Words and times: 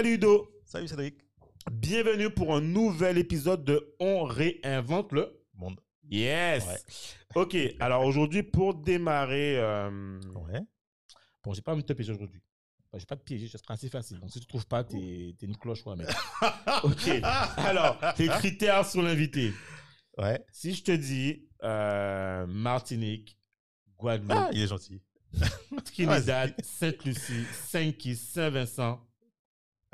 Salut 0.00 0.16
Do, 0.16 0.48
Salut 0.64 0.88
Cédric. 0.88 1.14
bienvenue 1.70 2.30
pour 2.30 2.56
un 2.56 2.62
nouvel 2.62 3.18
épisode 3.18 3.66
de 3.66 3.94
On 4.00 4.22
réinvente 4.24 5.12
le 5.12 5.44
Monde. 5.52 5.78
Yes. 6.10 6.86
Ok, 7.34 7.54
alors 7.80 8.06
aujourd'hui 8.06 8.42
pour 8.42 8.72
démarrer, 8.76 9.58
euh, 9.58 10.18
Ouais. 10.48 10.60
bon 11.44 11.52
j'ai 11.52 11.60
pas 11.60 11.74
envie 11.74 11.82
de 11.82 11.86
te 11.86 11.92
piéger 11.92 12.12
aujourd'hui. 12.14 12.40
Enfin, 12.86 12.98
J'ai 12.98 13.04
pas 13.04 13.16
de 13.16 13.20
piéger, 13.20 13.46
ce 13.46 13.58
sera 13.58 13.74
assez 13.74 13.90
facile. 13.90 14.18
Donc 14.20 14.30
si 14.30 14.40
tu 14.40 14.46
trouves 14.46 14.66
pas, 14.66 14.84
t'es 14.84 15.36
t'es 15.38 15.44
une 15.44 15.58
cloche 15.58 15.82
quoi 15.82 15.96
mec. 15.96 16.08
ok, 16.82 17.20
alors 17.58 18.00
les 18.18 18.28
critères 18.28 18.86
sur 18.86 19.02
l'invité. 19.02 19.52
Ouais. 20.16 20.42
Si 20.50 20.72
je 20.72 20.82
te 20.82 20.92
dis 20.92 21.46
euh, 21.62 22.46
Martinique, 22.46 23.38
Guadeloupe, 23.98 24.32
Ah, 24.34 24.48
il 24.54 24.62
est 24.62 24.66
gentil. 24.66 25.02
Trinidad, 25.84 26.54
Sainte-Lucie, 26.64 27.44
Saint-Kitts, 27.68 28.16
Saint-Vincent. 28.16 29.06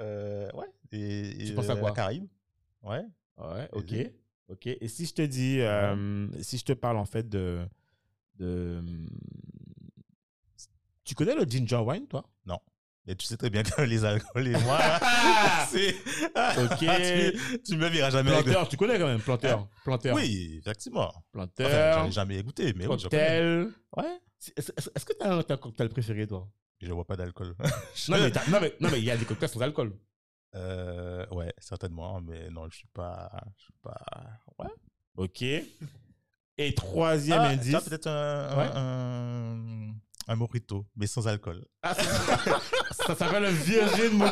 Euh, 0.00 0.50
ouais. 0.52 0.66
Et, 0.92 1.36
Tu 1.38 1.52
et, 1.52 1.54
penses 1.54 1.68
à 1.68 1.72
euh, 1.72 1.76
quoi? 1.76 1.90
La 1.90 1.94
Caraïbe. 1.94 2.26
Ouais. 2.82 3.04
Ouais, 3.38 3.68
ok. 3.72 3.90
Vas-y. 3.90 4.12
Ok. 4.48 4.66
Et 4.66 4.88
si 4.88 5.06
je 5.06 5.14
te 5.14 5.22
dis, 5.22 5.60
euh, 5.60 6.28
si 6.40 6.58
je 6.58 6.64
te 6.64 6.72
parle 6.72 6.98
en 6.98 7.04
fait 7.04 7.28
de, 7.28 7.66
de, 8.36 8.82
tu 11.04 11.14
connais 11.14 11.34
le 11.34 11.44
ginger 11.44 11.78
wine, 11.84 12.06
toi? 12.06 12.24
Et 13.08 13.14
tu 13.14 13.24
sais 13.26 13.36
très 13.36 13.50
bien 13.50 13.62
que 13.62 13.82
les 13.82 14.04
alcools 14.04 14.48
et 14.48 14.58
moi, 14.62 14.80
c'est. 15.70 15.94
Ok. 15.94 16.78
tu, 16.78 17.62
tu 17.62 17.76
me 17.76 17.88
verras 17.88 18.10
jamais. 18.10 18.32
avec 18.32 18.44
Planteur, 18.44 18.68
tu 18.68 18.76
connais 18.76 18.98
quand 18.98 19.06
même 19.06 19.20
planteur, 19.20 19.68
planteur. 19.84 20.16
Oui, 20.16 20.56
effectivement. 20.58 21.08
Enfin, 21.08 21.20
Planteur. 21.32 21.98
j'en 22.00 22.08
ai 22.08 22.12
jamais 22.12 22.42
goûté, 22.42 22.72
mais. 22.74 22.86
Ouais. 22.86 22.96
Est-ce 24.56 25.04
que 25.04 25.12
tu 25.12 25.24
as 25.24 25.42
t'as 25.44 25.54
un 25.54 25.56
cocktail 25.56 25.88
préféré, 25.88 26.26
toi? 26.26 26.48
Je 26.80 26.92
bois 26.92 27.04
pas 27.06 27.16
d'alcool. 27.16 27.54
non 28.08 28.18
mais, 28.18 28.30
non, 28.48 28.60
mais, 28.60 28.74
non, 28.80 28.90
mais 28.90 28.98
il 28.98 29.04
y 29.04 29.10
a 29.10 29.16
des 29.16 29.24
cocktails 29.24 29.48
sans 29.48 29.60
alcool. 29.60 29.96
Euh, 30.54 31.26
ouais, 31.30 31.52
certainement, 31.58 32.20
mais 32.20 32.50
non, 32.50 32.68
je 32.70 32.76
suis 32.78 32.88
pas. 32.92 33.30
Je 33.58 33.62
suis 33.64 33.74
pas. 33.82 34.00
Ouais. 34.58 34.68
Ok. 35.16 35.42
Et 36.58 36.74
troisième 36.74 37.40
Ah, 37.40 37.48
indice. 37.48 37.80
peut-être 37.80 38.06
un, 38.06 38.56
Ouais. 38.56 38.70
un, 38.74 39.90
un, 39.90 39.94
un 40.28 40.36
mojito, 40.36 40.86
mais 40.96 41.06
sans 41.06 41.26
alcool. 41.28 41.64
Ah, 41.82 41.94
ça 41.94 43.14
s'appelle 43.14 43.44
un 43.44 43.50
virgin 43.50 44.22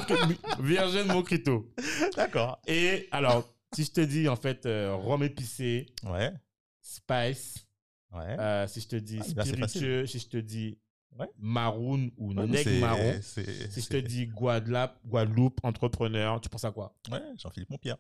virgin 0.61 1.07
moquito. 1.09 1.71
D'accord. 2.17 2.61
Et 2.67 3.09
alors, 3.11 3.47
si 3.75 3.85
je 3.85 3.91
te 3.93 4.01
dis 4.01 4.29
en 4.29 4.37
fait 4.37 4.65
euh, 4.67 4.95
rhum 4.95 5.23
épicé, 5.23 5.87
Ouais. 6.05 6.33
spice, 6.81 7.67
Ouais. 8.13 8.39
euh, 8.39 8.67
si 8.69 8.81
je 8.81 8.89
te 8.89 8.97
dis 8.97 9.19
Ah, 9.21 9.45
spiritueux, 9.45 10.07
si 10.07 10.19
je 10.21 10.29
te 10.29 10.37
dis 10.39 10.79
Ouais. 11.19 11.27
maroon 11.39 12.11
ou 12.17 12.33
Ouais, 12.35 12.63
c'est- 12.63 12.81
marron, 12.81 13.15
si 13.23 13.81
je 13.83 13.89
te 13.89 13.97
dis 13.99 14.27
Guadeloupe, 14.27 14.91
Guadeloupe, 15.07 15.61
entrepreneur, 15.63 16.41
tu 16.41 16.49
penses 16.49 16.65
à 16.65 16.73
quoi? 16.73 16.93
Ouais, 17.13 17.21
Jean-Philippe 17.39 17.71
Montpierre. 17.71 17.99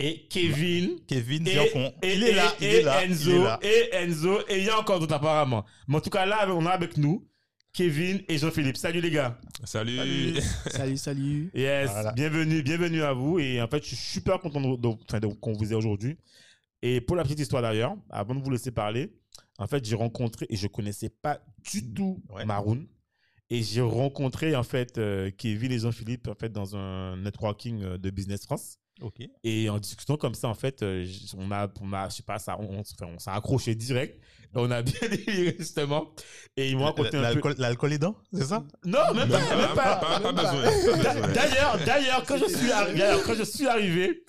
Et 0.00 0.26
Kevin. 0.28 0.98
Kevin 1.06 1.46
Et, 1.46 1.50
et- 1.52 2.14
il 2.16 2.22
est 2.24 2.32
là, 2.32 2.52
et- 2.60 2.64
il 2.66 2.74
est 2.76 2.82
là, 2.82 3.04
il 3.04 3.12
Enzo, 3.12 3.30
est 3.30 3.44
là. 3.44 3.58
et 3.62 3.94
Enzo, 3.94 4.40
et 4.48 4.58
il 4.58 4.64
y 4.64 4.68
a 4.70 4.78
encore 4.80 4.98
d'autres 4.98 5.14
apparemment. 5.14 5.64
Mais 5.86 5.96
en 5.96 6.00
tout 6.00 6.10
cas, 6.10 6.26
là, 6.26 6.46
on 6.52 6.64
a 6.66 6.70
avec 6.70 6.96
nous 6.96 7.24
Kevin 7.72 8.20
et 8.26 8.36
Jean-Philippe. 8.38 8.76
Salut 8.78 9.00
les 9.00 9.10
gars. 9.10 9.38
Salut. 9.64 9.96
Salut. 9.98 10.34
Salut, 10.66 10.96
salut. 10.96 11.50
Yes, 11.54 11.90
Voilà. 11.90 12.12
bienvenue, 12.12 12.62
bienvenue 12.62 13.02
à 13.02 13.12
vous. 13.12 13.38
Et 13.38 13.60
en 13.62 13.68
fait, 13.68 13.82
je 13.82 13.88
suis 13.88 13.96
super 13.96 14.40
content 14.40 14.60
de- 14.60 14.76
de- 14.76 14.88
enfin, 15.08 15.20
de- 15.20 15.26
qu'on 15.28 15.52
vous 15.52 15.70
ait 15.72 15.76
aujourd'hui. 15.76 16.16
Et 16.82 17.00
pour 17.00 17.14
la 17.14 17.22
petite 17.22 17.38
histoire 17.40 17.62
d'ailleurs, 17.62 17.94
avant 18.08 18.34
de 18.34 18.42
vous 18.42 18.50
laisser 18.50 18.72
parler, 18.72 19.12
en 19.60 19.66
fait, 19.68 19.84
j'ai 19.84 19.94
rencontré, 19.96 20.46
et 20.50 20.56
je 20.56 20.66
connaissais 20.66 21.10
pas 21.10 21.40
du 21.70 21.92
tout 21.92 22.22
Ouais. 22.30 22.44
Maroon. 22.44 22.86
Et 23.52 23.62
j'ai 23.62 23.80
rencontré 23.80 24.54
en 24.54 24.62
fait 24.62 24.96
euh, 24.98 25.30
Kevin 25.36 25.72
et 25.72 25.78
Jean-Philippe 25.80 26.28
en 26.28 26.34
fait 26.36 26.50
dans 26.50 26.76
un 26.76 27.16
networking 27.16 27.82
euh, 27.82 27.98
de 27.98 28.10
Business 28.10 28.44
France. 28.44 28.76
Ok. 29.00 29.22
Et 29.44 29.68
en 29.70 29.78
discutant 29.80 30.16
comme 30.16 30.34
ça, 30.34 30.46
en 30.48 30.54
fait, 30.54 30.82
euh, 30.82 31.04
on 31.36 31.50
a, 31.50 31.68
on 31.80 31.92
a, 31.92 32.08
je 32.10 32.16
sais 32.16 32.22
pas, 32.22 32.38
ça, 32.38 32.56
on, 32.60 32.64
on, 32.76 32.80
enfin, 32.80 33.06
on 33.12 33.18
s'est 33.18 33.30
accroché 33.30 33.74
direct. 33.74 34.20
On 34.54 34.70
a 34.70 34.82
bien 34.82 35.08
déliré 35.08 35.56
justement. 35.58 36.12
Et 36.56 36.70
ils 36.70 36.76
m'ont 36.76 36.84
raconté 36.84 37.16
un 37.16 37.34
peu. 37.34 37.54
L'alcool 37.58 37.92
est 37.92 37.98
dedans, 37.98 38.16
c'est 38.32 38.44
ça? 38.44 38.64
Non, 38.84 39.14
même 39.14 39.28
pas, 39.28 39.56
même 39.56 39.74
pas. 39.74 39.96
Pas, 39.96 39.96
pas 39.96 40.20
même 40.20 40.34
pas. 40.36 40.52
besoin. 40.52 40.62
pas 40.96 41.02
D'a- 41.02 41.14
besoin. 41.14 41.32
D'ailleurs, 41.32 41.78
d'ailleurs, 41.84 42.24
quand 42.26 42.36
je 42.38 42.44
suis 42.56 42.68
arri- 42.68 42.96
d'ailleurs, 42.96 43.22
quand 43.24 43.34
je 43.34 43.42
suis 43.44 43.66
arrivé, 43.66 44.22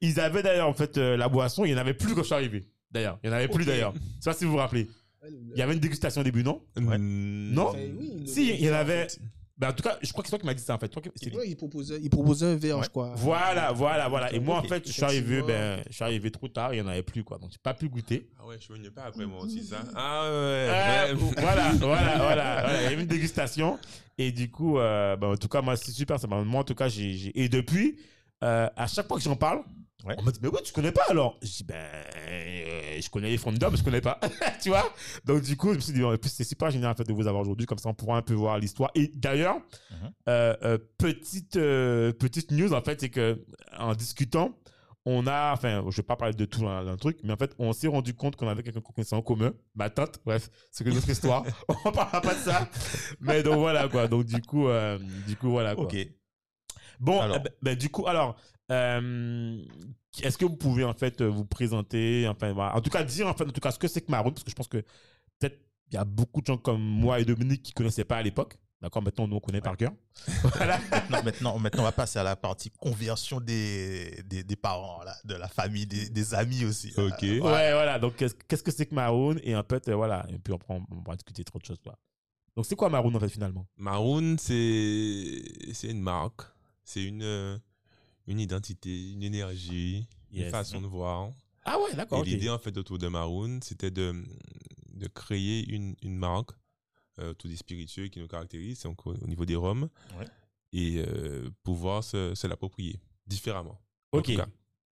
ils 0.00 0.18
avaient 0.20 0.42
d'ailleurs 0.42 0.68
en 0.68 0.74
fait 0.74 0.96
euh, 0.98 1.16
la 1.16 1.28
boisson. 1.28 1.64
Il 1.66 1.72
y 1.72 1.74
en 1.74 1.78
avait 1.78 1.94
plus 1.94 2.14
quand 2.14 2.20
je 2.22 2.26
suis 2.26 2.34
arrivé. 2.34 2.64
D'ailleurs, 2.92 3.18
il 3.22 3.28
y 3.28 3.30
en 3.30 3.36
avait 3.36 3.48
plus 3.48 3.64
d'ailleurs. 3.64 3.92
Je 3.94 4.00
sais 4.24 4.30
pas 4.30 4.34
si 4.34 4.44
vous 4.44 4.52
vous 4.52 4.56
rappelez. 4.58 4.88
Il 5.28 5.58
y 5.58 5.62
avait 5.62 5.74
une 5.74 5.80
dégustation 5.80 6.20
au 6.20 6.24
début, 6.24 6.42
non 6.42 6.62
Ouais. 6.76 6.98
Non 6.98 7.68
Enfin, 7.68 7.78
oui, 7.98 8.22
Si, 8.26 8.50
il 8.50 8.64
y 8.64 8.70
en 8.70 8.74
avait. 8.74 9.06
Ben, 9.56 9.68
en 9.68 9.72
tout 9.72 9.82
cas, 9.84 9.96
je 10.02 10.10
crois 10.10 10.22
que 10.24 10.28
c'est 10.28 10.30
toi 10.32 10.38
qui 10.40 10.46
m'as 10.46 10.54
dit 10.54 10.62
ça 10.62 10.74
en 10.74 10.78
fait. 10.78 10.88
Toi 10.88 11.00
qui- 11.00 11.30
Ouais, 11.36 11.46
il, 11.48 11.54
proposait, 11.56 12.00
il 12.02 12.10
proposait 12.10 12.46
un 12.46 12.56
verre, 12.56 12.78
Ouais. 12.78 12.84
je 12.84 12.88
crois. 12.88 13.12
Voilà, 13.16 13.70
voilà, 13.70 14.08
voilà. 14.08 14.32
Et 14.32 14.40
moi, 14.40 14.58
en 14.58 14.62
fait, 14.64 14.84
je 14.84 14.92
suis 14.92 15.04
arrivé, 15.04 15.40
ben, 15.42 15.80
je 15.88 15.92
suis 15.94 16.02
arrivé 16.02 16.30
trop 16.32 16.48
tard. 16.48 16.74
Il 16.74 16.78
y 16.78 16.80
en 16.80 16.88
avait 16.88 17.04
plus 17.04 17.22
quoi. 17.22 17.38
Donc, 17.38 17.50
j'ai 17.52 17.58
pas 17.62 17.72
pu 17.74 17.88
goûter. 17.88 18.28
Ah 18.40 18.46
ouais, 18.46 18.56
je 18.58 18.64
suis 18.64 18.74
venu 18.74 18.90
pas 18.90 19.04
après 19.04 19.24
moi 19.26 19.42
aussi, 19.44 19.62
ça. 19.62 19.84
Ah 19.94 20.24
Euh, 20.24 21.12
ouais. 21.12 21.12
ouais. 21.14 21.30
voilà, 21.38 21.70
voilà, 21.78 22.16
voilà, 22.16 22.60
voilà. 22.62 22.82
Il 22.82 22.84
y 22.84 22.86
a 22.88 22.92
eu 22.92 23.00
une 23.00 23.06
dégustation. 23.06 23.78
Et 24.18 24.32
du 24.32 24.50
coup, 24.50 24.78
euh, 24.78 25.14
ben, 25.16 25.28
en 25.28 25.36
tout 25.36 25.48
cas, 25.48 25.62
moi, 25.62 25.76
c'est 25.76 25.92
super. 25.92 26.18
Ça 26.18 26.26
moi, 26.26 26.42
en 26.60 26.64
tout 26.64 26.74
cas, 26.74 26.88
j'ai. 26.88 27.12
j'ai- 27.12 27.40
Et 27.40 27.48
depuis, 27.48 27.98
euh, 28.42 28.68
à 28.74 28.86
chaque 28.88 29.06
fois 29.06 29.18
que 29.18 29.22
j'en 29.22 29.36
parle, 29.36 29.62
Ouais. 30.04 30.14
on 30.18 30.22
m'a 30.22 30.32
dit, 30.32 30.40
mais 30.42 30.48
ouais, 30.48 30.62
tu 30.62 30.72
connais 30.72 30.90
pas 30.92 31.04
alors 31.10 31.38
Je 31.42 31.48
dis, 31.48 31.64
ben, 31.64 31.74
euh, 31.76 33.00
je 33.00 33.08
connais 33.10 33.30
les 33.30 33.38
fonds 33.38 33.52
d'hommes, 33.52 33.76
je 33.76 33.82
connais 33.82 34.00
pas. 34.00 34.18
tu 34.62 34.68
vois? 34.70 34.92
Donc, 35.24 35.42
du 35.42 35.56
coup, 35.56 35.70
je 35.70 35.76
me 35.76 35.80
suis 35.80 35.92
dit, 35.92 36.02
en 36.02 36.16
plus, 36.16 36.30
c'est 36.30 36.44
super 36.44 36.70
génial 36.70 36.90
en 36.90 36.94
fait, 36.94 37.04
de 37.04 37.12
vous 37.12 37.26
avoir 37.26 37.42
aujourd'hui. 37.42 37.66
Comme 37.66 37.78
ça, 37.78 37.88
on 37.88 37.94
pourra 37.94 38.16
un 38.16 38.22
peu 38.22 38.34
voir 38.34 38.58
l'histoire. 38.58 38.90
Et 38.94 39.12
d'ailleurs, 39.14 39.56
Mhm. 39.90 40.10
euh, 40.28 40.56
euh, 40.64 40.78
petite, 40.98 41.52
petite 41.54 42.50
news, 42.50 42.72
en 42.74 42.82
fait, 42.82 43.00
c'est 43.00 43.10
que 43.10 43.44
en 43.78 43.94
discutant, 43.94 44.56
on 45.04 45.26
a, 45.26 45.52
enfin, 45.52 45.84
je 45.90 45.96
vais 45.96 46.02
pas 46.04 46.14
parler 46.16 46.34
de 46.34 46.44
tout 46.44 46.64
un, 46.66 46.86
un 46.86 46.96
truc, 46.96 47.18
mais 47.24 47.32
en 47.32 47.36
fait, 47.36 47.52
on 47.58 47.72
s'est 47.72 47.88
rendu 47.88 48.14
compte 48.14 48.36
qu'on 48.36 48.46
avait 48.48 48.62
quelqu'un 48.62 48.80
qu'on 48.80 48.92
connaissait 48.92 49.16
en 49.16 49.22
commun, 49.22 49.52
ma 49.74 49.90
tante, 49.90 50.20
bref, 50.24 50.48
c'est 50.70 50.84
une 50.86 50.96
autre 50.96 51.08
histoire. 51.08 51.42
on 51.84 51.90
parlera 51.90 52.20
pas 52.20 52.34
de 52.34 52.38
ça. 52.40 52.68
Mais 53.20 53.42
donc 53.42 53.56
voilà, 53.58 53.88
quoi. 53.88 54.06
Donc, 54.06 54.24
du 54.26 54.40
coup, 54.42 54.68
euh, 54.68 54.98
du 55.26 55.36
coup, 55.36 55.50
voilà, 55.50 55.74
quoi. 55.74 55.84
Ok. 55.84 55.96
Bon, 57.00 57.20
Alors. 57.20 57.36
eh 57.36 57.40
ben, 57.40 57.50
ben, 57.62 57.76
du 57.76 57.88
coup, 57.90 58.06
alors, 58.06 58.36
euh, 58.70 59.62
est-ce 60.22 60.38
que 60.38 60.44
vous 60.44 60.56
pouvez 60.56 60.84
en 60.84 60.94
fait 60.94 61.22
vous 61.22 61.44
présenter, 61.44 62.26
enfin, 62.28 62.54
en 62.54 62.80
tout 62.80 62.90
cas 62.90 63.02
dire 63.02 63.26
en 63.26 63.34
fait, 63.34 63.44
en 63.44 63.50
tout 63.50 63.60
cas, 63.60 63.70
ce 63.70 63.78
que 63.78 63.88
c'est 63.88 64.00
que 64.02 64.10
Maroon, 64.10 64.32
parce 64.32 64.44
que 64.44 64.50
je 64.50 64.54
pense 64.56 64.68
que 64.68 64.78
peut-être 65.38 65.58
il 65.90 65.94
y 65.94 65.98
a 65.98 66.04
beaucoup 66.04 66.40
de 66.40 66.46
gens 66.46 66.56
comme 66.56 66.80
moi 66.82 67.20
et 67.20 67.24
Dominique 67.24 67.62
qui 67.62 67.72
connaissaient 67.72 68.04
pas 68.04 68.16
à 68.18 68.22
l'époque. 68.22 68.56
D'accord, 68.80 69.00
maintenant 69.02 69.28
nous 69.28 69.36
on 69.36 69.40
connaît 69.40 69.60
par 69.60 69.76
cœur. 69.76 69.92
voilà. 70.56 70.78
Maintenant, 70.90 71.22
maintenant, 71.22 71.58
maintenant, 71.58 71.82
on 71.82 71.84
va 71.84 71.92
passer 71.92 72.18
à 72.18 72.24
la 72.24 72.34
partie 72.34 72.68
conversion 72.70 73.40
des, 73.40 74.22
des, 74.26 74.42
des 74.42 74.56
parents, 74.56 75.04
là, 75.04 75.14
de 75.24 75.34
la 75.34 75.46
famille, 75.46 75.86
des, 75.86 76.08
des 76.08 76.34
amis 76.34 76.64
aussi. 76.64 76.92
Ok. 76.96 77.22
Euh, 77.22 77.40
Ouais, 77.40 77.72
voilà. 77.72 78.00
Donc 78.00 78.16
qu'est-ce 78.16 78.34
qu'est-ce 78.34 78.62
que 78.64 78.72
c'est 78.72 78.86
que 78.86 78.94
Maroon? 78.94 79.36
Et 79.44 79.54
en 79.54 79.62
fait, 79.62 79.86
euh, 79.88 79.94
voilà. 79.94 80.26
Et 80.30 80.38
puis 80.38 80.52
après, 80.52 80.74
on, 80.74 80.84
on 80.90 81.00
va 81.08 81.14
discuter 81.14 81.44
trop 81.44 81.60
de 81.60 81.64
choses. 81.64 81.78
Quoi. 81.80 81.96
Donc 82.56 82.66
c'est 82.66 82.74
quoi 82.74 82.88
Maroon 82.88 83.14
en 83.14 83.20
fait 83.20 83.28
finalement? 83.28 83.66
Maroon, 83.76 84.34
c'est 84.38 85.42
c'est 85.74 85.88
une 85.88 86.00
marque, 86.00 86.42
c'est 86.84 87.04
une 87.04 87.22
euh, 87.22 87.56
une 88.26 88.40
identité, 88.40 89.10
une 89.12 89.22
énergie, 89.22 90.06
Yes. 90.30 90.44
une 90.46 90.50
façon 90.50 90.80
de 90.80 90.86
voir. 90.86 91.30
Ah 91.64 91.78
ouais, 91.78 91.92
Et 91.92 91.96
d'accord. 91.96 92.20
ok. 92.20 92.26
l'idée 92.26 92.48
en 92.48 92.58
fait 92.58 92.76
autour 92.78 92.96
de 92.98 93.06
Maroon, 93.08 93.60
c'était 93.62 93.90
de 93.90 94.24
de 94.94 95.06
créer 95.08 95.68
une 95.68 95.94
une 96.02 96.16
marque 96.16 96.50
euh, 97.18 97.30
autour 97.32 97.50
des 97.50 97.56
spiritueux 97.56 98.08
qui 98.08 98.18
nous 98.20 98.28
caractérisent, 98.28 98.82
donc 98.84 99.06
au, 99.06 99.14
au 99.14 99.26
niveau 99.26 99.44
des 99.44 99.56
Ouais. 99.56 100.26
et 100.72 101.04
euh, 101.06 101.50
pouvoir 101.62 102.02
se, 102.02 102.34
se 102.34 102.46
l'approprier 102.46 102.98
différemment. 103.26 103.78
En 104.12 104.18
Ok. 104.18 104.24
tout 104.24 104.36
cas, 104.36 104.48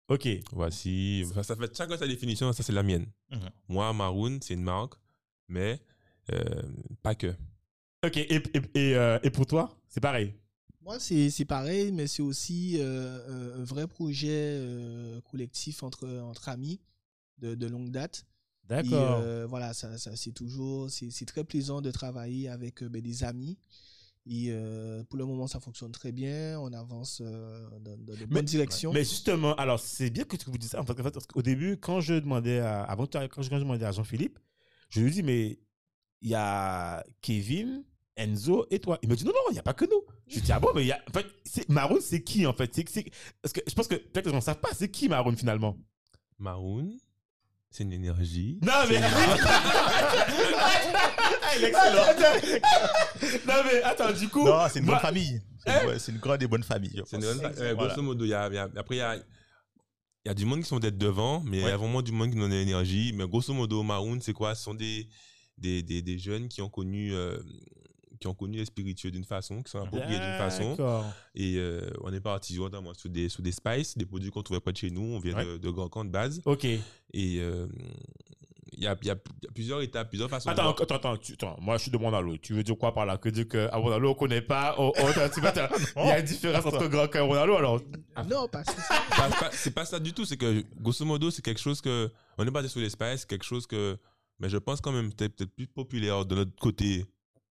Ok. 0.09 0.27
Voici, 0.53 1.23
enfin, 1.27 1.43
ça 1.43 1.55
fait 1.55 1.77
chacun 1.77 1.97
sa 1.99 2.07
définition, 2.09 2.51
ça 2.53 2.63
c'est 2.63 2.73
la 2.73 2.83
mienne. 2.83 3.07
Mhm. 3.31 3.51
Moi, 3.69 3.93
Maroon, 3.93 4.39
c'est 4.43 4.55
une 4.55 4.63
marque, 4.63 4.95
mais 5.49 5.81
euh, 6.33 6.63
pas 7.03 7.15
que. 7.15 7.35
Ok. 8.05 8.17
Et, 8.17 8.37
et, 8.37 8.61
et, 8.75 8.97
euh, 8.97 9.19
et 9.23 9.31
pour 9.31 9.47
toi, 9.47 9.69
c'est 9.89 10.01
pareil? 10.01 10.35
Moi, 10.89 10.99
c'est 10.99 11.45
pareil, 11.45 11.93
mais 11.93 12.07
c'est 12.07 12.23
aussi 12.23 12.77
euh, 12.79 13.61
un 13.61 13.65
vrai 13.65 13.87
projet 13.87 14.29
euh, 14.33 15.21
collectif 15.31 15.83
entre, 15.83 16.09
entre 16.21 16.49
amis 16.49 16.81
de, 17.37 17.55
de 17.55 17.67
longue 17.67 17.91
date. 17.91 18.25
D'accord. 18.65 19.21
euh, 19.21 19.47
voilà, 19.47 19.75
ça, 19.75 19.99
ça, 19.99 20.17
c'est 20.17 20.33
toujours, 20.33 20.91
c'est 20.91 21.27
très 21.27 21.45
plaisant 21.45 21.83
de 21.83 21.91
travailler 21.91 22.49
avec 22.49 22.83
euh, 22.83 22.89
ben, 22.89 23.03
des 23.03 23.23
amis 23.23 23.59
Et 24.25 24.47
euh, 24.49 25.05
pour 25.05 25.19
le 25.19 25.27
moment, 25.27 25.47
ça 25.47 25.61
fonctionne 25.61 25.93
très 25.93 26.11
bien. 26.11 26.59
On 26.59 26.73
avance 26.73 27.21
euh, 27.23 27.69
dans, 27.81 27.97
dans 27.99 28.15
de 28.15 28.21
Mais- 28.21 28.27
bonnes 28.27 28.45
directions. 28.47 28.91
Mais 28.93 29.05
justement, 29.05 29.55
alors 29.57 29.81
c'est 29.81 30.09
bien 30.09 30.25
que 30.25 30.37
tu 30.37 30.51
vous 30.51 30.57
dises 30.57 30.71
ça. 30.71 30.81
En 30.81 30.87
fait, 30.87 30.97
qu'au 31.27 31.43
début, 31.43 31.77
quand 31.77 32.01
je 32.01 32.15
demandais 32.15 32.61
à, 32.61 32.83
avant 32.85 33.07
quand 33.07 33.21
je, 33.21 33.27
quand 33.27 33.43
je 33.43 33.51
demandais 33.51 33.85
à 33.85 33.93
Jean-Philippe, 33.93 34.39
je 34.89 35.03
lui 35.03 35.11
dis 35.11 35.23
mais 35.23 35.59
il 36.23 36.31
y 36.31 36.35
a 36.35 37.05
Kevin, 37.21 37.85
Enzo 38.19 38.67
et 38.71 38.79
toi. 38.81 38.99
Il 39.03 39.09
me 39.09 39.17
dit 39.17 39.25
non 39.25 39.33
non, 39.33 39.41
il 39.51 39.55
n'y 39.55 39.59
a 39.59 39.63
pas 39.63 39.75
que 39.75 39.85
nous. 39.87 40.03
Je 40.27 40.35
lui 40.35 40.43
dis 40.43 40.53
ah 40.53 40.61
bon 40.61 40.69
mais 40.75 40.83
il 40.85 40.89
y 40.89 40.93
a 40.93 41.01
en 41.09 41.13
fait 41.13 41.27
Maroon 41.69 41.99
c'est 42.01 42.23
qui 42.23 42.47
en 42.47 42.53
fait? 42.53 42.71
C'est 42.75 42.85
parce 43.43 43.53
que 43.55 43.61
je 43.67 43.75
pense 43.75 43.87
que 43.89 43.95
peut-être 43.95 44.25
que 44.25 44.29
les 44.29 44.33
gens 44.33 44.37
ne 44.39 44.43
savent 44.43 44.61
pas 44.61 44.71
c'est 44.75 44.91
qui 44.91 45.09
Maroon 45.09 45.37
finalement? 45.37 45.77
Maroon, 46.39 46.91
c'est 47.71 47.85
une 47.85 47.93
énergie. 47.93 48.59
Non 48.63 48.73
mais 48.89 49.01
Ah, 51.41 51.57
il 51.57 51.65
est 51.65 51.69
excellent. 51.69 52.05
non 53.47 53.63
mais 53.65 53.83
attends 53.83 54.13
du 54.13 54.29
coup 54.29 54.45
Non, 54.47 54.67
c'est 54.71 54.81
une 54.81 54.87
bonne 54.87 54.99
famille. 54.99 55.41
C'est 55.65 55.85
une, 55.85 55.99
c'est 55.99 56.13
une 56.13 56.19
grande 56.19 56.43
et 56.43 56.47
bonne 56.47 56.63
famille. 56.63 57.03
C'est 57.07 57.17
une 57.17 57.25
euh. 57.25 57.75
Grosso 57.75 58.03
modo, 58.03 58.25
y 58.25 58.35
a, 58.35 58.49
y 58.53 58.59
après, 58.59 58.95
il 58.97 58.99
y 58.99 59.01
a, 59.01 59.17
il 59.17 59.23
y 60.27 60.31
a 60.31 60.35
du 60.35 60.45
monde 60.45 60.61
qui 60.61 60.67
sont 60.69 60.79
peut-être 60.81 60.99
devant, 60.99 61.41
mais 61.45 61.59
il 61.59 61.63
y 61.63 61.65
Ouais. 61.65 61.73
a 61.73 61.77
vraiment 61.77 62.03
du 62.03 62.13
monde 62.13 62.31
qui 62.31 62.37
donne 62.37 62.51
de 62.51 62.55
l'énergie. 62.57 63.13
Mais 63.15 63.27
grosso 63.27 63.53
modo, 63.53 63.83
Maroon, 63.83 64.19
c'est 64.21 64.33
quoi? 64.33 64.55
Ce 64.55 64.63
sont 64.65 64.75
des, 64.75 65.09
des, 65.57 65.83
des, 65.83 66.01
des 66.03 66.19
jeunes 66.19 66.49
qui 66.49 66.63
ont 66.63 66.69
connu. 66.71 67.13
euh, 67.15 67.39
qui 68.19 68.27
ont 68.27 68.35
connu 68.35 68.59
les 68.59 68.65
spiritueux 68.65 69.11
d'une 69.11 69.25
façon, 69.25 69.63
qui 69.63 69.71
sont 69.71 69.81
appropriés 69.83 70.19
d'une 70.19 70.39
façon. 70.39 70.77
Et 71.35 71.57
euh, 71.57 71.89
on 72.03 72.13
est 72.13 72.21
parti 72.21 72.59
notamment 72.59 72.95
sur 72.95 73.09
des, 73.11 73.29
sur 73.29 73.43
des 73.43 73.53
spices, 73.53 73.97
des 73.97 74.07
produits 74.07 74.31
qu'on 74.31 74.43
trouvait 74.43 74.61
près 74.61 74.73
de 74.73 74.77
chez 74.79 74.91
nous. 74.91 75.03
On 75.03 75.19
vient 75.19 75.35
Ouais. 75.35 75.45
de, 75.45 75.57
de 75.59 75.71
Grand 75.71 75.89
Camp 75.89 76.05
de 76.05 76.11
base. 76.11 76.41
Ok. 76.45 76.65
Et 76.65 76.79
euh, 77.15 77.67
il 78.75 78.85
y, 78.85 78.87
a, 78.87 78.97
il 79.03 79.09
y 79.09 79.11
a 79.11 79.17
plusieurs 79.55 79.81
étapes, 79.83 80.09
plusieurs 80.09 80.31
façons 80.31 80.49
de 80.51 80.53
Attends, 80.53 80.63
voir. 80.65 80.77
attends, 80.83 80.95
attends, 80.97 81.17
tu- 81.17 81.33
attends, 81.33 81.57
moi 81.61 81.77
je 81.79 81.83
suis 81.83 81.91
de 81.91 81.97
Mondalo. 81.99 82.37
Tu 82.37 82.53
veux 82.53 82.63
dire 82.63 82.77
quoi 82.79 82.95
par 82.95 83.07
là? 83.07 83.17
Que 83.19 83.29
dire 83.29 83.49
qu'à 83.49 83.77
Mondalo 83.77 84.11
on 84.11 84.15
connaît 84.15 84.43
pas? 84.43 84.77
Oh, 84.79 84.93
oh, 84.97 85.03
Il 85.97 86.07
y 86.07 86.11
a 86.11 86.19
une 86.21 86.25
différence 86.25 86.65
entre 86.65 86.87
Grand 86.87 87.09
Camp 87.09 87.25
et 87.25 87.27
Mondalo 87.29 87.57
alors 87.57 87.81
Non, 88.31 88.47
parce 88.47 88.67
que 88.73 88.81
Pas- 89.17 89.31
pas- 89.31 89.51
c'est 89.53 89.73
pas 89.75 89.85
ça 89.85 89.99
du 89.99 90.13
tout. 90.13 90.25
C'est 90.25 90.37
que, 90.37 90.63
grosso 90.81 91.05
modo, 91.05 91.31
c'est 91.31 91.43
quelque 91.43 91.61
chose 91.61 91.81
que. 91.81 92.11
On 92.37 92.47
est 92.47 92.51
basé 92.53 92.69
sur 92.69 92.81
l'espace, 92.81 93.25
quelque 93.25 93.45
chose 93.45 93.67
que. 93.67 93.97
Mais 94.39 94.49
je 94.49 94.59
pense 94.59 94.81
quand 94.81 94.93
même 94.93 95.13
peut-être 95.13 95.45
plus 95.47 95.67
populaire 95.67 96.25
de 96.25 96.37
notre 96.37 96.55
côté 96.55 97.05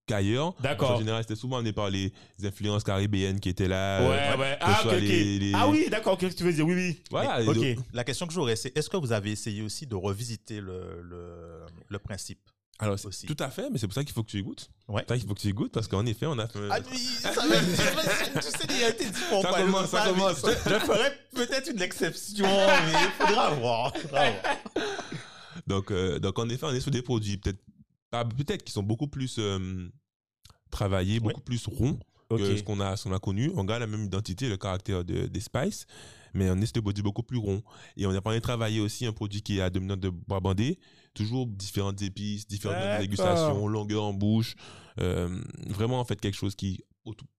qu'ailleurs. 0.08 0.54
D'accord. 0.60 0.92
En 0.92 0.98
général, 0.98 1.22
c'était 1.22 1.36
souvent 1.36 1.58
amené 1.58 1.72
par 1.72 1.88
les 1.90 2.12
influences 2.42 2.82
caribéennes 2.82 3.38
qui 3.38 3.48
étaient 3.48 3.68
là. 3.68 4.00
euh, 4.00 4.08
Ouais, 4.08 4.40
ouais. 4.40 4.52
que 4.58 4.64
Ah, 4.64 4.74
ce 4.76 4.82
soit 4.82 4.92
ok, 4.92 4.98
ok. 4.98 5.02
les- 5.08 5.38
les- 5.38 5.52
Ah 5.54 5.68
oui, 5.68 5.86
d'accord, 5.90 6.18
qu'est-ce 6.18 6.32
que 6.34 6.38
tu 6.38 6.44
veux 6.44 6.52
dire 6.52 6.66
Oui, 6.66 6.74
oui. 6.74 7.02
Voilà. 7.10 7.40
Ok. 7.46 7.64
La 7.92 8.02
question 8.04 8.26
que 8.26 8.32
j'aurais, 8.32 8.56
c'est 8.56 8.76
est-ce 8.76 8.90
que 8.90 8.96
vous 8.96 9.12
avez 9.12 9.30
essayé 9.30 9.62
aussi 9.62 9.86
de 9.86 9.94
revisiter 9.94 10.60
le, 10.60 11.00
le, 11.02 11.60
le 11.88 11.98
principe 11.98 12.40
Alors, 12.80 12.98
c'est- 12.98 13.06
aussi? 13.06 13.26
tout 13.26 13.36
à 13.38 13.50
fait, 13.50 13.68
mais 13.70 13.78
c'est 13.78 13.86
pour 13.86 13.94
ça 13.94 14.02
qu'il 14.04 14.12
faut 14.14 14.22
que 14.22 14.30
tu 14.30 14.38
y 14.38 14.42
goûtes. 14.42 14.70
Ouais. 14.88 15.02
C'est 15.02 15.06
pour 15.06 15.14
ça 15.14 15.18
qu'il 15.18 15.28
faut 15.28 15.34
que 15.34 15.40
tu 15.40 15.48
y 15.48 15.52
goûtes 15.52 15.72
parce 15.72 15.86
qu'en 15.88 16.06
effet, 16.06 16.26
on 16.26 16.38
a 16.38 16.46
fait. 16.48 16.58
Ah 16.70 16.78
oui, 16.90 16.98
ça 16.98 17.30
va, 17.32 17.42
tu 17.42 18.42
sais, 18.42 18.66
il 18.70 18.84
a 18.84 18.88
été 18.90 19.04
dit 19.04 19.20
pour 19.30 19.42
Ça 19.42 19.50
pas 19.50 19.60
commence, 19.62 19.86
ça 19.90 20.04
commence. 20.08 20.40
Je, 20.44 20.70
je 20.70 20.78
ferais 20.78 21.12
peut-être 21.34 21.70
une 21.70 21.82
exception, 21.82 22.46
mais 22.46 22.92
il 22.92 23.26
faudra 23.26 23.50
voir. 23.54 23.96
faudra 23.96 24.30
voir. 24.30 24.56
Donc, 25.66 25.90
euh, 25.90 26.18
donc, 26.18 26.38
en 26.38 26.48
effet, 26.48 26.64
on 26.66 26.72
est 26.74 26.80
sur 26.80 26.90
des 26.90 27.02
produits 27.02 27.36
peut-être 27.36 27.58
pas- 28.10 28.24
peut-être 28.24 28.62
qui 28.64 28.72
sont 28.72 28.82
beaucoup 28.82 29.08
plus 29.08 29.36
euh, 29.38 29.88
travaillés, 30.70 31.20
beaucoup 31.20 31.40
plus 31.40 31.66
ronds 31.66 31.98
que 32.30 32.56
ce 32.58 32.62
qu'on 32.62 32.78
a, 32.80 32.94
ce 32.96 33.04
qu'on 33.04 33.14
a 33.14 33.18
connu. 33.18 33.50
On 33.56 33.64
garde 33.64 33.80
la 33.80 33.86
même 33.86 34.04
identité, 34.04 34.48
le 34.48 34.56
caractère 34.58 35.02
de- 35.04 35.26
des 35.26 35.40
spices, 35.40 35.86
mais 36.34 36.50
on 36.50 36.56
est 36.56 36.66
sur 36.66 36.74
des 36.74 36.82
produits 36.82 37.02
beaucoup 37.02 37.22
plus 37.22 37.38
ronds. 37.38 37.62
Et 37.96 38.06
on 38.06 38.10
a 38.14 38.20
parlé 38.20 38.38
de 38.38 38.42
travailler 38.42 38.80
aussi 38.80 39.06
un 39.06 39.12
produit 39.12 39.40
qui 39.42 39.58
est 39.58 39.60
à 39.62 39.70
dominante 39.70 40.00
de 40.00 40.10
bois 40.10 40.40
bandé, 40.40 40.78
toujours 41.14 41.46
différentes 41.46 42.02
épices, 42.02 42.46
différentes 42.46 42.76
dégustations, 43.00 43.66
longueur 43.66 44.04
en 44.04 44.12
bouche. 44.12 44.56
Euh, 45.00 45.40
vraiment, 45.68 46.00
en 46.00 46.04
fait, 46.04 46.20
quelque 46.20 46.36
chose 46.36 46.54
qui. 46.54 46.84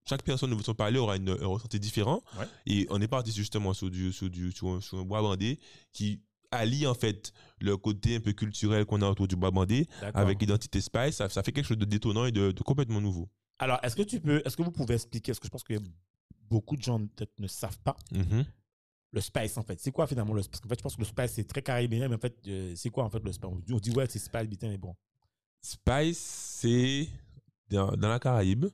Chaque 0.10 0.24
personne 0.24 0.57
de 0.57 0.63
son 0.63 0.74
parler 0.74 0.98
aura 0.98 1.18
une, 1.18 1.30
un 1.30 1.45
ressenti 1.45 1.80
différent. 1.80 2.24
Ouais. 2.39 2.48
Et 2.65 2.88
on 2.89 3.00
est 3.00 3.07
parti 3.07 3.31
justement 3.31 3.75
sur, 3.75 3.92
du, 3.92 4.12
sur, 4.12 4.27
du, 4.27 4.51
sur, 4.51 4.69
un, 4.69 4.81
sur 4.81 4.98
un 4.98 5.04
bois 5.04 5.22
bandé 5.22 5.60
qui 5.94 6.19
allie 6.51 6.88
en 6.88 6.94
fait 6.94 7.31
le 7.62 7.78
côté 7.78 8.16
un 8.16 8.19
peu 8.19 8.31
culturel 8.34 8.86
qu'on 8.86 9.01
a 9.01 9.10
autour 9.10 9.28
du 9.28 9.36
bois 9.36 9.51
bandé 9.51 9.88
avec 10.13 10.40
l'identité 10.42 10.81
spice. 10.81 11.16
Ça, 11.18 11.30
ça 11.30 11.44
fait 11.44 11.51
quelque 11.51 11.66
chose 11.68 11.78
de 11.78 11.86
détonnant 11.86 12.25
et 12.25 12.31
de, 12.31 12.51
de 12.51 12.63
complètement 12.63 13.01
nouveau. 13.01 13.30
Alors, 13.60 13.80
est-ce 13.84 13.96
que 13.96 14.04
tu 14.04 14.19
peux, 14.19 14.42
est-ce 14.46 14.56
que 14.56 14.63
vous 14.63 14.72
pouvez 14.72 14.96
expliquer, 14.96 15.31
parce 15.31 15.40
que 15.40 15.48
je 15.48 15.51
pense 15.51 15.63
que 15.63 15.74
beaucoup 16.50 16.78
de 16.78 16.81
gens 16.81 17.00
peut-être 17.00 17.38
ne 17.40 17.48
savent 17.48 17.80
pas 17.84 17.96
Mhm. 18.12 18.46
le 19.12 19.22
spice 19.22 19.57
en 19.57 19.63
fait. 19.63 19.80
C'est 19.80 19.92
quoi 19.92 20.07
finalement 20.07 20.34
le 20.34 20.42
spice 20.42 20.62
Parce 20.62 20.62
qu'en 20.62 20.69
fait, 20.69 20.80
je 20.80 20.84
pense 20.84 20.96
que 20.96 21.01
le 21.01 21.06
spice 21.07 21.31
c'est 21.34 21.44
très 21.48 21.62
caribéen, 21.62 22.07
mais 22.07 22.16
en 22.16 22.19
fait, 22.19 22.38
euh, 22.48 22.74
c'est 22.75 22.90
quoi 22.90 23.04
en 23.04 23.10
fait 23.10 23.24
le 23.24 23.31
spice 23.34 23.50
On 23.51 23.56
dit- 23.57 23.74
On 23.74 23.80
dit 23.80 23.92
ouais, 23.92 24.06
c'est 24.10 24.19
spice, 24.19 24.48
putain, 24.50 24.69
mais 24.69 24.78
bon. 24.78 24.96
Spice, 25.62 26.18
c'est 26.18 27.07
dans, 27.69 27.92
dans 27.92 28.07
la 28.07 28.19
Caraïbe. 28.19 28.66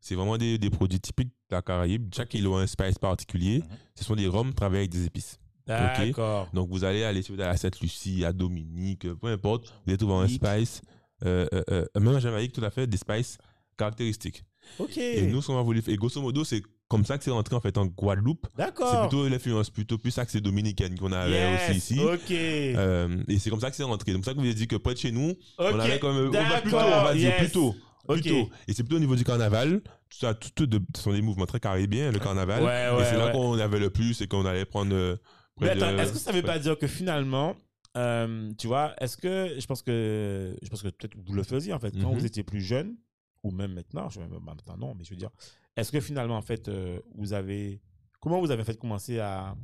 C'est 0.00 0.14
vraiment 0.14 0.38
des, 0.38 0.56
des 0.58 0.70
produits 0.70 1.00
typiques 1.00 1.30
de 1.50 1.56
la 1.56 1.62
Caraïbe. 1.62 2.14
Chaque 2.14 2.32
île 2.34 2.46
a 2.46 2.58
un 2.58 2.66
spice 2.68 2.96
particulier. 2.98 3.58
Mhm. 3.58 3.76
Ce 3.96 4.04
sont 4.04 4.14
des 4.14 4.28
rhums 4.28 4.54
travaillés 4.54 4.82
avec 4.82 4.90
des 4.92 5.04
épices. 5.04 5.38
D'accord. 5.68 6.48
Donc 6.52 6.68
vous 6.70 6.84
allez 6.84 7.04
aller 7.04 7.22
sur 7.22 7.38
à 7.40 7.56
Sainte-Lucie, 7.56 8.24
à 8.24 8.32
Dominique, 8.32 9.06
peu 9.14 9.28
importe, 9.28 9.66
vous 9.66 9.90
allez 9.90 9.98
trouver 9.98 10.14
un 10.14 10.28
spice, 10.28 10.82
euh, 11.24 11.46
euh, 11.52 11.62
euh, 11.70 11.84
même 12.00 12.14
en 12.14 12.20
Jamaïque, 12.20 12.52
tout 12.52 12.64
à 12.64 12.70
fait, 12.70 12.86
des 12.86 12.96
spices 12.96 13.38
caractéristiques. 13.76 14.44
Ok. 14.78 14.96
Et 14.98 15.22
nous, 15.26 15.40
ce 15.40 15.46
qu'on 15.48 15.58
a 15.58 15.62
voulu 15.62 15.80
faire, 15.82 15.94
et 15.94 15.96
grosso 15.96 16.20
modo, 16.20 16.44
c'est 16.44 16.62
comme 16.88 17.04
ça 17.04 17.16
que 17.18 17.24
c'est 17.24 17.30
rentré 17.30 17.54
en 17.54 17.60
fait 17.60 17.76
en 17.78 17.86
Guadeloupe. 17.86 18.46
C'est 18.56 18.64
D'accord. 18.64 19.08
plutôt 19.08 19.28
l'influence 19.28 19.70
plutôt 19.70 19.98
plus 19.98 20.16
axée 20.18 20.40
dominicaine 20.40 20.98
qu'on 20.98 21.12
avait 21.12 21.30
Yes, 21.32 21.70
aussi 21.70 21.78
ici. 21.78 22.00
Ok. 22.00 22.30
Euh, 22.30 23.22
et 23.28 23.38
c'est 23.38 23.50
comme 23.50 23.60
ça 23.60 23.70
que 23.70 23.76
c'est 23.76 23.82
rentré. 23.84 24.12
Donc, 24.12 24.24
c'est 24.24 24.30
ça 24.30 24.34
que 24.34 24.40
vous 24.40 24.44
avez 24.46 24.54
dit 24.54 24.66
que 24.66 24.76
près 24.76 24.94
de 24.94 24.98
chez 24.98 25.12
nous, 25.12 25.34
on 25.58 25.78
avait 25.78 25.98
comme 25.98 26.16
on 26.16 26.30
va 26.30 26.60
plutôt, 26.60 26.76
on 26.76 26.80
va 27.04 27.14
dire 27.14 27.36
plutôt, 27.36 27.74
plutôt. 28.08 28.48
Et 28.66 28.72
c'est 28.72 28.82
plutôt 28.82 28.96
au 28.96 29.00
niveau 29.00 29.16
du 29.16 29.24
carnaval. 29.24 29.80
Tout 30.10 30.18
ça, 30.18 30.34
tout, 30.34 30.48
tout 30.54 30.66
de- 30.66 30.80
ce 30.96 31.02
sont 31.02 31.12
des 31.12 31.20
mouvements 31.22 31.44
très 31.46 31.60
caribéens, 31.60 32.10
le 32.10 32.18
carnaval. 32.18 32.62
Ouais, 32.62 33.00
et 33.02 33.04
c'est 33.04 33.16
là 33.18 33.26
ouais. 33.26 33.32
qu'on 33.32 33.58
avait 33.58 33.78
le 33.78 33.90
plus 33.90 34.20
et 34.22 34.26
qu'on 34.26 34.46
allait 34.46 34.64
prendre. 34.64 34.94
euh, 34.94 35.16
Mais 35.60 35.70
attends, 35.70 35.96
est-ce 35.98 36.12
que 36.12 36.18
ça 36.18 36.32
veut 36.32 36.42
pas 36.42 36.58
dire 36.58 36.78
que 36.78 36.86
finalement, 36.86 37.56
euh, 37.96 38.52
tu 38.58 38.66
vois, 38.66 38.94
est-ce 39.00 39.16
que 39.16 39.54
je 39.58 39.66
pense 39.66 39.82
que 39.82 40.56
je 40.62 40.68
pense 40.68 40.82
que 40.82 40.88
peut-être 40.88 41.16
vous 41.16 41.32
le 41.34 41.42
faisiez 41.42 41.72
en 41.72 41.78
fait 41.78 41.92
quand 42.00 42.10
Mhm. 42.10 42.18
vous 42.18 42.26
étiez 42.26 42.42
plus 42.42 42.60
jeune 42.60 42.96
ou 43.42 43.50
même 43.50 43.72
maintenant, 43.72 44.08
je 44.10 44.20
même 44.20 44.38
maintenant 44.44 44.76
non, 44.76 44.94
mais 44.94 45.04
je 45.04 45.10
veux 45.10 45.16
dire, 45.16 45.30
est-ce 45.76 45.90
que 45.92 46.00
finalement 46.00 46.36
en 46.36 46.42
fait 46.42 46.68
euh, 46.68 47.00
vous 47.14 47.32
avez 47.32 47.80
comment 48.20 48.40
vous 48.40 48.50
avez 48.50 48.64
fait 48.64 48.78
commencer 48.78 49.18
à 49.20 49.56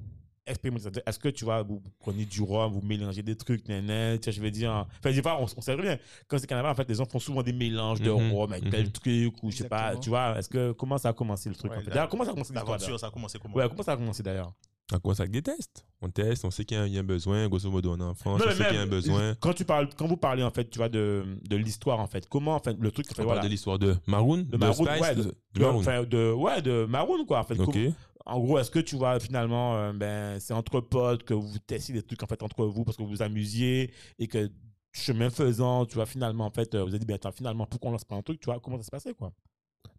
expérimenter 0.46 0.84
ça? 0.84 0.90
Est-ce 1.06 1.18
que 1.18 1.28
tu 1.28 1.44
vois, 1.44 1.62
vous 1.62 1.82
prenez 2.00 2.24
du 2.26 2.42
rhum, 2.42 2.72
vous 2.72 2.82
mélangez 2.82 3.22
des 3.22 3.34
trucs, 3.36 3.66
vois, 3.68 4.30
je 4.30 4.40
veux 4.42 4.50
dire, 4.50 4.70
enfin, 5.00 5.10
des 5.10 5.22
fois, 5.22 5.40
on, 5.40 5.46
on 5.56 5.60
sait 5.62 5.72
rien. 5.74 5.98
Quand 6.28 6.36
c'est 6.38 6.46
carnaval, 6.46 6.70
en 6.72 6.74
fait, 6.74 6.86
les 6.88 6.94
gens 6.96 7.06
font 7.06 7.18
souvent 7.18 7.42
des 7.42 7.52
mélanges 7.54 8.00
de 8.02 8.10
Mhm, 8.10 8.30
rhum 8.32 8.52
avec 8.52 8.64
mhm. 8.64 8.70
tel 8.70 8.92
truc, 8.92 9.42
ou 9.42 9.50
je 9.50 9.56
sais 9.58 9.68
pas, 9.68 9.96
tu 9.96 10.10
vois, 10.10 10.38
est-ce 10.38 10.48
que, 10.50 10.72
comment 10.72 10.98
ça 10.98 11.08
a 11.08 11.12
commencé 11.14 11.48
le 11.48 11.54
truc, 11.54 11.72
Ouais, 11.72 11.78
en 11.78 11.80
fait 11.80 11.90
D'ailleurs, 11.90 12.08
comment 12.10 12.24
ça 12.24 12.30
a 12.30 12.34
commencé 12.34 12.52
l'histoire 12.52 13.00
ça 13.00 13.06
a 13.06 13.10
commencé 13.10 13.38
comment? 13.38 13.54
Ouais, 13.56 13.68
comment 13.70 13.82
ça 13.82 13.92
a 13.92 13.96
commencé 13.96 14.22
d'ailleurs? 14.22 14.52
On 14.92 14.98
commence 14.98 15.20
avec 15.20 15.32
des 15.32 15.40
tests. 15.42 15.86
On 16.02 16.10
teste, 16.10 16.44
on 16.44 16.50
sait 16.50 16.64
qu'il 16.66 16.76
y 16.76 16.96
a- 16.96 17.00
un 17.00 17.02
besoin. 17.04 17.48
Grosso 17.48 17.70
modo, 17.70 17.92
on 17.92 17.98
est 17.98 18.02
en 18.02 18.14
France, 18.14 18.38
Non, 18.40 18.46
on 18.48 18.50
sait 18.52 18.66
qu'il 18.66 18.74
y 18.74 18.78
a 18.78 18.82
un 18.82 18.86
besoin. 18.86 19.34
Quand 19.40 19.54
tu 19.54 19.64
parles, 19.64 19.88
quand 19.96 20.06
vous 20.06 20.18
parlez 20.18 20.42
en 20.42 20.50
fait, 20.50 20.68
tu 20.68 20.76
vois 20.78 20.90
de, 20.90 21.24
de 21.48 21.56
l'histoire 21.56 22.00
en 22.00 22.06
fait, 22.06 22.28
comment 22.28 22.54
en 22.54 22.58
fait 22.60 22.76
le 22.78 22.90
truc, 22.90 23.06
en 23.10 23.14
fait, 23.14 23.22
On 23.22 23.24
voilà, 23.24 23.40
parle 23.40 23.48
de 23.48 23.52
l'histoire 23.52 23.78
de 23.78 23.96
Maroon, 24.06 24.44
de 24.46 24.56
Maroon, 24.58 24.84
Spice, 24.84 25.00
ouais, 25.00 25.14
de, 25.14 25.22
de, 25.22 25.28
de 25.28 25.34
de- 25.54 25.60
Maroon. 25.60 25.80
enfin, 25.80 26.02
de, 26.04 26.32
ouais, 26.32 26.60
de 26.62 26.84
Maroon 26.84 27.24
quoi. 27.24 27.38
En 27.40 27.44
fait, 27.44 27.58
Ok. 27.58 27.72
Comme- 27.72 27.94
en 28.26 28.40
gros, 28.40 28.58
est-ce 28.58 28.70
que 28.70 28.78
tu 28.78 28.96
vois 28.96 29.18
finalement, 29.20 29.76
euh, 29.76 29.92
ben, 29.92 30.38
c'est 30.40 30.52
entre 30.54 30.80
potes 30.80 31.24
que 31.24 31.34
vous 31.34 31.58
testiez 31.66 31.94
des 31.94 32.02
trucs 32.02 32.22
en 32.22 32.26
fait 32.26 32.42
entre 32.42 32.64
vous 32.66 32.84
parce 32.84 32.96
que 32.96 33.02
vous 33.02 33.08
vous 33.08 33.22
amusiez 33.22 33.90
et 34.18 34.26
que 34.28 34.50
chemin 34.92 35.28
faisant, 35.30 35.86
tu 35.86 35.94
vois 35.94 36.06
finalement 36.06 36.44
en 36.46 36.50
fait, 36.50 36.74
euh, 36.74 36.82
vous 36.82 36.90
avez 36.90 36.98
dit 37.00 37.06
ben 37.06 37.14
attends, 37.14 37.32
finalement 37.32 37.66
pourquoi 37.66 37.88
on 37.88 37.92
lance 37.92 38.04
pas 38.04 38.16
un 38.16 38.22
truc, 38.22 38.38
tu 38.40 38.46
vois 38.46 38.60
comment 38.60 38.76
ça 38.78 38.82
se 38.84 38.90
passait 38.90 39.14
quoi? 39.14 39.32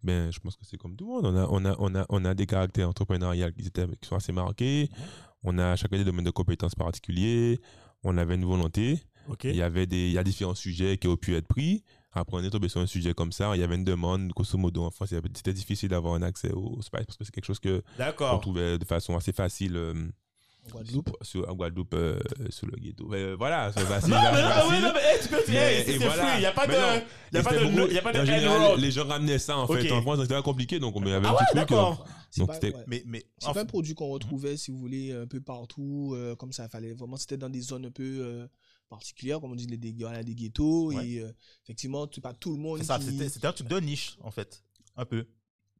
Ben, 0.04 0.32
je 0.32 0.40
pense 0.40 0.56
que 0.56 0.66
c'est 0.66 0.78
comme 0.78 0.96
tout 0.96 1.06
le 1.06 1.12
monde. 1.12 1.26
On 1.26 1.36
a, 1.36 1.48
on 1.50 1.66
a, 1.66 1.76
on 1.80 1.96
a, 1.96 2.06
on 2.10 2.26
a 2.26 2.34
des 2.34 2.46
caractères 2.46 2.90
entrepreneuriaux 2.90 3.52
qui, 3.52 3.68
étaient, 3.68 3.88
qui 4.00 4.08
sont 4.08 4.16
assez 4.16 4.32
marqués. 4.32 4.90
On 5.44 5.58
a 5.58 5.76
chacun 5.76 5.98
des 5.98 6.04
domaines 6.04 6.26
de 6.26 6.32
compétences 6.32 6.76
particuliers. 6.76 7.60
On 8.04 8.18
avait 8.18 8.36
une 8.36 8.46
volonté. 8.46 9.00
Il 9.44 9.56
y 9.56 9.62
avait 9.62 9.88
des, 9.88 10.08
il 10.08 10.12
y 10.12 10.18
a 10.18 10.24
différents 10.24 10.54
sujets 10.56 10.98
qui 10.98 11.08
ont 11.08 11.18
pu 11.18 11.36
être 11.36 11.48
pris. 11.48 11.84
Après, 12.12 12.38
on 12.38 12.44
est 12.44 12.50
tombé 12.50 12.70
sur 12.70 12.80
un 12.80 12.86
sujet 12.86 13.14
comme 13.14 13.32
ça. 13.32 13.56
Il 13.56 13.60
y 13.60 13.64
avait 13.64 13.76
une 13.76 13.84
demande, 13.84 14.30
grosso 14.30 14.58
modo, 14.58 14.84
en 14.84 14.92
France. 14.92 15.10
C'était 15.34 15.54
difficile 15.54 15.90
d'avoir 15.90 16.14
un 16.14 16.22
accès 16.22 16.52
au 16.52 16.82
spice 16.82 17.06
parce 17.06 17.18
que 17.18 17.26
c'est 17.26 17.32
quelque 17.32 17.46
chose 17.46 17.60
que 17.60 17.84
on 18.36 18.40
trouvait 18.40 18.78
de 18.78 18.86
façon 18.86 19.18
assez 19.18 19.34
facile 19.34 19.76
euh, 19.76 20.08
En 20.68 20.70
Guadeloupe. 20.72 21.18
sur, 21.22 21.50
en 21.50 21.54
Guadeloupe, 21.56 21.94
euh, 21.94 22.20
sur 22.50 22.68
le 22.68 22.78
ghetto. 22.78 23.06
Ben, 23.08 23.36
voilà, 23.36 23.72
c'est 23.72 23.82
facile. 23.86 24.10
Non, 24.14 24.20
mais 24.34 24.42
non, 24.42 24.48
facile. 24.50 24.72
ouais, 24.74 24.82
non, 24.82 24.92
mais 24.94 25.00
hey, 25.02 25.20
tu 25.22 25.28
peux, 25.30 25.38
Mais- 25.48 25.56
hey, 25.56 25.82
et 25.82 25.86
c'est 25.86 25.98
voilà. 25.98 26.36
il 26.36 26.40
n'y 26.40 26.46
a 26.46 26.52
pas 26.52 26.66
de, 26.68 26.72
Mais 26.72 26.78
non. 26.80 26.88
il 27.32 27.36
y 27.36 27.38
a 27.38 27.44
pas 27.44 27.50
c'était 27.52 27.66
de, 27.66 27.70
beaucoup- 27.72 27.88
il 27.88 27.94
y 27.94 27.98
a 27.98 28.02
pas 28.02 28.14
de 28.14 28.18
en 28.18 28.22
end 28.22 28.26
général, 28.26 28.62
road. 28.72 28.80
les 28.80 28.92
gens 28.92 29.06
ramenaient 29.08 29.40
ça 29.40 29.58
en 29.58 29.68
fait. 29.68 29.92
En 29.92 30.02
France, 30.02 30.20
c'était 30.22 30.42
compliqué, 30.42 30.80
donc 30.80 30.96
on 30.96 31.02
avait 31.04 31.12
Ah 31.14 31.30
un 31.30 31.34
ouais, 31.34 31.38
petit 31.52 31.58
truc. 31.58 31.72
euh, 31.72 31.92
Donc, 32.38 32.48
pas, 32.48 32.68
ouais. 32.68 32.74
Mais, 32.88 33.04
mais 33.06 33.24
C'est 33.38 33.54
pas 33.54 33.62
un 33.62 33.66
produit 33.66 33.94
qu'on 33.94 34.08
retrouvait, 34.10 34.58
si 34.58 34.72
vous 34.72 34.78
voulez, 34.78 35.12
un 35.14 35.28
peu 35.28 35.40
partout, 35.42 36.14
euh, 36.16 36.36
comme 36.36 36.52
ça. 36.52 36.68
Fallait 36.68 36.94
vraiment, 36.94 37.18
c'était 37.18 37.38
dans 37.38 37.50
des 37.50 37.62
zones 37.62 37.86
un 37.86 37.92
peu 37.92 38.04
euh, 38.22 38.48
particulières, 38.90 39.40
comme 39.40 39.52
on 39.52 39.56
dit, 39.56 39.68
les, 39.68 39.78
des, 39.78 39.94
ghettos. 39.94 40.94
Ouais. 40.94 41.08
Et 41.08 41.20
euh, 41.22 41.32
effectivement, 41.64 42.08
c'est 42.14 42.22
pas 42.22 42.34
tout 42.34 42.52
le 42.52 42.58
monde 42.58 42.80
c'est 42.80 42.86
ça, 42.86 42.98
qui 42.98 43.06
c'était 43.06 43.30
c'était 43.30 43.48
un 43.48 43.54
truc 43.54 43.68
de 43.68 43.80
niche, 43.80 44.18
en 44.22 44.32
fait. 44.32 44.64
Un 44.98 45.06
peu. 45.06 45.26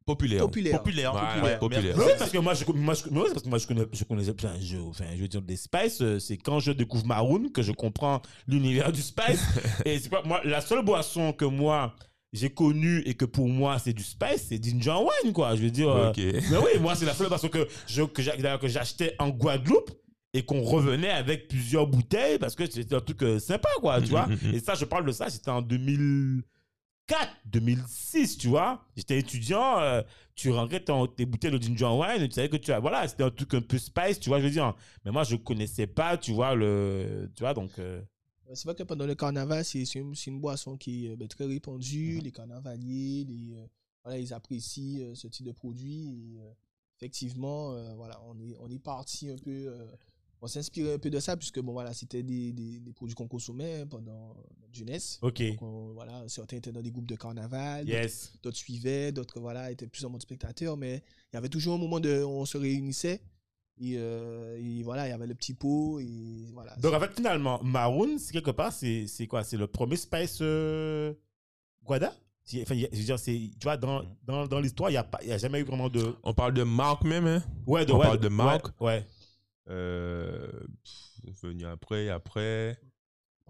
Populaire. 0.06 0.40
populaire. 0.42 0.78
Populaire. 0.78 1.12
Voilà, 1.12 1.56
populaire. 1.56 1.96
parce 2.18 2.30
que 2.30 2.38
moi, 2.38 2.54
je, 2.54 2.64
moi, 2.72 2.94
je, 2.94 3.02
parce 3.32 3.42
que 3.42 3.48
moi, 3.48 3.58
je 3.58 3.66
connais, 3.66 3.84
je 3.92 4.04
connais 4.04 4.32
plein 4.32 4.56
de 4.56 4.62
jeux. 4.62 4.80
Enfin, 4.88 5.04
je 5.14 5.20
veux 5.20 5.28
dire, 5.28 5.42
des 5.42 5.56
Spice, 5.56 6.00
euh, 6.00 6.18
c'est 6.18 6.36
quand 6.38 6.60
je 6.60 6.72
découvre 6.72 7.04
Maroon 7.06 7.48
que 7.52 7.62
je 7.62 7.72
comprends 7.72 8.22
l'univers 8.46 8.92
du 8.92 9.02
Spice. 9.02 9.42
et 9.84 9.98
c'est 9.98 10.08
pas, 10.08 10.22
moi, 10.24 10.40
la 10.44 10.60
seule 10.60 10.84
boisson 10.84 11.32
que 11.32 11.44
moi, 11.44 11.94
j'ai 12.32 12.50
connu 12.50 13.02
et 13.06 13.14
que 13.14 13.24
pour 13.24 13.48
moi 13.48 13.78
c'est 13.78 13.92
du 13.94 14.02
spice, 14.02 14.46
c'est 14.48 14.62
ginger 14.62 14.90
wine 15.24 15.32
quoi. 15.32 15.54
Je 15.56 15.62
veux 15.62 15.70
dire. 15.70 15.88
euh, 15.88 16.12
mais 16.50 16.56
oui, 16.58 16.78
moi 16.80 16.94
c'est 16.94 17.06
la 17.06 17.14
seule 17.14 17.28
façon 17.28 17.48
que 17.48 17.66
je 17.86 18.02
que 18.02 18.20
j'a- 18.20 18.36
d'ailleurs, 18.36 18.58
que 18.58 18.68
j'achetais 18.68 19.14
en 19.18 19.30
Guadeloupe 19.30 19.90
et 20.34 20.42
qu'on 20.44 20.60
revenait 20.62 21.08
avec 21.10 21.48
plusieurs 21.48 21.86
bouteilles 21.86 22.38
parce 22.38 22.54
que 22.54 22.68
c'était 22.70 22.94
un 22.94 23.00
truc 23.00 23.22
euh, 23.22 23.38
sympa 23.38 23.70
quoi, 23.80 24.02
tu 24.02 24.10
vois. 24.10 24.28
Et 24.52 24.58
ça, 24.58 24.74
je 24.74 24.84
parle 24.84 25.06
de 25.06 25.12
ça, 25.12 25.30
c'était 25.30 25.50
en 25.50 25.62
2004, 25.62 26.44
2006, 27.44 28.38
tu 28.38 28.48
vois. 28.48 28.84
J'étais 28.96 29.18
étudiant, 29.18 29.78
euh, 29.80 30.02
tu 30.34 30.50
rentrais 30.50 30.80
ton- 30.80 31.06
tes 31.06 31.24
bouteilles 31.26 31.50
de 31.52 31.62
ginger 31.62 31.86
wine, 31.86 32.28
tu 32.28 32.34
savais 32.34 32.48
que 32.48 32.56
tu 32.56 32.72
as, 32.72 32.80
voilà, 32.80 33.06
c'était 33.08 33.22
un 33.22 33.30
truc 33.30 33.54
un 33.54 33.60
peu 33.60 33.78
spice, 33.78 34.18
tu 34.20 34.28
vois, 34.28 34.38
je 34.40 34.44
veux 34.44 34.50
dire. 34.50 34.74
Mais 35.04 35.10
moi, 35.10 35.24
je 35.24 35.36
connaissais 35.36 35.86
pas, 35.86 36.16
tu 36.18 36.32
vois, 36.32 36.54
le, 36.54 37.30
tu 37.34 37.42
vois, 37.42 37.54
donc. 37.54 37.78
euh, 37.78 38.02
C'est 38.54 38.64
vrai 38.64 38.74
que 38.74 38.82
pendant 38.82 39.06
le 39.06 39.14
carnaval, 39.14 39.64
c'est 39.64 39.82
une, 39.94 40.40
boisson 40.40 40.76
qui 40.76 41.06
est 41.06 41.10
euh, 41.12 41.16
ben, 41.16 41.28
très 41.28 41.46
répandue. 41.46 42.20
Les 42.22 42.32
carnavaliers, 42.32 43.24
les, 43.28 43.54
euh, 43.56 43.66
voilà, 44.04 44.18
ils 44.18 44.32
apprécient 44.32 45.14
ce 45.14 45.26
type 45.28 45.46
de 45.46 45.52
produit. 45.52 46.08
Et, 46.36 46.40
effectivement, 46.96 47.74
voilà, 47.96 48.20
on 48.26 48.38
est, 48.40 48.56
on 48.60 48.68
est 48.70 48.78
parti 48.78 49.30
un 49.30 49.36
peu. 49.36 49.74
On 50.42 50.46
s'inspirait 50.46 50.94
un 50.94 50.98
peu 50.98 51.10
de 51.10 51.18
ça, 51.18 51.36
puisque 51.36 51.60
bon, 51.60 51.72
voilà, 51.72 51.92
c'était 51.94 52.22
des, 52.22 52.52
des, 52.52 52.78
des 52.80 52.92
produits 52.92 53.14
qu'on 53.14 53.26
consommait 53.28 53.84
pendant 53.86 54.34
notre 54.60 54.74
jeunesse. 54.74 55.18
Ok. 55.22 55.42
Donc, 55.42 55.62
on- 55.62 55.92
voilà, 55.94 56.22
certains 56.28 56.58
étaient 56.58 56.72
dans 56.72 56.82
des 56.82 56.90
groupes 56.90 57.06
de 57.08 57.16
carnaval, 57.16 57.84
d'autres- 57.86 57.98
Yes. 57.98 58.32
d'autres 58.42 58.56
suivaient, 58.56 59.12
d'autres 59.12 59.40
voilà, 59.40 59.70
étaient 59.70 59.86
plus 59.86 60.04
en 60.04 60.10
mode 60.10 60.22
spectateur, 60.22 60.76
mais 60.76 61.02
il 61.32 61.36
y 61.36 61.38
avait 61.38 61.48
toujours 61.48 61.74
un 61.74 61.78
moment 61.78 62.00
de, 62.00 62.22
où 62.22 62.28
on 62.28 62.44
se 62.44 62.58
réunissait. 62.58 63.20
Et, 63.78 63.94
euh, 63.98 64.56
et 64.58 64.82
voilà, 64.82 65.06
il 65.06 65.10
y 65.10 65.12
avait 65.12 65.26
le 65.26 65.34
petit 65.34 65.52
pot. 65.52 66.00
Et 66.00 66.50
voilà, 66.54 66.74
Donc 66.76 66.94
en 66.94 67.00
fait, 67.00 67.12
finalement, 67.14 67.62
Maroon, 67.62 68.16
c'est 68.18 68.32
quelque 68.32 68.50
part, 68.52 68.72
c'est 68.72 69.06
c'est 69.06 69.26
quoi? 69.26 69.44
C'est 69.44 69.58
le 69.58 69.66
premier 69.66 69.96
spice 69.96 70.38
euh, 70.40 71.12
Guada 71.84 72.14
Enfin, 72.62 72.76
je 72.76 72.86
veux 72.96 73.04
dire, 73.04 73.18
c'est, 73.18 73.32
tu 73.58 73.64
vois, 73.64 73.76
dans, 73.76 74.04
dans, 74.24 74.46
dans 74.46 74.60
l'histoire, 74.60 74.88
il 74.88 74.92
n'y 74.92 74.98
a, 74.98 75.02
pas- 75.04 75.18
il 75.22 75.28
y 75.28 75.32
a 75.32 75.36
jamais 75.38 75.58
eu 75.60 75.64
vraiment 75.64 75.88
de. 75.88 76.14
On 76.22 76.32
parle 76.32 76.54
de 76.54 76.62
marque 76.62 77.02
même, 77.02 77.26
hein? 77.26 77.42
Ouais, 77.66 77.84
de, 77.84 77.92
On 77.92 77.98
ouais, 77.98 78.04
parle 78.06 78.20
de 78.20 78.28
marque. 78.28 78.66
Ouais. 78.80 78.86
ouais. 78.86 79.06
Euh, 79.68 80.48
pff, 80.84 81.40
venu 81.42 81.66
après, 81.66 82.08
après. 82.08 82.78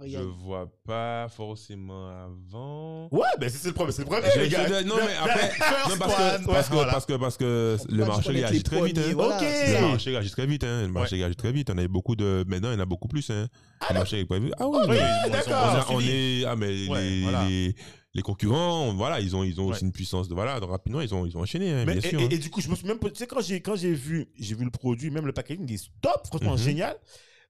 Je 0.04 0.18
vois 0.18 0.70
pas 0.87 1.26
forcément 1.30 2.08
avant. 2.11 3.08
Ouais, 3.11 3.25
ben 3.40 3.49
c'est 3.49 3.66
le 3.68 3.73
premier, 3.73 3.92
c'est 3.92 4.02
le 4.02 4.08
premier, 4.08 4.28
Je- 4.35 4.40
les 4.40 4.49
gars. 4.50 4.66
je- 4.68 4.85
non, 4.85 4.96
mais 4.96 5.14
après, 5.14 5.49
non, 5.88 5.96
parce 5.99 6.14
que, 6.14 6.46
parce 6.46 6.68
que, 6.68 6.75
Voilà. 6.75 6.92
parce 6.92 7.06
que, 7.06 7.12
parce 7.14 7.37
que 7.38 7.76
le 7.88 7.96
dire 7.96 8.06
marché 8.06 8.28
est 8.30 8.32
réagit 8.44 8.62
très 8.62 8.82
vite. 8.82 8.99
Hein. 8.99 9.12
voilà, 9.14 9.37
Ok. 9.38 9.42
c'est 9.49 9.80
Le 9.80 9.88
marché 9.88 10.11
réagit 10.11 10.30
très 10.30 10.46
vite. 10.46 10.64
Hein. 10.64 10.82
Le 10.82 10.88
marché 10.88 11.16
réagit 11.16 11.37
très 11.37 11.50
vite. 11.50 11.70
On 11.70 11.78
a 11.78 11.82
eu 11.82 11.88
beaucoup 11.88 12.14
de. 12.14 12.44
Maintenant, 12.46 12.73
il 12.73 12.75
y 12.75 12.76
en 12.76 12.80
a 12.80 12.85
beaucoup 12.85 13.08
plus. 13.08 13.30
Hein. 13.30 13.46
le 13.88 13.94
marché 13.94 14.26
très 14.26 14.38
vite. 14.38 14.52
Ah 14.58 14.68
oui, 14.68 14.78
Ok, 14.82 14.88
mais- 14.90 14.96
ils 14.99 15.28
ont- 15.28 15.32
d'accord. 15.32 15.87
on, 15.90 15.94
on 15.96 16.00
est. 16.00 16.44
Ah, 16.44 16.56
mais 16.56 16.88
Ouais, 16.88 17.00
les, 17.11 17.23
voilà. 17.23 17.44
les, 17.49 17.75
les 18.16 18.23
concurrents, 18.23 18.92
voilà, 18.94 19.20
ils 19.20 19.37
ont, 19.37 19.44
ils 19.44 19.61
ont 19.61 19.66
aussi 19.66 19.82
Ouais. 19.82 19.87
une 19.88 19.92
puissance 19.92 20.26
de. 20.28 20.35
Voilà, 20.35 20.58
donc 20.58 20.70
rapidement, 20.70 21.00
ils 21.02 21.14
ont, 21.14 21.26
ils 21.26 21.37
ont 21.37 21.40
enchaîné, 21.42 21.70
hein, 21.70 21.85
Mais- 21.87 21.92
bien 21.94 22.02
et, 22.02 22.08
sûr. 22.08 22.20
et- 22.20 22.25
hein. 22.25 22.28
et 22.30 22.38
du 22.38 22.50
coup, 22.50 22.61
je 22.61 22.68
me 22.68 22.75
suis 22.75 22.87
même 22.87 22.99
tu 22.99 23.11
sais, 23.14 23.26
quand 23.26 23.40
j'ai, 23.42 23.61
quand 23.61 23.76
j'ai 23.76 23.92
vu, 23.94 24.26
j'ai 24.37 24.54
vu 24.54 24.64
le 24.64 24.70
produit, 24.70 25.11
même 25.11 25.26
le 25.26 25.32
packaging, 25.32 25.64
il 25.68 25.75
est 25.75 25.90
top, 26.00 26.26
franchement 26.26 26.52
Mhm. 26.52 26.58
génial. 26.58 26.96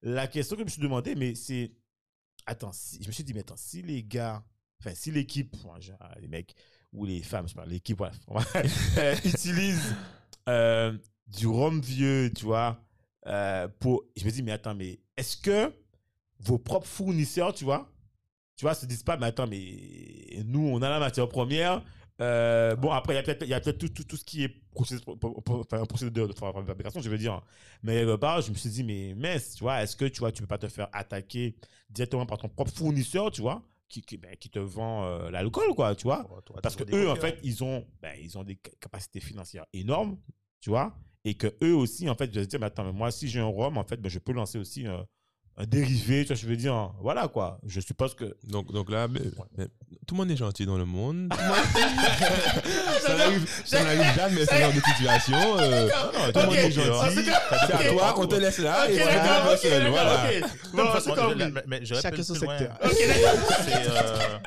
La 0.02 0.26
question 0.26 0.56
que 0.56 0.60
je 0.60 0.66
me 0.66 0.70
suis 0.70 0.82
demandé, 0.82 1.14
mais 1.14 1.34
c'est, 1.34 1.72
attends, 2.46 2.72
si- 2.72 2.98
je 3.02 3.06
me 3.06 3.12
suis 3.12 3.24
dit, 3.24 3.32
mais 3.32 3.40
attends, 3.40 3.56
si 3.56 3.80
les 3.82 4.02
gars, 4.02 4.44
enfin, 4.80 4.92
si 4.94 5.10
l'équipe, 5.10 5.56
les 6.20 6.28
mecs, 6.28 6.54
ou 6.92 7.04
les 7.06 7.22
femmes, 7.22 7.48
je 7.48 7.54
parle, 7.54 7.68
l'équipe, 7.70 7.96
bref, 7.96 8.18
euh, 8.98 9.14
utilisent 9.24 9.94
euh, 10.48 10.96
du 11.28 11.46
rhum 11.46 11.80
vieux, 11.80 12.32
tu 12.36 12.44
vois, 12.44 12.80
euh, 13.26 13.68
pour, 13.80 14.04
je 14.16 14.24
me 14.24 14.30
dis, 14.30 14.42
mais 14.42 14.52
attends, 14.52 14.74
mais 14.74 14.98
est-ce 15.16 15.36
que 15.36 15.72
vos 16.40 16.58
propres 16.58 16.86
fournisseurs, 16.86 17.54
tu 17.54 17.64
vois, 17.64 17.90
tu 18.56 18.64
vois, 18.64 18.74
se 18.74 18.86
disent 18.86 19.02
pas, 19.02 19.16
mais 19.16 19.26
attends, 19.26 19.46
mais 19.46 20.42
nous, 20.46 20.66
on 20.66 20.80
a 20.82 20.88
la 20.90 20.98
matière 20.98 21.28
première. 21.28 21.82
Euh, 22.20 22.74
bon, 22.76 22.90
après, 22.90 23.12
il 23.12 23.16
y 23.16 23.18
a 23.18 23.22
peut-être 23.22 23.42
il 23.42 23.48
y 23.48 23.54
a 23.54 23.60
peut-être 23.60 23.78
tout, 23.78 23.90
tout, 23.90 24.04
tout 24.04 24.16
ce 24.16 24.24
qui 24.24 24.42
est 24.44 24.48
procédé, 24.72 25.02
enfin, 25.22 25.84
procédure 25.84 26.26
de 26.28 26.32
fabrication, 26.32 27.00
je 27.00 27.10
veux 27.10 27.18
dire. 27.18 27.42
Mais 27.82 27.96
quelque 28.00 28.16
part, 28.16 28.40
je 28.40 28.50
me 28.50 28.56
suis 28.56 28.70
dit, 28.70 28.84
mais 28.84 29.14
mince, 29.14 29.54
tu 29.56 29.62
vois, 29.62 29.82
est-ce 29.82 29.96
que 29.96 30.06
tu 30.06 30.20
vois, 30.20 30.32
tu 30.32 30.40
peux 30.40 30.46
pas 30.48 30.56
te 30.58 30.68
faire 30.68 30.88
attaquer 30.94 31.56
directement 31.90 32.24
par 32.24 32.38
ton 32.38 32.48
propre 32.48 32.72
fournisseur, 32.72 33.30
tu 33.30 33.42
vois, 33.42 33.62
qui, 33.88 34.00
qui, 34.00 34.16
ben, 34.16 34.34
qui 34.36 34.48
te 34.48 34.58
vend 34.58 35.04
euh, 35.04 35.30
l'alcool, 35.30 35.74
quoi, 35.74 35.94
tu 35.94 36.04
vois? 36.04 36.24
Toi, 36.46 36.56
Parce 36.62 36.74
que 36.76 36.84
eux, 36.96 37.10
en 37.10 37.16
fait, 37.16 37.38
ils 37.42 37.62
ont, 37.62 37.86
ben, 38.00 38.14
ils 38.18 38.38
ont 38.38 38.44
des 38.44 38.58
ca- 38.64 38.72
capacités 38.80 39.20
financières 39.20 39.66
énormes, 39.74 40.16
tu 40.60 40.70
vois, 40.70 40.94
et 41.24 41.34
que 41.34 41.54
eux 41.62 41.74
aussi, 41.74 42.08
en 42.08 42.14
fait, 42.14 42.32
je 42.32 42.40
me 42.40 42.46
dis, 42.46 42.56
mais 42.58 42.66
attends, 42.66 42.84
mais 42.84 42.92
moi, 42.92 43.10
si 43.10 43.28
j'ai 43.28 43.40
un 43.40 43.44
rhum, 43.46 43.76
en 43.76 43.84
fait, 43.84 43.98
ben, 44.00 44.08
je 44.08 44.18
peux 44.18 44.32
lancer 44.32 44.58
aussi 44.58 44.86
un, 44.86 45.06
un 45.58 45.64
dérivé, 45.64 46.22
tu 46.22 46.28
vois, 46.28 46.36
je 46.36 46.46
veux 46.46 46.56
dire, 46.56 46.92
voilà, 47.00 47.28
quoi. 47.28 47.58
Je 47.66 47.80
suppose 47.80 48.14
que. 48.14 48.36
Donc, 48.44 48.70
donc 48.72 48.90
là, 48.90 49.08
mais- 49.08 49.20
mais 49.56 49.66
tout 50.06 50.14
le 50.14 50.18
monde 50.18 50.30
est 50.30 50.36
gentil 50.36 50.66
dans 50.66 50.76
le 50.78 50.84
monde. 50.84 51.32
Ah, 53.08 53.14
ça 53.64 53.82
n'arrive 53.84 54.14
jamais, 54.14 54.44
ce 54.46 54.54
genre 54.54 54.72
de 54.72 54.80
situation. 54.80 55.58
euh, 55.58 55.88
Non, 55.88 56.32
tout 56.32 56.40
le 56.40 56.46
monde 56.46 56.54
est 56.54 56.66
Ah, 56.66 56.70
gentil. 56.70 57.14
c'est 57.16 57.24
C'est 57.24 57.72
à 57.88 57.92
toi, 57.92 58.14
on 58.18 58.26
te 58.26 58.34
laisse 58.34 58.58
là. 58.58 58.84
Ok, 58.84 58.90
et 58.90 58.98
Voilà. 59.88 60.24
ok. 60.24 60.34
De 60.34 60.76
Bon, 60.76 60.82
toute 60.82 60.92
façon, 60.92 61.14
c'est 61.14 61.20
compris. 61.22 61.38
la- 61.38 61.48
la- 61.50 61.62
mais 61.66 61.80
j'aurais 61.84 62.02
Chacun 62.02 62.22
son 62.22 62.34
secteur. 62.34 62.78
C'est 62.82 63.86
euh, 63.88 64.38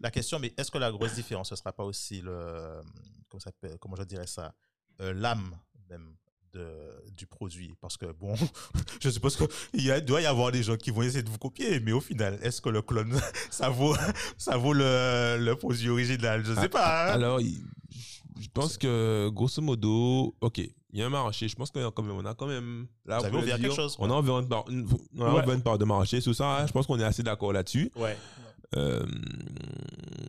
la 0.00 0.10
question, 0.10 0.38
mais 0.38 0.52
est-ce 0.56 0.70
que 0.70 0.78
la 0.78 0.90
grosse 0.90 1.14
différence, 1.14 1.48
ce 1.50 1.56
sera 1.56 1.72
pas 1.72 1.84
aussi 1.84 2.20
le, 2.20 2.80
comment 3.28 3.40
ça 3.40 3.50
comment 3.80 3.96
je 3.96 4.02
dirais 4.04 4.26
ça, 4.26 4.52
euh, 5.00 5.12
l'âme 5.14 5.56
même? 5.90 6.14
De, 6.54 6.66
du 7.16 7.26
produit 7.26 7.74
Parce 7.80 7.96
que 7.96 8.06
bon, 8.12 8.34
je 9.00 9.10
suppose 9.10 9.36
qu'il 9.36 10.04
doit 10.06 10.20
y 10.22 10.26
avoir 10.26 10.52
des 10.52 10.62
gens 10.62 10.76
qui 10.76 10.90
vont 10.90 11.02
essayer 11.02 11.22
de 11.22 11.28
vous 11.30 11.38
copier, 11.38 11.80
mais 11.80 11.92
au 11.92 12.00
final, 12.00 12.38
est-ce 12.42 12.60
que 12.60 12.68
le 12.70 12.80
clone, 12.82 13.18
ça 13.50 13.68
vaut, 13.68 13.94
ça 14.38 14.56
vaut 14.56 14.72
le, 14.72 15.36
le 15.38 15.54
produit 15.56 15.88
original? 15.90 16.44
Je 16.44 16.54
sais 16.54 16.60
Ah, 16.64 16.68
pas. 16.68 17.04
hein. 17.10 17.14
Alors, 17.14 17.40
je 17.40 18.48
pense 18.52 18.78
que, 18.78 19.28
grosso 19.32 19.60
modo, 19.62 20.34
ok, 20.40 20.58
il 20.58 20.98
y 21.00 21.02
a 21.02 21.06
un 21.06 21.10
marché. 21.10 21.48
Je 21.48 21.56
pense 21.56 21.70
qu'on 21.70 21.86
a 21.86 21.90
quand 21.90 22.02
même, 22.02 22.16
on 22.16 22.24
a 22.24 22.34
quand 22.34 22.46
même, 22.46 22.86
là, 23.04 23.18
Vous 23.18 23.36
on 23.38 23.42
dire, 23.42 23.58
quelque 23.60 23.74
chose, 23.74 23.96
On 23.98 24.10
a 24.10 24.18
ouvert 24.18 24.38
une 24.38 24.48
part, 24.48 24.64
une- 24.68 24.86
on 25.18 25.24
a 25.24 25.44
Ouais. 25.46 25.54
une 25.54 25.62
part 25.62 25.78
de 25.78 25.84
marché, 25.84 26.20
tout 26.22 26.34
ça. 26.34 26.58
hein, 26.60 26.66
Je 26.66 26.72
pense 26.72 26.86
qu'on 26.86 26.98
est 26.98 27.04
assez 27.04 27.22
d'accord 27.22 27.52
là-dessus. 27.52 27.90
Ouais. 27.96 28.16
Euh, 28.76 29.04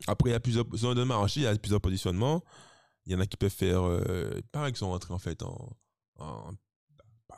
après, 0.07 0.29
il 0.29 0.33
y 0.33 0.35
a 0.35 0.39
plusieurs 0.39 0.65
zones 0.75 0.97
de 0.97 1.03
marché, 1.03 1.41
il 1.41 1.43
y 1.43 1.47
a 1.47 1.55
plusieurs 1.55 1.81
positionnements. 1.81 2.43
Il 3.07 3.13
y 3.13 3.15
en 3.15 3.19
a 3.19 3.25
qui 3.25 3.37
peuvent 3.37 3.51
faire, 3.51 3.83
euh, 3.87 4.39
pareil, 4.51 4.73
qui 4.73 4.79
sont 4.79 4.89
rentrés 4.89 5.13
en 5.13 5.19
fait 5.19 5.41
en, 5.43 5.69
en 6.19 6.53
pas 6.53 6.55
pré- 6.55 6.64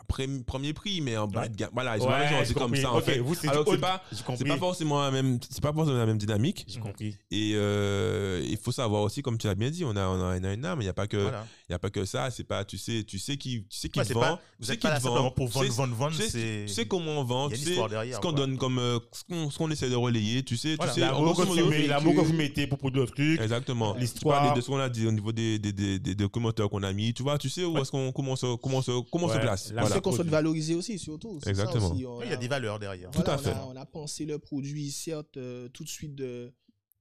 premier 0.08 0.74
prix, 0.74 1.02
mais 1.02 1.18
en 1.18 1.28
bas 1.28 1.48
de 1.48 1.56
gamme. 1.56 1.70
Voilà, 1.74 1.98
Ouais, 1.98 2.32
lancés 2.32 2.54
comme 2.54 2.76
ça 2.76 2.92
en 2.92 2.98
Ok, 2.98 3.04
fait. 3.06 3.20
vous, 3.20 3.36
c'est 3.36 3.48
Alors 3.50 3.66
c'est 3.70 3.78
pas, 3.78 4.02
c'est 4.12 4.48
pas 4.48 4.58
forcément 4.58 5.02
la 5.02 5.12
même, 5.12 5.40
c'est 5.50 5.62
pas 5.62 5.74
forcément 5.74 5.98
la 5.98 6.06
même 6.06 6.18
dynamique. 6.18 6.66
J'ai 6.68 6.80
compris. 6.80 7.16
Et 7.32 7.54
euh, 7.56 8.42
il 8.48 8.58
faut 8.58 8.72
savoir 8.72 9.02
aussi, 9.04 9.22
comme 9.22 9.38
tu 9.38 9.48
l'as 9.48 9.56
bien 9.56 9.70
dit, 9.70 9.84
on 9.86 9.96
a, 9.96 10.08
on 10.08 10.22
a, 10.22 10.40
on 10.40 10.44
a 10.44 10.54
une 10.54 10.66
âme, 10.66 10.80
il 10.82 10.84
n'y 10.86 10.90
a 10.90 10.94
pas 10.94 11.08
que, 11.08 11.18
Voilà. 11.18 11.46
il 11.70 11.72
y 11.72 11.76
a 11.76 11.80
pas 11.80 11.90
que 11.90 12.06
ça. 12.06 12.30
C'est 12.32 12.44
pas, 12.44 12.64
tu 12.66 12.78
sais, 12.78 13.04
tu 13.04 13.20
sais 13.20 13.38
qui, 13.38 13.66
tu 13.70 13.78
sais 13.78 13.90
qui 13.90 14.00
Ouais, 14.00 14.06
c'est 14.06 14.14
vend, 14.14 14.22
pas- 14.22 14.38
tu 14.38 14.42
vous 14.60 14.66
sais 14.66 14.72
n'êtes 14.74 14.80
qui 14.82 14.88
pas 14.88 15.00
vend, 15.00 15.32
pour 15.32 15.48
vendre, 15.48 15.72
vendre, 15.72 15.96
vendre. 15.96 16.16
tu 16.16 16.22
sais, 16.24 16.30
c'est- 16.30 16.66
tu 16.68 16.74
sais 16.74 16.86
comment 16.86 17.20
on 17.20 17.24
vend, 17.24 17.50
y 17.50 17.54
tu 17.54 17.60
sais 17.60 17.88
derrière, 17.90 18.16
ce 18.16 18.22
qu'on 18.22 18.32
donne 18.32 18.58
comme, 18.58 18.80
euh, 18.80 19.00
ce 19.12 19.24
qu'on, 19.24 19.50
ce 19.50 19.58
qu'on 19.58 19.70
essaie 19.72 19.90
de 19.90 19.96
relayer, 19.96 20.44
tu 20.44 20.58
sais, 20.58 20.76
Voilà. 20.76 20.94
tu 20.94 21.00
sais, 21.02 21.06
L'amour 21.08 21.36
que 21.36 22.22
vous 22.22 22.34
mettez- 22.34 22.68
pour 22.68 22.78
produire 22.78 23.04
le 23.04 23.10
truc. 23.10 23.40
Exactement. 23.42 23.96
L'histoire. 23.96 24.54
De 24.54 24.62
ce 24.62 24.68
qu'on 24.68 24.80
a 24.80 24.90
dit 24.90 25.06
au 25.08 25.12
niveau 25.12 25.32
des, 25.32 25.60
des, 25.60 25.72
des, 26.00 26.16
documentaires 26.16 26.70
qu'on 26.70 26.84
a 26.84 26.94
mis. 26.94 27.14
Tu 27.14 27.24
vois, 27.24 27.38
tu 27.38 27.50
sais 27.50 27.64
où 27.64 27.78
est-ce 27.78 27.92
qu'on 27.92 28.12
comment 28.12 28.36
comment 28.62 28.82
se, 28.82 29.02
comment 29.12 29.28
se 29.30 29.38
place. 29.38 29.72
Voilà. 29.88 30.02
qu'on 30.02 30.10
soit 30.12 30.18
produit. 30.18 30.32
valorisé 30.32 30.76
aussi, 30.76 30.98
surtout. 31.00 31.40
C'est 31.40 31.46
ça 31.54 31.62
Exactement. 31.64 31.88
aussi, 31.92 32.00
Il 32.24 32.30
y 32.30 32.32
a 32.32 32.34
a- 32.34 32.38
des 32.38 32.48
valeurs 32.48 32.80
derrière. 32.80 33.12
Tout 33.12 33.24
à 33.26 33.38
fait. 33.38 33.52
On 33.52 33.56
a, 33.56 33.66
on 33.74 33.76
a 33.76 33.86
pensé 33.86 34.26
le 34.26 34.40
produit, 34.40 34.92
certes, 34.92 35.38
euh, 35.38 35.68
tout 35.70 35.84
de 35.84 35.90
suite 35.90 36.16
de- 36.16 36.54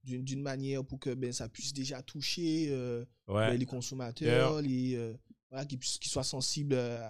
d'une 0.04 0.22
d'une 0.22 0.40
manière 0.42 0.84
pour 0.84 1.00
que 1.00 1.12
ben, 1.14 1.32
ça 1.32 1.48
puisse 1.48 1.72
déjà 1.72 2.00
toucher 2.02 2.68
euh, 2.70 3.04
Ouais. 3.28 3.48
ben, 3.50 3.58
les 3.58 3.66
consommateurs, 3.66 4.62
les, 4.62 4.94
euh, 4.94 5.14
voilà, 5.50 5.64
qu'ils 5.66 5.78
puissent- 5.78 5.98
qu'ils 5.98 6.10
soient 6.12 6.22
sensibles 6.22 6.74
à, 6.76 7.08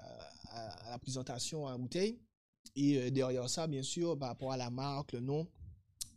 à 0.50 0.90
la 0.92 0.98
présentation 0.98 1.66
à 1.66 1.72
la 1.72 1.78
bouteille. 1.78 2.18
Et 2.74 2.98
euh, 2.98 3.10
derrière 3.10 3.48
ça, 3.50 3.66
bien 3.66 3.82
sûr, 3.82 4.18
par 4.18 4.28
rapport 4.28 4.52
à 4.52 4.56
la 4.56 4.70
marque, 4.70 5.12
le 5.12 5.20
nom, 5.20 5.46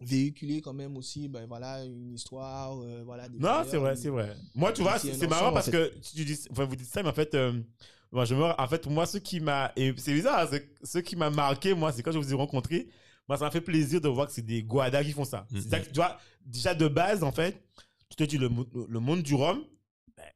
véhiculer 0.02 0.62
quand 0.62 0.74
même 0.74 0.96
aussi 0.96 1.28
ben, 1.28 1.46
voilà, 1.48 1.84
une 1.84 2.14
histoire. 2.14 2.80
euh, 2.82 3.04
voilà, 3.06 3.28
des 3.28 3.38
Non, 3.40 3.64
c'est 3.70 3.78
vrai, 3.78 3.96
c'est 3.98 4.10
vrai. 4.10 4.34
Moi, 4.56 4.72
tu 4.72 4.82
vois, 4.82 4.98
C'est 5.00 5.28
marrant 5.28 5.52
parce 5.52 5.70
que 5.70 5.92
tu 6.16 6.24
dis, 6.24 6.38
enfin, 6.52 6.66
vous 6.66 6.76
dites 6.78 6.88
ça, 6.88 7.04
mais 7.04 7.10
en 7.10 7.14
fait, 7.14 7.34
euh, 7.36 7.62
moi, 8.12 8.26
je 8.26 8.36
me, 8.36 8.44
en 8.44 8.68
fait, 8.68 8.88
moi, 8.88 9.06
ce 9.06 9.18
qui 9.18 9.40
m'a, 9.40 9.72
et 9.76 9.94
c'est 9.98 10.14
bizarre, 10.14 10.40
hein, 10.42 10.48
c'est- 10.52 10.70
ce 10.84 10.98
qui 11.00 11.16
m'a 11.16 11.30
marqué, 11.30 11.74
moi, 11.74 11.92
c'est 11.92 12.02
quand 12.04 12.12
je 12.12 12.18
vous 12.18 12.32
ai 12.32 12.36
rencontré, 12.36 12.88
moi, 13.28 13.38
ça 13.38 13.46
m'a 13.46 13.52
fait 13.52 13.62
plaisir 13.62 14.02
de 14.02 14.08
voir 14.10 14.28
que 14.28 14.34
c'est 14.34 14.46
des 14.46 14.64
Guadas 14.64 15.04
qui 15.04 15.12
font 15.12 15.26
ça. 15.26 15.46
C'est-à-dire 15.52 15.84
que, 15.88 15.90
tu 15.94 15.96
vois, 16.00 16.18
déjà 16.44 16.74
de 16.74 16.88
base, 16.88 17.24
en 17.24 17.32
fait, 17.32 17.64
tu 18.10 18.16
te 18.16 18.24
dis, 18.24 18.38
le, 18.38 18.50
le 18.88 19.00
monde 19.00 19.22
du 19.22 19.36
rhum, 19.36 19.64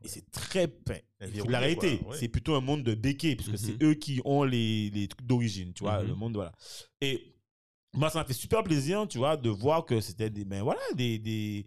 et 0.04 0.08
c'est 0.08 0.30
très, 0.32 0.68
ben, 0.68 1.00
faut 1.20 1.28
Verrouillé, 1.28 1.52
l'arrêter. 1.52 1.98
quoi, 2.00 2.12
ouais. 2.12 2.18
C'est 2.20 2.28
plutôt 2.30 2.56
un 2.56 2.62
monde 2.62 2.84
de 2.84 2.94
béquets, 2.94 3.36
parce 3.36 3.48
que 3.50 3.54
Mhm. 3.54 3.58
c'est 3.58 3.84
eux 3.84 3.94
qui 3.96 4.22
ont 4.24 4.44
les, 4.44 4.90
les 4.92 5.08
trucs 5.08 5.26
d'origine, 5.26 5.74
tu 5.74 5.84
vois, 5.84 6.02
Mhm. 6.04 6.08
le 6.10 6.16
monde, 6.16 6.36
voilà. 6.36 6.52
Et 7.02 7.34
moi, 7.94 8.10
ça 8.10 8.20
m'a 8.20 8.26
fait 8.26 8.34
super 8.34 8.64
plaisir, 8.64 9.08
tu 9.08 9.18
vois, 9.18 9.36
de 9.36 9.50
voir 9.50 9.84
que 9.86 10.00
c'était 10.00 10.30
des, 10.30 10.46
ben 10.46 10.62
voilà, 10.64 10.82
des, 10.96 11.18
des, 11.20 11.66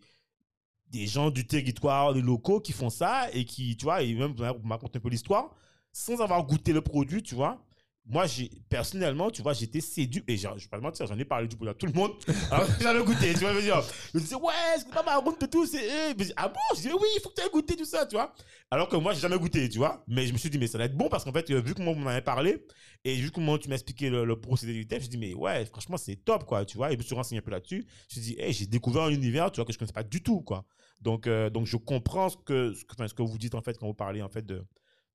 des 0.88 1.06
gens 1.06 1.30
du 1.30 1.46
territoire, 1.46 2.14
des 2.14 2.22
locaux 2.22 2.60
qui 2.60 2.72
font 2.72 2.90
ça 2.90 3.28
et 3.32 3.44
qui, 3.44 3.76
tu 3.76 3.84
vois, 3.84 4.02
et 4.02 4.14
même 4.14 4.34
pour 4.34 4.44
m'a 4.64 4.74
raconté 4.76 4.98
un 4.98 5.00
peu 5.00 5.08
l'histoire, 5.08 5.54
sans 5.96 6.20
avoir 6.20 6.44
goûté 6.44 6.74
le 6.74 6.82
produit, 6.82 7.22
tu 7.22 7.34
vois. 7.34 7.58
moi, 8.04 8.26
j'ai, 8.26 8.50
personnellement, 8.68 9.30
tu 9.30 9.40
vois, 9.40 9.54
j'étais 9.54 9.80
séduit, 9.80 10.22
et 10.28 10.36
je 10.36 10.46
vais 10.46 10.54
pas 10.70 10.76
te 10.76 10.82
mentir, 10.82 11.06
j'en 11.06 11.18
ai 11.18 11.24
parlé 11.24 11.48
du 11.48 11.56
produit 11.56 11.70
à 11.70 11.74
tout 11.74 11.86
le 11.86 11.92
monde. 11.92 12.12
Alors, 12.50 12.68
j'avais 12.80 13.02
goûté, 13.02 13.32
tu 13.32 13.40
vois, 13.40 13.52
je 13.52 13.56
veux 13.56 13.62
dire. 13.62 13.82
Je 14.12 14.18
me 14.18 14.22
disais, 14.22 14.36
ouais, 14.36 14.52
c'est 14.76 14.90
pas 14.90 15.02
marron 15.02 15.32
de 15.32 15.46
tout, 15.46 15.64
c'est, 15.66 15.82
eh. 15.82 16.14
Me 16.14 16.24
ah 16.36 16.48
bon? 16.48 16.60
Je 16.72 16.82
disais, 16.82 16.92
oui, 16.92 17.08
il 17.16 17.20
faut 17.22 17.30
que 17.30 17.40
tu 17.40 17.46
aies 17.46 17.50
goûté 17.50 17.76
tout 17.76 17.86
ça, 17.86 18.04
tu 18.04 18.14
vois. 18.14 18.34
Alors 18.70 18.90
que 18.90 18.96
moi, 18.96 19.14
j'ai 19.14 19.20
jamais 19.20 19.38
goûté, 19.38 19.68
tu 19.70 19.78
vois. 19.78 20.04
Mais 20.06 20.26
je 20.26 20.34
me 20.34 20.38
suis 20.38 20.50
dit, 20.50 20.58
mais 20.58 20.66
ça 20.66 20.76
va 20.76 20.84
être 20.84 20.96
bon 20.96 21.08
parce 21.08 21.24
qu'en 21.24 21.32
fait, 21.32 21.50
euh, 21.50 21.60
vu 21.60 21.74
comment 21.74 21.92
on 21.92 21.96
m'en 21.96 22.10
avait 22.10 22.20
parlé, 22.20 22.66
et 23.04 23.16
vu 23.16 23.30
comment 23.30 23.56
tu 23.56 23.70
m'as 23.70 23.76
expliqué 23.76 24.10
le, 24.10 24.26
le 24.26 24.38
procédé 24.38 24.74
du 24.74 24.86
thème, 24.86 25.00
je 25.00 25.06
me 25.06 25.10
dis, 25.12 25.18
mais 25.18 25.34
ouais, 25.34 25.64
franchement, 25.64 25.96
c'est 25.96 26.16
top, 26.16 26.44
quoi, 26.44 26.66
tu 26.66 26.76
vois. 26.76 26.90
Et 26.90 26.92
je 26.92 26.98
me 26.98 27.02
suis 27.04 27.14
renseigné 27.14 27.38
un 27.38 27.42
peu 27.42 27.52
là-dessus. 27.52 27.86
Je 28.10 28.20
me 28.20 28.22
suis 28.22 28.34
dit, 28.34 28.40
hey, 28.40 28.52
j'ai 28.52 28.66
découvert 28.66 29.04
un 29.04 29.10
univers, 29.10 29.50
tu 29.50 29.56
vois, 29.56 29.64
que 29.64 29.72
je 29.72 29.78
connaissais 29.78 29.94
pas 29.94 30.04
du 30.04 30.22
tout, 30.22 30.42
quoi. 30.42 30.66
Donc, 31.00 31.26
euh, 31.26 31.48
donc 31.50 31.66
je 31.66 31.76
comprends 31.78 32.28
ce 32.28 32.36
que, 32.36 32.74
ce 32.74 32.84
que, 32.84 32.92
enfin, 32.92 33.08
ce 33.08 33.14
que 33.14 33.22
vous 33.22 33.38
dites, 33.38 33.54
en 33.54 33.62
fait, 33.62 33.78
quand 33.78 33.86
vous 33.86 33.94
parlez, 33.94 34.22
en 34.22 34.28
fait, 34.28 34.44
de, 34.44 34.64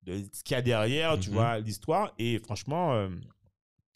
de 0.04 0.16
ce 0.32 0.42
qu'il 0.42 0.54
y 0.54 0.58
a 0.58 0.62
derrière, 0.62 1.18
tu 1.18 1.28
Mhm. 1.30 1.34
vois, 1.36 1.58
l'histoire. 1.60 2.12
Et 2.18 2.38
franchement, 2.44 2.94
euh, 2.94 3.08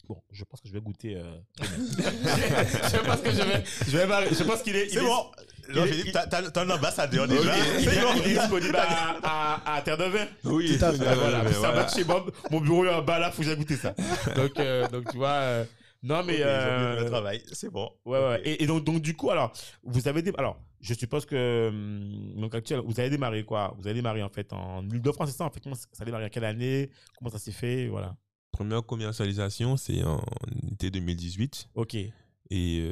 bon, 0.07 0.21
je 0.31 0.43
pense 0.45 0.61
que 0.61 0.67
je 0.67 0.73
vais 0.73 0.81
goûter. 0.81 1.15
euh, 1.17 1.37
je 1.59 3.05
pense 3.05 3.21
que 3.21 3.31
je 3.31 3.41
vais. 3.41 3.63
Je, 3.87 3.97
vais 3.97 4.07
barrer- 4.07 4.29
je 4.33 4.43
pense 4.43 4.61
qu'il 4.61 4.75
est. 4.75 4.85
il 4.85 4.91
C'est 4.91 4.99
est- 4.99 5.01
bon. 5.01 5.25
Jean-Philippe, 5.69 6.13
t'as- 6.13 6.61
un 6.61 6.69
ambassadeur 6.69 7.27
déjà. 7.27 7.51
il 7.77 7.83
C'est 7.83 7.97
est, 7.97 8.01
bon. 8.01 8.07
il 8.25 8.31
est 8.31 8.39
disponible 8.39 8.75
à, 8.77 9.17
à, 9.21 9.75
à 9.75 9.81
Terre 9.81 9.97
de 9.97 10.05
Vin. 10.05 10.25
Oui, 10.45 10.77
Tout 10.77 10.85
à 10.85 10.93
fait. 10.93 11.13
Voilà, 11.15 11.51
ça 11.51 11.71
va 11.71 11.87
chez 11.89 12.05
Bob. 12.05 12.31
Mon 12.51 12.61
bureau 12.61 12.85
est 12.85 12.89
en 12.93 13.01
bas 13.01 13.19
là, 13.19 13.31
faut 13.31 13.41
que 13.41 13.47
j'aille 13.49 13.57
goûter 13.57 13.75
ça. 13.75 13.93
Donc, 14.35 14.57
euh, 14.59 14.87
donc 14.87 15.11
tu 15.11 15.17
vois. 15.17 15.27
euh, 15.29 15.65
non, 16.03 16.23
mais. 16.23 16.37
Euh, 16.39 17.01
le 17.01 17.09
travail, 17.09 17.43
c'est 17.51 17.69
bon. 17.69 17.89
Ouais. 18.05 18.39
Et, 18.45 18.63
et 18.63 18.67
donc, 18.67 18.85
donc, 18.85 19.01
du 19.01 19.13
coup, 19.13 19.29
alors, 19.29 19.51
vous 19.83 20.07
avez 20.07 20.21
dé- 20.21 20.31
alors, 20.37 20.57
je 20.81 20.93
suppose 20.93 21.25
que, 21.25 21.69
hum, 21.69 22.39
donc, 22.41 22.53
actuel, 22.55 22.81
vous 22.85 22.99
avez 22.99 23.09
démarré 23.09 23.43
quoi? 23.43 23.75
Vous 23.77 23.87
avez 23.87 23.95
démarré, 23.95 24.21
en 24.23 24.29
fait, 24.29 24.51
en 24.53 24.87
Ile-de-France, 24.89 25.31
c'est 25.31 25.37
ça? 25.37 25.45
En 25.45 25.49
fait, 25.49 25.59
comment 25.59 25.75
ça 25.75 25.87
a 25.99 26.05
démarré 26.05 26.25
à 26.25 26.29
quelle 26.29 26.45
année? 26.45 26.89
Comment 27.17 27.31
ça 27.31 27.39
s'est 27.39 27.51
fait? 27.51 27.87
Voilà. 27.87 28.15
Première 28.51 28.83
commercialisation, 28.85 29.77
c'est 29.77 30.03
en 30.03 30.23
été 30.71 30.89
2018. 30.89 31.69
Ok. 31.75 31.95
Et 31.95 32.11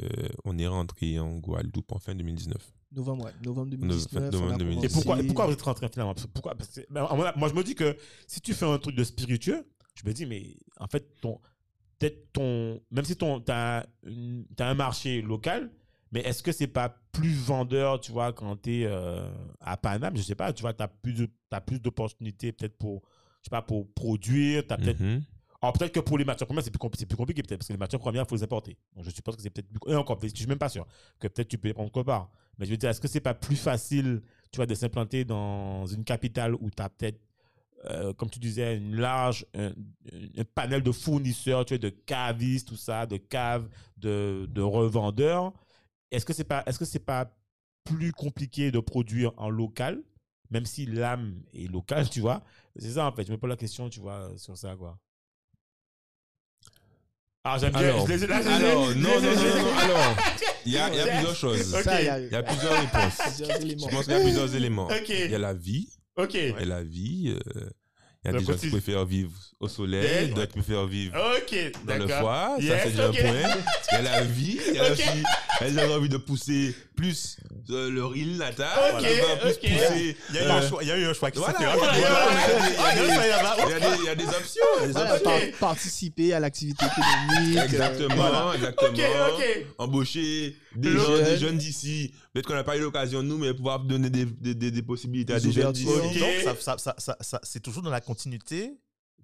on 0.44 0.58
est 0.58 0.66
rentré 0.66 1.18
en 1.18 1.38
Guadeloupe 1.38 1.90
en 1.92 1.98
fin 1.98 2.14
2019. 2.14 2.56
Novembre, 2.92 3.24
ouais. 3.24 3.32
Novembre 3.44 3.70
Novembre 3.72 3.86
2019. 3.88 4.34
on 4.42 4.50
a 4.52 4.58
2019. 4.58 4.84
Et 4.84 4.92
pourquoi, 4.94 5.20
et 5.20 5.22
pourquoi 5.26 5.46
vous 5.46 5.52
êtes 5.52 5.62
rentré 5.62 5.88
finalement? 5.88 6.14
Pourquoi 6.34 6.54
Parce 6.54 6.70
que, 6.70 6.80
ben, 6.90 7.06
moi, 7.36 7.48
je 7.48 7.54
me 7.54 7.62
dis 7.64 7.74
que 7.74 7.96
si 8.26 8.40
tu 8.40 8.54
fais 8.54 8.66
un 8.66 8.78
truc 8.78 8.94
de 8.94 9.02
spiritueux, 9.04 9.66
je 9.94 10.06
me 10.08 10.12
dis, 10.12 10.26
mais 10.26 10.56
en 10.78 10.86
fait, 10.86 11.20
ton, 11.20 11.40
peut-être 11.98 12.32
ton, 12.32 12.80
même 12.90 13.04
si 13.04 13.16
ton, 13.16 13.40
t'as, 13.40 13.86
une- 14.04 14.46
t'as 14.56 14.68
un 14.68 14.74
marché 14.74 15.22
local, 15.22 15.70
mais 16.12 16.20
est-ce 16.20 16.42
que 16.42 16.52
c'est 16.52 16.66
pas 16.68 16.88
plus 17.12 17.34
vendeur, 17.34 18.00
tu 18.00 18.12
vois, 18.12 18.32
quand 18.32 18.56
tu 18.62 18.82
es 18.82 18.86
à 19.60 19.76
Paname? 19.76 20.16
Je 20.16 20.22
sais 20.22 20.34
pas, 20.34 20.52
tu 20.52 20.62
vois, 20.62 20.72
tu 20.72 20.82
as 20.82 20.88
plus, 20.88 21.12
de, 21.14 21.28
t'as 21.50 21.60
plus 21.60 21.80
d'opportunités 21.80 22.52
peut-être 22.52 22.76
pour, 22.78 23.02
je 23.42 23.46
sais 23.46 23.50
pas, 23.50 23.62
pour 23.62 23.86
produire, 23.92 24.66
tu 24.66 24.72
as 24.72 24.76
peut-être 24.76 25.00
Mhm. 25.00 25.22
alors 25.62 25.72
peut-être 25.72 25.92
que 25.92 26.00
pour 26.00 26.18
les 26.18 26.24
matières 26.24 26.46
premières, 26.46 26.62
c'est 26.64 26.70
plus, 26.70 26.78
compli- 26.78 27.06
plus 27.06 27.16
compliqué 27.16 27.42
peut-être, 27.42 27.58
parce 27.60 27.68
que 27.68 27.72
les 27.72 27.78
matières 27.78 28.00
premières, 28.00 28.22
il 28.24 28.28
faut 28.28 28.36
les 28.36 28.42
importer. 28.44 28.76
Donc 28.94 29.04
je 29.04 29.10
suppose 29.10 29.36
que 29.36 29.42
c'est 29.42 29.50
peut-être 29.50 29.68
plus... 29.68 29.92
Et 29.92 29.96
encore, 29.96 30.18
je 30.22 30.28
suis 30.28 30.46
même 30.46 30.58
pas 30.58 30.68
sûr 30.68 30.86
que 31.18 31.28
peut-être 31.28 31.48
tu 31.48 31.58
peux 31.58 31.68
les 31.68 31.74
prendre 31.74 31.90
quelque 31.90 32.04
part. 32.06 32.30
Mais 32.58 32.66
je 32.66 32.70
veux 32.70 32.76
dire, 32.76 32.88
est-ce 32.90 33.00
que 33.00 33.08
c'est 33.08 33.20
pas 33.20 33.34
plus 33.34 33.56
facile, 33.56 34.22
tu 34.52 34.56
vois, 34.56 34.66
de 34.66 34.74
s'implanter 34.74 35.24
dans 35.24 35.86
une 35.86 36.04
capitale 36.04 36.54
où 36.54 36.70
tu 36.70 36.82
as 36.82 36.88
peut-être, 36.88 37.20
euh, 37.90 38.12
comme 38.14 38.30
tu 38.30 38.38
disais, 38.38 38.76
une 38.78 38.96
large, 38.96 39.44
un, 39.54 39.68
un 40.38 40.44
panel 40.54 40.82
de 40.82 40.90
fournisseurs, 40.92 41.64
tu 41.64 41.74
vois, 41.74 41.78
de 41.78 41.88
cavistes, 41.90 42.68
tout 42.68 42.76
ça, 42.76 43.06
de 43.06 43.16
caves, 43.16 43.68
de, 43.98 44.46
de 44.50 44.62
revendeurs. 44.62 45.52
Est-ce 46.10 46.24
que 46.24 46.32
c'est 46.32 46.44
pas, 46.44 46.62
est-ce 46.66 46.78
que 46.78 46.84
c'est 46.84 46.98
pas 47.04 47.30
plus 47.84 48.12
compliqué 48.12 48.70
de 48.70 48.80
produire 48.80 49.32
en 49.36 49.48
local, 49.50 50.02
même 50.50 50.66
si 50.66 50.86
l'âme 50.86 51.42
est 51.54 51.70
locale, 51.70 52.08
tu 52.10 52.20
vois? 52.20 52.42
C'est 52.76 52.92
ça 52.92 53.06
en 53.06 53.12
fait. 53.12 53.24
Je 53.26 53.32
me 53.32 53.38
pose 53.38 53.50
la 53.50 53.56
question, 53.56 53.88
tu 53.88 54.00
vois, 54.00 54.30
sur 54.36 54.56
ça 54.56 54.76
quoi. 54.76 54.98
Ah, 57.48 57.58
j'aime 57.58 57.70
bien. 57.72 57.80
Alors, 57.80 58.06
je 58.08 58.12
les 58.12 58.24
ai- 58.24 58.26
là, 58.26 58.42
je 58.42 58.48
les 58.48 58.54
ai- 58.54 58.56
alors, 58.70 58.86
non, 58.86 58.90
ai- 58.90 58.94
non, 58.96 59.20
non, 59.20 59.62
non, 59.62 59.76
alors, 59.78 60.16
il 60.64 60.72
y 60.72 60.78
a, 60.78 60.88
il 60.88 60.96
y 60.96 61.00
a 61.00 61.06
plusieurs 61.14 61.36
choses. 61.36 61.76
Il 61.80 61.84
y 61.86 62.08
a, 62.08 62.18
Il 62.18 62.32
y 62.32 62.34
a 62.34 62.42
plusieurs 62.42 62.72
réponses. 62.80 63.18
Je 63.38 63.86
pense 63.88 64.04
qu'il 64.04 64.12
y 64.12 64.16
a 64.16 64.20
plusieurs 64.20 64.54
éléments. 64.56 64.88
Il 65.08 65.30
y 65.30 65.34
a 65.34 65.38
la 65.38 65.54
vie. 65.54 65.88
Ok. 66.16 66.34
Il 66.34 66.48
y 66.48 66.52
a 66.52 66.64
la 66.64 66.82
vie. 66.82 67.38
euh, 67.54 67.70
il 68.28 68.32
y 68.32 68.36
a 68.36 68.38
des 68.40 68.44
gens 68.52 68.58
qui 68.58 68.68
préfèrent 68.70 69.04
vivre 69.04 69.30
au 69.58 69.68
soleil, 69.68 70.02
Ouais. 70.26 70.26
d'autres 70.28 70.52
préfèrent 70.52 70.86
vivre 70.86 71.14
Ok. 71.16 71.72
dans 71.86 71.94
le 71.94 72.06
d'accord. 72.06 72.20
foie. 72.20 72.56
Ça, 72.58 72.62
Yes, 72.62 72.80
c'est 72.84 72.90
déjà 72.90 73.08
ok. 73.08 73.18
un 73.18 73.22
point. 73.22 73.50
Il 73.90 73.94
y 73.94 73.96
a 73.96 74.02
la 74.02 74.20
vie. 74.24 74.60
Il 74.68 74.74
y 74.74 74.78
a 74.78 74.82
Ok. 74.82 74.88
la 74.90 74.96
fille. 74.96 75.24
Elle 75.62 75.78
a 75.80 75.90
envie 75.90 76.08
de 76.10 76.16
pousser 76.18 76.74
plus 76.94 77.38
euh, 77.70 77.90
le 77.90 78.04
riz 78.04 78.26
natal. 78.36 78.68
Ok, 78.98 79.04
Elle 79.04 79.20
va 79.22 79.36
plus 79.36 79.54
pousser. 79.54 80.16
Il 80.30 80.34
y 80.34 80.38
a 80.38 80.42
eu 80.42 80.46
euh, 80.46 80.52
un 80.52 80.68
choix- 80.68 80.82
il 80.82 80.88
y 80.88 80.92
a 80.92 80.96
eu 80.98 81.06
un 81.06 81.14
choix 81.14 81.30
qui 81.30 81.38
s'est 81.38 81.44
Voilà, 81.44 81.58
fait. 81.58 81.78
voilà, 81.78 81.92
voilà, 81.94 82.16
Ah, 82.78 82.92
il 82.94 83.70
y 83.70 83.72
a 83.72 83.80
des- 83.80 83.96
il 84.00 84.04
y 84.04 84.08
a 84.08 84.14
des 84.14 84.24
options. 84.26 84.62
il 84.78 84.80
y 84.80 84.84
a 84.84 84.86
des 84.88 84.92
Voilà, 84.92 85.14
options. 85.14 85.30
par- 85.30 85.58
participer 85.70 86.32
à 86.34 86.40
l'activité 86.40 86.84
économique. 86.84 87.56
euh, 87.58 87.64
Exactement, 87.64 88.14
voilà. 88.14 88.52
exactement. 88.54 88.98
Embaucher 89.78 90.56
des 90.76 90.92
gens, 90.92 91.16
des 91.18 91.36
jeunes 91.38 91.58
d'ici. 91.58 92.12
Peut-être 92.32 92.46
qu'on 92.46 92.54
n'a 92.54 92.64
pas 92.64 92.76
eu 92.76 92.80
l'occasion, 92.80 93.22
nous, 93.22 93.38
mais 93.38 93.52
pouvoir 93.54 93.80
donner 93.80 94.10
des, 94.10 94.24
des, 94.24 94.54
des, 94.54 94.70
des 94.70 94.82
possibilités 94.82 95.32
à 95.34 95.40
Des 95.40 95.52
jeunes 95.52 95.72
d'ici. 95.72 95.86
ouvertures. 95.86 96.20
Donc, 96.20 96.30
Ok. 96.36 96.42
ça, 96.44 96.54
ça, 96.60 96.76
ça, 96.78 96.94
ça, 96.98 97.16
ça- 97.20 97.40
c'est 97.42 97.60
toujours 97.60 97.82
dans 97.82 97.90
la 97.90 98.00
continuité 98.00 98.72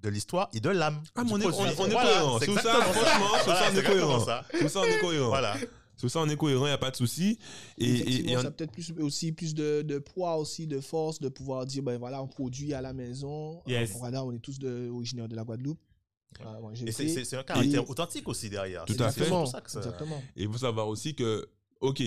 de 0.02 0.08
l'histoire 0.08 0.48
et 0.52 0.60
de 0.60 0.68
l'âme. 0.70 1.00
Ah, 1.14 1.22
mais 1.24 1.32
on 1.32 1.40
est, 1.40 1.46
on, 1.46 1.48
on 1.60 1.66
est 1.66 1.74
Voilà, 1.74 1.90
cohérent. 2.10 2.38
c'est 2.40 2.44
Sur 2.46 2.54
ça, 2.60 2.74
franchement, 2.82 3.26
Voilà, 3.44 3.60
ça, 3.60 3.70
on 3.72 3.76
est 3.78 3.82
cohérent. 3.84 4.20
ça. 4.24 4.44
Sur 4.58 4.70
ça, 4.70 4.80
on 4.80 4.84
est 4.84 4.98
cohérent. 4.98 5.28
Voilà. 5.28 5.56
Sur 5.96 6.10
ça, 6.10 6.20
on 6.20 6.28
est 6.28 6.36
cohérent, 6.36 6.64
il 6.64 6.70
n'y 6.70 6.74
a 6.74 6.78
pas 6.78 6.90
de 6.90 6.96
souci. 6.96 7.38
Et, 7.78 7.84
et, 7.86 8.30
et 8.32 8.36
on- 8.36 8.40
ça 8.42 8.48
a 8.48 8.50
peut-être 8.50 8.72
plus, 8.72 8.92
aussi 8.98 9.30
plus 9.30 9.54
de, 9.54 9.82
de 9.82 9.98
poids 9.98 10.36
aussi, 10.36 10.66
de 10.66 10.80
force, 10.80 11.20
de 11.20 11.28
pouvoir 11.28 11.66
dire, 11.66 11.82
ben 11.84 11.98
voilà, 11.98 12.20
on 12.22 12.26
produit 12.26 12.74
à 12.74 12.80
la 12.80 12.92
maison. 12.92 13.62
Yes. 13.68 13.92
Voilà, 13.98 14.24
on 14.24 14.32
est 14.32 14.40
tous 14.40 14.58
de, 14.58 14.88
originaires 14.88 15.28
de 15.28 15.36
la 15.36 15.44
Guadeloupe. 15.44 15.78
J'ai 16.74 16.88
Et 16.88 16.92
c'est- 16.92 17.08
un 17.36 17.42
caractère 17.42 17.88
authentique 17.88 18.28
aussi 18.28 18.48
derrière. 18.50 18.84
Tout 18.84 18.94
à 18.94 19.10
fait. 19.10 19.28
pour 19.28 19.42
Exactement. 19.42 19.46
ça 19.46 19.60
que 19.60 19.70
ça- 19.70 19.78
Exactement. 19.80 20.22
et 20.36 20.42
il 20.44 20.50
faut 20.52 20.58
savoir 20.58 20.88
aussi 20.88 21.14
que, 21.14 21.48
OK, 21.80 22.02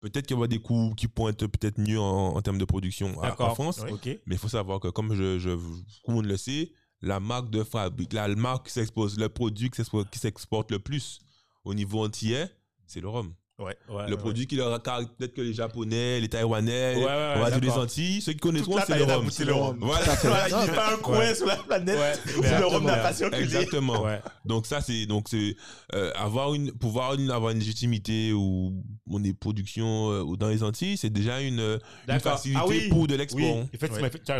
peut-être 0.00 0.26
qu'il 0.26 0.34
y 0.36 0.38
aura 0.38 0.48
des 0.48 0.60
coûts 0.60 0.92
qui 0.96 1.08
être 1.28 1.46
peut-être 1.46 1.78
mieux 1.78 1.98
en, 2.00 2.36
en 2.36 2.42
termes 2.42 2.58
de 2.58 2.64
production 2.64 3.20
à- 3.22 3.28
en. 3.50 3.54
France. 3.54 3.80
Oui. 3.84 3.92
Mais 4.26 4.34
il 4.34 4.38
faut 4.38 4.48
savoir 4.48 4.80
que, 4.80 4.88
comme 4.88 5.14
je, 5.14 5.38
je, 5.38 5.50
tout 5.50 6.08
le 6.08 6.14
monde 6.14 6.26
le 6.26 6.36
sait, 6.36 6.70
la 7.00 7.20
marque 7.20 7.50
de 7.50 7.62
fabrique, 7.64 8.12
la 8.12 8.28
marque 8.28 8.66
qui 8.66 8.72
s'expose, 8.72 9.18
le 9.18 9.28
produit 9.28 9.70
qui 9.70 9.76
s'exporte, 9.76 10.10
qui 10.10 10.18
s'exporte 10.18 10.70
le 10.70 10.78
plus 10.78 11.20
au 11.64 11.74
niveau 11.74 12.04
entier, 12.04 12.44
c'est 12.86 13.00
le 13.00 13.08
rhum. 13.08 13.34
Ouais. 13.58 13.76
Ouais, 13.88 14.04
le 14.06 14.12
ouais. 14.12 14.16
produit 14.16 14.46
qui 14.46 14.54
leur 14.54 14.70
peut-être 15.16 15.34
que 15.34 15.40
les 15.40 15.52
Japonais, 15.52 16.20
les 16.20 16.28
Taïwanais, 16.28 16.94
Ouais, 16.94 17.02
ouais, 17.04 17.32
on 17.36 17.40
va 17.40 17.50
dire 17.50 17.60
les. 17.60 17.70
Antilles, 17.78 18.20
ceux 18.22 18.32
qui 18.32 18.38
la 18.78 18.84
c'est 18.86 18.98
le 18.98 19.04
rhum. 19.04 19.24
goûté 19.24 19.44
le 19.44 19.52
rhum. 19.52 19.76
Voilà. 19.80 20.06
Il 20.48 20.54
n'y 20.54 20.70
a 20.70 20.72
pas 20.74 20.94
un 20.94 20.96
coin 20.98 21.18
Ouais. 21.18 21.34
sur 21.34 21.46
la 21.46 21.56
planète 21.56 21.98
Ouais, 21.98 22.34
où 22.38 22.42
le 22.42 22.66
rhum 22.66 22.84
n'a 22.84 22.92
exactement. 22.92 23.02
pas 23.02 23.12
circulé. 23.12 23.42
Exactement. 23.42 24.02
Ouais. 24.04 24.20
Donc 24.44 24.66
ça 24.66 24.80
c'est 24.80 25.06
donc 25.06 25.26
c'est 25.28 25.56
euh, 25.94 26.12
avoir 26.14 26.54
une 26.54 26.70
pouvoir 26.70 27.14
une, 27.14 27.30
avoir 27.32 27.50
une 27.50 27.58
légitimité 27.58 28.32
où 28.32 28.72
on 29.10 29.24
est 29.24 29.32
production 29.32 30.12
euh, 30.12 30.22
ou 30.22 30.36
dans 30.36 30.48
les 30.48 30.62
Antilles, 30.62 30.96
c'est 30.96 31.10
déjà 31.10 31.40
une, 31.40 31.58
euh, 31.60 31.78
une 32.08 32.20
facilité 32.20 32.60
Ah 32.62 32.68
oui. 32.68 32.88
pour 32.88 33.06
de 33.08 33.16
l'export. 33.16 33.40
Oui, 33.40 33.64
effectivement, 33.72 34.02
Ouais. 34.02 34.08
effectivement, 34.08 34.36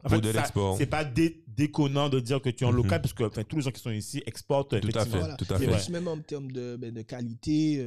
Pour 0.00 0.10
fait, 0.10 0.20
de 0.20 0.30
l'export. 0.30 0.76
C'est 0.78 0.86
pas 0.86 1.04
dé- 1.04 1.44
déconnant 1.46 2.08
de 2.08 2.18
dire 2.18 2.40
que 2.40 2.48
tu 2.50 2.64
es 2.64 2.66
en 2.66 2.70
Mhm. 2.70 2.76
local, 2.78 3.00
parce 3.02 3.12
que 3.12 3.24
enfin, 3.24 3.42
tous 3.44 3.56
les 3.56 3.62
gens 3.62 3.70
qui 3.70 3.80
sont 3.80 3.90
ici 3.90 4.22
exportent 4.26 4.80
Tout 4.80 4.88
à 4.98 5.04
fait, 5.04 5.36
tout 5.38 5.54
à 5.54 5.58
fait. 5.58 5.88
Même 5.90 6.08
en 6.08 6.18
termes 6.18 6.50
de, 6.50 6.76
ben, 6.76 6.92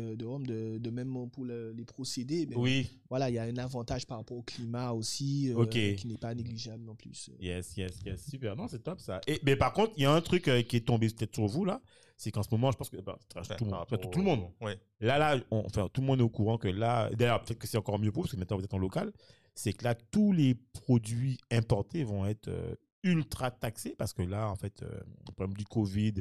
de 0.06 0.12
euh, 0.12 0.16
de 0.16 0.26
rhum, 0.26 0.46
de, 0.46 0.78
de 0.78 0.90
même 0.90 1.30
pour 1.32 1.46
le- 1.46 1.72
les 1.74 1.86
procédés, 1.86 2.48
Oui, 2.56 2.88
voilà, 3.10 3.30
il 3.30 3.34
y 3.34 3.40
a 3.40 3.44
un 3.44 3.58
avantage 3.58 4.06
par 4.06 4.18
rapport 4.18 4.38
au 4.38 4.44
climat 4.44 4.92
aussi, 4.92 5.52
euh, 5.54 5.66
qui 5.66 6.08
n'est 6.08 6.18
pas 6.18 6.34
négligeable 6.36 6.84
non 6.84 6.96
plus. 6.96 7.30
yes, 7.40 7.76
yes, 7.78 8.00
yes, 8.06 8.26
super. 8.30 8.56
Non, 8.56 8.68
c'est 8.68 8.84
top 8.84 9.00
ça. 9.00 9.22
Et, 9.28 9.40
mais 9.44 9.56
par 9.56 9.74
contre, 9.74 9.94
il 9.98 10.04
y 10.04 10.06
a 10.06 10.12
un 10.14 10.22
truc 10.22 10.48
euh, 10.48 10.62
qui 10.62 10.78
est 10.78 10.86
tombé 10.86 11.08
peut-être 11.10 11.34
sur 11.36 11.48
vous 11.48 11.66
là, 11.66 11.82
c'est 12.18 12.32
qu'en 12.32 12.44
ce 12.44 12.50
moment, 12.52 12.72
je 12.72 12.78
pense 12.78 12.90
que 12.90 12.98
bah, 13.02 13.20
tout, 13.58 13.66
le 13.66 13.72
monde, 13.72 13.86
tout, 13.90 13.98
tout 13.98 14.20
le 14.20 14.66
Ouais. 14.66 14.80
là, 15.02 15.18
là, 15.18 15.38
on- 15.52 15.66
enfin, 15.66 15.90
tout 15.92 16.02
le 16.02 16.08
monde 16.08 16.20
est 16.20 16.24
au 16.24 16.30
courant 16.30 16.58
que 16.58 16.68
là, 16.70 17.10
d'ailleurs, 17.12 17.42
peut-être 17.44 17.60
que 17.60 17.68
c'est 17.68 17.78
encore 17.78 18.00
mieux 18.00 18.12
pour 18.12 18.22
vous, 18.24 18.28
parce 18.28 18.34
que 18.36 18.40
maintenant 18.40 18.58
vous 18.58 18.64
êtes 18.64 18.74
en 18.74 18.78
local, 18.78 19.12
c'est 19.54 19.74
que 19.74 19.84
là, 19.84 19.96
tous 19.96 20.32
les 20.32 20.56
produits 20.56 21.38
importés 21.52 22.04
vont 22.04 22.26
être 22.26 22.48
euh, 22.48 22.76
ultra 23.04 23.52
taxés, 23.52 23.96
parce 23.98 24.14
que 24.14 24.22
là, 24.22 24.50
en 24.50 24.56
fait, 24.56 24.82
euh, 24.84 25.00
problème 25.36 25.56
du 25.56 25.66
Covid, 25.66 26.14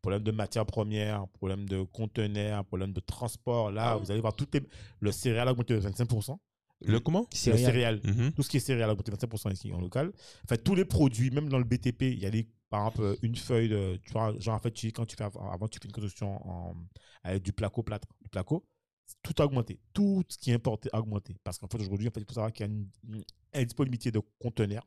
problème 0.00 0.22
de 0.22 0.30
matières 0.30 0.66
premières, 0.66 1.26
problème 1.28 1.68
de 1.68 1.82
conteneurs, 1.82 2.64
problème 2.64 2.92
de 2.92 3.00
transport, 3.00 3.70
là, 3.70 3.96
vous 3.96 4.10
allez 4.10 4.20
voir, 4.20 4.34
tout 4.34 4.56
est, 4.56 4.66
le 5.00 5.12
céréal 5.12 5.48
a 5.48 5.52
augmenté 5.52 5.74
de 5.74 5.80
25%. 5.80 6.38
Le 6.82 6.98
comment? 6.98 7.26
Le 7.52 7.58
céréal, 7.66 8.00
Mhm. 8.04 8.32
tout 8.32 8.42
ce 8.42 8.48
qui 8.48 8.56
est 8.56 8.60
céréales 8.60 8.88
a 8.88 8.92
augmenté 8.92 9.10
de 9.10 9.16
25% 9.16 9.50
ici 9.52 9.70
en 9.72 9.80
local. 9.80 10.12
En 10.44 10.48
fait, 10.48 10.58
tous 10.64 10.74
les 10.74 10.86
produits, 10.86 11.30
même 11.30 11.48
dans 11.50 11.58
le 11.58 11.64
BTP, 11.64 12.02
il 12.12 12.18
y 12.18 12.24
a 12.24 12.30
des, 12.30 12.48
par 12.70 12.86
exemple, 12.88 13.02
euh, 13.02 13.16
une 13.22 13.36
feuille 13.36 13.68
de, 13.68 13.96
tu 14.02 14.12
vois, 14.12 14.34
genre, 14.38 14.54
en 14.54 14.58
fait, 14.60 14.70
tu, 14.70 14.90
quand 14.90 15.04
tu 15.04 15.14
fais, 15.16 15.24
avant, 15.24 15.68
tu 15.68 15.78
fais 15.78 15.86
une 15.88 15.92
construction 15.92 16.36
en, 16.48 16.74
avec 17.22 17.42
du 17.42 17.52
placo 17.52 17.82
plâtre, 17.82 18.08
du 18.22 18.30
placo, 18.30 18.64
tout 19.22 19.34
a 19.42 19.44
augmenté. 19.44 19.78
Tout 19.92 20.22
ce 20.28 20.38
qui 20.38 20.52
est 20.52 20.54
importé 20.54 20.88
a 20.94 21.00
augmenté. 21.00 21.36
Parce 21.44 21.58
qu'en 21.58 21.66
fait, 21.68 21.78
aujourd'hui, 21.80 22.08
en 22.08 22.12
fait, 22.12 22.20
il 22.20 22.26
faut 22.26 22.32
savoir 22.32 22.50
qu'il 22.52 22.64
y 22.66 22.68
a 22.70 22.72
une, 22.72 22.88
une 23.08 23.24
indisponibilité 23.52 24.10
de 24.10 24.20
conteneurs 24.38 24.86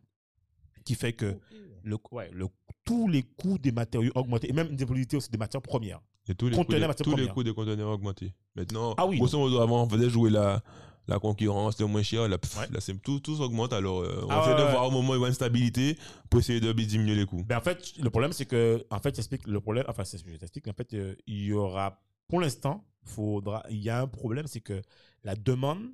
qui 0.83 0.95
fait 0.95 1.13
que 1.13 1.37
le, 1.83 1.97
ouais, 2.11 2.29
le, 2.33 2.47
tous 2.85 3.07
les 3.07 3.23
coûts 3.23 3.57
des 3.57 3.71
matériaux 3.71 4.11
ont 4.15 4.21
augmenté. 4.21 4.49
Et 4.49 4.53
même 4.53 4.69
une 4.69 4.75
disponibilité 4.75 5.17
aussi 5.17 5.29
des 5.29 5.37
matières 5.37 5.61
premières. 5.61 6.01
Et 6.27 6.35
tous 6.35 6.47
les, 6.47 6.55
coûts 6.55 6.63
tous 7.03 7.15
les 7.17 7.27
coûts 7.27 7.43
des 7.43 7.53
conteneurs 7.53 7.89
ont 7.89 7.93
augmenté. 7.93 8.33
Maintenant, 8.55 8.93
Ah 8.97 9.05
oui, 9.05 9.17
grosso 9.17 9.37
modo, 9.37 9.59
avant, 9.59 9.83
on 9.83 9.89
faisait 9.89 10.09
jouer 10.09 10.29
la, 10.29 10.61
la 11.07 11.19
concurrence, 11.19 11.77
le 11.79 11.85
moins 11.87 12.01
cher, 12.03 12.29
là, 12.29 12.37
pff, 12.37 12.57
Ouais. 12.57 12.95
tout, 13.03 13.19
tout 13.19 13.41
augmente. 13.41 13.73
Alors, 13.73 14.01
euh, 14.01 14.21
on 14.23 14.29
Ah 14.29 14.41
essaie 14.41 14.55
de 14.55 14.71
voir 14.71 14.87
au 14.87 14.91
moment 14.91 15.11
où 15.11 15.15
il 15.15 15.21
y 15.21 15.25
a 15.25 15.27
une 15.27 15.33
stabilité 15.33 15.97
pour 16.29 16.39
essayer 16.39 16.61
de 16.61 16.71
diminuer 16.71 17.15
les 17.15 17.25
coûts. 17.25 17.43
Ben, 17.43 17.57
en 17.57 17.61
fait, 17.61 17.97
le 17.97 18.09
problème, 18.09 18.31
c'est 18.31 18.45
que, 18.45 18.85
en 18.89 18.99
fait, 18.99 19.13
j'explique 19.15 19.45
le 19.47 19.59
problème, 19.59 19.83
enfin, 19.89 20.05
c'est 20.05 20.17
ce 20.17 20.23
que 20.23 20.31
je 20.31 20.37
t'explique, 20.37 20.67
en 20.69 20.73
fait, 20.73 20.93
euh, 20.93 21.15
il 21.27 21.43
y 21.43 21.53
aura, 21.53 22.01
pour 22.29 22.39
l'instant, 22.39 22.85
faudra, 23.03 23.63
il 23.69 23.79
y 23.81 23.89
a 23.89 23.99
un 24.01 24.07
problème, 24.07 24.47
c'est 24.47 24.61
que 24.61 24.81
la 25.25 25.35
demande 25.35 25.89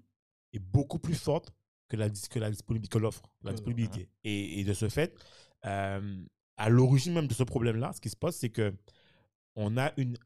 est 0.54 0.60
beaucoup 0.60 1.00
plus 1.00 1.16
forte 1.16 1.52
que 1.90 1.98
la, 1.98 2.10
que 2.10 2.40
la 2.40 2.52
disponibilité, 2.52 2.94
que 2.94 3.00
l'offre, 3.00 3.24
la 3.44 3.52
Ouais, 3.52 3.56
disponibilité. 3.56 4.10
Et, 4.24 4.60
et 4.60 4.64
de 4.64 4.74
ce 4.74 4.90
fait, 4.90 5.16
euh, 5.66 6.24
à 6.58 6.70
l'origine 6.70 7.14
même 7.14 7.28
de 7.28 7.34
ce 7.34 7.44
problème-là, 7.44 7.94
ce 7.94 8.02
qui 8.02 8.10
se 8.10 8.16
passe, 8.18 8.38
c'est 8.38 8.50
que 8.50 8.74
on 9.56 9.78
a 9.78 9.92
une 9.98 10.18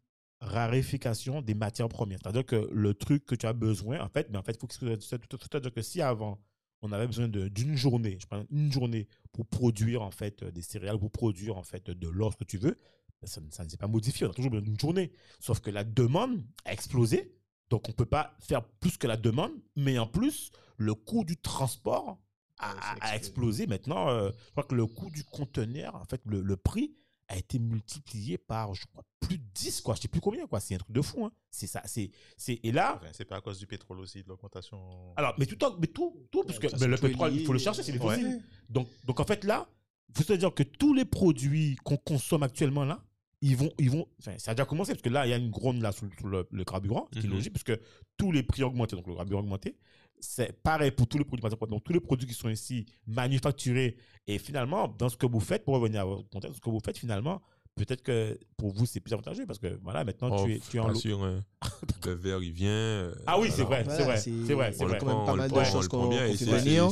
raréfication 0.42 1.42
des 1.42 1.54
matières 1.56 1.90
premières. 1.90 2.20
C'est-à-dire 2.22 2.46
que 2.46 2.70
le 2.72 2.94
truc 2.94 3.26
que 3.26 3.36
tu 3.36 3.46
as 3.46 3.54
besoin, 3.54 4.00
en 4.02 4.10
fait, 4.10 4.30
mais 4.30 4.38
en 4.38 4.44
fait, 4.44 4.54
il 4.54 4.60
faut 4.60 4.68
que 4.68 4.76
c'est-à-dire 4.76 5.74
que 5.74 5.82
si 5.82 6.02
avant, 6.02 6.40
on 6.82 6.92
avait 6.92 7.08
besoin 7.08 7.30
d'une 7.30 7.76
journée, 7.78 8.18
je 8.20 8.28
prends 8.28 8.46
une 8.52 8.72
journée 8.72 9.08
pour 9.32 9.46
produire 9.48 10.02
en 10.02 10.12
fait 10.12 10.44
euh, 10.44 10.52
des 10.52 10.62
céréales, 10.62 11.00
pour 11.00 11.12
produire 11.12 11.58
en 11.58 11.64
fait 11.64 11.90
de 11.90 12.08
l'or, 12.10 12.34
ce 12.34 12.38
que 12.38 12.44
tu 12.44 12.58
veux, 12.58 12.78
ben, 13.22 13.28
ça, 13.28 13.42
ça 13.52 13.64
ne 13.64 13.70
s'est 13.70 13.78
pas 13.78 13.88
modifié. 13.88 14.28
On 14.28 14.32
a 14.32 14.34
toujours 14.34 14.52
besoin 14.52 14.66
d'une 14.66 14.80
journée. 14.80 15.14
Sauf 15.40 15.62
que 15.62 15.70
la 15.72 15.86
demande 15.86 16.44
a 16.66 16.74
explosé. 16.74 17.34
Donc, 17.74 17.88
on 17.88 17.92
ne 17.92 17.96
peut 17.96 18.06
pas 18.06 18.36
faire 18.40 18.64
plus 18.64 18.98
que 18.98 19.08
la 19.08 19.18
demande. 19.18 19.52
Mais 19.76 19.98
en 19.98 20.06
plus, 20.06 20.52
le 20.78 20.94
coût 20.94 21.24
du 21.24 21.38
transport 21.38 22.20
a, 22.60 23.16
explosé. 23.16 23.66
Maintenant, 23.66 24.10
euh, 24.10 24.30
je 24.46 24.52
crois 24.52 24.64
que 24.64 24.76
le 24.76 24.86
coût 24.86 25.10
du 25.10 25.24
conteneur, 25.24 25.96
en 25.96 26.06
fait, 26.06 26.22
le, 26.26 26.42
le 26.42 26.56
prix 26.56 26.94
a 27.30 27.36
été 27.36 27.58
multiplié 27.58 28.38
par, 28.38 28.76
je 28.76 28.86
crois, 28.86 29.04
plus 29.22 29.40
de 29.40 29.44
10, 29.56 29.82
quoi. 29.82 29.96
Je 29.96 30.02
sais 30.02 30.08
plus 30.08 30.22
combien, 30.22 30.46
quoi. 30.46 30.60
C'est 30.60 30.76
un 30.76 30.78
truc 30.78 30.92
de 30.92 31.02
fou, 31.02 31.26
hein. 31.26 31.32
C'est 31.50 31.66
ça. 31.66 31.82
C'est, 31.86 32.12
c'est, 32.38 32.60
et 32.62 32.72
là, 32.72 33.00
Enfin, 33.02 33.12
c'est 33.12 33.26
pas 33.26 33.38
à 33.38 33.42
cause 33.42 33.58
du 33.58 33.66
pétrole 33.66 34.00
aussi, 34.02 34.22
de 34.22 34.30
l'augmentation. 34.30 35.12
alors, 35.16 35.34
mais 35.40 35.48
tout, 35.48 35.58
mais 35.80 35.88
tout, 35.88 36.28
tout 36.30 36.44
parce 36.44 36.60
que 36.60 36.68
le 36.86 36.98
pétrole, 36.98 37.34
il 37.34 37.44
faut 37.44 37.54
le 37.54 37.60
chercher, 37.60 37.82
c'est 37.82 37.92
les 37.92 37.98
Ouais. 37.98 38.40
Donc, 38.70 38.88
donc, 39.04 39.20
en 39.20 39.26
fait, 39.26 39.44
là, 39.46 39.68
il 40.10 40.18
faut 40.18 40.32
se 40.32 40.34
dire 40.34 40.54
que 40.54 40.62
tous 40.62 40.94
les 40.94 41.06
produits 41.06 41.76
qu'on 41.78 41.98
consomme 41.98 42.44
actuellement, 42.44 42.86
là, 42.86 43.04
ils 43.46 43.58
vont, 43.58 43.70
ils 43.78 43.92
vont, 43.92 44.08
enfin, 44.20 44.34
ça 44.38 44.52
a 44.52 44.54
déjà 44.56 44.66
commencé, 44.66 44.94
parce 44.94 45.02
que 45.02 45.10
là, 45.10 45.28
il 45.28 45.30
y 45.30 45.34
a 45.34 45.38
une 45.38 45.50
gronde 45.52 45.82
là 45.82 45.92
sur, 45.92 46.08
sur 46.18 46.28
le, 46.28 46.48
le 46.50 46.64
carburant, 46.64 47.08
ce 47.12 47.20
qui 47.20 47.26
est 47.26 47.30
Mhm. 47.30 47.36
logique, 47.36 47.54
parce 47.54 47.64
que 47.64 47.80
tous 48.18 48.32
les 48.32 48.42
prix 48.44 48.64
ont 48.64 48.68
augmenté, 48.68 48.96
donc 48.96 49.06
le 49.08 49.16
carburant 49.16 49.40
a 49.40 49.44
augmenté. 49.44 49.78
C'est 50.20 50.54
pareil 50.64 50.92
pour 50.92 51.06
tous 51.08 51.18
les 51.18 51.26
produits, 51.26 51.44
donc 51.68 51.84
tous 51.84 51.92
les 51.94 52.00
produits 52.00 52.26
qui 52.28 52.34
sont 52.34 52.48
ici 52.50 52.86
manufacturés. 53.08 53.98
Et 54.28 54.38
finalement, 54.40 54.88
dans 54.88 55.10
ce 55.10 55.18
que 55.18 55.26
vous 55.26 55.42
faites, 55.42 55.66
pour 55.66 55.74
revenir 55.76 56.02
à 56.02 56.06
votre 56.06 56.30
contexte, 56.30 56.56
ce 56.58 56.62
que 56.62 56.70
vous 56.70 56.80
faites 56.80 56.98
finalement, 56.98 57.42
peut-être 57.76 58.04
que 58.04 58.38
pour 58.58 58.72
vous, 58.72 58.86
c'est 58.86 59.00
plus 59.00 59.14
avantageux, 59.14 59.46
parce 59.46 59.60
que 59.60 59.80
voilà, 59.84 60.04
maintenant, 60.04 60.30
Oh, 60.32 60.46
tu 60.46 60.54
es, 60.56 60.60
tu 60.60 60.78
es 60.78 60.80
en 60.80 60.88
lot. 60.90 60.96
sûr, 60.96 61.24
hein. 61.24 61.44
le 62.06 62.14
verre, 62.14 62.42
il 62.44 62.52
vient. 62.52 62.70
euh, 62.70 63.16
Ah 63.26 63.40
oui, 63.40 63.50
c'est 63.52 63.64
vrai, 63.64 63.84
c'est 63.88 64.04
vrai, 64.04 64.18
c'est- 64.18 64.30
vrai, 64.54 64.72
c'est 64.74 64.84
On 64.84 64.88
vrai. 64.88 64.98
quand 65.00 65.06
même 65.08 65.16
pas 65.26 65.32
on 65.32 65.36
le 65.36 65.38
mal 65.38 65.52
de 65.52 65.64
choses 65.64 65.86
on 65.86 65.90
qu'on- 65.90 66.12
fait 66.12 66.36
c'est- 66.38 66.46
venir. 66.46 66.90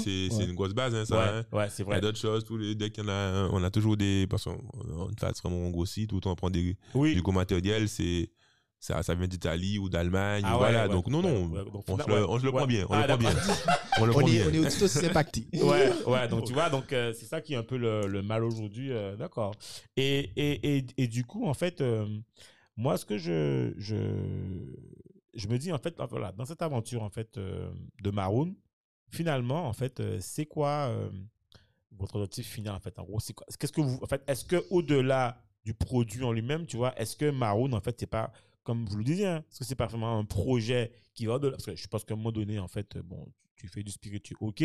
une 0.50 0.56
grosse 0.56 0.74
base, 0.74 0.96
hein, 0.96 1.06
ça. 1.06 1.16
Ouais, 1.18 1.40
hein. 1.40 1.46
ouais, 1.58 1.70
c'est 1.70 1.84
Il 1.84 1.86
y 1.86 1.90
vrai. 1.90 1.98
a 1.98 2.02
d'autres 2.02 2.18
choses, 2.20 2.44
tous 2.44 2.58
les, 2.58 2.76
dès 2.76 2.90
qu'il 2.90 3.04
y 3.04 3.08
en 3.08 3.10
a, 3.10 3.50
on 3.52 3.64
a 3.64 3.70
toujours 3.72 3.96
des, 3.98 4.26
parce 4.30 4.44
qu'on 4.46 4.60
on 4.74 5.06
a 5.06 5.10
une 5.10 5.18
phase 5.20 5.42
vraiment 5.44 5.58
on 5.58 5.70
grossit, 5.70 6.10
tout 6.10 6.16
le 6.16 6.22
temps 6.22 6.32
on 6.32 6.36
prend 6.36 6.50
des, 6.50 6.76
Oui. 6.96 7.14
du 7.14 7.22
gros 7.22 7.32
matériel, 7.32 7.88
c'est, 7.88 8.30
ça, 8.84 9.02
ça 9.04 9.14
vient 9.16 9.28
d'Italie 9.28 9.78
ou 9.78 9.88
d'Allemagne, 9.90 10.42
Ah 10.44 10.54
ouais, 10.54 10.58
voilà. 10.58 10.88
ouais, 10.88 10.90
donc 10.94 11.06
non, 11.08 11.22
non, 11.22 11.46
donc 11.48 11.84
on, 11.88 11.98
se 12.00 12.08
le, 12.08 12.14
ouais, 12.16 12.26
on 12.28 12.40
se 12.40 12.44
le 12.44 12.50
ouais. 12.50 12.58
prend 12.58 12.66
bien, 12.68 12.86
on 12.90 12.94
Ah, 12.94 13.02
le 13.02 13.08
prend 13.10 13.18
bien. 13.18 13.30
On 14.00 14.06
le 14.06 14.12
On 14.12 14.20
prend 14.20 14.28
est, 14.28 14.32
bien. 14.32 14.46
on 14.48 14.66
est 14.66 14.76
tout 14.78 14.84
aussi 14.84 15.06
impacté. 15.06 15.46
ouais, 15.54 15.92
ouais, 16.08 16.28
donc 16.28 16.46
tu 16.46 16.54
vois, 16.54 16.70
donc 16.70 16.92
euh, 16.92 17.14
c'est 17.14 17.26
ça 17.26 17.42
qui 17.42 17.54
est 17.54 17.58
un 17.58 17.64
peu 17.64 17.78
le, 17.78 18.08
le 18.08 18.22
mal 18.24 18.44
aujourd'hui, 18.44 18.92
euh, 18.92 19.16
d'accord. 19.16 19.54
Et, 19.98 20.32
et, 20.36 20.78
et, 20.78 20.86
et 20.98 21.08
du 21.08 21.24
coup, 21.26 21.46
en 21.46 21.54
fait, 21.54 21.82
euh, 21.82 22.08
moi, 22.76 22.98
ce 22.98 23.06
que 23.06 23.18
je, 23.20 23.74
je, 23.78 23.98
je 25.36 25.48
me 25.48 25.58
dis, 25.58 25.72
en 25.72 25.78
fait, 25.78 25.96
voilà, 26.10 26.32
dans 26.32 26.46
cette 26.46 26.62
aventure, 26.62 27.04
en 27.04 27.10
fait, 27.10 27.38
euh, 27.38 27.70
de 28.02 28.10
Maroon, 28.12 28.56
finalement, 29.10 29.68
en 29.68 29.74
fait, 29.74 30.00
euh, 30.00 30.18
c'est 30.22 30.46
quoi 30.46 30.88
euh, 30.90 31.10
votre 31.98 32.16
objectif 32.16 32.48
final, 32.48 32.74
en 32.76 32.80
fait, 32.80 32.98
en 32.98 33.04
gros, 33.04 33.20
c'est 33.20 33.34
quoi 33.34 33.46
Qu'est-ce 33.60 33.74
que 33.74 33.82
vous, 33.82 34.00
en 34.02 34.08
fait, 34.08 34.24
est-ce 34.28 34.46
que 34.46 34.64
au-delà 34.72 35.38
du 35.66 35.74
produit 35.74 36.24
en 36.24 36.32
lui-même, 36.32 36.66
tu 36.66 36.78
vois, 36.78 36.98
est-ce 37.00 37.16
que 37.16 37.30
Maroon, 37.30 37.74
en 37.74 37.82
fait, 37.82 37.96
c'est 38.00 38.08
pas, 38.08 38.32
comme 38.64 38.86
vous 38.86 38.98
le 38.98 39.04
disiez, 39.04 39.28
hein, 39.28 39.44
est-ce 39.50 39.60
que 39.60 39.66
c'est 39.66 39.76
pas 39.76 39.88
vraiment 39.88 40.18
un 40.20 40.26
projet 40.26 40.92
qui 41.14 41.26
va 41.26 41.36
au-delà? 41.36 41.52
Parce 41.52 41.66
que 41.66 41.76
je 41.76 41.88
pense 41.88 42.04
qu'à 42.04 42.14
un 42.14 42.18
moment 42.18 42.32
donné, 42.32 42.60
en 42.60 42.68
fait, 42.68 42.96
euh, 42.96 43.02
bon, 43.04 43.28
tu 43.56 43.68
fais 43.68 43.84
du 43.84 43.92
spirituel, 43.92 44.38
ok, 44.42 44.64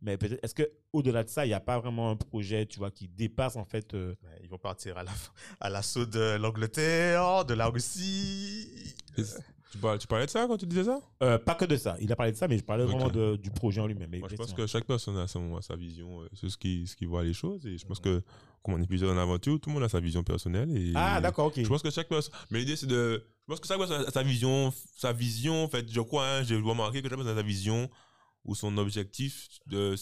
mais 0.00 0.16
peut-être, 0.16 0.42
est-ce 0.44 0.54
que 0.54 0.70
au-delà 0.92 1.24
de 1.24 1.28
ça, 1.28 1.44
il 1.44 1.48
n'y 1.48 1.54
a 1.54 1.60
pas 1.60 1.78
vraiment 1.78 2.10
un 2.10 2.16
projet, 2.16 2.66
tu 2.66 2.78
vois, 2.78 2.90
qui 2.90 3.08
dépasse, 3.08 3.56
en 3.56 3.64
fait, 3.64 3.94
euh, 3.94 4.14
Ouais, 4.22 4.38
Ils 4.42 4.48
vont 4.48 4.58
partir 4.58 4.96
à 4.98 5.02
la- 5.02 5.12
à 5.60 5.68
l'assaut 5.70 6.06
de 6.06 6.36
l'Angleterre, 6.36 7.44
de 7.44 7.54
la 7.54 7.66
Russie. 7.68 8.94
Tu 9.70 9.76
parlais, 9.76 9.98
tu 9.98 10.06
parlais 10.06 10.24
de 10.24 10.30
ça 10.30 10.46
quand 10.46 10.56
tu 10.56 10.64
disais 10.66 10.84
ça? 10.84 10.98
Euh, 11.22 11.36
pas 11.38 11.54
que 11.54 11.66
de 11.66 11.76
ça. 11.76 11.96
Il 12.00 12.10
a 12.10 12.16
parlé 12.16 12.32
de 12.32 12.36
ça, 12.38 12.48
mais 12.48 12.56
je 12.56 12.64
parlais 12.64 12.84
vraiment 12.84 13.10
de- 13.10 13.36
du 13.36 13.50
projet 13.50 13.80
en 13.82 13.86
lui-même. 13.86 14.08
Moi, 14.18 14.28
je 14.30 14.36
pense 14.36 14.52
que 14.54 14.66
chaque 14.66 14.86
personne 14.86 15.18
a 15.18 15.26
son- 15.26 15.56
a 15.56 15.60
sa 15.62 15.76
vision, 15.76 16.22
euh, 16.22 16.28
c'est 16.32 16.48
ce 16.48 16.56
qui, 16.56 16.86
ce 16.86 16.96
qui 16.96 17.04
voit 17.04 17.22
les 17.22 17.34
choses. 17.34 17.66
Et 17.66 17.76
je 17.76 17.84
pense 17.84 18.00
que, 18.00 18.22
comme 18.62 18.74
on 18.74 18.80
est 18.82 18.86
plusieurs 18.86 19.10
dans 19.10 19.16
l'aventure, 19.16 19.60
tout 19.60 19.68
le 19.68 19.74
monde 19.74 19.82
a 19.82 19.88
sa 19.90 20.00
vision 20.00 20.22
personnelle. 20.22 20.70
Et 20.74 20.92
Ah, 20.94 21.20
d'accord, 21.20 21.46
ok. 21.48 21.60
Je 21.62 21.68
pense 21.68 21.82
que 21.82 21.90
chaque 21.90 22.08
personne. 22.08 22.32
Mais 22.50 22.60
l'idée, 22.60 22.76
c'est 22.76 22.86
de. 22.86 23.22
Pense 23.48 23.60
que 23.60 23.66
chaque 23.66 23.78
personne 23.78 24.04
a 24.06 24.10
sa 24.10 24.22
vision. 24.22 24.72
Sa 24.94 25.12
vision, 25.12 25.64
en 25.64 25.68
fait, 25.68 25.90
je 25.90 26.00
crois, 26.02 26.28
hein, 26.28 26.42
j'ai 26.42 26.56
remarqué 26.56 27.00
que 27.00 27.08
chaque 27.08 27.16
personne 27.16 27.36
a 27.36 27.40
sa 27.40 27.46
vision 27.46 27.88
ou 28.44 28.54
son 28.54 28.76
objectif. 28.76 29.48
De, 29.66 29.96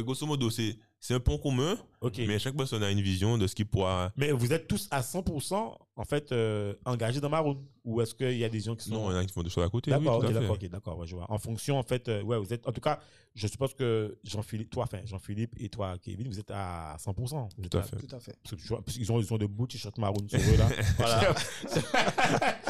grosso 0.00 0.26
modo, 0.26 0.48
c'est 0.50 0.78
c'est 1.04 1.14
un 1.14 1.20
pont 1.20 1.36
commun, 1.36 1.76
Ok. 2.00 2.18
mais 2.28 2.38
chaque 2.38 2.56
personne 2.56 2.80
a 2.84 2.90
une 2.92 3.00
vision 3.00 3.36
de 3.36 3.48
ce 3.48 3.56
qu'il 3.56 3.66
pourra. 3.66 4.12
Mais 4.16 4.30
vous 4.30 4.52
êtes 4.52 4.68
tous 4.68 4.86
à 4.92 5.00
100% 5.00 5.76
en 5.96 6.04
fait 6.04 6.30
euh, 6.30 6.74
engagés 6.84 7.20
dans 7.20 7.28
Maroon 7.28 7.60
Ou 7.84 8.00
est-ce 8.00 8.14
qu'il 8.14 8.38
y 8.38 8.44
a 8.44 8.48
des 8.48 8.60
gens 8.60 8.76
qui 8.76 8.88
sont. 8.88 8.94
Non, 8.94 9.10
il 9.10 9.14
y 9.14 9.16
en 9.16 9.18
a 9.18 9.24
qui 9.26 9.32
font 9.32 9.42
des 9.42 9.50
choses 9.50 9.64
à 9.64 9.68
côté. 9.68 9.90
Oui, 9.92 9.98
D'accord, 9.98 10.22
fait. 10.24 10.32
d'accord, 10.32 10.58
d'accord, 10.70 10.98
ouais, 10.98 11.06
je 11.08 11.16
vois. 11.16 11.28
En 11.28 11.38
fonction, 11.38 11.76
en 11.76 11.82
fait, 11.82 12.08
euh, 12.08 12.22
ouais, 12.22 12.38
vous 12.38 12.52
êtes. 12.52 12.68
En 12.68 12.72
tout 12.72 12.80
cas, 12.80 13.00
je 13.34 13.48
suppose 13.48 13.74
que 13.74 14.16
Jean-Philippe, 14.22 14.70
toi, 14.70 14.84
enfin, 14.84 15.00
Jean-Philippe 15.04 15.56
et 15.58 15.68
toi, 15.68 15.98
Kevin, 16.00 16.28
vous 16.28 16.38
êtes 16.38 16.52
à 16.52 16.96
100%. 17.00 17.48
Vous 17.58 17.64
êtes 17.64 17.70
Tout 17.72 17.78
à 17.78 17.82
fait. 17.82 17.96
Tout 17.96 18.14
à 18.14 18.20
fait. 18.20 18.36
Parce 18.40 18.54
que 18.54 18.60
tu 18.62 18.68
vois, 18.68 18.80
parce 18.84 18.96
qu'ils 18.96 19.10
ont, 19.10 19.18
ils 19.18 19.34
ont 19.34 19.38
de 19.38 19.46
beaux 19.46 19.66
t-shirts 19.66 19.98
marron 19.98 20.24
sur 20.28 20.38
eux, 20.38 20.56
là. 20.56 20.68
Voilà. 20.98 21.34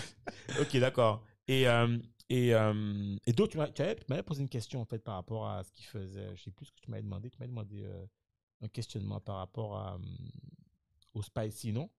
ok, 0.58 0.76
d'accord. 0.78 1.22
Et, 1.48 1.68
euh, 1.68 1.98
et, 2.30 2.54
euh, 2.54 3.14
et 3.26 3.32
d'autres, 3.34 3.52
tu 3.52 3.58
m'avais 4.08 4.22
posé 4.22 4.40
une 4.40 4.48
question, 4.48 4.80
en 4.80 4.86
fait, 4.86 5.00
par 5.00 5.16
rapport 5.16 5.46
à 5.46 5.62
ce 5.64 5.72
qu'ils 5.72 5.84
faisaient. 5.84 6.34
Je 6.34 6.44
sais 6.44 6.50
plus 6.50 6.64
ce 6.64 6.72
que 6.72 6.80
tu 6.80 6.90
m'avais 6.90 7.02
demandé. 7.02 7.28
Tu 7.28 7.36
m'avais 7.38 7.50
demandé 7.50 7.82
euh, 7.84 8.06
un 8.62 8.68
questionnement 8.68 9.20
par 9.20 9.36
rapport 9.36 9.76
à, 9.76 9.94
euh, 9.94 9.98
au 11.14 11.22
spicy, 11.22 11.72
non 11.72 11.90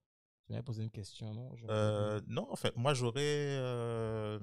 Tu 0.46 0.52
m'avais 0.54 0.64
posé 0.64 0.84
une 0.84 0.90
question, 0.92 1.34
non? 1.34 1.52
Euh, 1.70 2.22
non, 2.28 2.48
en 2.52 2.56
fait, 2.56 2.76
moi 2.78 2.94
j'aurais, 2.94 3.22
euh, 3.22 4.40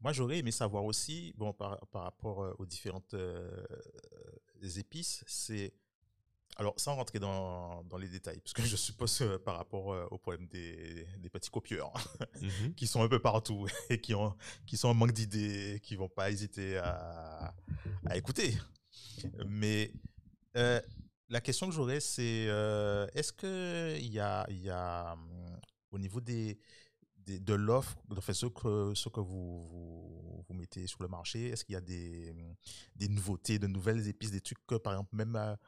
moi 0.00 0.12
j'aurais 0.12 0.38
aimé 0.38 0.50
savoir 0.52 0.84
aussi, 0.84 1.32
bon, 1.36 1.52
par, 1.52 1.78
par 1.88 2.02
rapport 2.04 2.42
euh, 2.42 2.54
aux 2.58 2.66
différentes 2.66 3.14
euh, 3.14 3.64
épices, 4.76 5.24
c'est, 5.26 5.72
alors 6.56 6.74
sans 6.78 6.94
rentrer 6.94 7.18
dans, 7.18 7.82
dans 7.84 7.98
les 7.98 8.08
détails, 8.08 8.38
parce 8.40 8.52
que 8.52 8.62
je 8.62 8.76
suppose 8.76 9.20
euh, 9.22 9.38
par 9.38 9.56
rapport 9.56 9.92
euh, 9.92 10.06
au 10.10 10.18
problème 10.18 10.46
des, 10.48 11.06
des 11.18 11.28
petits 11.30 11.50
copieurs 11.50 11.92
Mhm. 12.40 12.74
qui 12.76 12.86
sont 12.86 13.02
un 13.02 13.08
peu 13.08 13.18
partout 13.18 13.66
et 13.90 14.00
qui 14.00 14.14
ont, 14.14 14.34
qui 14.66 14.76
sont 14.76 14.88
en 14.88 14.94
manque 14.94 15.12
d'idées, 15.12 15.80
qui 15.82 15.96
vont 15.96 16.08
pas 16.08 16.30
hésiter 16.30 16.78
à, 16.78 17.54
à 18.06 18.16
écouter. 18.16 18.56
Mais 19.46 19.92
euh, 20.56 20.80
la 21.28 21.40
question 21.40 21.68
que 21.68 21.74
j'aurais, 21.74 22.00
c'est 22.00 22.46
euh, 22.48 23.06
est-ce 23.14 23.32
que 23.32 23.96
il 23.98 24.12
y 24.12 24.20
a, 24.20 24.46
y 24.50 24.70
a 24.70 25.14
hum, 25.14 25.58
au 25.90 25.98
niveau 25.98 26.20
des, 26.20 26.58
de 27.26 27.54
l'offre, 27.54 27.96
enfin, 28.16 28.32
ce 28.32 28.46
que, 28.46 29.10
que 29.10 29.20
vous, 29.20 29.66
vous, 29.66 30.44
vous 30.46 30.54
mettez 30.54 30.86
sur 30.86 31.02
le 31.02 31.08
marché, 31.08 31.48
est-ce 31.48 31.64
qu'il 31.64 31.72
y 31.72 31.76
a 31.76 31.80
des, 31.80 32.30
hum, 32.30 32.54
des 32.96 33.08
nouveautés, 33.08 33.58
de 33.58 33.66
nouvelles 33.66 34.06
épices, 34.08 34.30
des 34.30 34.40
trucs 34.40 34.64
que, 34.66 34.76
par 34.76 34.92
exemple, 34.92 35.16
même 35.16 35.34
à, 35.36 35.58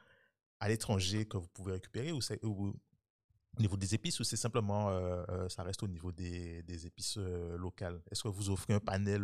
l'étranger 0.68 1.26
que 1.26 1.36
vous 1.36 1.48
pouvez 1.48 1.72
récupérer 1.72 2.12
ou, 2.12 2.20
au 2.42 3.60
niveau 3.60 3.76
des 3.76 3.94
épices 3.94 4.20
ou 4.20 4.24
c'est 4.24 4.36
simplement, 4.36 4.90
euh, 4.90 5.48
ça 5.48 5.62
reste 5.62 5.82
au 5.82 5.88
niveau 5.88 6.12
des, 6.12 6.62
des 6.62 6.86
épices 6.86 7.16
locales? 7.16 8.02
Est-ce 8.10 8.22
que 8.24 8.28
vous 8.28 8.50
offrez 8.50 8.74
un 8.74 8.80
panel 8.80 9.22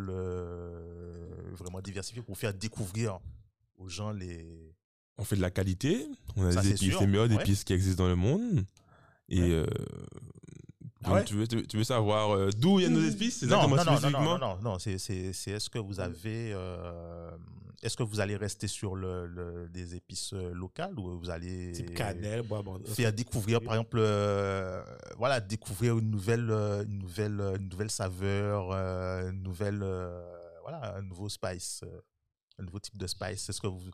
vraiment 1.53 1.81
diversifié 1.81 2.22
pour 2.22 2.38
faire 2.38 2.55
découvrir 2.55 3.18
aux 3.77 3.88
gens 3.88 4.11
les... 4.11 4.75
On 5.18 5.25
fait 5.25 5.37
de 5.37 5.40
la 5.42 5.51
qualité. 5.51 6.07
On 6.37 6.46
a 6.46 6.53
Ça, 6.53 6.62
des 6.62 6.68
c'est 6.68 6.75
épices, 6.75 6.90
sûr. 6.90 7.01
les 7.01 7.07
meilleures 7.07 7.29
Ouais. 7.31 7.35
épices 7.42 7.64
qui 7.64 7.72
existent 7.72 8.03
dans 8.05 8.09
le 8.09 8.16
monde. 8.16 8.64
Et. 9.29 9.40
Ouais. 9.40 9.51
euh, 9.51 9.66
Ah 11.05 11.09
donc, 11.09 11.14
ouais 11.16 11.25
tu, 11.25 11.35
veux, 11.35 11.48
tu, 11.48 11.57
veux- 11.57 11.66
tu 11.66 11.77
veux 11.77 11.85
savoir 11.85 12.31
euh, 12.31 12.51
d'où 12.57 12.77
viennent 12.79 12.92
nos 12.94 13.03
épices? 13.09 13.38
C'est 13.40 13.46
Non, 13.46 13.62
non, 13.62 13.68
non, 13.70 13.77
non, 13.77 13.83
spécifiquement 13.96 14.38
non, 14.38 14.57
non, 14.57 14.59
non, 14.62 14.79
c'est, 14.79 14.98
c'est, 14.98 15.33
c'est 15.33 15.51
est-ce 15.51 15.68
que 15.68 15.81
vous 15.81 15.98
avez, 15.98 16.53
euh, 16.55 17.29
est-ce 17.83 17.96
que 17.96 18.05
vous 18.05 18.20
allez 18.20 18.37
rester 18.37 18.68
sur 18.68 18.94
le, 18.94 19.27
le- 19.27 19.68
des 19.68 19.96
épices 19.96 20.33
euh, 20.33 20.53
locales 20.55 20.96
ou 20.98 21.18
vous 21.18 21.29
allez 21.29 21.72
Type 21.72 21.92
cannelle, 21.94 22.42
bois, 22.42 22.62
bon, 22.62 22.81
faire 22.87 23.12
découvrir, 23.12 23.61
par 23.61 23.75
exemple, 23.75 23.96
euh, 24.01 24.81
voilà, 25.18 25.40
découvrir 25.40 25.98
une 25.98 26.09
nouvelle, 26.11 26.48
euh, 26.51 26.85
une 26.85 26.98
nouvelle, 27.01 27.40
euh, 27.40 27.57
une 27.57 27.68
nouvelle 27.68 27.90
saveur, 27.90 28.70
euh, 28.72 29.31
une 29.33 29.42
nouvelle, 29.42 29.81
euh, 29.83 30.22
voilà, 30.62 30.94
un 30.98 31.03
nouveau 31.03 31.29
spice, 31.29 31.81
euh, 31.85 32.01
un 32.61 32.62
nouveau 32.62 32.79
type 32.79 32.96
de 32.96 33.09
spice. 33.09 33.48
Est-ce 33.48 33.61
que 33.61 33.66
vous, 33.66 33.90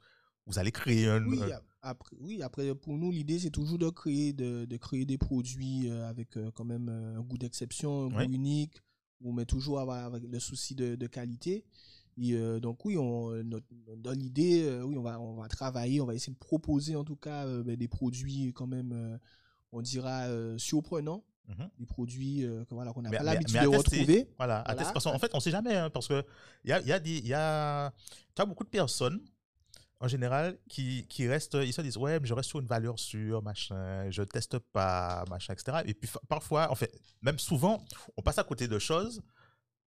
vous 0.49 0.59
allez 0.59 0.73
créer 0.73 1.07
un, 1.09 1.25
Oui, 1.27 1.41
un- 1.43 1.61
après, 1.83 2.17
oui, 2.21 2.43
après, 2.43 2.75
pour 2.75 2.97
nous, 2.99 3.13
l'idée, 3.13 3.39
c'est 3.39 3.51
toujours 3.51 3.79
de 3.79 3.89
créer, 3.91 4.33
de, 4.33 4.65
de 4.65 4.77
créer 4.77 5.05
des 5.05 5.17
produits 5.19 5.89
euh, 5.89 6.09
avec 6.09 6.37
euh, 6.37 6.51
quand 6.55 6.65
même 6.65 6.89
euh, 6.89 7.19
un 7.19 7.21
goût 7.23 7.39
d'exception, 7.39 8.07
un 8.07 8.17
Oui. 8.17 8.27
goût 8.27 8.33
unique, 8.33 8.83
ou 9.21 9.33
mais 9.33 9.45
toujours 9.45 9.79
avoir, 9.79 10.05
avec 10.07 10.25
le 10.25 10.41
souci 10.41 10.75
de, 10.75 10.97
de 10.97 11.07
qualité. 11.07 11.65
Et 12.21 12.35
euh, 12.35 12.59
donc 12.59 12.85
oui, 12.85 12.97
on, 12.99 13.31
notre- 13.45 13.67
dans 13.97 14.11
l'idée, 14.13 14.65
euh, 14.65 14.83
oui, 14.83 14.97
on 14.97 15.03
va, 15.03 15.21
on 15.21 15.35
va 15.35 15.47
travailler, 15.49 16.01
on 16.01 16.07
va 16.07 16.15
essayer 16.15 16.33
de 16.33 16.39
proposer 16.39 16.97
en 16.97 17.05
tout 17.05 17.15
cas 17.17 17.47
euh, 17.47 17.63
ben, 17.63 17.77
des 17.77 17.87
produits 17.89 18.53
quand 18.55 18.67
même, 18.67 19.19
on 19.73 19.81
dira, 19.83 20.27
surprenants, 20.59 21.25
Mhm. 21.49 21.71
des 21.79 21.87
produits 21.87 22.41
que, 22.69 22.75
voilà, 22.75 22.93
qu'on 22.93 23.01
n'a 23.03 23.11
pas 23.11 23.23
l'habitude 23.23 23.59
de 23.63 23.67
retrouver. 23.69 24.29
Voilà, 24.37 24.63
Voilà. 24.67 24.93
Parce 24.93 25.05
qu'en 25.05 25.19
fait, 25.19 25.31
on 25.33 25.41
sait 25.41 25.51
jamais, 25.53 25.75
hein, 25.77 25.89
parce 25.91 26.07
que 26.09 26.23
il 26.65 26.71
y 26.71 26.73
a, 26.75 26.81
il 26.83 26.89
y 26.89 26.93
a 26.93 26.99
des, 27.01 27.21
y 27.21 27.33
a, 27.33 27.91
tu 28.35 28.43
as 28.43 28.45
beaucoup 28.45 28.65
de 28.65 28.69
personnes, 28.69 29.21
en 30.01 30.09
général, 30.09 30.59
qui, 30.69 31.07
qui 31.09 31.27
restent, 31.27 31.55
ils 31.61 31.73
se 31.73 31.81
disent, 31.83 31.97
ouais, 31.97 32.21
mais 32.21 32.27
je 32.27 32.35
reste 32.35 32.49
sur 32.51 32.61
une 32.61 32.67
valeur 32.67 32.99
sûre, 32.99 33.43
machin, 33.43 34.09
je 34.11 34.23
teste 34.23 34.59
pas, 34.59 35.25
machin, 35.29 35.53
etc. 35.55 35.79
Et 35.87 35.95
puis, 35.95 36.09
parfois, 36.29 36.71
en 36.71 36.75
fait, 36.77 36.93
même 37.23 37.39
souvent, 37.39 37.83
on 38.17 38.23
passe 38.23 38.39
à 38.39 38.45
côté 38.45 38.69
de 38.69 38.79
choses 38.79 39.21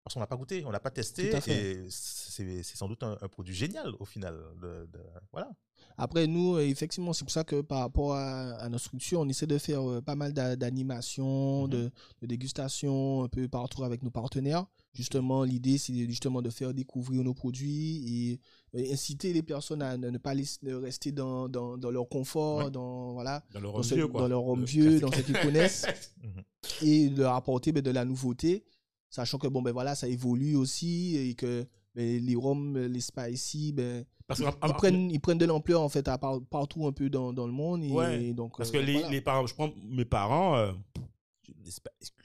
parce 0.04 0.15
qu'on 0.15 0.19
n'a 0.19 0.28
pas 0.28 0.36
goûté, 0.36 0.63
on 0.65 0.71
n'a 0.71 0.80
pas 0.80 0.89
testé, 0.89 1.32
et 1.47 1.86
c'est 1.91 2.76
sans 2.76 2.88
doute 2.88 3.04
un, 3.04 3.17
un 3.21 3.28
produit 3.28 3.54
génial 3.54 3.93
au 4.00 4.06
final. 4.06 4.36
De, 4.60 4.88
de- 4.91 5.00
voilà. 5.32 5.50
Après, 5.97 6.26
nous, 6.26 6.56
euh, 6.56 6.62
effectivement, 6.62 7.13
c'est 7.13 7.24
pour 7.24 7.32
ça 7.32 7.43
que 7.43 7.62
par 7.62 7.80
rapport 7.82 8.15
à, 8.15 8.54
à 8.56 8.67
notre 8.69 8.84
structure, 8.86 9.19
on 9.19 9.30
essaie 9.30 9.45
de 9.45 9.58
faire 9.60 9.88
euh, 9.88 10.02
pas 10.02 10.15
mal 10.15 10.34
d'a- 10.34 10.56
d'animations, 10.56 11.63
Mhm. 11.65 11.69
de, 11.69 11.91
de 12.21 12.26
dégustations 12.28 13.24
un 13.24 13.28
peu 13.28 13.47
partout 13.47 13.84
avec 13.84 14.02
nos 14.02 14.10
partenaires. 14.10 14.65
Justement, 14.94 15.44
l'idée, 15.46 15.78
c'est 15.78 15.94
justement 16.10 16.42
de 16.42 16.50
faire 16.50 16.74
découvrir 16.74 17.24
nos 17.24 17.34
produits 17.34 18.36
et, 18.74 18.80
et 18.80 18.92
inciter 18.94 19.32
les 19.32 19.42
personnes 19.42 19.82
à 19.82 19.96
ne, 19.98 20.18
pas 20.18 20.34
laisser- 20.34 20.60
rester 20.74 21.14
dans, 21.14 21.48
dans, 21.48 21.78
dans 21.78 21.92
leur 21.92 22.10
confort, 22.10 22.66
Ouais. 22.66 22.72
dans, 22.72 23.14
voilà, 23.14 23.42
Dans 23.54 23.62
leur 23.62 23.76
homme 23.76 23.82
vieux, 23.84 24.08
dans 24.10 24.28
leur 24.28 24.46
homme 24.46 24.66
vieux, 24.66 25.00
dans 25.00 25.12
ce 25.12 25.22
qu'ils 25.22 25.40
connaissent, 25.40 25.86
Mhm. 26.24 26.44
et 26.88 27.10
leur 27.10 27.36
apporter 27.36 27.72
ben, 27.72 27.82
de 27.82 27.92
la 27.92 28.04
nouveauté, 28.04 28.66
sachant 29.10 29.38
que 29.38 29.48
bon, 29.48 29.62
ben, 29.62 29.72
voilà, 29.72 29.96
ça 29.96 30.10
évolue 30.10 30.56
aussi 30.58 31.16
et 31.16 31.36
que 31.36 31.66
ben, 31.96 32.22
les 32.22 32.36
rhums, 32.36 32.78
les 32.78 33.00
spicy, 33.02 33.72
ben, 33.72 34.04
Parce 34.28 34.42
ils, 34.42 34.74
prennent, 34.74 35.10
ils 35.10 35.20
prennent 35.22 35.38
de 35.38 35.46
l'ampleur 35.46 35.82
en 35.82 35.90
fait 35.90 36.08
à 36.10 36.18
part- 36.18 36.42
partout 36.50 36.86
un 36.86 36.92
peu 36.92 37.10
dans, 37.10 37.32
dans 37.32 37.48
le 37.48 37.54
monde. 37.54 37.82
Et, 37.84 37.92
Ouais, 37.92 38.34
donc, 38.34 38.58
Parce 38.58 38.70
euh, 38.70 38.74
que 38.74 38.78
les, 38.80 38.94
voilà. 38.94 39.10
les 39.10 39.22
parents, 39.22 39.48
je 39.48 39.54
prends 39.54 39.72
mes 39.90 40.06
parents, 40.06 40.58
euh, 40.58 40.72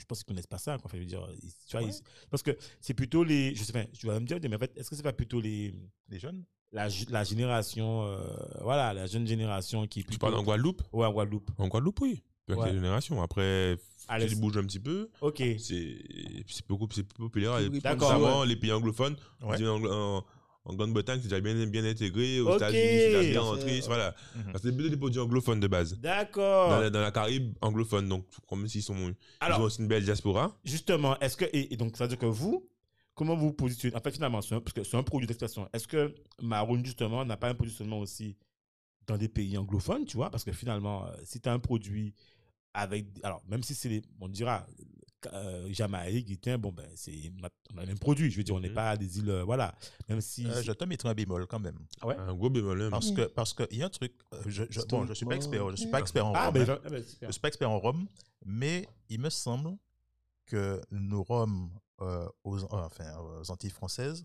je, 0.07 0.09
pense 0.09 0.19
qu'ils 0.19 0.27
connaissent 0.27 0.47
pas 0.47 0.59
ça. 0.59 0.77
Quoi. 0.79 0.83
Enfin, 0.87 0.97
je 0.99 1.03
veux 1.03 1.07
dire, 1.09 1.27
ils- 1.43 1.51
tu 1.67 1.77
vois, 1.77 1.83
Ouais. 1.85 1.93
ils- 1.93 2.29
parce 2.31 2.43
que 2.43 2.57
c'est 2.81 2.95
plutôt 2.95 3.25
les. 3.25 3.55
Je 3.55 3.65
sais 3.65 3.73
pas, 3.73 3.85
tu 3.87 4.07
vas 4.07 4.21
me 4.21 4.27
dire, 4.27 4.39
mais 4.49 4.55
en 4.57 4.59
fait, 4.59 4.73
est-ce 4.77 4.89
que 4.91 4.97
c'est 4.97 5.03
pas 5.03 5.13
plutôt 5.13 5.41
les, 5.41 5.75
Les 6.09 6.19
jeunes? 6.21 6.45
La, 6.73 6.89
la 7.11 7.25
génération, 7.25 8.05
euh, 8.05 8.19
voilà, 8.63 8.93
la 8.95 9.07
jeune 9.07 9.27
génération 9.27 9.87
qui 9.87 10.01
est 10.01 10.03
Tu 10.03 10.09
plutôt. 10.09 10.21
parles 10.27 10.35
en 10.39 10.43
Guadeloupe? 10.45 10.83
Ouais, 10.93 11.07
en 11.07 11.13
Guadeloupe. 11.13 11.51
En 11.59 11.69
Guadeloupe, 11.69 12.01
oui. 12.01 12.23
Ouais. 12.49 12.57
la 12.57 12.73
génération. 12.73 13.21
Après, 13.23 13.77
Allez, 14.07 14.29
tu 14.29 14.37
bouges 14.37 14.57
un 14.57 14.63
petit 14.65 14.79
peu. 14.79 15.09
Ok. 15.21 15.39
C'est 15.59 15.99
c'est 16.49 16.67
beaucoup 16.69 16.87
c'est 16.93 17.03
plus 17.03 17.19
populaire. 17.25 17.59
D'accord, 17.83 18.45
les 18.45 18.55
pays 18.57 18.71
anglophones. 18.73 19.17
On 19.41 19.51
Ouais. 19.51 19.57
dit 19.57 19.67
en, 19.67 19.83
en- 19.85 20.25
en 20.67 20.75
Grande-Bretagne, 20.75 21.19
c'est 21.23 21.29
déjà 21.29 21.41
bien, 21.41 21.67
bien 21.67 21.85
intégré. 21.85 22.41
Aux. 22.41 22.57
États-Unis, 22.57 22.81
c'est 22.83 23.09
déjà 23.09 23.31
bien 23.31 23.43
entré. 23.43 23.81
Voilà. 23.87 24.15
Parce 24.53 24.63
que 24.63 24.69
c'est 24.71 24.75
plutôt 24.75 24.91
des 24.91 24.97
produits 24.97 25.21
anglophones 25.21 25.61
de 25.61 25.67
base. 25.69 25.99
D'accord. 26.01 26.71
Dans 26.71 26.81
la, 26.81 26.91
dans 26.91 27.01
la 27.01 27.11
Caraïbe 27.13 27.55
anglophone, 27.61 28.09
donc 28.09 28.27
comme 28.49 28.67
s'ils 28.69 28.83
sont, 28.83 28.95
ils 28.97 29.53
ont 29.55 29.63
aussi 29.63 29.81
une 29.81 29.89
belle 29.89 30.05
diaspora. 30.05 30.57
justement, 30.65 31.19
est-ce 31.21 31.37
que. 31.37 31.45
Et, 31.47 31.73
et 31.73 31.77
donc, 31.77 31.97
ça 31.97 32.05
veut 32.05 32.09
dire 32.09 32.19
que 32.19 32.27
vous, 32.27 32.69
comment 33.15 33.35
vous 33.37 33.47
vous 33.49 33.53
positionnez? 33.55 33.95
En 33.97 34.01
fait, 34.01 34.11
finalement, 34.13 34.43
c'est 34.43 34.55
un- 34.55 34.61
parce 34.61 34.73
que 34.75 34.85
c'est 34.85 34.97
un 34.97 35.03
produit 35.03 35.27
d'expression. 35.27 35.69
Est-ce 35.73 35.87
que 35.89 36.15
Maroon, 36.43 36.83
justement, 36.85 37.25
n'a 37.25 37.37
pas 37.37 37.49
un 37.49 37.55
positionnement 37.55 38.01
aussi 38.01 38.37
dans 39.07 39.17
des 39.17 39.29
pays 39.29 39.57
anglophones, 39.57 40.05
tu 40.05 40.17
vois? 40.17 40.31
Parce 40.31 40.43
que 40.45 40.53
finalement, 40.53 41.07
euh, 41.07 41.11
si 41.25 41.41
tu 41.41 41.49
as 41.49 41.53
un 41.53 41.59
produit 41.61 42.13
avec. 42.75 43.07
Alors, 43.23 43.43
même 43.49 43.63
si 43.63 43.75
c'est. 43.75 43.89
les- 43.89 44.03
On 44.21 44.29
dira. 44.29 44.67
Euh, 45.33 45.67
Jamaïque, 45.73 46.27
Guitain, 46.27 46.59
bon, 46.59 46.73
ben, 46.73 46.87
c'est, 46.95 47.33
on 47.75 47.79
a 47.79 47.81
le 47.83 47.87
même 47.87 47.99
produit. 47.99 48.31
Je 48.31 48.37
veux 48.39 48.45
dire, 48.45 48.55
on 48.55 48.61
n'est 48.61 48.69
Mhm. 48.69 48.75
pas 48.75 48.91
à 48.91 48.97
des 48.97 49.19
îles. 49.19 49.31
euh, 49.31 49.45
voilà. 49.45 49.75
Même 50.09 50.21
si. 50.21 50.47
Euh, 50.47 50.63
Je 50.63 50.73
te 50.73 50.85
mettrai 50.85 51.09
un 51.09 51.15
bémol 51.15 51.47
quand 51.47 51.59
même. 51.61 51.79
Ah 52.01 52.07
ouais? 52.09 52.17
Un 52.17 52.35
gros 52.35 52.51
bémol. 52.51 52.83
hein. 52.83 52.91
Parce 52.91 53.11
que 53.11 53.23
parce 53.27 53.53
que 53.55 53.65
il 53.71 53.79
y 53.79 53.83
a 53.83 53.87
un 53.87 53.91
truc. 53.91 54.13
euh, 54.35 54.43
Je, 54.47 54.65
je, 54.71 54.81
bon, 54.83 55.07
je 55.07 55.15
suis 55.15 55.27
pas 55.27 55.37
expert. 55.37 55.69
Je 55.71 55.77
suis 55.77 55.91
pas 55.91 56.01
expert 56.01 56.27
en 56.27 56.33
Ah, 56.35 56.47
rhum, 56.47 56.55
ben, 56.55 56.71
hein. 56.71 56.79
ah, 56.85 56.89
ben. 56.91 57.05
Je 57.23 57.31
suis 57.33 57.41
pas 57.41 57.49
expert 57.49 57.71
en 57.71 57.79
rhum, 57.79 58.07
mais 58.45 58.89
il 59.09 59.21
me 59.21 59.31
semble 59.31 59.77
que 60.47 60.81
nos 60.91 61.23
rhums 61.23 61.71
euh, 62.01 62.29
aux, 62.45 62.59
euh, 62.59 62.67
enfin, 62.71 63.17
aux 63.19 63.51
Antilles 63.51 63.71
françaises 63.71 64.25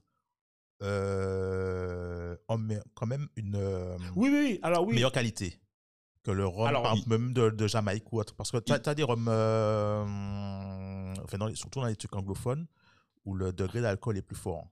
euh, 0.84 2.36
ont 2.48 2.60
quand 2.96 3.06
même 3.08 3.28
une 3.36 3.56
euh, 3.56 3.98
Oui, 4.16 4.30
oui, 4.32 4.40
oui. 4.44 4.60
Alors, 4.64 4.86
oui. 4.86 4.96
meilleure 4.96 5.12
qualité 5.12 5.60
que 6.24 6.32
le 6.32 6.46
rhum, 6.46 6.68
Alors, 6.68 6.84
par 6.84 6.94
il- 6.94 7.00
exemple, 7.00 7.18
même 7.18 7.34
de, 7.34 7.50
de 7.50 7.68
Jamaïque 7.68 8.12
ou 8.14 8.20
autre. 8.20 8.36
Parce 8.36 8.52
que 8.52 8.58
tu 8.58 8.72
as, 8.74 8.80
des 8.96 9.04
rhums, 9.04 9.28
euh, 9.28 10.06
enfin, 11.24 11.38
dans 11.38 11.48
les- 11.48 11.56
surtout 11.56 11.80
dans 11.82 11.88
les 11.88 11.96
trucs 11.96 12.16
anglophones, 12.16 12.66
où 13.26 13.34
le 13.36 13.52
degré 13.54 13.82
d'alcool 13.82 14.18
est 14.18 14.22
plus 14.22 14.36
fort. 14.36 14.68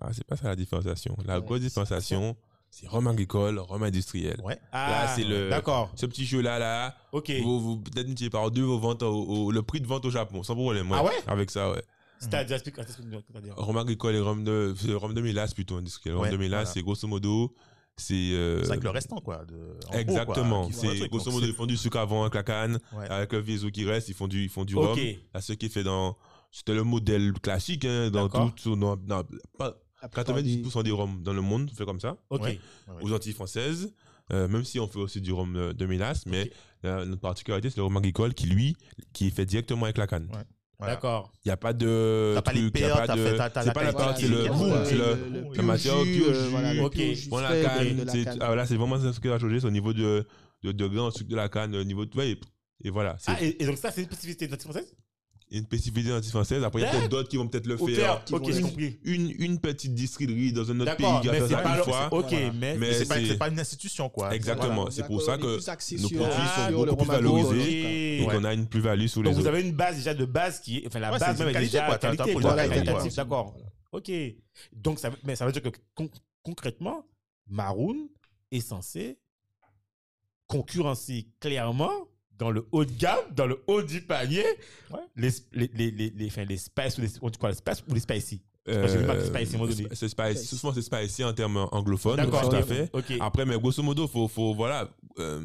Ah, 0.00 0.10
c'est 0.12 0.24
pas 0.24 0.36
ça 0.36 0.48
la 0.48 0.56
différenciation. 0.56 1.16
La 1.24 1.38
Ouais, 1.40 1.44
grosse 1.46 1.60
différenciation, 1.60 2.36
c'est 2.70 2.86
rhum 2.86 3.06
agricole, 3.08 3.58
rhum 3.58 3.82
industriel. 3.82 4.40
Ouais. 4.44 4.58
Ah, 4.72 4.90
Là, 4.90 5.08
c'est 5.16 5.24
le- 5.24 5.50
D'accord. 5.50 5.90
Ce 5.96 6.06
petit 6.06 6.24
jeu-là, 6.24 6.58
là, 6.58 6.94
Ok. 7.12 7.30
vous, 7.42 7.60
vous 7.60 7.76
peut-être 7.80 8.06
multipliez 8.06 8.30
par 8.30 8.50
deux 8.50 8.62
vos 8.62 8.78
ventes 8.78 9.02
au, 9.02 9.24
au- 9.24 9.50
le 9.50 9.62
prix 9.62 9.80
de 9.80 9.86
vente 9.86 10.04
au 10.04 10.10
Japon, 10.10 10.42
sans 10.42 10.54
problème. 10.54 10.90
Ah 10.92 11.02
ouais? 11.04 11.10
Avec 11.26 11.50
ça, 11.50 11.70
ouais. 11.72 11.82
C'est-à-dire, 12.20 12.56
explique- 12.56 12.78
explique- 12.78 13.08
c'est-à-dire. 13.30 13.54
Rhum 13.56 13.76
agricole 13.76 14.14
et 14.14 14.20
rhum 14.20 14.42
de, 14.44 14.74
c'est 14.76 14.92
rhum 14.92 15.14
de 15.14 15.20
mélasse 15.20 15.54
plutôt 15.54 15.76
industriel. 15.76 16.16
Rhum 16.16 16.24
Ouais, 16.24 16.30
de 16.32 16.36
mélasse, 16.36 16.60
voilà. 16.68 16.72
c'est 16.74 16.82
grosso 16.82 17.06
modo, 17.08 17.54
c'est. 17.98 18.14
euh, 18.32 18.62
C'est 18.64 18.70
avec 18.72 18.84
le 18.84 18.90
restant, 18.90 19.16
quoi. 19.20 19.44
De, 19.44 19.76
Exactement. 19.98 20.68
C'est 20.72 20.96
truc. 20.96 21.10
grosso 21.10 21.30
modo, 21.30 21.44
c'est- 21.44 21.50
ils 21.50 21.54
font 21.54 21.66
du 21.66 21.76
sucre 21.76 21.98
avant 21.98 22.22
avec 22.22 22.34
la 22.34 22.42
canne, 22.42 22.78
Ouais. 22.96 23.08
avec 23.10 23.32
le 23.32 23.40
vieso 23.40 23.70
qui 23.70 23.84
reste, 23.84 24.08
ils 24.08 24.14
font 24.14 24.28
du, 24.28 24.42
ils 24.44 24.48
font 24.48 24.64
du 24.64 24.74
rhum. 24.76 24.96
Là, 25.34 25.40
ce 25.40 25.52
qui 25.52 25.66
est 25.66 25.68
fait 25.68 25.82
dans. 25.84 26.16
C'était 26.50 26.74
le 26.74 26.82
modèle 26.82 27.32
classique, 27.34 27.84
hein, 27.84 28.10
dans 28.10 28.24
D'accord. 28.28 28.54
tout. 28.54 28.74
Dans, 28.76 28.96
dans- 28.96 29.22
pas- 29.58 29.76
La 30.00 30.08
plupart 30.08 30.24
90% 30.34 30.82
des 30.84 30.92
rhums 30.92 31.22
dans 31.22 31.32
le 31.32 31.40
monde, 31.42 31.70
fait 31.76 31.84
comme 31.84 31.98
ça. 32.00 32.16
Ok. 32.30 32.42
Ouais. 32.42 32.58
Aux 33.02 33.12
Antilles 33.12 33.32
françaises, 33.32 33.92
euh, 34.32 34.46
même 34.48 34.62
si 34.64 34.78
on 34.78 34.86
fait 34.86 35.00
aussi 35.00 35.20
du 35.20 35.32
rhum 35.32 35.56
euh, 35.56 35.72
de 35.74 35.86
mélasse, 35.86 36.24
mais 36.24 36.50
euh, 36.84 37.04
notre 37.04 37.20
particularité, 37.20 37.68
c'est 37.68 37.78
le 37.78 37.82
rhum 37.82 37.96
agricole 37.96 38.32
qui, 38.32 38.46
lui, 38.46 38.76
qui 39.12 39.26
est 39.26 39.30
fait 39.30 39.44
directement 39.44 39.84
avec 39.86 39.98
la 39.98 40.06
canne. 40.06 40.28
Ouais. 40.32 40.44
Voilà. 40.78 40.94
D'accord. 40.94 41.32
Il 41.44 41.48
n'y 41.48 41.52
a 41.52 41.56
pas 41.56 41.72
de. 41.72 42.32
T'as 42.36 42.42
pas 42.42 42.52
les 42.52 42.60
a 42.60 42.70
pertes, 42.70 43.06
t'as 43.06 43.16
de- 43.16 43.24
fait- 43.24 43.36
C'est 43.36 43.66
la 43.66 43.72
pas 43.72 43.82
la 43.82 43.92
c'est 44.16 44.26
est 44.26 44.28
le 44.28 44.46
boom, 44.46 44.84
c'est 44.84 44.94
le. 44.94 45.52
la 45.56 45.62
matière 45.62 45.98
Ok. 45.98 46.96
Bon, 47.28 47.38
la 47.38 47.48
canne, 47.60 47.96
de 47.96 48.04
la 48.04 48.12
c'est 48.12 48.74
ah, 48.74 48.76
vraiment 48.76 48.98
ce 49.12 49.18
qui 49.18 49.28
va 49.28 49.38
changer, 49.40 49.58
c'est 49.60 49.66
au 49.66 49.70
niveau 49.70 49.92
de, 49.92 50.24
sucre 51.10 51.30
de 51.30 51.36
la 51.36 51.48
canne, 51.48 51.74
au 51.74 51.82
niveau 51.84 52.06
de. 52.06 52.20
et, 52.84 52.90
voilà, 52.90 53.16
c'est 53.18 53.32
Ah, 53.32 53.42
et, 53.42 53.60
et 53.60 53.66
donc 53.66 53.76
ça, 53.76 53.90
c'est 53.90 54.02
une 54.02 54.06
spécificité 54.06 54.46
de 54.46 54.52
l'Antilles 54.52 54.70
française 54.70 54.94
une 55.50 55.64
spécificité 55.64 56.12
anti-française. 56.12 56.62
Après, 56.62 56.80
il 56.80 56.84
y 56.84 56.86
a 56.86 56.90
peut-être 56.90 57.08
d'autres 57.08 57.28
qui 57.28 57.36
vont 57.36 57.48
peut-être 57.48 57.66
le 57.66 57.76
faire. 57.76 58.22
Une, 59.04 59.34
une 59.38 59.58
petite 59.58 59.94
distillerie 59.94 60.52
dans 60.52 60.70
un 60.70 60.80
autre 60.80 60.96
pays 60.96 61.06
qui 61.22 61.48
ça 61.48 61.58
pas 61.58 61.76
une 61.78 61.84
fois. 61.84 62.08
Ok, 62.12 62.30
Voilà. 62.30 62.52
mais. 62.52 62.76
Mais 62.76 62.92
C'est 62.92 63.36
pas, 63.38 63.48
une 63.48 63.58
institution, 63.60 64.08
quoi. 64.08 64.34
Exactement. 64.34 64.74
Voilà, 64.74 64.90
c'est 64.90 65.06
pour 65.06 65.22
ça 65.22 65.38
que 65.38 65.46
nos 65.46 66.08
produits 66.08 66.18
Ah, 66.38 66.68
sont 66.70 66.76
beaucoup 66.84 66.96
plus 66.96 67.06
valorisés 67.06 68.22
et 68.22 68.26
qu'on 68.26 68.44
a 68.44 68.54
une 68.54 68.66
plus-value 68.66 69.06
sur 69.06 69.22
les 69.22 69.30
Donc 69.30 69.40
vous 69.40 69.46
avez 69.46 69.62
une 69.62 69.72
base 69.72 69.96
déjà 69.96 70.14
de 70.14 70.24
base 70.24 70.60
qui 70.60 70.78
est. 70.78 70.86
Enfin, 70.86 70.98
la 71.00 71.12
Ouais, 71.12 71.18
base 71.18 71.38
même 71.38 71.48
est 71.48 71.60
déjà 71.60 71.96
qualité. 71.98 72.34
D'accord. 73.16 73.54
Ok. 73.92 74.10
Donc, 74.72 74.98
ça, 74.98 75.08
veut- 75.10 75.16
mais 75.24 75.34
ça 75.36 75.46
veut 75.46 75.52
dire 75.52 75.62
que 75.62 75.70
con- 75.94 76.10
concrètement, 76.42 77.06
Maroon 77.48 78.08
est 78.52 78.60
censé 78.60 79.18
concurrencer 80.46 81.28
clairement 81.40 81.92
dans 82.38 82.50
le 82.50 82.66
haut 82.72 82.84
de 82.84 82.92
gamme, 82.92 83.18
dans 83.34 83.46
le 83.46 83.60
haut 83.66 83.82
du 83.82 84.00
panier, 84.02 84.44
Ouais. 84.90 84.98
les, 85.16 85.30
les, 85.52 85.70
les, 85.74 85.90
les, 85.90 86.10
les, 86.10 86.26
enfin, 86.26 86.44
les 86.44 86.56
spices 86.56 86.98
ou 86.98 87.00
les, 87.02 87.08
on 87.20 87.30
dit 87.30 87.38
quoi, 87.38 87.50
les 87.50 87.56
spices 87.56 87.82
ou 87.88 87.94
les 87.94 88.00
spicy? 88.00 88.40
Un. 88.66 88.72
Euh, 88.72 88.86
c'est 89.94 90.08
spicy. 90.08 90.46
Souvent, 90.46 90.72
c'est 90.74 90.82
spicy 90.82 91.24
en 91.24 91.32
termes 91.32 91.66
anglophones, 91.72 92.16
D'accord, 92.16 92.48
tout 92.48 92.56
à 92.56 92.62
fait. 92.62 92.90
Après, 93.20 93.44
mais 93.46 93.58
grosso 93.58 93.82
modo, 93.82 94.06
faut, 94.06 94.28
faut, 94.28 94.54
voilà, 94.54 94.90
euh, 95.18 95.40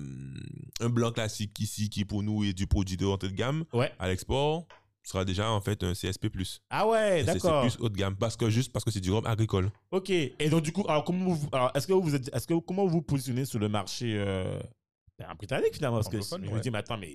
un 0.81 0.89
blanc 0.89 1.11
classique 1.11 1.57
ici, 1.59 1.89
qui 1.89 2.03
pour 2.05 2.21
nous 2.21 2.43
est 2.43 2.53
du 2.53 2.67
produit 2.67 2.97
de 2.97 3.05
entrée 3.05 3.29
de 3.29 3.33
gamme, 3.35 3.63
Ouais. 3.73 3.91
à 3.97 4.07
l'export, 4.09 4.65
sera 5.03 5.23
déjà 5.25 5.49
en 5.51 5.61
fait 5.61 5.83
un 5.83 5.93
CSP+. 5.93 6.27
Ah 6.69 6.87
ouais, 6.87 7.23
C'est 7.25 7.33
c'est 7.33 7.33
d'accord. 7.39 7.61
plus 7.61 7.77
haut 7.79 7.89
de 7.89 7.95
gamme, 7.97 8.15
parce 8.17 8.35
que 8.35 8.49
juste 8.49 8.71
parce 8.73 8.83
que 8.85 8.91
c'est 8.91 8.99
du 9.01 9.11
rhum 9.11 9.25
agricole. 9.25 9.71
Ok. 9.91 10.09
Et 10.09 10.49
donc, 10.49 10.61
du 10.63 10.71
coup, 10.73 10.83
alors, 10.87 11.03
comment 11.05 11.33
vous, 11.33 11.47
alors, 11.53 11.71
est-ce 11.75 11.87
que 11.87 11.93
vous 11.93 12.15
êtes, 12.15 12.29
est-ce 12.35 12.45
que, 12.47 12.53
comment 12.59 12.83
vous 12.85 12.91
vous 12.91 13.01
positionnez 13.01 13.45
sur 13.45 13.59
le 13.59 13.69
marché, 13.69 14.15
euh, 14.17 14.59
ben, 15.27 15.35
britannique, 15.35 15.75
finalement? 15.75 15.97
Parce 15.97 16.09
que 16.09 16.21
je 16.21 16.51
me 16.51 16.59
dis, 16.59 16.71
mais 16.71 16.79
attends, 16.79 16.97
mais, 16.97 17.13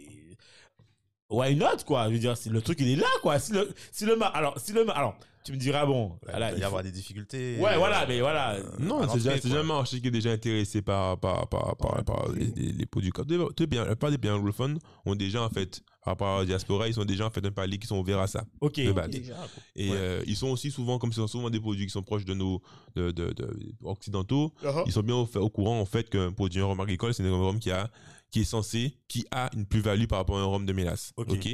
why 1.30 1.54
not, 1.56 1.84
quoi? 1.86 2.06
Je 2.08 2.12
veux 2.14 2.18
dire, 2.18 2.36
c'est- 2.36 2.50
le 2.50 2.60
truc, 2.62 2.78
il 2.80 2.88
est 2.88 2.96
là, 2.96 3.06
quoi. 3.22 3.38
Si 3.38 3.52
le, 3.52 3.68
si 3.92 4.04
le, 4.04 4.16
alors, 4.34 4.58
si 4.58 4.72
le, 4.72 4.88
alors, 4.90 5.16
tu 5.44 5.52
me 5.52 5.56
diras, 5.56 5.86
bon, 5.86 6.12
Il 6.24 6.30
voilà, 6.30 6.50
va 6.50 6.56
il 6.56 6.60
y 6.60 6.64
avoir 6.64 6.82
faut- 6.82 6.86
des 6.86 6.92
difficultés. 6.92 7.56
Ouais, 7.58 7.74
euh, 7.74 7.78
voilà, 7.78 8.04
mais 8.06 8.20
voilà. 8.20 8.54
euh, 8.56 8.62
Non, 8.78 9.00
c'est 9.08 9.14
déjà, 9.14 9.30
l'entrée, 9.30 9.40
c'est 9.42 9.48
déjà 9.48 9.60
un 9.60 9.62
marché 9.62 10.00
qui 10.00 10.08
est 10.08 10.10
déjà 10.10 10.30
intéressé 10.32 10.82
par, 10.82 11.18
par, 11.18 11.48
par, 11.48 11.76
par, 11.76 11.96
Ouais. 11.96 12.02
par 12.02 12.28
les, 12.32 12.46
les- 12.56 12.72
les 12.72 12.86
produits. 12.86 13.10
Comme 13.10 13.26
les 13.28 13.38
pays- 13.66 13.78
La 13.78 13.86
plupart 13.86 14.10
des 14.10 14.18
pays 14.18 14.30
anglophones 14.30 14.78
ont 15.06 15.14
déjà, 15.14 15.42
en 15.42 15.48
fait, 15.48 15.80
par 16.04 16.12
rapport 16.12 16.36
à 16.36 16.38
la 16.40 16.44
diaspora, 16.46 16.88
ils 16.88 16.94
sont 16.94 17.04
déjà, 17.04 17.26
en 17.26 17.30
fait, 17.30 17.44
un 17.46 17.50
palier 17.50 17.78
qui 17.78 17.86
sont 17.86 17.98
ouverts 17.98 18.18
à 18.20 18.26
ça. 18.26 18.44
Ok. 18.60 18.78
Et 18.78 18.90
Ouais. 18.90 19.96
euh, 19.96 20.22
ils 20.26 20.36
sont 20.36 20.48
aussi 20.48 20.70
souvent, 20.70 20.98
comme 20.98 21.12
ce 21.12 21.20
sont 21.20 21.26
souvent 21.28 21.50
des 21.50 21.60
produits 21.60 21.86
qui 21.86 21.92
sont 21.92 22.02
proches 22.02 22.24
de 22.26 22.34
nos 22.34 22.60
de, 22.96 23.10
de, 23.10 23.32
de- 23.32 23.72
occidentaux, 23.84 24.52
Uh-huh. 24.64 24.82
ils 24.86 24.92
sont 24.92 25.02
bien 25.02 25.14
au, 25.14 25.48
courant 25.50 25.78
en 25.80 25.84
fait 25.86 26.10
qu'un 26.10 26.32
produit 26.32 26.60
un 26.60 26.64
rhum 26.66 26.80
agricole, 26.80 27.14
c'est 27.14 27.22
un 27.24 27.30
rhum 27.36 27.58
qui 27.60 27.70
a 27.70 27.90
qui 28.30 28.40
est 28.40 28.44
censé, 28.44 28.96
qui 29.08 29.26
a 29.30 29.50
une 29.54 29.64
plus-value 29.66 30.06
par 30.06 30.18
rapport 30.18 30.38
à 30.38 30.42
un 30.42 30.44
rhum 30.44 30.66
de 30.66 30.72
mélasse. 30.72 31.12
Ok. 31.16 31.28
Ok? 31.32 31.48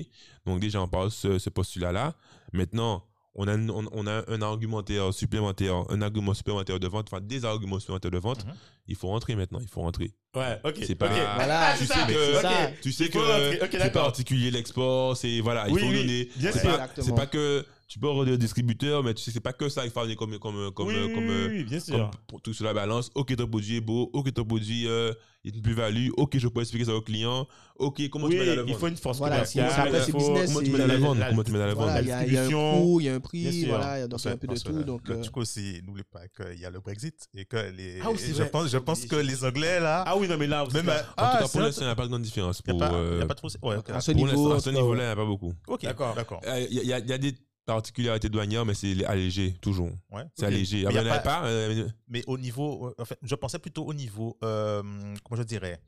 Donc 0.47 0.61
déjà 0.61 0.81
on 0.83 0.89
parle 0.89 1.11
ce, 1.11 1.39
ce 1.39 1.51
postulat-là. 1.51 2.15
Maintenant, 2.53 3.05
on 3.37 3.49
a, 3.49 3.53
un- 3.55 3.69
on, 3.69 3.85
on 3.93 4.07
a 4.07 4.23
un 4.31 4.43
argumentaire 4.43 5.13
supplémentaire, 5.13 5.75
un 5.89 6.03
argument 6.03 6.35
supplémentaire 6.35 6.79
de 6.79 6.87
vente, 6.87 7.09
enfin 7.11 7.21
des 7.21 7.45
arguments 7.45 7.81
supplémentaires 7.81 8.11
de 8.13 8.19
vente. 8.19 8.45
Mhm. 8.47 8.53
Il 8.87 8.97
faut 8.97 9.09
rentrer 9.09 9.35
maintenant, 9.35 9.59
il 9.61 9.69
faut 9.69 9.81
rentrer. 9.81 10.13
Ouais, 10.37 10.61
ok. 10.65 10.75
C'est 10.87 10.95
pas- 10.95 11.07
ok. 11.07 11.13
Voilà, 11.37 11.61
Ah, 11.71 11.73
tu 11.79 11.87
c'est 11.87 11.93
sais 11.95 12.01
ça, 12.01 12.07
que- 12.07 12.35
ça. 12.43 12.71
Tu 12.83 12.93
sais 12.93 13.07
que 13.09 13.19
faut 13.19 13.25
rentrer. 13.25 13.61
Ok, 13.63 13.69
c'est 13.73 13.93
particulier 13.93 14.51
l'export, 14.51 15.17
c'est 15.17 15.41
voilà, 15.41 15.67
il 15.69 15.75
Oui, 15.75 15.81
faut 15.81 15.87
oui, 15.89 15.97
donner. 15.97 16.29
bien 16.37 16.53
C'est 16.53 16.61
sûr. 16.61 16.77
pas, 16.77 16.89
pas 17.17 17.27
que 17.27 17.65
tu 17.87 17.99
peux 17.99 18.09
avoir 18.09 18.25
des 18.25 18.39
distributeurs, 18.39 19.03
mais 19.03 19.15
tu 19.15 19.23
sais 19.23 19.31
c'est 19.31 19.41
pas 19.41 19.53
que 19.53 19.69
ça 19.69 19.85
il 19.85 19.91
faut 19.91 20.01
amener 20.01 20.17
comme 20.17 20.39
comme 20.39 20.71
comme 20.73 20.89
oui, 20.89 21.13
comme, 21.15 21.27
oui, 21.29 21.47
oui, 21.49 21.65
bien 21.65 21.81
sûr. 21.81 21.97
comme 21.99 22.11
pour 22.27 22.41
tout 22.43 22.53
sur 22.53 22.65
la 22.65 22.73
balance. 22.75 23.11
Ok, 23.15 23.35
ton 23.37 23.47
produit 23.47 23.77
est 23.77 23.81
beau. 23.81 24.11
Ok, 24.13 24.33
ton 24.33 24.45
produit 24.45 24.87
euh, 24.89 25.13
il 25.45 25.53
a 25.53 25.57
une 25.57 25.63
plus-value. 25.63 26.09
Ok, 26.17 26.39
je 26.39 26.49
peux 26.49 26.61
expliquer 26.61 26.87
ça 26.87 26.95
au 26.95 27.03
client. 27.03 27.47
Ok, 27.77 28.09
comment 28.09 28.27
oui, 28.27 28.33
tu 28.33 28.39
mets 28.39 28.49
à 28.49 28.55
la 28.55 28.63
il 28.63 28.69
vente 28.71 28.79
faut 28.81 28.87
une 28.89 28.97
force 28.97 29.19
Voilà, 29.19 29.37
commerciale. 29.37 29.71
c'est- 29.71 29.81
après, 29.81 29.99
il 29.99 30.05
c'est 30.05 30.13
faut- 30.13 30.19
business, 30.19 30.47
Comment 30.53 30.65
tu 30.65 30.71
mets 30.71 30.81
à 30.81 30.87
la 30.87 30.97
vente 30.97 31.19
Comment 31.29 31.43
tu 31.45 31.53
mets 31.53 31.61
à 31.61 31.67
la 31.67 31.75
vente 31.75 31.91
il 32.01 32.09
y 32.09 32.13
a, 32.13 32.27
il 32.27 32.37
un 32.39 32.49
coût, 32.49 33.01
il 33.01 33.07
y 33.07 33.09
a 33.09 33.15
un 33.15 33.21
prix, 33.21 33.65
voilà, 33.67 33.99
il 33.99 34.01
y 34.01 34.05
a 34.05 34.09
donc 34.09 34.21
il 34.25 34.29
un 34.29 34.37
peu 34.37 34.47
de 34.47 34.55
tout. 34.59 34.83
Donc, 34.85 35.11
euh, 35.11 35.21
truc 35.21 35.37
aussi, 35.37 35.81
n'oublie 35.87 36.03
pas 36.05 36.27
qu'il 36.29 36.61
y 36.61 36.65
a 36.65 36.71
le 36.71 36.81
Brexit 36.81 37.29
et 37.35 37.45
que 37.45 37.57
les. 37.77 38.01
Ah 38.03 38.09
je 38.17 38.43
pense, 38.45 38.71
je 38.71 38.79
pense 38.79 39.05
que 39.05 39.17
les 39.17 39.45
Anglais 39.45 39.81
là. 39.81 40.05
Ah 40.07 40.17
oui, 40.17 40.29
non, 40.29 40.37
mais 40.39 40.47
là, 40.47 40.65
même, 40.73 40.89
euh, 40.89 40.93
En 40.93 41.03
tout 41.03 41.13
ah, 41.17 41.39
cas, 41.41 41.49
pour 41.49 41.61
l'instant, 41.61 41.83
il 41.83 41.87
n'y 41.87 41.91
a 41.91 41.97
pas 41.97 42.05
de 42.05 42.09
grande 42.09 42.23
différence. 42.23 42.63
Il 42.67 42.75
n'y 42.75 42.83
a, 42.83 42.89
pas- 42.89 42.95
euh, 42.95 43.21
il 43.23 43.49
trop. 43.59 44.53
À 44.53 44.61
ce 44.61 44.71
niveau-là, 44.71 45.03
il 45.03 45.07
n'y 45.07 45.13
a 45.13 45.17
pas 45.17 45.25
beaucoup. 45.27 45.53
Ok, 45.67 45.83
D'accord. 45.83 46.15
D'accord. 46.15 46.41
Euh, 46.47 46.67
Il 46.71 46.79
il 46.79 46.83
il 46.85 46.89
y 46.89 47.13
a 47.13 47.19
des 47.19 47.35
particularités 47.67 48.29
douanières, 48.29 48.65
mais 48.65 48.75
c'est 48.75 49.05
allégé, 49.07 49.55
toujours. 49.61 49.91
Ouais. 50.11 50.23
C'est 50.35 50.47
Ok. 50.47 50.53
allégé. 50.53 50.85
Mais 50.87 51.09
Ah, 51.11 51.19
pas- 51.21 51.45
euh, 51.47 51.89
Mais 52.09 52.23
au 52.27 52.37
niveau, 52.39 52.89
euh, 52.89 52.95
en 53.03 53.05
fait, 53.05 53.19
je 53.23 53.35
pensais 53.35 53.59
plutôt 53.59 53.85
au 53.85 53.95
niveau, 53.95 54.37
euh, 54.45 54.83
comment 55.25 55.41
je 55.41 55.47
dirais, 55.47 55.81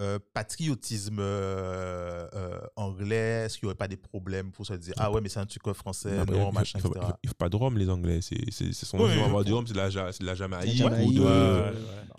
euh, 0.00 0.18
patriotisme 0.32 1.20
anglais. 2.76 3.44
Est-ce 3.44 3.58
qu'il 3.58 3.66
n'y 3.66 3.70
aurait 3.70 3.76
pas 3.76 3.88
des 3.88 3.96
problèmes 3.96 4.50
pour 4.50 4.64
se 4.66 4.74
dire, 4.74 4.94
ah 4.96 5.10
ouais, 5.12 5.20
mais 5.20 5.28
c'est 5.28 5.40
un 5.40 5.46
truc 5.46 5.62
français, 5.74 6.10
non, 6.24 6.48
il 6.50 6.54
machin, 6.54 6.78
ne 6.78 6.82
faut, 6.82 6.88
etc. 6.90 7.06
il 7.22 7.28
faut- 7.28 7.32
faut 7.34 7.38
pas 7.38 7.48
de 7.48 7.56
rhum, 7.56 7.76
les 7.78 7.88
Anglais. 7.90 8.20
C'est 8.22 8.72
son 8.72 8.98
oui. 8.98 9.12
avoir 9.20 9.44
du 9.44 9.52
rhum, 9.52 9.66
c'est 9.66 9.74
de 9.74 9.78
la, 9.78 9.90
Jamaïque. 10.34 10.74
Jamaïque, 10.76 11.08
ou 11.08 11.12
de- 11.12 11.20
Ouais, 11.20 11.26
ouais, 11.26 11.70
ouais. 11.70 11.74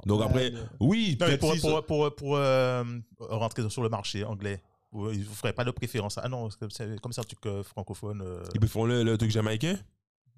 Donc 0.05 0.21
après, 0.21 0.53
oui, 0.79 1.17
Non, 1.19 1.37
pour, 1.37 1.53
si- 1.55 1.59
pour, 1.61 1.85
pour, 1.85 2.15
pour, 2.15 2.37
rentrer 3.19 3.69
sur 3.69 3.83
le 3.83 3.89
marché 3.89 4.23
anglais, 4.23 4.61
vous 4.91 5.11
ne 5.11 5.23
ferez 5.23 5.53
pas 5.53 5.63
de 5.63 5.71
préférence. 5.71 6.17
Ah 6.17 6.27
non, 6.29 6.49
c'est 6.49 6.59
comme 6.59 6.71
c'est 6.71 6.87
c'est 7.11 7.19
un 7.19 7.23
truc 7.23 7.45
euh, 7.45 7.63
francophone. 7.63 8.21
euh, 8.21 8.43
ils 8.61 8.67
font 8.67 8.85
le, 8.85 9.03
le 9.03 9.17
truc 9.17 9.31
jamaïcain? 9.31 9.77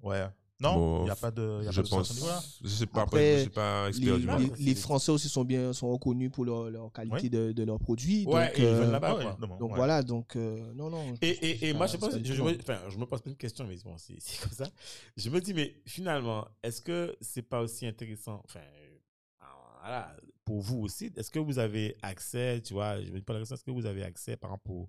ouais. 0.02 0.26
Non, 0.60 0.74
Bon, 0.76 1.00
il 1.00 1.04
n'y 1.06 1.10
a 1.10 1.16
pas 1.16 1.32
de, 1.32 1.64
y 1.64 1.66
a 1.68 1.72
je 1.72 1.80
pas 1.80 1.82
de 1.82 1.88
ça 1.88 1.94
à 1.96 1.98
pense. 1.98 2.08
ce 2.10 2.14
niveau-là. 2.14 2.42
Je 2.62 2.68
sais 2.68 2.86
pas, 2.86 3.02
Après, 3.02 3.18
après, 3.18 3.36
je 3.38 3.40
suis 3.42 3.50
pas 3.50 3.88
expert 3.88 4.14
les, 4.14 4.20
du 4.20 4.26
mal. 4.26 4.40
les- 4.40 4.46
marché. 4.48 4.62
les 4.62 4.74
Français 4.76 5.10
aussi 5.10 5.28
sont 5.28 5.44
bien 5.44 5.72
sont 5.72 5.90
reconnus 5.90 6.30
pour 6.30 6.44
leur, 6.44 6.70
leur 6.70 6.92
qualité 6.92 7.22
Oui. 7.24 7.28
de, 7.30 7.50
de 7.50 7.62
leurs 7.64 7.80
produits. 7.80 8.24
Ouais, 8.24 8.46
donc, 8.50 8.58
et 8.58 8.62
ils 8.62 8.66
euh, 8.68 8.74
veulent 8.82 8.90
là-bas, 8.92 9.16
Ouais, 9.16 9.22
quoi. 9.24 9.32
évidemment, 9.32 9.58
donc 9.58 9.70
ouais. 9.72 9.76
voilà, 9.76 10.02
donc 10.04 10.36
euh, 10.36 10.72
non, 10.74 10.90
non. 10.90 11.12
Et, 11.20 11.28
et, 11.30 11.68
et 11.68 11.72
moi, 11.74 11.88
je, 11.88 11.96
pas 11.96 12.06
me, 12.08 12.60
enfin, 12.60 12.78
je 12.88 12.96
me 12.96 13.04
pose 13.04 13.20
pas 13.20 13.30
une 13.30 13.36
question, 13.36 13.66
mais 13.66 13.76
bon, 13.84 13.98
c'est 13.98 14.14
c'est 14.20 14.40
comme 14.40 14.52
ça. 14.52 14.68
Je 15.16 15.28
me 15.28 15.40
dis, 15.40 15.54
mais 15.54 15.74
finalement, 15.86 16.46
est-ce 16.62 16.80
que 16.80 17.16
c'est 17.20 17.42
pas 17.42 17.60
aussi 17.60 17.84
intéressant, 17.88 18.40
enfin, 18.44 18.60
euh, 18.60 19.44
voilà, 19.80 20.14
pour 20.44 20.60
vous 20.60 20.78
aussi, 20.80 21.10
est-ce 21.16 21.30
que 21.30 21.38
vous 21.38 21.58
avez 21.58 21.96
accès, 22.02 22.60
tu 22.62 22.74
vois, 22.74 23.00
je 23.00 23.10
me 23.10 23.18
dis 23.18 23.24
pas 23.24 23.32
la 23.32 23.40
question, 23.40 23.54
est-ce 23.56 23.64
que 23.64 23.70
vous 23.70 23.86
avez 23.86 24.02
accès 24.04 24.36
par 24.36 24.50
rapport 24.50 24.74
au, 24.76 24.88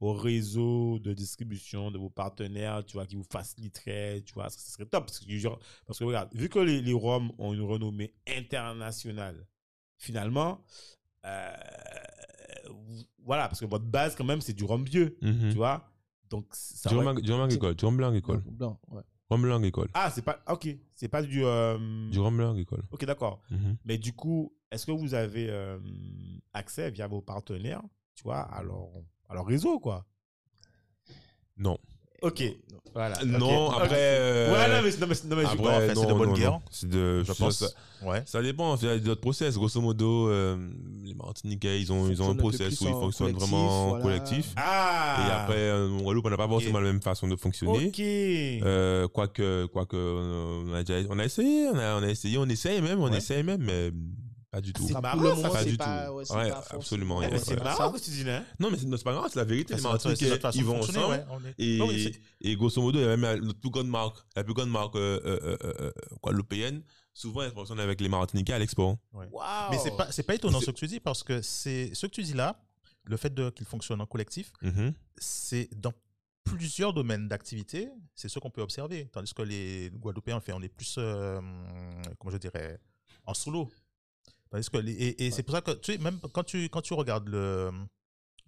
au 0.00 0.12
réseau 0.12 0.98
de 0.98 1.12
distribution 1.12 1.90
de 1.90 1.98
vos 1.98 2.10
partenaires, 2.10 2.84
tu 2.84 2.94
vois, 2.94 3.06
qui 3.06 3.16
vous 3.16 3.26
faciliterait, 3.30 4.22
tu 4.24 4.34
vois, 4.34 4.48
ce 4.50 4.58
serait 4.70 4.86
top? 4.86 5.06
Parce 5.06 5.18
que, 5.20 5.36
genre, 5.36 5.58
parce 5.86 5.98
que 5.98 6.04
regarde, 6.04 6.28
vu 6.34 6.48
que 6.48 6.58
les, 6.60 6.80
les 6.80 6.92
Roms 6.92 7.32
ont 7.38 7.52
une 7.52 7.62
renommée 7.62 8.12
internationale, 8.26 9.46
finalement, 9.98 10.64
euh, 11.24 11.52
voilà, 13.24 13.48
parce 13.48 13.60
que 13.60 13.66
votre 13.66 13.84
base, 13.84 14.14
quand 14.16 14.24
même, 14.24 14.40
c'est 14.40 14.52
du 14.52 14.64
Rhum 14.64 14.84
vieux, 14.84 15.16
Mhm. 15.22 15.50
tu 15.50 15.56
vois? 15.56 15.88
Donc, 16.30 16.46
ça 16.52 16.88
Du 16.90 16.96
va- 16.96 17.02
rhum 17.12 17.20
du 17.20 17.32
agricole, 17.32 17.74
blanc 17.96 18.08
agricole. 18.08 18.42
Blanc, 18.46 18.80
ouais. 18.88 19.02
Rhum 19.32 19.42
blanc 19.42 19.56
agricole. 19.56 19.88
Ah, 19.94 20.10
c'est 20.10 20.22
pas. 20.22 20.40
Ok, 20.48 20.68
c'est 20.94 21.08
pas 21.08 21.22
du. 21.22 21.44
euh, 21.44 22.10
Du 22.10 22.18
rhum 22.20 22.36
blanc 22.36 22.50
agricole. 22.50 22.82
Ok, 22.90 23.04
d'accord. 23.04 23.40
Mhm. 23.50 23.76
Mais 23.84 23.98
du 23.98 24.12
coup, 24.12 24.52
est-ce 24.70 24.84
que 24.86 24.92
vous 24.92 25.14
avez 25.14 25.48
euh, 25.50 25.78
accès 26.52 26.90
via 26.90 27.06
vos 27.06 27.20
partenaires, 27.22 27.82
tu 28.14 28.24
vois, 28.24 28.40
à 28.40 28.62
leur, 28.62 28.88
à 29.28 29.34
leur 29.34 29.46
réseau, 29.46 29.78
quoi? 29.80 30.04
Non. 31.56 31.78
Ok, 32.22 32.42
voilà. 32.94 33.18
Non, 33.24 33.70
après. 33.70 33.88
Euh, 33.92 34.52
Ouais, 34.52 34.68
non, 34.68 34.82
mais, 34.84 34.90
non, 35.00 35.06
mais, 35.08 35.14
non, 35.28 35.36
mais 35.36 35.42
je- 35.42 35.46
Après, 35.48 35.76
en 35.76 35.80
fait, 35.80 35.94
c'est 35.94 36.06
de 36.06 36.12
bonne 36.12 36.34
guerre. 36.34 36.60
C'est 36.70 36.88
de. 36.88 37.24
Je 37.24 37.32
pense. 37.32 37.58
ça- 37.58 37.68
Ouais. 38.04 38.20
Ça 38.26 38.42
dépend, 38.42 38.74
il 38.76 38.84
y 38.84 38.90
a 38.90 38.98
d'autres 38.98 39.20
process. 39.20 39.54
Grosso 39.54 39.80
modo, 39.80 40.28
euh, 40.28 40.56
les 41.04 41.14
Martiniquais, 41.14 41.80
ils 41.80 41.92
ont, 41.92 42.08
ils 42.10 42.20
ont 42.20 42.30
un 42.30 42.34
process 42.34 42.80
où 42.80 42.84
ils 42.84 42.92
en 42.92 43.00
fonctionnent 43.00 43.30
vraiment 43.32 43.68
en 43.68 43.88
voilà. 44.00 44.02
collectif. 44.02 44.52
Ah 44.56 45.24
Et 45.24 45.30
après, 45.32 45.54
euh, 45.58 45.88
en 45.88 45.98
Guadeloupe, 46.02 46.26
on 46.26 46.30
n'a 46.30 46.36
pas 46.36 46.48
forcément 46.48 46.80
la 46.80 46.86
même 46.92 47.00
façon 47.00 47.28
de 47.28 47.36
fonctionner. 47.36 47.86
Ok. 47.86 48.00
Euh, 48.00 49.06
quoique, 49.06 49.66
quoique, 49.66 49.96
on 49.96 50.74
a 50.74 50.82
déjà, 50.82 51.06
on 51.10 51.18
a 51.20 51.24
essayé, 51.24 51.68
on 51.68 51.78
a, 51.78 51.94
on 52.00 52.02
a 52.02 52.08
essayé, 52.08 52.38
on 52.38 52.46
essaye 52.46 52.82
même, 52.82 53.00
on 53.00 53.08
Ouais. 53.08 53.18
essaye 53.18 53.44
même, 53.44 53.62
mais 53.62 53.92
pas 54.52 54.60
du 54.60 54.72
tout. 54.74 54.86
C'est 54.86 55.00
marrant, 55.00 55.18
le 55.20 55.42
pas 55.50 55.64
du 55.64 55.76
pas, 55.78 56.06
tout. 56.06 56.12
ouais, 56.12 56.24
c'est 56.26 56.34
Ouais, 56.36 56.50
pas 56.50 56.64
absolument, 56.70 57.16
ouais, 57.18 57.26
mais 57.28 57.32
ouais. 57.32 57.38
c'est 57.42 57.56
marrant 57.64 57.90
que 57.90 57.98
tu 57.98 58.10
dis, 58.10 58.28
hein 58.28 58.44
Non, 58.60 58.70
mais 58.70 58.76
c'est 58.76 59.02
pas 59.02 59.14
grave, 59.14 59.30
c'est 59.32 59.38
la 59.38 59.44
vérité. 59.46 59.74
Les 59.74 59.80
C'est 59.80 60.54
ils 60.56 60.64
vont 60.64 60.78
ensemble. 60.78 60.98
ouais, 61.10 61.24
on 61.30 61.40
est- 61.44 61.54
Et, 61.58 61.78
Non, 61.78 61.88
oui, 61.88 62.04
c'est- 62.12 62.20
et 62.42 62.54
grosso 62.54 62.82
modo, 62.82 62.98
il 62.98 63.02
y 63.02 63.08
a 63.08 63.16
même 63.16 63.40
notre 63.40 63.58
plus 63.58 63.70
grande 63.70 63.88
marque, 63.88 64.18
la 64.36 64.44
plus 64.44 64.52
grande 64.52 64.68
marque 64.68 64.94
euh, 64.96 65.18
euh, 65.24 65.40
euh, 65.42 65.56
euh, 65.64 65.72
euh, 65.80 65.92
guadeloupéenne. 66.22 66.82
Souvent, 67.14 67.42
elle 67.42 67.52
fonctionne 67.52 67.80
avec 67.80 67.98
les 68.02 68.08
Martiniquais 68.10 68.52
à 68.52 68.58
l'export. 68.58 68.98
Waouh 69.12 69.30
Mais 69.70 69.78
c'est 69.78 69.96
pas, 69.96 70.12
c'est 70.12 70.22
pas 70.22 70.34
étonnant 70.34 70.60
ce 70.60 70.66
que 70.66 70.76
tu 70.76 70.86
dis 70.86 71.00
parce 71.00 71.22
que 71.22 71.40
c'est 71.40 71.90
ce 71.94 72.06
que 72.06 72.12
tu 72.12 72.22
dis 72.22 72.34
là, 72.34 72.62
le 73.04 73.16
fait 73.16 73.32
de 73.32 73.48
qu'il 73.48 73.64
fonctionne 73.66 74.02
en 74.02 74.06
collectif, 74.06 74.52
Mhm. 74.60 74.92
c'est 75.16 75.70
dans 75.74 75.92
plusieurs 76.44 76.92
domaines 76.92 77.26
d'activité, 77.26 77.88
c'est 78.14 78.28
ce 78.28 78.38
qu'on 78.38 78.50
peut 78.50 78.60
observer. 78.62 79.08
Tandis 79.12 79.32
que 79.32 79.42
les 79.42 79.90
Guadeloupéens, 79.94 80.36
en 80.36 80.40
fait, 80.40 80.52
on 80.52 80.60
est 80.60 80.68
plus, 80.68 80.96
euh, 80.98 81.40
comment 82.18 82.32
je 82.32 82.36
dirais, 82.38 82.78
en 83.24 83.32
solo. 83.34 83.70
Tandis 84.52 84.68
que 84.70 84.76
les- 84.76 84.92
et, 84.92 85.26
et 85.26 85.30
c'est 85.32 85.42
pour 85.42 85.54
ça 85.54 85.62
que 85.62 85.72
tu 85.72 85.92
sais, 85.92 85.98
même 85.98 86.20
quand 86.32 86.44
tu 86.44 86.68
quand 86.68 86.82
tu 86.82 86.92
regardes 86.94 87.26
le, 87.28 87.70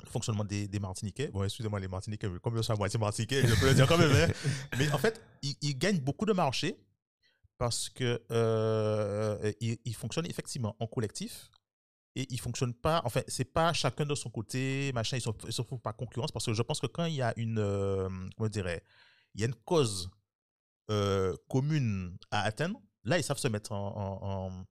le 0.03 0.07
fonctionnement 0.09 0.45
des, 0.45 0.69
des 0.69 0.79
Martiniquais, 0.79 1.29
bon, 1.29 1.43
excusez-moi 1.45 1.81
les 1.81 1.89
Martiniquais, 1.89 2.29
mais 2.29 2.39
comme 2.39 2.57
je 2.57 2.63
suis 2.63 2.73
à 2.73 2.77
moitié 2.77 2.99
Martiniquais, 3.01 3.47
je 3.47 3.55
peux 3.59 3.67
le 3.67 3.75
dire 3.75 3.89
quand 3.89 3.99
même. 3.99 4.13
hein. 4.13 4.29
mais 4.79 4.91
en 4.93 4.99
fait, 4.99 5.21
ils, 5.43 5.57
ils 5.63 5.77
gagnent 5.79 6.01
beaucoup 6.01 6.27
de 6.27 6.33
marchés 6.35 6.77
parce 7.59 7.89
que 7.89 8.21
euh, 8.31 9.53
ils, 9.61 9.79
ils 9.85 9.95
fonctionnent 9.95 10.27
effectivement 10.27 10.77
en 10.79 10.87
collectif 10.87 11.51
et 12.17 12.27
ils 12.31 12.39
fonctionnent 12.41 12.75
pas. 12.75 13.01
Enfin, 13.05 13.23
c'est 13.27 13.45
pas 13.53 13.73
chacun 13.73 14.05
de 14.05 14.15
son 14.15 14.29
côté, 14.31 14.93
machin. 14.93 15.17
Ils 15.17 15.21
sont, 15.23 15.35
ils 15.47 15.53
se 15.53 15.63
font 15.63 15.79
pas 15.79 15.93
concurrence 15.95 16.31
parce 16.33 16.45
que 16.45 16.53
je 16.53 16.63
pense 16.63 16.81
que 16.81 16.87
quand 16.87 17.07
il 17.07 17.15
y 17.15 17.23
a 17.23 17.33
une, 17.37 17.59
euh, 17.59 18.09
comment 18.37 18.49
dirais, 18.51 18.85
il 19.35 19.41
y 19.41 19.45
a 19.45 19.47
une 19.47 19.55
cause 19.55 20.11
euh, 20.91 21.35
commune 21.49 22.17
à 22.31 22.43
atteindre, 22.43 22.79
là 23.05 23.17
ils 23.19 23.25
savent 23.25 23.39
se 23.39 23.49
mettre 23.49 23.73
en, 23.73 23.97
en, 23.97 24.29
en- 24.51 24.65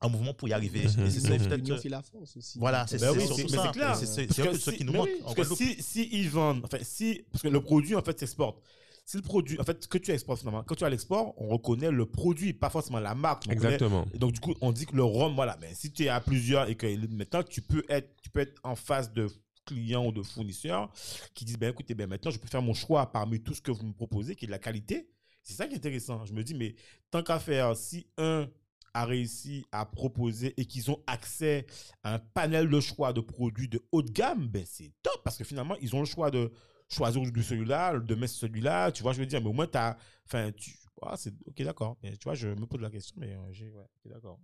en 0.00 0.10
mouvement 0.10 0.34
pour 0.34 0.48
y 0.48 0.52
arriver. 0.52 0.80
Mhm. 0.82 1.06
Et 1.06 1.10
c'est 1.10 1.20
ça, 1.20 1.30
Mhm. 1.30 1.46
peut-être, 1.48 1.80
fait 1.82 1.88
la 1.88 2.02
France 2.02 2.36
aussi. 2.36 2.58
Voilà, 2.58 2.86
c'est 2.86 3.00
Ben 3.00 3.12
oui, 3.12 3.24
c'est 3.26 3.34
c'est- 3.34 3.48
ça. 3.48 3.62
c'est 3.66 3.72
clair. 3.72 3.96
C'est- 3.96 4.06
C'est 4.06 4.32
c'est 4.32 4.42
un 4.42 4.52
peu 4.52 4.58
ce 4.58 4.70
qui 4.70 4.84
nous 4.84 4.92
mais 4.92 4.98
manque. 4.98 5.08
oui, 5.08 5.20
en 5.24 5.34
parce 5.34 5.48
que 5.48 5.54
si, 5.54 5.82
si 5.82 6.08
ils 6.12 6.28
vendent, 6.30 6.62
enfin, 6.64 6.78
si, 6.82 7.24
parce 7.32 7.42
que 7.42 7.48
le 7.48 7.60
produit, 7.60 7.94
en 7.94 8.02
fait, 8.02 8.18
s'exporte. 8.18 8.62
Si 9.08 9.16
le 9.16 9.22
produit, 9.22 9.58
en 9.60 9.64
fait, 9.64 9.80
ce 9.84 9.86
que 9.88 9.98
tu 9.98 10.10
exportes 10.10 10.40
finalement, 10.40 10.64
quand 10.64 10.74
tu 10.74 10.84
as 10.84 10.90
l'export, 10.90 11.32
on 11.40 11.46
reconnaît 11.48 11.92
le 11.92 12.06
produit, 12.06 12.52
pas 12.52 12.70
forcément 12.70 12.98
la 12.98 13.14
marque. 13.14 13.48
Exactement. 13.48 14.04
Et 14.12 14.18
donc, 14.18 14.32
du 14.32 14.40
coup, 14.40 14.54
on 14.60 14.72
dit 14.72 14.84
que 14.84 14.96
le 14.96 15.04
rhum, 15.04 15.34
voilà, 15.36 15.56
mais 15.60 15.72
si 15.74 15.92
tu 15.92 16.04
es 16.04 16.08
à 16.08 16.20
plusieurs 16.20 16.68
et 16.68 16.74
que 16.74 16.86
maintenant, 17.14 17.42
tu 17.44 17.62
peux 17.62 17.84
être, 17.88 18.16
tu 18.20 18.30
peux 18.30 18.40
être 18.40 18.60
en 18.64 18.74
face 18.74 19.12
de 19.12 19.28
clients 19.64 20.06
ou 20.06 20.12
de 20.12 20.22
fournisseurs 20.22 20.92
qui 21.34 21.44
disent, 21.44 21.56
ben 21.58 21.70
écoutez, 21.70 21.94
ben 21.94 22.08
maintenant, 22.08 22.30
je 22.32 22.38
peux 22.38 22.48
faire 22.48 22.62
mon 22.62 22.74
choix 22.74 23.06
parmi 23.12 23.40
tout 23.40 23.54
ce 23.54 23.60
que 23.60 23.70
vous 23.70 23.84
me 23.86 23.92
proposez, 23.92 24.34
qui 24.34 24.44
est 24.44 24.48
de 24.48 24.52
la 24.52 24.58
qualité. 24.58 25.08
C'est 25.42 25.54
ça 25.54 25.68
qui 25.68 25.74
est 25.74 25.76
intéressant. 25.76 26.24
Je 26.24 26.32
me 26.32 26.42
dis, 26.42 26.54
mais 26.54 26.74
tant 27.12 27.22
qu'à 27.22 27.38
faire, 27.38 27.76
si 27.76 28.08
un 28.18 28.48
a 28.96 29.04
réussi 29.04 29.66
à 29.72 29.84
proposer 29.84 30.54
et 30.56 30.64
qu'ils 30.64 30.90
ont 30.90 30.98
accès 31.06 31.66
à 32.02 32.14
un 32.14 32.18
panel 32.18 32.70
de 32.70 32.80
choix 32.80 33.12
de 33.12 33.20
produits 33.20 33.68
de 33.68 33.82
haut 33.92 34.00
de 34.00 34.10
gamme, 34.10 34.48
ben 34.48 34.64
c'est 34.66 34.90
top 35.02 35.20
parce 35.22 35.36
que 35.36 35.44
finalement, 35.44 35.76
ils 35.82 35.94
ont 35.94 36.00
le 36.00 36.06
choix 36.06 36.30
de 36.30 36.50
choisir 36.88 37.20
de 37.30 37.42
celui-là, 37.42 37.98
de 37.98 38.14
mettre 38.14 38.32
celui-là, 38.32 38.90
tu 38.92 39.02
vois, 39.02 39.12
je 39.12 39.18
veux 39.18 39.26
dire, 39.26 39.40
mais 39.42 39.48
au 39.48 39.52
moins, 39.52 39.66
tu 39.66 39.76
as, 39.76 39.98
enfin, 40.24 40.50
tu, 40.52 40.70
ah, 41.02 41.14
c'est, 41.18 41.34
ok, 41.46 41.62
d'accord, 41.62 41.98
tu 42.02 42.24
vois, 42.24 42.34
je 42.34 42.48
me 42.48 42.64
pose 42.64 42.80
la 42.80 42.88
question, 42.90 43.14
mais 43.18 43.34
euh, 43.34 43.52
j'ai, 43.52 43.70
ouais, 43.70 43.84
d'accord. 44.06 44.38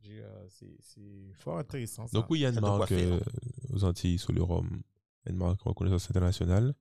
J'ai, 0.00 0.20
euh, 0.20 0.46
c'est, 0.80 1.32
fort 1.38 1.58
intéressant, 1.58 2.08
ça. 2.08 2.18
Donc 2.18 2.28
oui, 2.30 2.40
il 2.40 2.42
y 2.42 2.46
a 2.46 2.50
une 2.50 2.60
marque 2.60 2.88
faire. 2.88 3.12
euh, 3.12 3.20
aux 3.72 3.84
Antilles 3.84 4.18
sur 4.18 4.32
le 4.32 4.42
rhum, 4.42 4.82
une 5.26 5.36
marque 5.36 5.60
reconnaissance 5.62 6.10
internationale. 6.10 6.74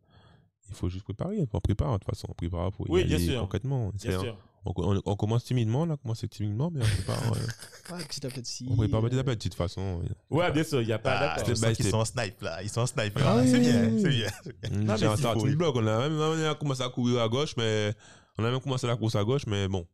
Il 0.70 0.76
faut 0.76 0.90
juste 0.90 1.04
préparer. 1.04 1.46
On 1.54 1.60
prépare 1.60 1.94
de 1.94 1.98
toute 2.00 2.10
façon. 2.10 2.28
On 2.30 2.34
prépare 2.34 2.72
pour 2.72 2.88
y 2.88 2.92
Oui, 2.92 3.04
bien 3.06 3.18
aller 3.18 3.28
sûr. 3.28 3.40
concrètement. 3.42 3.92
Bien 3.94 4.20
sûr. 4.20 4.38
On, 4.66 4.72
on- 4.78 5.02
on 5.06 5.16
commence 5.16 5.44
timidement, 5.44 5.82
on 5.82 5.90
a 5.90 5.98
commencé 5.98 6.28
timidement, 6.28 6.72
mais 6.72 6.82
on 6.82 6.86
prépare. 6.88 7.34
euh, 7.34 7.94
Ouais, 7.98 8.04
petit 8.06 8.26
à 8.26 8.30
petit. 8.30 8.66
on 8.70 8.76
prépare 8.78 9.02
petit 9.02 9.20
à 9.20 9.24
petit 9.24 9.50
de 9.50 9.54
toute 9.54 9.56
façon. 9.56 10.02
Ouais, 10.30 10.52
bien 10.52 10.64
sûr, 10.64 10.82
il 10.82 10.88
n'y 10.88 10.94
a 10.94 11.00
pas 11.00 11.36
Ah, 11.36 11.42
qu'ils 11.44 11.58
step. 11.58 11.76
sont 11.88 11.98
en 11.98 12.06
snipe 12.06 12.42
là. 12.42 12.64
Ils 12.64 12.70
sont 12.70 12.82
en 12.82 12.86
snipe. 12.88 13.14
Ah 13.18 13.36
là. 13.36 13.42
oui, 13.42 13.50
c'est 13.52 13.60
bien, 13.60 13.90
oui. 13.90 14.02
c'est 14.02 14.10
bien. 14.10 14.30
On 14.72 14.78
mais 14.86 14.98
starting 14.98 15.42
faut, 15.42 15.48
oui. 15.48 15.56
block, 15.56 15.76
on 15.76 15.86
a 15.88 16.08
même 16.10 16.18
on 16.18 16.50
a 16.50 16.56
commencé 16.56 16.82
à 16.82 16.90
courir 16.90 17.22
à 17.22 17.28
gauche, 17.28 17.56
mais 17.58 17.94
on 18.38 18.44
a 18.46 18.52
même 18.52 18.62
commencé 18.62 18.88
la 18.88 18.96
course 18.96 19.16
à 19.16 19.24
gauche, 19.24 19.46
mais 19.48 19.68
bon. 19.68 19.86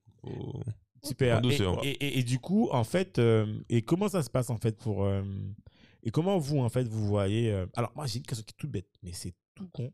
Super. 1.04 1.38
En 1.38 1.42
douceur. 1.42 1.84
Et, 1.84 1.90
et, 1.92 2.06
et- 2.06 2.20
et 2.20 2.24
du 2.24 2.40
coup, 2.40 2.70
en 2.72 2.84
fait, 2.84 3.20
euh, 3.20 3.60
et 3.70 3.82
comment 3.82 4.10
ça 4.10 4.22
se 4.22 4.30
passe 4.30 4.50
en 4.50 4.58
fait 4.58 4.78
pour 4.78 5.06
euh, 5.06 5.24
et 6.04 6.12
comment 6.12 6.38
vous 6.38 6.60
en 6.60 6.70
fait 6.70 6.84
vous 6.88 7.08
voyez 7.08 7.52
euh, 7.52 7.66
Alors 7.76 7.92
moi 7.96 8.06
j'ai 8.06 8.18
une 8.20 8.26
question 8.26 8.44
qui 8.46 8.52
est 8.54 8.58
toute 8.58 8.70
bête, 8.72 8.90
mais 9.02 9.14
c'est 9.14 9.34
tout 9.56 9.68
con. 9.70 9.92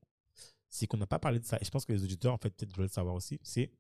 c'est 0.69 0.87
qu'on 0.87 0.97
n'a 0.97 1.07
pas 1.07 1.19
parlé 1.19 1.39
de 1.39 1.45
ça. 1.45 1.57
Et 1.61 1.65
je 1.65 1.69
pense 1.71 1.85
que 1.85 1.93
les 1.93 2.03
auditeurs, 2.03 2.33
en 2.33 2.37
fait, 2.37 2.49
peut-être 2.49 2.75
veulent 2.75 2.87
le 2.87 2.91
savoir 2.91 3.15
aussi. 3.15 3.39
C'est 3.43 3.71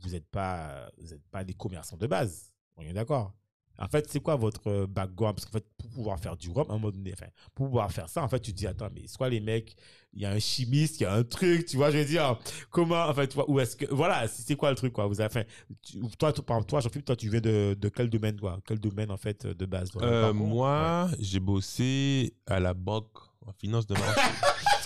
vous 0.00 0.10
n'êtes 0.10 0.28
pas, 0.28 0.90
vous 0.98 1.12
êtes 1.12 1.22
pas 1.30 1.44
des 1.44 1.54
commerçants 1.54 1.96
de 1.96 2.06
base. 2.06 2.52
On 2.76 2.82
est 2.82 2.92
d'accord. 2.92 3.34
En 3.80 3.86
fait, 3.86 4.10
c'est 4.10 4.18
quoi 4.18 4.34
votre 4.34 4.66
euh, 4.68 4.86
background? 4.88 5.36
Parce 5.36 5.44
qu'en 5.46 5.52
fait, 5.52 5.66
pour 5.78 5.88
pouvoir 5.90 6.18
faire 6.18 6.36
du 6.36 6.50
rhum, 6.50 6.68
à 6.68 6.72
un 6.74 6.78
moment 6.78 6.90
donné, 6.90 7.12
enfin, 7.12 7.28
pour 7.54 7.66
pouvoir 7.66 7.92
faire 7.92 8.08
ça, 8.08 8.24
en 8.24 8.28
fait, 8.28 8.40
tu 8.40 8.50
te 8.52 8.56
dis, 8.56 8.66
attends, 8.66 8.88
mais 8.92 9.04
quoi 9.16 9.28
les 9.28 9.38
mecs? 9.38 9.76
Il 10.12 10.20
y 10.20 10.26
a 10.26 10.32
un 10.32 10.38
chimiste, 10.40 10.98
il 10.98 11.04
y 11.04 11.06
a 11.06 11.12
un 11.12 11.22
truc, 11.22 11.64
tu 11.64 11.76
vois, 11.76 11.92
je 11.92 11.98
veux 11.98 12.04
dire, 12.04 12.36
comment, 12.70 13.04
en 13.06 13.14
fait, 13.14 13.36
où 13.46 13.60
est-ce 13.60 13.76
que, 13.76 13.86
voilà, 13.94 14.26
c'est 14.26 14.56
quoi 14.56 14.70
le 14.70 14.76
truc, 14.76 14.92
quoi? 14.92 15.06
Vous 15.06 15.20
avez, 15.20 15.28
enfin, 15.30 15.44
tu- 15.80 16.00
toi, 16.18 16.32
toi, 16.32 16.62
toi, 16.64 16.80
Jean-Philippe, 16.80 17.04
toi, 17.06 17.14
tu 17.14 17.30
viens 17.30 17.40
de, 17.40 17.76
de 17.78 17.88
quel 17.88 18.10
domaine, 18.10 18.40
quoi? 18.40 18.58
Quel 18.66 18.80
domaine, 18.80 19.12
en 19.12 19.16
fait, 19.16 19.46
de 19.46 19.64
base 19.66 19.90
toi, 19.90 20.02
Euh, 20.02 20.32
moi, 20.32 21.08
j'ai 21.20 21.38
bossé 21.38 22.34
à 22.48 22.58
la 22.58 22.74
banque 22.74 23.16
en 23.46 23.52
finance 23.52 23.86
de 23.86 23.94
marché. 23.94 24.20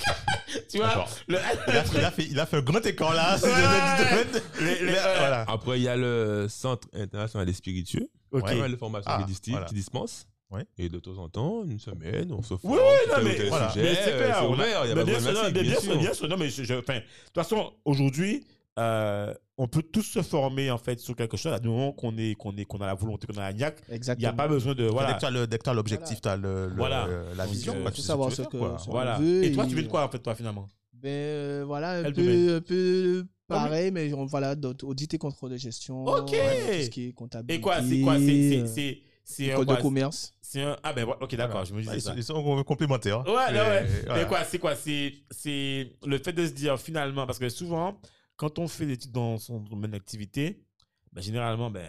Tu 0.70 0.78
vois 0.78 1.06
le- 1.28 1.38
Il 1.68 1.76
a, 1.76 1.84
il 1.94 2.04
a 2.04 2.10
fait, 2.10 2.24
il 2.30 2.40
a 2.40 2.46
fait 2.46 2.56
un 2.58 2.62
grand 2.62 2.84
écart 2.84 3.14
là. 3.14 3.36
c'est 3.38 3.46
Ouais. 3.48 4.24
Les- 4.60 4.78
les- 4.86 4.92
ouais. 4.92 4.98
voilà. 5.18 5.44
Après, 5.48 5.78
il 5.78 5.82
y 5.82 5.88
a 5.88 5.96
le 5.96 6.46
Centre 6.48 6.88
international 6.94 7.46
des 7.46 7.52
spiritueux. 7.52 8.08
Ok. 8.30 8.52
Mal 8.54 8.70
de 8.70 8.76
formations 8.76 9.10
Ah, 9.12 9.24
qui, 9.42 9.50
voilà. 9.50 9.66
qui 9.66 9.74
dispensent. 9.74 10.26
Ouais. 10.50 10.64
Et 10.76 10.88
de 10.90 10.98
temps 10.98 11.16
en 11.18 11.28
temps, 11.30 11.64
une 11.64 11.78
semaine, 11.78 12.30
on 12.32 12.42
se 12.42 12.56
forme. 12.58 12.74
Oui, 12.74 12.78
oui, 12.82 13.10
non, 13.10 13.22
mais, 13.24 13.48
voilà. 13.48 13.70
sujet, 13.70 13.82
mais 13.84 13.94
c'est 13.94 14.12
euh, 14.12 14.18
clair. 14.18 14.36
c'est 14.38 14.44
on 14.44 14.52
a- 14.52 14.54
ouvert, 14.54 14.84
il 14.84 14.88
y 14.88 14.92
a 14.92 14.94
mais 14.94 15.00
pas 15.00 15.04
bien 15.04 15.18
de 15.18 15.50
bien 15.50 15.62
bien 15.62 15.72
sûr, 15.72 15.82
sûr. 15.82 15.96
bien 15.98 16.12
sûr. 16.14 16.28
Non, 16.28 16.36
mais 16.36 16.50
je, 16.50 16.62
je- 16.62 16.74
enfin, 16.74 16.96
de 16.96 17.00
toute 17.00 17.34
façon, 17.34 17.72
aujourd'hui, 17.86 18.44
euh, 18.78 19.34
on 19.58 19.68
peut 19.68 19.82
tous 19.82 20.02
se 20.02 20.22
former 20.22 20.70
en 20.70 20.78
fait 20.78 20.98
sur 20.98 21.14
quelque 21.14 21.36
chose 21.36 21.52
à 21.52 21.58
du 21.58 21.68
moment 21.68 21.92
qu'on 21.92 22.16
est, 22.16 22.34
qu'on 22.34 22.56
est, 22.56 22.64
qu'on 22.64 22.78
a 22.78 22.86
la 22.86 22.94
volonté, 22.94 23.26
qu'on 23.26 23.36
a 23.38 23.42
la 23.42 23.52
niaque. 23.52 23.82
Il 23.90 24.00
n'y 24.18 24.24
a 24.26 24.32
pas 24.32 24.48
besoin 24.48 24.74
de 24.74 24.84
Dès 24.84 24.88
voilà. 24.90 25.14
que 25.14 25.20
tu 25.20 25.26
as 25.26 25.30
le- 25.30 25.46
dès 25.46 25.58
que 25.58 25.64
tu 25.64 25.70
as 25.70 25.74
l'objectif, 25.74 26.20
tu 26.20 26.28
as 26.28 26.36
le, 26.36 26.68
le- 26.68 26.74
Voilà. 26.76 27.06
euh, 27.06 27.34
la 27.36 27.46
vision. 27.46 27.74
faut 27.74 27.90
tu 27.90 28.00
sais 28.00 28.06
savoir 28.08 28.30
veux 28.30 28.34
ce 28.34 28.42
faire, 28.42 28.50
que- 28.50 28.56
quoi. 28.56 28.78
ce- 28.78 28.88
Voilà. 28.90 29.18
veut 29.18 29.44
Et 29.44 29.52
toi, 29.52 29.64
et- 29.64 29.68
tu 29.68 29.74
viens 29.74 29.84
de 29.84 29.88
quoi 29.88 30.04
en 30.04 30.08
fait, 30.08 30.18
toi 30.20 30.34
finalement? 30.34 30.66
Ben 30.94 31.08
euh, 31.10 31.64
voilà, 31.66 31.98
un 31.98 32.04
peu, 32.04 32.12
domaine? 32.12 32.48
un 32.50 32.60
peu 32.60 33.24
pareil, 33.46 33.90
mais 33.90 34.12
on, 34.14 34.24
voilà, 34.24 34.54
audit 34.84 35.12
et 35.12 35.18
contrôle 35.18 35.50
de 35.50 35.56
gestion. 35.58 36.04
Ok. 36.06 36.30
voilà, 36.30 36.52
tout 36.78 36.82
ce 36.84 36.90
qui 36.90 37.08
est 37.08 37.12
comptabilité. 37.12 37.54
Et 37.54 37.60
quoi 37.60 37.82
C'est 37.82 38.00
quoi 38.00 38.18
C'est 38.18 39.02
c'est 39.24 39.52
euh, 39.52 39.60
un 39.60 39.64
de 39.64 39.74
commerce. 39.76 40.32
C'est 40.40 40.62
un 40.62 40.76
ah 40.82 40.92
ben 40.92 41.04
voilà, 41.04 41.22
ok 41.22 41.34
d'accord, 41.36 41.52
Voilà. 41.52 41.64
je 41.66 41.72
me 41.74 41.78
Bah, 41.78 41.94
disais 41.94 41.96
Ils 41.98 42.02
ça. 42.02 42.10
sont, 42.10 42.16
ils 42.16 42.44
sont 42.56 42.64
complémentaires. 42.64 43.20
Ouais, 43.26 43.32
ouais, 43.34 43.52
Mais, 43.52 43.58
ouais. 43.60 43.86
voilà. 44.06 44.22
Mais 44.22 44.28
quoi, 44.28 44.44
c'est 44.44 44.58
quoi 44.58 44.74
C'est 44.74 45.12
c'est 45.30 45.92
le 46.04 46.18
fait 46.18 46.32
de 46.32 46.44
se 46.46 46.50
dire 46.52 46.78
finalement, 46.78 47.24
parce 47.26 47.38
que 47.38 47.48
souvent, 47.48 47.98
quand 48.42 48.58
on 48.58 48.66
fait 48.66 48.86
des 48.86 48.94
études 48.94 49.12
dans 49.12 49.38
son 49.38 49.60
domaine 49.60 49.92
d'activité, 49.92 50.64
ben, 51.12 51.22
généralement, 51.22 51.70
ben, 51.70 51.88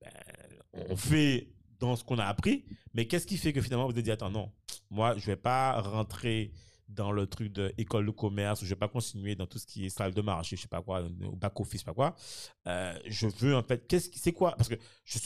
ben, 0.00 0.10
on 0.88 0.96
fait 0.96 1.52
dans 1.78 1.96
ce 1.96 2.02
qu'on 2.02 2.18
a 2.18 2.24
appris. 2.24 2.64
Mais 2.94 3.06
qu'est-ce 3.06 3.26
qui 3.26 3.36
fait 3.36 3.52
que 3.52 3.60
finalement, 3.60 3.86
vous 3.86 3.98
êtes 3.98 4.02
dit, 4.02 4.10
attends, 4.10 4.30
non, 4.30 4.50
moi, 4.88 5.18
je 5.18 5.26
vais 5.26 5.36
pas 5.36 5.78
rentrer 5.82 6.54
dans 6.88 7.12
le 7.12 7.26
truc 7.26 7.52
de 7.52 7.74
école 7.76 8.06
de 8.06 8.10
commerce, 8.10 8.62
ou 8.62 8.64
je 8.64 8.70
vais 8.70 8.78
pas 8.78 8.88
continuer 8.88 9.34
dans 9.34 9.46
tout 9.46 9.58
ce 9.58 9.66
qui 9.66 9.84
est 9.84 9.90
salle 9.90 10.14
de 10.14 10.22
marché, 10.22 10.56
je 10.56 10.62
sais 10.62 10.68
pas 10.68 10.80
quoi, 10.80 11.02
au 11.02 11.36
back 11.36 11.60
office, 11.60 11.72
je 11.72 11.78
sais 11.80 11.84
pas 11.84 11.92
quoi. 11.92 12.16
Euh, 12.68 12.98
je 13.04 13.26
veux 13.26 13.54
en 13.54 13.62
fait, 13.62 13.86
qu'est-ce 13.86 14.08
qui, 14.08 14.18
c'est 14.18 14.32
quoi? 14.32 14.52
Parce 14.56 14.70
que 14.70 14.76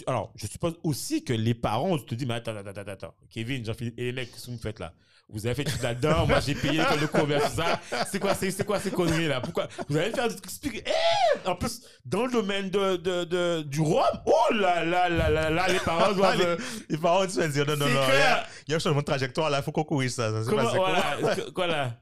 alors, 0.09 0.33
je 0.35 0.49
suppose 0.49 0.81
aussi 0.83 1.23
que 1.23 1.33
les 1.33 1.55
parents, 1.55 1.97
te 1.97 2.17
dis, 2.17 2.27
mais 2.27 2.35
attends, 2.35 2.57
attends, 2.57 2.71
attends, 2.71 2.91
attends, 2.91 3.15
Kevin, 3.29 3.65
Jean-Philippe, 3.65 3.97
et 4.01 4.07
les 4.07 4.13
mecs, 4.13 4.33
qu'est-ce 4.33 4.47
que 4.47 4.51
vous 4.51 4.59
faites 4.59 4.81
là? 4.81 4.95
Vous 5.33 5.47
avez 5.47 5.55
fait 5.55 5.65
tout 5.65 5.79
là-dedans, 5.83 6.27
moi 6.27 6.41
j'ai 6.41 6.55
payé 6.55 6.79
l'école 6.79 7.01
de 7.01 7.07
commerce, 7.07 7.51
tout 7.55 7.63
ça. 7.63 7.81
C'est 8.11 8.19
quoi, 8.19 8.35
c'est, 8.35 8.65
quoi 8.67 8.81
ces 8.81 8.91
conneries 8.91 9.29
là? 9.29 9.41
Pourquoi? 9.41 9.69
Vous 9.89 9.97
allez 9.97 10.11
faire 10.11 10.27
des 10.29 10.35
trucs 10.35 10.47
expliquer. 10.47 10.85
Eh 10.87 11.49
En 11.49 11.55
plus, 11.55 11.83
dans 12.05 12.27
le 12.27 12.33
domaine 12.33 12.69
de, 12.71 12.97
de, 12.97 13.25
de, 13.25 13.63
du 13.63 13.81
rhum, 13.81 14.03
oh 14.27 14.53
là 14.55 14.85
là 14.85 15.09
là 15.09 15.31
là 15.31 15.51
là, 15.51 15.69
les 15.69 15.79
parents 15.79 16.13
doivent. 16.17 16.41
euh, 16.41 16.57
Les 16.89 16.99
parents, 16.99 17.27
tu 17.27 17.37
vas 17.39 17.47
dire 17.49 17.65
non, 17.67 17.77
non, 17.77 17.87
non. 17.87 18.01
Il 18.09 18.15
y, 18.19 18.23
a, 18.23 18.47
il 18.67 18.71
y 18.71 18.75
a 18.75 18.77
un 18.77 18.81
changement 18.81 19.01
de 19.01 19.05
trajectoire 19.07 19.51
là, 19.51 19.59
il 19.59 19.63
faut 19.63 19.73
qu'on 19.73 19.85
corrige 19.85 20.11
ça. 20.11 20.31
ça 20.43 20.51
Comment, 20.51 20.69
voilà, 20.75 21.35
que- 21.37 21.51
quoi 21.51 21.67
là? 21.69 21.93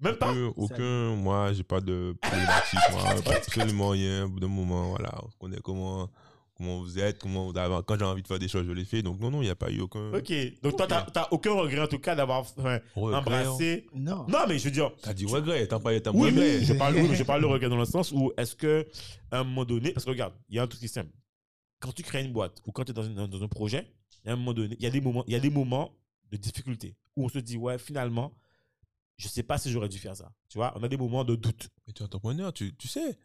Même 0.00 0.16
pas? 0.16 0.30
Aucun, 0.30 0.52
aucun- 0.56 1.14
moi, 1.16 1.52
j'ai 1.52 1.62
pas 1.62 1.80
de 1.80 2.14
problématique, 2.20 2.78
moi, 2.92 3.02
pas 3.24 3.32
absolument 3.36 3.88
rien. 3.90 4.24
Au 4.24 4.28
bout 4.28 4.40
d'un 4.40 4.48
moment, 4.48 4.88
voilà, 4.90 5.10
on 5.22 5.28
connaît 5.38 5.60
comment, 5.62 6.08
comment 6.56 6.78
vous 6.80 6.98
êtes, 6.98 7.18
comment 7.18 7.50
vous 7.50 7.58
avez- 7.58 7.82
quand 7.86 7.98
j'ai 7.98 8.04
envie 8.04 8.22
de 8.22 8.26
faire 8.28 8.38
des 8.38 8.48
choses, 8.48 8.66
je 8.66 8.72
les 8.72 8.84
fais. 8.84 9.02
Donc, 9.02 9.20
non, 9.20 9.30
non, 9.30 9.42
il 9.42 9.46
n'y 9.46 9.50
a 9.50 9.54
pas 9.56 9.70
eu 9.70 9.80
aucun 9.80 10.12
Ok, 10.12 10.32
donc 10.62 10.76
toi, 10.76 10.86
t'as, 10.86 11.02
t'as 11.02 11.28
aucun 11.30 11.52
regret 11.52 11.80
en 11.80 11.86
tout 11.88 11.98
cas 11.98 12.14
d'avoir 12.14 12.40
enfin, 12.40 12.80
regret. 12.94 13.16
embrassé. 13.18 13.86
Non. 13.94 14.26
Non, 14.28 14.38
mais 14.48 14.58
je 14.58 14.64
veux 14.64 14.70
dire, 14.70 14.92
T'as 15.02 15.12
dit 15.14 15.26
regret, 15.26 15.66
t'as 15.66 15.78
pas, 15.78 15.98
t'as 16.00 16.10
Oui, 16.12 16.28
regret. 16.30 16.58
mais 16.58 16.64
je 16.64 16.72
parle, 16.74 16.94
oui, 16.96 17.06
mais 17.08 17.16
je 17.16 17.22
parle 17.24 17.40
de 17.42 17.46
regret 17.54 17.68
dans 17.68 17.76
le 17.78 17.84
sens 17.84 18.12
où 18.12 18.32
est-ce 18.36 18.54
que 18.54 18.86
à 19.30 19.40
un 19.40 19.44
moment 19.44 19.64
donné, 19.64 19.90
parce 19.92 20.04
que 20.04 20.10
regarde, 20.10 20.34
il 20.48 20.56
y 20.56 20.58
a 20.58 20.62
un 20.62 20.66
truc 20.66 20.78
qui 20.80 20.86
est 20.86 20.88
simple. 20.88 21.10
Quand 21.80 21.92
tu 21.92 22.02
crées 22.02 22.24
une 22.24 22.32
boîte 22.32 22.58
ou 22.66 22.72
quand 22.72 22.84
tu 22.84 22.92
es 22.92 22.94
dans, 22.94 23.02
une- 23.02 23.26
dans 23.26 23.42
un 23.42 23.48
projet, 23.48 23.92
il 24.24 24.28
y 24.28 24.30
a 24.30 24.32
un 24.32 24.36
moment 24.36 24.54
donné, 24.54 24.74
il 24.78 24.82
y 24.82 24.86
a 24.86 24.90
des 24.90 25.00
moments, 25.00 25.24
il 25.26 25.32
y 25.32 25.36
a 25.36 25.40
des 25.40 25.50
moments 25.50 25.90
de 26.30 26.36
difficulté 26.36 26.94
où 27.16 27.24
on 27.26 27.28
se 27.28 27.38
dit 27.40 27.56
ouais, 27.58 27.78
finalement, 27.78 28.32
je 29.16 29.28
sais 29.28 29.42
pas 29.42 29.58
si 29.58 29.70
j'aurais 29.70 29.88
dû 29.88 29.98
faire 29.98 30.16
ça. 30.16 30.32
Tu 30.48 30.56
vois, 30.58 30.72
on 30.76 30.82
a 30.82 30.88
des 30.88 30.96
moments 30.96 31.24
de 31.24 31.34
doute. 31.36 31.68
Mais 31.86 31.92
tu 31.92 32.02
es 32.02 32.04
entrepreneur, 32.06 32.52
tu, 32.52 32.74
tu 32.74 32.88
sais. 32.88 33.16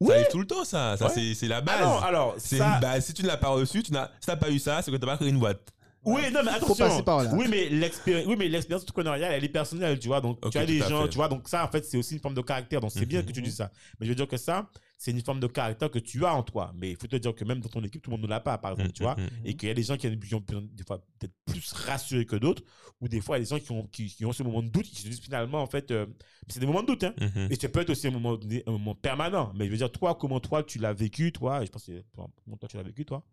Oui. 0.00 0.08
Ça 0.08 0.14
arrive 0.14 0.28
tout 0.30 0.38
le 0.38 0.46
temps, 0.46 0.64
ça. 0.64 0.96
Ça, 0.96 1.06
Ouais. 1.06 1.34
c'est, 1.34 1.46
la 1.48 1.60
base. 1.60 1.76
Alors, 1.80 2.04
alors, 2.04 2.34
c'est 2.38 2.58
ça, 2.58 2.74
une 2.74 2.80
base. 2.80 3.04
Si 3.06 3.14
tu 3.14 3.22
ne 3.22 3.28
l'as 3.28 3.36
pas 3.36 3.48
reçu, 3.48 3.82
tu 3.82 3.92
n'as, 3.92 4.08
si 4.20 4.26
t'as 4.26 4.36
pas 4.36 4.50
eu 4.50 4.58
ça, 4.58 4.82
c'est 4.82 4.90
que 4.90 4.96
t'as 4.96 5.06
pas 5.06 5.16
créé 5.16 5.28
une 5.28 5.38
boîte. 5.38 5.60
Oui, 6.04 6.22
non, 6.32 6.40
mais 6.44 6.50
Faut 6.50 6.56
attention. 6.56 6.74
passer 6.86 7.02
par 7.02 7.22
là. 7.24 7.30
Oui, 7.34 7.46
mais 7.48 7.68
l'expérience, 7.68 8.26
oui, 8.26 8.36
mais 8.38 8.48
l'expérience 8.48 8.82
entrepreneuriale, 8.82 9.32
elle 9.32 9.44
est 9.44 9.48
personnelle, 9.48 9.98
tu 9.98 10.08
vois. 10.08 10.20
Donc, 10.20 10.38
tu 10.50 10.58
as 10.58 10.66
des 10.66 10.78
gens, 10.78 11.04
fait. 11.04 11.08
tu 11.10 11.16
vois. 11.16 11.28
Donc, 11.28 11.48
ça, 11.48 11.64
en 11.64 11.68
fait, 11.68 11.84
c'est 11.84 11.96
aussi 11.96 12.14
une 12.14 12.20
forme 12.20 12.34
de 12.34 12.42
caractère. 12.42 12.80
Donc, 12.80 12.90
c'est 12.92 13.06
bien 13.06 13.20
Mhm. 13.20 13.26
que 13.26 13.32
tu 13.32 13.42
dises 13.42 13.56
ça. 13.56 13.70
Mais 13.98 14.06
je 14.06 14.10
veux 14.10 14.16
dire 14.16 14.28
que 14.28 14.36
ça, 14.36 14.70
c'est 14.98 15.10
une 15.10 15.20
forme 15.22 15.40
de 15.40 15.46
caractère 15.46 15.90
que 15.90 15.98
tu 15.98 16.24
as 16.24 16.34
en 16.34 16.42
toi. 16.42 16.72
Mais 16.76 16.90
il 16.90 16.96
faut 16.96 17.06
te 17.06 17.16
dire 17.16 17.34
que 17.34 17.44
même 17.44 17.60
dans 17.60 17.68
ton 17.68 17.82
équipe, 17.84 18.02
tout 18.02 18.10
le 18.10 18.16
monde 18.16 18.24
ne 18.24 18.28
l'a 18.30 18.40
pas, 18.40 18.58
par 18.58 18.72
exemple, 18.72 18.92
tu 18.92 19.02
vois. 19.02 19.16
Mhm. 19.16 19.28
Et 19.44 19.56
qu'il 19.56 19.68
y 19.68 19.72
a 19.72 19.74
des 19.74 19.82
gens 19.82 19.96
qui 19.96 20.06
ont 20.06 20.10
des 20.10 20.84
fois, 20.86 20.98
peut-être 21.18 21.34
plus 21.46 21.72
rassurés 21.72 22.26
que 22.26 22.36
d'autres. 22.36 22.62
Ou 23.00 23.08
des 23.08 23.20
fois, 23.20 23.36
il 23.38 23.40
y 23.40 23.42
a 23.42 23.44
des 23.46 23.50
gens 23.50 23.64
qui 23.64 23.72
ont, 23.72 23.86
qui, 23.86 24.06
qui 24.06 24.24
ont 24.24 24.32
ce 24.32 24.42
moment 24.42 24.62
de 24.62 24.68
doute, 24.68 24.84
qui 24.86 25.02
se 25.02 25.08
disent 25.08 25.20
finalement, 25.20 25.62
en 25.62 25.66
fait, 25.66 25.90
euh, 25.90 26.06
c'est 26.48 26.60
des 26.60 26.66
moments 26.66 26.82
de 26.82 26.86
doute, 26.88 27.04
hein. 27.04 27.14
Mhm. 27.20 27.48
Et 27.50 27.56
ça 27.56 27.68
peut 27.68 27.80
être 27.80 27.90
aussi 27.90 28.06
un 28.06 28.10
moment, 28.12 28.36
donné, 28.36 28.62
un 28.66 28.72
moment 28.72 28.94
permanent. 28.94 29.52
Mais 29.56 29.66
je 29.66 29.70
veux 29.70 29.76
dire, 29.78 29.90
toi, 29.90 30.14
comment 30.14 30.38
toi, 30.40 30.62
tu 30.62 30.78
l'as 30.78 30.92
vécu, 30.92 31.32
toi, 31.32 31.62
et 31.62 31.66
je 31.66 31.70
pense 31.72 31.84
que 31.86 32.00
toi, 32.14 32.28
comment 32.44 32.56
toi, 32.56 32.68
tu 32.68 32.76
l'as 32.76 32.82
vécu, 32.82 33.04
toi? 33.04 33.24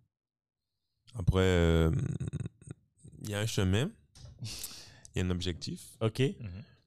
Après, 1.16 1.40
euh, 1.42 1.92
il 3.22 3.30
y 3.30 3.34
a 3.36 3.40
un 3.40 3.46
chemin, 3.46 3.90
il 5.16 5.20
y 5.20 5.22
a 5.22 5.26
un 5.26 5.30
objectif. 5.30 5.82
Ok, 6.02 6.22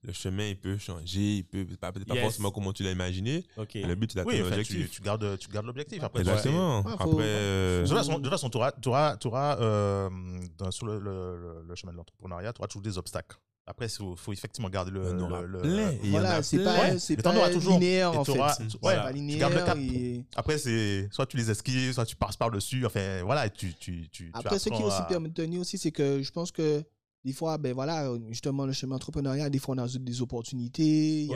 Le 0.07 0.13
chemin, 0.13 0.49
il 0.49 0.61
peut 0.61 0.77
changer, 0.77 1.37
il 1.39 1.45
peut 1.45 1.65
pas, 1.81 1.91
peut-être 1.91 2.07
pas 2.07 2.15
Yes. 2.15 2.25
forcément 2.25 2.51
comment 2.51 2.75
tu 2.75 2.83
l'as 2.83 2.91
imaginé. 2.91 3.43
mais 3.57 3.83
Le 3.87 3.95
but, 3.95 4.13
c'est 4.13 4.19
d'atteindre 4.19 4.43
l'objectif. 4.51 4.91
tu, 4.91 4.97
tu 4.97 5.01
gardes, 5.03 5.39
tu 5.39 5.49
gardes 5.49 5.65
l'objectif. 5.65 6.03
Après, 6.03 6.21
Exactement. 6.21 6.83
Ouais, 6.83 6.93
faut- 6.99 7.13
Après, 7.13 7.25
euh, 7.25 7.83
De 7.85 7.89
toute 7.89 7.97
façon, 7.97 8.13
de 8.19 8.23
toute 8.23 8.29
façon, 8.31 8.51
tu 8.51 8.59
auras, 8.59 8.73
tu 8.73 8.89
auras, 8.91 9.17
tu 9.17 9.29
auras, 9.29 9.59
euh, 9.61 10.11
dans- 10.59 10.71
sur 10.71 10.85
le, 10.85 10.99
le- 10.99 11.39
le- 11.39 11.63
le 11.67 11.75
chemin 11.75 11.93
de 11.93 11.97
l'entrepreneuriat, 11.97 12.53
tu 12.53 12.61
auras 12.61 12.69
toujours 12.69 12.83
des 12.83 12.99
obstacles. 12.99 13.39
Après, 13.67 13.87
il 13.87 13.91
faut, 13.91 14.15
faut 14.15 14.33
effectivement 14.33 14.69
garder 14.69 14.91
le. 14.91 15.03
il 15.05 15.09
y 15.09 15.13
en 15.13 15.21
aura 15.31 15.41
le- 15.41 15.47
le- 15.49 15.61
plein. 15.63 15.91
Et 15.93 15.99
il 16.03 16.07
y 16.07 16.09
en 16.09 16.21
Voilà, 16.21 16.35
a 16.37 16.43
c'est 16.43 16.59
pas, 16.59 16.91
t'en 17.23 17.33
pas 17.33 17.37
auras 17.39 17.51
toujours. 17.51 17.75
linéaire 17.75 18.13
en 18.19 18.23
fait. 18.25 18.33
ouais, 18.33 18.39
voilà. 18.83 19.03
pas 19.05 19.13
Tu 19.15 19.37
gardes 19.39 19.53
le 19.55 19.59
linéaire. 19.59 19.65
cap. 19.65 19.79
et- 19.79 20.25
Après, 20.37 20.59
c'est 20.59 21.09
soit 21.11 21.27
tu 21.27 21.37
les 21.39 21.51
esquives, 21.51 21.93
soit 21.95 22.05
tu 22.05 22.15
passes 22.17 22.37
par-dessus. 22.37 22.85
Enfin, 22.85 23.23
voilà, 23.25 23.47
et 23.47 23.51
tu. 23.51 23.73
tu, 23.75 24.09
tu 24.11 24.31
Après, 24.35 24.59
ce 24.59 24.69
qui 24.69 24.75
apprends 24.75 24.87
aussi 24.89 24.99
à- 25.01 25.05
permet 25.05 25.29
de 25.31 25.35
tenir 25.35 25.61
aussi, 25.63 25.79
c'est 25.79 25.93
que 25.93 26.21
je 26.23 26.31
pense 26.31 26.53
que 26.53 26.85
des 27.25 27.33
fois, 27.33 27.57
ben 27.57 27.73
voilà, 27.73 28.11
justement, 28.29 28.67
le 28.67 28.73
chemin 28.75 28.97
entrepreneurial, 28.97 29.51
des 29.51 29.59
fois, 29.59 29.75
on 29.75 29.79
a 29.79 29.89
des 29.89 30.21
opportunités. 30.21 31.29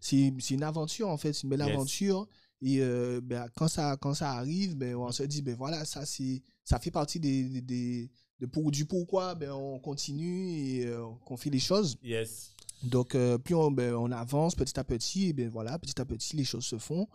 C'est 0.00 0.32
une 0.50 0.62
aventure, 0.64 1.08
en 1.08 1.16
fait, 1.16 1.32
c'est 1.32 1.44
une 1.44 1.50
belle 1.50 1.60
Yes. 1.60 1.70
aventure. 1.70 2.26
Et 2.62 2.78
euh, 2.80 3.20
ben, 3.22 3.46
quand, 3.54 3.68
ça, 3.68 3.96
quand 4.00 4.14
ça 4.14 4.32
arrive, 4.32 4.74
ben, 4.76 4.96
on 4.96 5.12
se 5.12 5.22
dit, 5.22 5.42
ben 5.42 5.54
voilà, 5.54 5.84
ça, 5.84 6.06
c'est- 6.06 6.42
ça 6.64 6.78
fait 6.80 6.90
partie 6.90 7.20
des, 7.20 7.44
des, 7.44 7.60
des- 7.60 8.10
de 8.40 8.46
pour, 8.46 8.70
du 8.70 8.84
pourquoi 8.84 9.34
ben, 9.34 9.50
on 9.52 9.78
continue 9.78 10.50
et 10.50 10.86
euh, 10.86 11.04
qu'on 11.24 11.36
fait 11.36 11.50
les 11.50 11.58
choses. 11.58 11.96
Yes. 12.02 12.52
Donc, 12.82 13.14
euh, 13.14 13.38
plus 13.38 13.54
on, 13.54 13.70
ben, 13.70 13.94
on 13.94 14.10
avance 14.12 14.54
petit 14.54 14.78
à 14.78 14.84
petit, 14.84 15.28
et 15.28 15.32
ben 15.32 15.48
voilà, 15.48 15.78
petit 15.78 15.98
à 16.00 16.04
petit, 16.04 16.36
les 16.36 16.44
choses 16.44 16.64
se 16.66 16.76
font. 16.78 17.08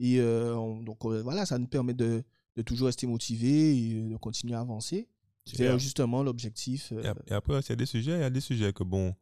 Et 0.00 0.18
euh, 0.20 0.56
on- 0.56 0.82
donc, 0.82 1.04
euh, 1.04 1.22
voilà, 1.22 1.44
ça 1.46 1.58
nous 1.58 1.66
permet 1.66 1.94
de, 1.94 2.22
de 2.56 2.62
toujours 2.62 2.86
rester 2.86 3.06
motivé 3.06 3.76
et 3.76 3.94
euh, 3.96 4.08
de 4.12 4.16
continuer 4.16 4.54
à 4.54 4.60
avancer. 4.60 5.06
C'est 5.44 5.78
justement 5.78 6.22
l'objectif. 6.22 6.90
euh, 6.92 7.02
Et 7.02 7.06
ap- 7.06 7.22
et 7.30 7.34
après, 7.34 7.60
il 7.60 7.68
y 7.68 7.72
a 7.72 7.76
des 7.76 7.84
sujets, 7.86 8.12
il 8.12 8.20
y 8.20 8.24
a 8.24 8.30
des 8.30 8.40
sujets 8.40 8.72
que 8.72 8.82
bon, 8.82 9.14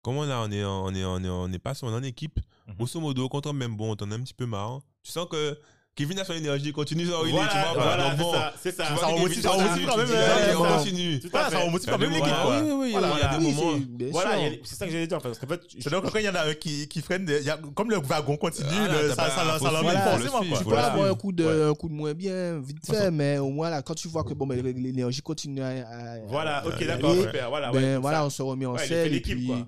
comment 0.00 0.24
là, 0.24 0.42
on 0.42 0.50
est, 0.50 0.64
en- 0.64 0.86
on 0.86 0.94
est, 0.94 1.04
on 1.04 1.22
est, 1.22 1.28
on 1.28 1.52
est 1.52 1.58
pas 1.58 1.74
sur- 1.74 1.86
on 1.88 1.90
est 1.92 1.96
en 1.96 2.02
équipe. 2.02 2.40
Mhm. 2.66 2.74
Grosso 2.76 2.98
modo, 2.98 3.28
quand 3.28 3.46
on 3.46 3.50
est 3.50 3.52
même 3.52 3.76
bon, 3.76 3.94
t'en 3.94 4.10
as 4.10 4.14
un 4.14 4.22
petit 4.22 4.32
peu 4.34 4.46
marre. 4.46 4.80
Tu 5.02 5.12
sens 5.12 5.28
que 5.30 5.58
Kevin 5.96 6.18
a 6.18 6.24
son 6.26 6.34
énergie, 6.34 6.72
continue 6.72 7.06
ça, 7.06 7.14
il 7.24 7.28
est, 7.28 7.30
tu 7.30 7.36
Voilà, 7.36 7.72
vois. 7.72 7.82
voilà, 7.82 8.10
c'est 8.10 8.16
bon, 8.22 8.32
ça, 8.34 8.52
c'est 8.62 8.76
ça. 8.76 8.84
remotive- 8.84 9.40
ça 9.40 9.48
continue, 9.48 9.64
remotive 9.66 9.86
quand 9.88 9.96
même, 9.96 10.06
euh, 10.10 10.54
on 10.58 10.62
ça- 10.64 10.76
continue. 10.76 11.20
Voilà, 11.32 11.50
ça 11.50 11.58
remotive 11.58 11.88
quand 11.90 11.98
même 11.98 12.10
l'équipe, 12.10 12.34
quoi. 12.42 12.50
Oui, 12.60 12.62
oui, 12.70 12.72
oui, 12.80 12.90
Voilà, 12.92 13.08
il 13.16 13.18
y 13.18 13.22
a 13.22 13.38
des 13.38 13.46
oui, 13.46 13.52
moments. 13.54 13.78
Voilà, 14.12 14.30
c'est 14.62 14.74
ça 14.74 14.84
que 14.86 14.92
j'allais 14.92 15.06
dire, 15.06 15.16
en 15.16 15.20
fait, 15.20 15.28
parce 15.28 15.38
qu'en 15.38 15.46
fait, 15.46 15.60
C'est 15.80 15.90
donc 15.90 16.10
quand 16.12 16.18
il 16.18 16.24
y 16.26 16.28
en 16.28 16.34
a 16.34 16.42
un 16.48 16.52
qui, 16.54 16.86
qui 16.86 17.00
freine, 17.00 17.26
comme 17.74 17.90
le 17.90 17.96
wagon 17.96 18.36
continue, 18.36 18.68
Voilà, 18.68 19.14
ça, 19.14 19.70
l'emmène 19.72 19.98
forcément. 20.02 20.38
Quoi. 20.44 20.58
Tu 20.58 20.64
peux 20.66 20.76
avoir 20.76 21.10
un 21.10 21.14
coup, 21.14 21.32
de, 21.32 21.70
un 21.70 21.74
coup 21.74 21.88
de 21.88 21.94
moins 21.94 22.12
bien, 22.12 22.58
vite 22.60 22.84
fait, 22.86 23.10
mais 23.10 23.38
au 23.38 23.48
moins, 23.48 23.70
là, 23.70 23.80
quand 23.80 23.94
tu 23.94 24.08
vois 24.08 24.22
que 24.22 24.34
bon, 24.34 24.46
ben, 24.46 24.62
l'énergie 24.62 25.22
continue 25.22 25.62
à. 25.62 26.18
Voilà, 26.28 26.62
ok, 26.66 26.86
d'accord, 26.86 27.10
aller, 27.12 27.22
super. 27.22 27.48
Voilà, 27.48 27.72
ben, 27.72 27.98
voilà, 28.00 28.26
on 28.26 28.30
se 28.30 28.42
remet 28.42 28.66
en 28.66 28.74
d'équipe, 28.74 29.22
puis, 29.34 29.46
quoi. 29.46 29.66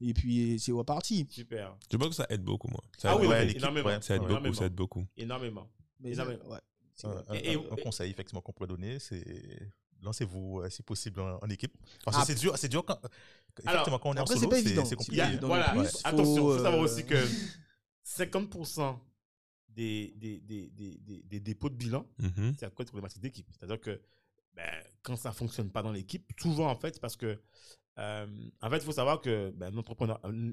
Et 0.00 0.14
puis 0.14 0.58
c'est 0.58 0.72
reparti. 0.72 1.26
Super. 1.30 1.76
Je 1.90 1.96
pense 1.96 2.08
que 2.08 2.14
ça 2.14 2.26
aide 2.30 2.42
beaucoup, 2.42 2.68
moi. 2.68 2.82
Ça 2.98 3.10
Ah 3.10 3.14
aide 3.14 3.20
oui, 3.20 3.26
ouais, 3.28 3.50
énormément. 3.56 3.88
ouais. 3.88 4.00
Ça 4.02 4.14
aide 4.14 4.20
beaucoup, 4.20 4.30
énormément. 4.32 4.54
ça 4.54 4.64
aide 4.66 4.74
beaucoup. 4.74 5.06
Énormément. 5.16 5.70
Mais 6.00 6.12
Énormément. 6.12 6.48
ouais, 6.48 6.58
c'est 6.94 7.06
Un, 7.06 7.10
vrai. 7.10 7.24
un- 7.28 7.34
Et- 7.34 7.52
et- 7.52 7.56
un 7.72 7.76
conseil 7.82 8.10
effectivement 8.10 8.40
qu'on 8.40 8.52
pourrait 8.52 8.68
donner, 8.68 8.98
c'est 8.98 9.22
lancez-vous, 10.02 10.60
euh, 10.60 10.70
si 10.70 10.82
possible, 10.82 11.20
en, 11.20 11.38
en 11.42 11.50
équipe. 11.50 11.76
Parce 12.04 12.16
que 12.16 12.22
Ah. 12.22 12.24
c'est 12.26 12.34
dur, 12.34 12.56
c'est 12.56 12.68
dur 12.70 12.82
quand, 12.86 12.98
effectivement, 13.62 13.98
quand 13.98 14.08
on 14.10 14.14
est 14.14 14.20
en 14.20 14.24
solo, 14.26 14.50
c'est 14.86 14.96
compliqué. 14.96 15.20
a- 15.20 15.36
voilà, 15.42 15.70
plus, 15.72 16.00
attention, 16.04 16.22
il 16.32 16.38
faut 16.38 16.56
faut, 16.56 16.62
savoir 16.62 16.74
euh, 16.80 16.84
aussi 16.84 17.04
que 17.04 17.16
50% 18.04 18.98
des, 19.68 20.12
des, 20.16 20.40
des, 20.40 20.70
des, 20.70 20.98
des, 20.98 21.22
des 21.22 21.40
dépôts 21.40 21.68
de 21.68 21.74
bilan, 21.74 22.06
Mhm. 22.18 22.54
c'est 22.58 22.66
à 22.66 22.70
cause 22.70 22.86
de 22.86 22.90
problématiques 22.90 23.22
d'équipe. 23.22 23.46
C'est-à-dire 23.50 23.80
que 23.80 24.00
ben, 24.54 24.64
quand 25.02 25.16
ça 25.16 25.28
ne 25.28 25.34
fonctionne 25.34 25.70
pas 25.70 25.82
dans 25.82 25.92
l'équipe, 25.92 26.28
souvent, 26.40 26.68
en 26.70 26.76
fait, 26.76 26.94
c'est 26.94 27.00
parce 27.00 27.16
que, 27.16 27.38
euh, 28.00 28.26
en 28.62 28.70
fait, 28.70 28.78
il 28.78 28.82
faut 28.84 28.92
savoir 28.92 29.20
que 29.20 29.50
ben, 29.56 29.72
un 29.76 30.28
un- 30.28 30.52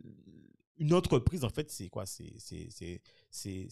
une 0.79 0.93
entreprise, 0.93 1.43
en 1.43 1.49
fait, 1.49 1.71
c'est 1.71 1.89
quoi? 1.89 2.05
C'est 2.05 3.01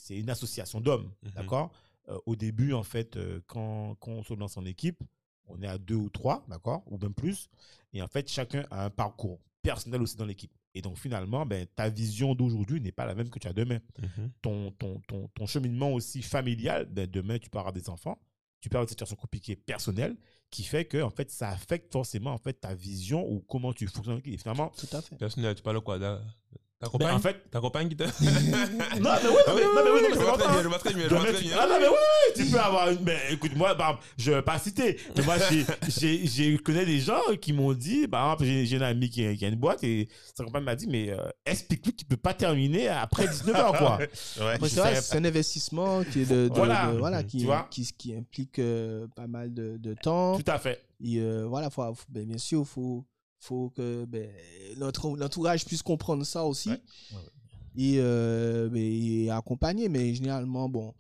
une 0.10 0.30
association 0.30 0.82
d'hommes, 0.82 1.12
Mhm. 1.24 1.32
d'accord? 1.36 1.72
Euh, 2.10 2.18
Au 2.26 2.36
début, 2.36 2.74
en 2.74 2.84
fait, 2.84 3.16
euh, 3.18 3.42
quand, 3.48 3.96
quand 4.00 4.12
on 4.12 4.24
se 4.24 4.34
lance 4.34 4.58
en 4.58 4.66
équipe, 4.66 5.04
on 5.48 5.62
est 5.62 5.68
à 5.68 5.78
deux 5.78 5.96
ou 5.96 6.10
trois, 6.10 6.46
d'accord? 6.48 6.84
Ou 6.88 6.98
même 6.98 7.14
plus. 7.14 7.50
Et 7.94 8.02
en 8.02 8.08
fait, 8.08 8.28
chacun 8.30 8.66
a 8.72 8.86
un 8.86 8.90
parcours 8.90 9.40
personnel 9.62 10.02
aussi 10.02 10.16
dans 10.16 10.26
l'équipe. 10.26 10.52
Et 10.76 10.82
donc, 10.82 10.98
finalement, 10.98 11.46
ben, 11.46 11.66
ta 11.76 11.90
vision 11.90 12.36
d'aujourd'hui 12.36 12.82
n'est 12.82 12.92
pas 12.92 13.06
la 13.06 13.16
même 13.16 13.30
que 13.30 13.40
tu 13.40 13.48
as 13.48 13.54
demain 13.54 13.80
Mhm. 14.02 14.32
ton, 14.42 14.72
ton, 14.72 15.00
ton, 15.08 15.28
ton 15.30 15.46
cheminement 15.48 15.92
aussi 15.94 16.22
familial, 16.22 16.86
ben 16.86 17.08
demain, 17.10 17.40
tu 17.40 17.50
peux 17.50 17.58
avoir 17.60 17.74
des 17.74 17.90
enfants, 17.90 18.20
tu 18.66 18.70
peux 18.70 18.78
avoir 18.78 18.88
des 18.88 18.94
situations 18.94 19.16
compliquées 19.16 19.56
personnelles 19.56 20.18
qui 20.50 20.64
fait 20.64 20.86
que, 20.86 21.00
en 21.00 21.12
fait, 21.12 21.30
ça 21.30 21.50
affecte 21.50 21.92
forcément, 21.92 22.32
en 22.32 22.40
fait, 22.40 22.54
ta 22.54 22.74
vision 22.74 23.24
ou 23.24 23.42
comment 23.42 23.72
tu 23.74 23.86
fonctionnes. 23.86 24.22
Et 24.26 24.40
finalement, 24.40 24.72
Tout 24.76 24.88
à 24.92 25.04
fait. 25.04 25.16
Personnel, 25.18 25.54
tu 25.54 25.62
parles 25.62 25.82
quoi 25.82 26.00
là 26.00 26.24
Ta 26.92 26.98
ben, 26.98 27.06
compagne 27.06 27.16
en 27.16 27.20
fait, 27.20 27.50
Ta 27.52 27.60
compagne 27.60 27.90
qui 27.90 27.96
t'a. 27.98 28.06
non, 28.06 28.12
mais 28.22 28.30
oui, 29.02 29.02
non, 29.02 29.56
mais, 29.56 29.62
non, 29.64 29.70
mais 29.76 29.92
oui, 29.92 30.02
non, 30.02 30.02
mais 30.02 30.10
je 30.10 30.14
c'est 30.16 30.24
vois 30.24 30.38
très 30.38 30.48
bien, 30.52 30.62
je 30.64 30.68
vois 30.68 30.80
très 30.80 30.94
bien, 30.94 31.04
je 31.04 31.10
vois 31.10 31.20
Demain, 31.20 31.32
très 31.32 31.42
tu- 31.42 31.48
bien. 31.48 31.58
Ah 31.60 31.68
non, 31.68 31.76
mais 31.80 31.88
oui, 31.88 32.34
tu 32.36 32.46
peux 32.52 32.60
avoir 32.60 32.90
une. 32.90 32.98
Ben, 32.98 33.20
écoute, 33.32 33.56
moi, 33.56 33.76
par 33.76 33.88
exemple, 33.90 34.08
je 34.18 34.32
ne 34.32 34.36
vais 34.38 34.42
pas 34.42 34.60
citer, 34.60 34.98
mais 35.18 35.24
moi, 35.24 35.36
j'ai- 35.50 35.66
j'ai- 35.88 36.28
j'ai 36.28 36.58
connais 36.60 36.86
des 36.86 37.00
gens 37.00 37.22
qui 37.42 37.54
m'ont 37.54 37.74
dit, 37.74 38.08
par 38.08 38.26
exemple, 38.26 38.46
j'ai 38.46 38.66
j'ai 38.66 38.76
une 38.78 38.84
amie 38.84 39.10
qui 39.10 39.26
a, 39.26 39.36
qui 39.36 39.46
a 39.46 39.48
une 39.50 39.56
boîte 39.56 39.84
et 39.84 40.08
sa 40.36 40.44
compagne 40.44 40.64
m'a 40.64 40.76
dit, 40.76 40.88
mais 40.88 41.10
euh, 41.10 41.18
explique-lui 41.46 41.94
qu'il 41.94 42.08
ne 42.08 42.16
peut 42.16 42.22
pas 42.22 42.34
terminer 42.34 42.88
après 42.90 43.26
19h, 43.28 43.78
quoi. 43.78 43.98
Ouais. 44.40 44.54
Après, 44.56 44.58
Je 44.70 44.74
c'est 44.74 44.80
vrai, 44.80 44.90
savais 44.96 45.02
c'est 45.02 45.18
un 45.18 45.26
investissement 45.26 46.04
qui 46.04 46.22
est 46.22 46.26
de, 46.26 46.48
de- 46.50 46.54
Voilà. 46.54 46.92
de- 46.92 46.98
voilà, 46.98 47.24
Tu 47.24 47.38
qui, 47.38 47.46
vois? 47.46 47.68
qui, 47.72 47.88
qui 47.98 48.16
implique 48.16 48.60
euh, 48.60 49.08
pas 49.16 49.28
mal 49.28 49.54
de, 49.54 49.78
de 49.78 49.94
temps. 49.94 50.38
Tout 50.38 50.52
à 50.52 50.60
fait. 50.60 50.84
Et 51.04 51.20
euh, 51.20 51.46
voilà, 51.48 51.70
faut, 51.70 51.82
faut- 51.94 52.06
ben, 52.10 52.26
bien 52.26 52.38
sûr, 52.38 52.60
il 52.62 52.66
faut, 52.66 53.06
faut 53.40 53.70
que 53.72 54.06
ben, 54.06 54.30
notre 54.78 55.16
l'entourage 55.16 55.66
puisse 55.66 55.84
comprendre 55.84 56.24
ça 56.24 56.46
aussi. 56.46 56.70
Ouais. 56.70 56.82
Ouais, 57.12 57.18
ouais. 57.18 57.24
Et, 57.78 57.96
euh, 57.98 58.70
ben, 58.70 58.82
et 58.82 59.30
accompagner. 59.30 59.90
Mais 59.90 60.14
généralement, 60.14 60.70
bon, 60.70 60.94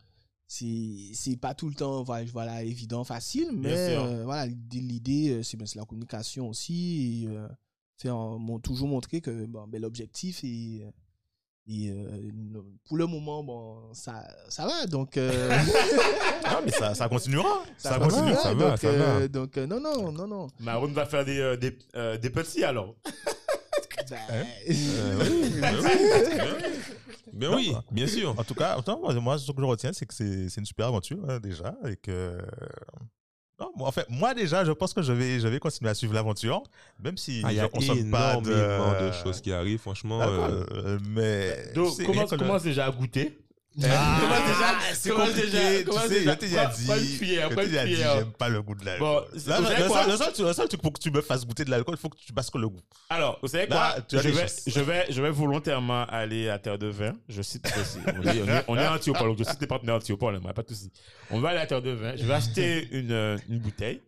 c'est 0.47 1.37
pas 1.39 1.53
tout 1.53 1.67
le 1.67 1.75
temps 1.75 2.03
voilà, 2.03 2.63
évident, 2.63 3.03
facile. 3.03 3.49
Mais 3.53 3.95
euh, 3.95 4.23
voilà, 4.23 4.47
l'idée, 4.71 5.29
euh, 5.31 5.43
c'est 5.43 5.57
ben, 5.57 5.65
c'est 5.65 5.79
la 5.79 5.85
communication 5.85 6.49
aussi. 6.49 7.23
Et, 7.23 7.27
euh, 7.27 7.47
faire, 7.97 8.17
toujours 8.61 8.87
montrer 8.87 9.21
que 9.21 9.45
ben, 9.45 9.67
l'objectif 9.79 10.43
est. 10.43 10.85
Et 11.67 11.89
euh, 11.89 12.61
pour 12.87 12.97
le 12.97 13.07
moment, 13.07 13.43
bon, 13.43 13.91
ça, 13.93 14.23
ça 14.49 14.67
va. 14.67 14.85
Donc, 14.85 15.17
euh, 15.17 15.49
Ah, 16.43 16.61
mais 16.63 16.71
ça, 16.71 16.93
ça 16.93 17.09
continuera. 17.09 17.63
Ça, 17.77 17.97
va, 17.97 18.07
continue. 18.07 18.35
ça 18.35 18.53
va, 18.53 18.69
donc, 18.69 18.77
ça 18.77 18.91
va. 18.91 19.03
euh, 19.03 19.27
donc, 19.27 19.57
euh, 19.57 19.65
non, 19.65 19.79
non, 19.79 20.11
non, 20.11 20.27
non. 20.27 20.47
Maroon 20.59 20.91
va 20.91 21.05
faire 21.07 21.25
des, 21.25 21.39
euh, 21.39 21.57
des, 21.57 21.75
euh, 21.95 22.17
des 22.17 22.29
petits 22.29 22.63
alors. 22.63 22.95
Ben, 24.07 24.17
Euh, 24.69 25.15
oui, 25.31 25.49
ben 27.33 27.49
oui. 27.55 27.71
Oui, 27.71 27.75
bien 27.91 28.05
sûr. 28.05 28.37
En 28.37 28.43
tout 28.43 28.53
cas, 28.53 28.77
moi, 29.01 29.13
moi, 29.15 29.39
ce 29.39 29.51
que 29.51 29.59
je 29.59 29.65
retiens, 29.65 29.93
c'est 29.93 30.05
que 30.05 30.13
c'est 30.13 30.47
c'est 30.47 30.59
une 30.61 30.65
super 30.67 30.87
aventure, 30.87 31.17
hein, 31.27 31.39
déjà. 31.39 31.73
Et 31.87 31.95
que. 31.95 32.37
Non, 33.59 33.71
moi, 33.75 33.87
en 33.87 33.91
fait, 33.91 34.05
moi, 34.09 34.33
déjà, 34.33 34.65
je 34.65 34.71
pense 34.73 34.93
que 34.93 35.01
je 35.01 35.13
vais, 35.13 35.39
je 35.39 35.47
vais 35.47 35.59
continuer 35.59 35.89
à 35.89 35.93
suivre 35.93 36.13
l'aventure, 36.13 36.61
même 37.01 37.15
si 37.15 37.41
Ah, 37.45 37.53
Il 37.53 37.55
y 37.55 37.59
je 37.59 37.65
a 37.65 37.69
consomme 37.69 38.11
pas 38.11 38.33
énormément 38.33 38.91
de, 38.99 39.07
de 39.07 39.11
choses 39.13 39.39
qui 39.39 39.53
arrivent, 39.53 39.79
franchement. 39.79 40.19
D'accord, 40.19 40.49
euh, 40.49 40.65
euh, 40.73 40.99
mais. 41.07 41.71
Donc, 41.73 42.03
commence, 42.05 42.31
commence 42.31 42.63
déjà 42.63 42.85
à 42.85 42.91
goûter? 42.91 43.39
Ah, 43.83 44.19
commence 45.09 45.33
déjà- 45.33 45.43
c'est 45.43 45.45
déjà- 45.45 45.77
tu 45.79 45.85
commence 45.85 46.01
sais, 46.07 46.19
déjà- 46.19 46.31
je 46.31 46.37
t'ai 46.37 46.47
déjà 46.47 46.65
dit, 46.67 46.85
une 47.65 47.69
déjà 47.71 47.85
dit, 47.85 47.91
cuillère. 47.91 48.15
j'aime 48.17 48.31
pas 48.31 48.49
le 48.49 48.61
goût 48.61 48.75
de 48.75 48.85
l'alcool. 48.85 49.07
Bon, 49.07 49.15
Là, 49.19 49.25
c'est- 49.35 49.49
le, 49.83 49.87
quoi 49.89 50.01
seul, 50.03 50.11
le 50.11 50.17
seul 50.17 50.33
truc- 50.33 50.45
le 50.47 50.53
seul 50.53 50.67
truc 50.69 50.81
pour 50.81 50.93
que 50.93 50.99
tu 50.99 51.11
me 51.11 51.21
fasses 51.21 51.45
goûter 51.45 51.65
de 51.65 51.71
l'alcool, 51.71 51.95
il 51.97 52.01
faut 52.01 52.09
que 52.09 52.17
tu 52.17 52.31
bascules 52.31 52.61
le 52.61 52.69
goût. 52.69 52.79
Alors, 53.09 53.37
vous 53.41 53.47
savez 53.49 53.67
Là, 53.67 53.91
quoi? 53.95 54.01
tu 54.07 54.17
as 54.17 54.21
je 54.21 54.27
des 54.29 54.33
vais, 54.33 54.41
chances. 54.43 54.61
je, 54.67 54.79
vais, 54.79 55.05
je 55.09 55.21
vais 55.21 55.31
volontairement 55.31 56.05
aller 56.05 56.47
à 56.49 56.57
Terre 56.57 56.77
de 56.77 56.87
Vin. 56.87 57.13
Je 57.27 57.41
cite, 57.41 57.67
cite- 57.67 57.99
on 58.07 58.23
est, 58.23 58.41
on 58.41 58.47
est, 58.47 58.63
on 58.67 58.75
donc 59.25 59.37
je 59.39 59.43
cite 59.43 59.59
les 59.61 59.67
partenaires 59.67 59.95
anti-opole, 59.95 60.39
moi, 60.39 60.53
pas 60.53 60.61
de 60.63 60.69
souci. 60.69 60.91
On 61.29 61.39
va 61.41 61.49
aller 61.49 61.59
à 61.59 61.65
Terre 61.67 61.81
de 61.81 61.91
Vin. 61.91 62.15
Je 62.15 62.23
vais 62.25 62.33
acheter 62.33 62.87
une, 62.91 63.37
une 63.49 63.59
bouteille. 63.59 64.01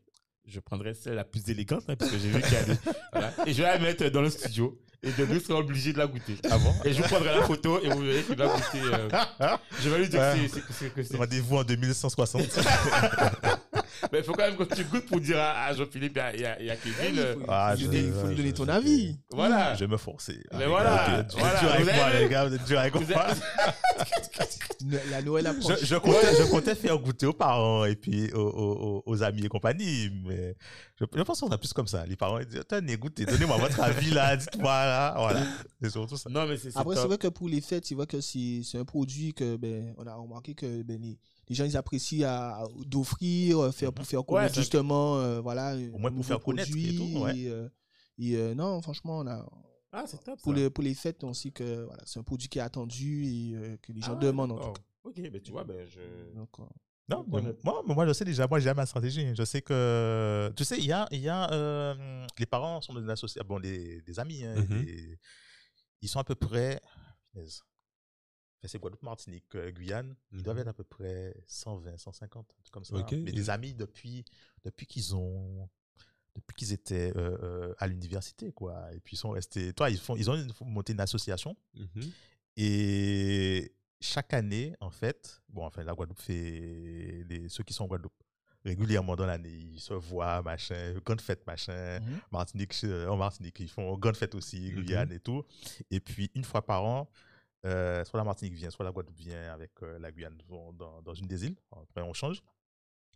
Je 0.47 0.59
prendrai 0.61 0.93
celle 0.93 1.15
la 1.15 1.25
plus 1.25 1.49
élégante, 1.49 1.83
hein, 1.89 1.95
parce 1.97 2.09
que 2.11 2.17
j'ai 2.17 2.29
vu 2.29 2.41
qu'il 2.41 2.53
y 2.53 2.55
a 2.55 2.63
des. 2.63 2.73
voilà. 3.11 3.33
Et 3.45 3.51
je 3.53 3.57
vais 3.61 3.67
la 3.67 3.79
mettre 3.79 4.07
dans 4.09 4.21
le 4.21 4.29
studio. 4.29 4.79
Et 5.03 5.11
de 5.11 5.25
nous 5.27 5.39
sera 5.39 5.59
obligé 5.59 5.93
de 5.93 5.99
la 5.99 6.07
goûter. 6.07 6.37
Ah 6.49 6.57
bon? 6.57 6.73
Et 6.83 6.91
je 6.91 7.01
vous 7.01 7.07
prendrai 7.07 7.35
la 7.35 7.43
photo 7.43 7.79
et 7.83 7.89
vous 7.89 7.99
verrez 8.01 8.23
qu'il 8.23 8.35
va 8.35 8.47
goûter. 8.47 8.81
euh, 8.81 9.09
je 9.83 9.89
vais 9.89 9.99
lui 9.99 10.09
dire 10.09 10.19
Ouais. 10.19 10.47
que 10.47 10.47
c'est- 10.55 10.63
c'est- 10.71 10.89
que 10.89 11.03
c'est. 11.03 11.17
Rendez-vous 11.17 11.57
en 11.57 11.63
2160. 11.63 12.41
Mais 14.11 14.19
il 14.19 14.23
faut 14.23 14.33
quand 14.33 14.43
même 14.47 14.55
que 14.57 14.63
tu 14.75 14.83
goûtes 14.85 15.05
pour 15.07 15.19
dire 15.19 15.37
à, 15.39 15.73
Jean-Philippe 15.73 16.17
et 16.17 16.21
à, 16.45 16.61
et 16.61 16.69
à- 16.71 16.75
Kevin. 16.77 17.19
euh, 17.19 17.35
Ah, 17.47 17.73
il 17.75 17.79
je- 17.81 17.85
faut 17.85 17.91
donner- 17.91 18.03
il 18.07 18.11
faut 18.13 18.29
je- 18.29 18.33
donner 18.35 18.49
je- 18.49 18.53
ton 18.55 18.65
je- 18.65 18.71
avis. 18.71 19.19
voilà. 19.31 19.73
Je 19.75 19.79
vais 19.81 19.87
me 19.91 19.97
forcer. 19.97 20.39
Mais 20.57 20.65
voilà, 20.65 20.95
gars, 21.07 21.19
êtes 21.19 21.33
voilà, 21.37 21.59
dur 21.59 21.71
avec 21.71 21.95
moi, 21.95 22.09
les 22.19 22.29
gars, 22.29 22.45
vous 22.47 22.55
êtes 22.55 22.63
dur 22.65 22.79
avec 22.79 22.93
moi. 22.95 23.25
La 25.11 25.21
Noël 25.21 25.47
approche. 25.47 25.79
Je, 25.81 25.85
je, 25.85 25.95
comptais, 25.95 26.35
je 26.37 26.49
comptais 26.49 26.75
faire 26.75 26.97
goûter 26.99 27.25
aux 27.25 27.33
parents 27.33 27.85
et 27.85 27.95
puis 27.95 28.31
aux, 28.33 28.39
aux- 28.39 29.03
aux 29.05 29.23
amis 29.23 29.45
et 29.45 29.49
compagnie, 29.49 30.09
mais 30.25 30.55
je, 30.99 31.05
je 31.15 31.21
pense 31.23 31.39
qu'on 31.39 31.47
sera 31.47 31.57
plus 31.57 31.73
comme 31.73 31.87
ça. 31.87 32.05
Les 32.05 32.15
parents 32.15 32.39
ils 32.39 32.45
disent 32.45 32.61
Tenez, 32.67 32.97
goûtez, 32.97 33.25
donnez-moi 33.25 33.57
votre 33.57 33.79
avis 33.81 34.11
là, 34.11 34.35
dites-moi 34.37 34.71
là. 34.85 35.13
Voilà. 35.17 35.43
C'est 35.81 35.89
surtout 35.89 36.17
ça. 36.17 36.29
Non, 36.29 36.45
mais 36.47 36.57
c'est 36.57 36.71
c'est 36.71 36.77
Après, 36.77 36.95
c'est 36.95 37.07
vrai 37.07 37.17
que 37.17 37.27
pour 37.27 37.49
les 37.49 37.61
fêtes, 37.61 37.85
c'est 37.85 37.95
vrai 37.95 38.05
que 38.07 38.21
c'est 38.21 38.61
un 38.75 38.85
produit 38.85 39.33
que 39.33 39.55
ben, 39.57 39.93
on 39.97 40.05
a 40.05 40.13
remarqué 40.15 40.53
que 40.53 40.83
ben, 40.83 41.01
les, 41.01 41.17
les 41.49 41.55
gens 41.55 41.65
ils 41.65 41.77
apprécient 41.77 42.27
à- 42.27 42.61
à- 42.63 42.67
d'offrir, 42.85 43.59
euh, 43.59 43.71
faire 43.71 43.91
pour 43.93 44.05
faire 44.05 44.23
connaître 44.25 44.57
un- 44.57 44.61
justement, 44.61 45.17
euh, 45.17 45.39
voilà, 45.41 45.75
Au 45.93 45.97
moins 45.97 46.11
pour 46.11 46.25
faire 46.25 46.39
connaître 46.41 46.69
et 46.77 46.95
tout, 46.95 47.19
ouais. 47.21 47.37
Et, 47.37 47.49
euh, 47.49 47.67
et, 48.19 48.35
euh, 48.35 48.53
non, 48.55 48.81
franchement, 48.81 49.19
on 49.19 49.27
a, 49.27 49.45
Ah, 49.91 50.05
c'est 50.05 50.23
top. 50.23 50.39
pour 50.41 50.53
ça. 50.53 50.59
les 50.59 50.69
pour 50.69 50.83
les 50.83 50.93
fêtes, 50.93 51.23
on 51.23 51.33
sait 51.33 51.51
que 51.51 51.83
voilà, 51.85 52.03
c'est 52.05 52.19
un 52.19 52.23
produit 52.23 52.49
qui 52.49 52.59
est 52.59 52.61
attendu 52.61 53.25
et 53.25 53.55
euh, 53.55 53.77
que 53.77 53.91
les 53.93 54.01
gens 54.01 54.13
Ah, 54.17 54.19
demandent 54.19 54.51
en 54.51 54.55
d'accord. 54.55 54.73
tout 54.73 54.81
cas. 54.81 54.87
Ok, 55.03 55.29
mais 55.31 55.39
tu 55.41 55.51
vois, 55.51 55.63
ben 55.63 55.87
je. 55.87 56.33
Donc, 56.33 56.49
euh, 56.59 56.63
Non, 57.09 57.23
moi, 57.27 57.41
mais 57.87 57.93
moi, 57.95 58.05
je 58.05 58.11
sais 58.13 58.25
déjà, 58.25 58.45
moi, 58.47 58.59
j'ai 58.59 58.73
ma 58.73 58.85
stratégie. 58.85 59.33
Je 59.33 59.43
sais 59.45 59.61
que, 59.61 60.51
tu 60.57 60.65
sais, 60.65 60.77
il 60.77 60.85
y 60.85 60.91
a, 60.91 61.07
il 61.11 61.21
y 61.21 61.29
a 61.29 61.49
euh, 61.53 62.27
les 62.37 62.45
parents 62.45 62.81
sont 62.81 62.93
des 62.99 63.09
associés, 63.09 63.41
bon, 63.45 63.59
des, 63.61 64.01
des 64.01 64.19
amis, 64.19 64.43
hein, 64.43 64.55
Mhm. 64.55 64.83
des- 64.83 65.17
ils 66.01 66.09
sont 66.09 66.19
à 66.19 66.23
peu 66.25 66.35
près, 66.35 66.81
c'est 68.65 68.79
Guadeloupe, 68.79 69.03
Martinique, 69.03 69.55
Guyane, 69.55 70.15
ils 70.33 70.43
doivent 70.43 70.59
être 70.59 70.67
à 70.67 70.73
peu 70.73 70.83
près 70.83 71.33
120, 71.47 71.97
150, 71.97 72.45
un 72.51 72.61
truc 72.63 72.73
comme 72.73 72.83
ça. 72.83 72.95
Ok. 72.97 73.13
Mais 73.13 73.31
des 73.31 73.49
amis 73.49 73.73
depuis, 73.73 74.25
depuis 74.65 74.85
qu'ils 74.85 75.15
ont, 75.15 75.69
depuis 76.37 76.53
qu'ils 76.55 76.71
étaient 76.73 77.11
euh, 77.17 77.37
euh, 77.43 77.73
à 77.79 77.87
l'université, 77.87 78.51
quoi. 78.53 78.87
Et 78.93 78.99
puis 78.99 79.15
ils 79.15 79.19
sont 79.19 79.31
restés, 79.31 79.73
toi, 79.73 79.89
ils 79.89 79.97
font, 79.97 80.15
ils 80.15 80.29
ont 80.31 80.37
monté 80.61 80.93
une 80.93 80.99
association. 80.99 81.57
Mhm. 81.75 82.11
Et 82.57 83.73
chaque 83.99 84.33
année, 84.33 84.75
en 84.79 84.89
fait, 84.89 85.41
bon, 85.49 85.65
enfin, 85.65 85.83
la 85.83 85.93
Guadeloupe 85.93 86.19
fait. 86.19 87.23
Les, 87.29 87.49
ceux 87.49 87.63
qui 87.63 87.73
sont 87.73 87.83
en 87.85 87.87
Guadeloupe, 87.87 88.13
régulièrement 88.65 89.15
dans 89.15 89.25
l'année, 89.25 89.49
ils 89.49 89.79
se 89.79 89.93
voient, 89.93 90.41
machin, 90.43 90.93
grande 91.05 91.21
fête, 91.21 91.45
machin. 91.47 91.99
Mhm. 91.99 92.19
Martinique, 92.31 92.73
euh, 92.83 93.07
en 93.07 93.17
Martinique, 93.17 93.59
ils 93.59 93.69
font 93.69 93.97
grande 93.97 94.17
fête 94.17 94.35
aussi, 94.35 94.71
Mhm. 94.71 94.83
Guyane 94.83 95.11
et 95.11 95.19
tout. 95.19 95.43
Et 95.91 95.99
puis, 95.99 96.29
une 96.35 96.43
fois 96.43 96.65
par 96.65 96.83
an, 96.83 97.09
euh, 97.65 98.03
soit 98.05 98.17
la 98.19 98.23
Martinique 98.23 98.53
vient, 98.53 98.69
soit 98.69 98.85
la 98.85 98.91
Guadeloupe 98.91 99.17
vient 99.17 99.51
avec 99.53 99.71
euh, 99.83 99.97
la 99.99 100.11
Guyane 100.11 100.37
dans, 100.47 101.01
dans 101.01 101.13
une 101.13 101.27
des 101.27 101.45
îles. 101.45 101.55
Après, 101.71 102.01
on 102.01 102.13
change. 102.13 102.41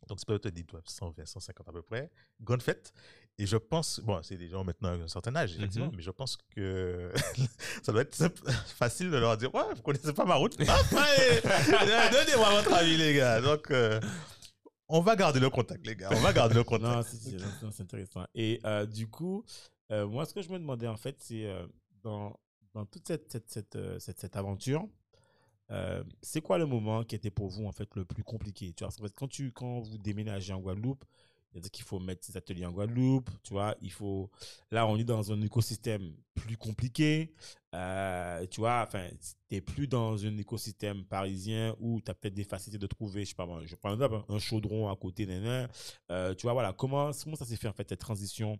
Donc, 0.07 0.19
c'est 0.19 0.25
peut-être 0.27 0.49
dit 0.53 0.65
120, 0.85 1.25
150 1.25 1.69
à 1.69 1.71
peu 1.71 1.81
près. 1.81 2.09
Grande 2.41 2.61
fête. 2.61 2.91
Et 3.37 3.45
je 3.45 3.55
pense, 3.57 3.99
bon, 4.01 4.21
c'est 4.23 4.35
des 4.37 4.49
gens 4.49 4.63
maintenant 4.63 4.89
à 4.89 4.93
un 4.93 5.07
certain 5.07 5.35
âge, 5.35 5.55
effectivement, 5.55 5.87
Mhm. 5.87 5.95
mais 5.95 6.01
je 6.01 6.11
pense 6.11 6.37
que 6.55 7.11
ça 7.83 7.91
doit 7.91 8.01
être 8.01 8.13
simple- 8.13 8.41
facile 8.77 9.09
de 9.09 9.17
leur 9.17 9.37
dire 9.37 9.53
Ouais, 9.55 9.73
vous 9.75 9.81
connaissez 9.81 10.11
pas 10.13 10.25
ma 10.25 10.35
route 10.35 10.57
Donnez-moi 10.59 12.49
votre 12.61 12.73
avis, 12.73 12.97
les 12.97 13.13
gars. 13.15 13.41
Donc, 13.41 13.71
euh, 13.71 13.99
on 14.89 15.01
va 15.01 15.15
garder 15.15 15.39
le 15.39 15.49
contact, 15.49 15.85
les 15.85 15.95
gars. 15.95 16.09
On 16.11 16.19
va 16.19 16.33
garder 16.33 16.55
le 16.55 16.63
contact. 16.63 16.83
Non, 16.93 17.01
c'est- 17.03 17.81
intéressant. 17.81 18.25
Et 18.35 18.59
euh, 18.65 18.85
du 18.85 19.07
coup, 19.07 19.45
euh, 19.91 20.05
moi, 20.07 20.25
ce 20.25 20.33
que 20.33 20.41
je 20.41 20.49
me 20.49 20.59
demandais, 20.59 20.87
en 20.87 20.97
fait, 20.97 21.15
c'est 21.19 21.49
dans, 22.03 22.37
dans 22.73 22.85
toute 22.85 23.07
cette, 23.07 23.31
cette, 23.31 23.49
cette, 23.49 23.77
cette, 23.99 24.19
cette 24.19 24.35
aventure, 24.35 24.85
euh, 25.71 26.03
c'est 26.21 26.41
quoi 26.41 26.57
le 26.57 26.65
moment 26.65 27.03
qui 27.03 27.15
était 27.15 27.31
pour 27.31 27.47
vous, 27.49 27.65
en 27.65 27.71
fait, 27.71 27.89
le 27.95 28.05
plus 28.05 28.23
compliqué 28.23 28.73
tu 28.73 28.83
vois, 28.83 28.91
parce 28.97 29.11
que 29.11 29.17
quand, 29.17 29.27
tu, 29.27 29.51
quand 29.51 29.79
vous 29.81 29.97
déménagez 29.97 30.53
en 30.53 30.59
Guadeloupe, 30.59 31.05
C'est-à-dire 31.51 31.71
qu'il 31.71 31.83
faut 31.85 31.99
mettre 31.99 32.25
ses 32.25 32.37
ateliers 32.37 32.65
en 32.65 32.71
Guadeloupe, 32.71 33.29
tu 33.43 33.53
vois? 33.53 33.75
Il 33.81 33.91
faut. 33.91 34.29
Là, 34.71 34.87
on 34.87 34.97
est 34.97 35.03
dans 35.03 35.31
un 35.33 35.41
écosystème 35.41 36.13
plus 36.33 36.57
compliqué. 36.57 37.33
Euh, 37.75 38.45
tu 38.47 38.61
vois, 38.61 38.83
enfin, 38.87 39.07
t'es 39.49 39.61
plus 39.61 39.87
dans 39.87 40.25
un 40.25 40.37
écosystème 40.37 41.05
parisien 41.05 41.75
où 41.79 42.01
tu 42.01 42.11
as 42.11 42.13
peut-être 42.15 42.33
des 42.33 42.43
facilités 42.43 42.77
de 42.79 42.87
trouver, 42.87 43.23
je 43.25 43.29
sais 43.29 43.35
pas, 43.35 43.47
je 43.65 43.75
prends 43.75 43.99
hein, 44.01 44.25
un 44.29 44.39
chaudron 44.39 44.89
à 44.89 44.95
côté, 44.95 45.25
nan, 45.25 45.69
Euh, 46.11 46.33
tu 46.35 46.43
vois, 46.43 46.53
voilà, 46.53 46.73
comment, 46.73 47.11
comment 47.23 47.35
ça 47.35 47.45
s'est 47.45 47.57
fait, 47.57 47.67
en 47.67 47.73
fait, 47.73 47.87
cette 47.89 47.99
transition 47.99 48.59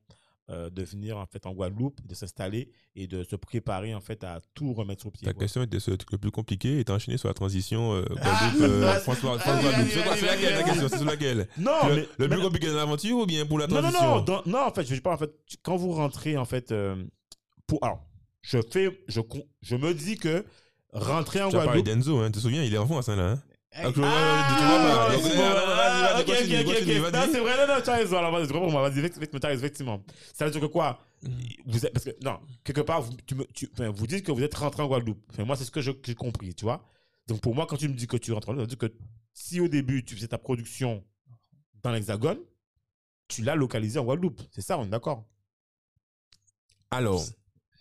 euh, 0.49 0.69
de 0.69 0.83
venir, 0.83 1.17
en 1.17 1.25
fait, 1.25 1.45
en 1.45 1.53
Guadeloupe, 1.53 2.05
de 2.05 2.13
s'installer 2.15 2.71
et 2.95 3.07
de 3.07 3.23
se 3.23 3.35
préparer, 3.35 3.93
en 3.95 4.01
fait, 4.01 4.23
à 4.23 4.39
tout 4.53 4.73
remettre 4.73 5.01
sur 5.01 5.11
pied. 5.11 5.25
Ta 5.25 5.33
quoi. 5.33 5.41
question 5.43 5.61
était 5.63 5.79
sur 5.79 5.91
le 5.91 5.97
truc 5.97 6.11
le 6.11 6.17
plus 6.17 6.31
compliqué 6.31 6.79
et 6.79 6.83
t'as 6.83 6.95
enchaîné 6.95 7.17
sur 7.17 7.27
la 7.27 7.33
transition 7.33 7.93
euh, 7.93 8.03
Guadeloupe, 8.09 8.59
Guadeloupe. 8.59 10.17
C'est 10.17 10.25
laquelle 10.25 10.57
ta 10.57 10.63
question 10.63 10.87
C'est 10.89 10.97
sur 10.97 11.05
laquelle? 11.05 11.47
Non, 11.57 11.71
le, 11.89 11.95
mais. 11.95 12.01
le 12.17 12.27
mais- 12.27 12.35
plus 12.35 12.43
compliqué 12.43 12.67
de 12.67 12.73
l'aventure 12.75 13.17
ou 13.17 13.25
bien 13.25 13.45
pour 13.45 13.59
la 13.59 13.67
Non, 13.67 13.75
non, 13.75 13.81
transition? 13.83 14.15
non, 14.15 14.21
dans- 14.21 14.41
non, 14.45 14.59
en 14.65 14.71
fait, 14.73 14.83
je 14.85 14.99
parle, 14.99 15.15
en 15.15 15.19
fait, 15.19 15.31
quand 15.63 15.77
vous 15.77 15.91
rentrez, 15.91 16.37
en 16.37 16.45
fait, 16.45 16.71
euh, 16.71 16.95
pour, 17.67 17.79
alors, 17.83 18.03
je 18.41 18.57
fais, 18.71 19.03
je, 19.07 19.21
je 19.61 19.75
me 19.75 19.93
dis 19.93 20.17
que 20.17 20.43
rentrer 20.93 21.41
en 21.41 21.49
Tu 21.49 21.55
as 21.55 21.63
parlé 21.63 21.81
Guadeloupe. 21.81 22.03
d'Enzo, 22.05 22.19
hein, 22.19 22.27
tu 22.27 22.33
te 22.33 22.39
souviens, 22.39 22.63
il 22.63 22.73
est 22.73 22.77
en 22.77 22.85
France 22.87 23.07
hein, 23.09 23.15
là. 23.15 23.31
Hein? 23.31 23.41
Ah, 23.73 23.87
ouais, 23.87 23.95
ouais, 23.95 24.03
Ah, 24.03 25.07
ouais, 25.09 25.17
vas-y, 25.17 25.37
vas-y, 25.37 25.41
ah, 25.41 26.13
vas-y, 26.13 26.21
ok, 26.21 26.29
ok, 26.29 26.59
ok, 26.59 26.65
continue, 26.65 26.99
ok. 26.99 27.11
vas-y. 27.11 27.25
Non, 27.27 27.31
c'est 27.31 27.39
vrai, 27.39 27.57
non, 27.67 27.73
non, 27.73 27.81
tu 27.81 27.89
as 27.89 27.95
raison. 27.95 28.17
Alors, 28.17 28.31
vas-y, 28.31 28.47
vas-y, 29.01 29.11
tu 29.11 29.19
as 29.41 29.47
raison, 29.47 29.59
effectivement. 29.63 30.03
Ça 30.33 30.45
veut 30.45 30.51
dire 30.51 30.61
que 30.61 30.65
quoi? 30.65 30.99
Vous 31.65 31.85
êtes, 31.85 31.93
parce 31.93 32.05
que, 32.05 32.11
non, 32.23 32.39
quelque 32.63 32.81
part, 32.81 33.01
vous, 33.01 33.13
tu 33.25 33.35
me, 33.35 33.45
tu, 33.45 33.69
enfin, 33.73 33.89
vous 33.89 34.07
dites 34.07 34.25
que 34.25 34.31
vous 34.31 34.43
êtes 34.43 34.53
rentré 34.55 34.83
en 34.83 34.87
Guadeloupe. 34.87 35.23
Enfin, 35.29 35.45
moi, 35.45 35.55
c'est 35.55 35.63
ce 35.63 35.71
que 35.71 35.79
j'ai 35.81 36.15
compris, 36.15 36.53
tu 36.53 36.65
vois. 36.65 36.83
Donc, 37.27 37.39
pour 37.41 37.55
moi, 37.55 37.65
quand 37.65 37.77
tu 37.77 37.87
me 37.87 37.93
dis 37.93 38.07
que 38.07 38.17
tu 38.17 38.33
rentres 38.33 38.49
en 38.49 38.53
Guadeloupe, 38.53 38.71
ça 38.71 38.75
veut 38.85 38.89
dire 38.89 38.97
que 38.99 39.05
si 39.33 39.59
au 39.61 39.67
début, 39.69 40.03
tu 40.03 40.15
faisais 40.15 40.27
ta 40.27 40.37
production 40.37 41.03
dans 41.81 41.91
l'Hexagone, 41.91 42.39
tu 43.29 43.41
l'as 43.43 43.55
localisé 43.55 43.99
en 43.99 44.03
Guadeloupe. 44.03 44.41
C'est 44.51 44.61
ça, 44.61 44.77
on 44.77 44.83
est 44.83 44.89
d'accord? 44.89 45.25
Alors, 46.89 47.23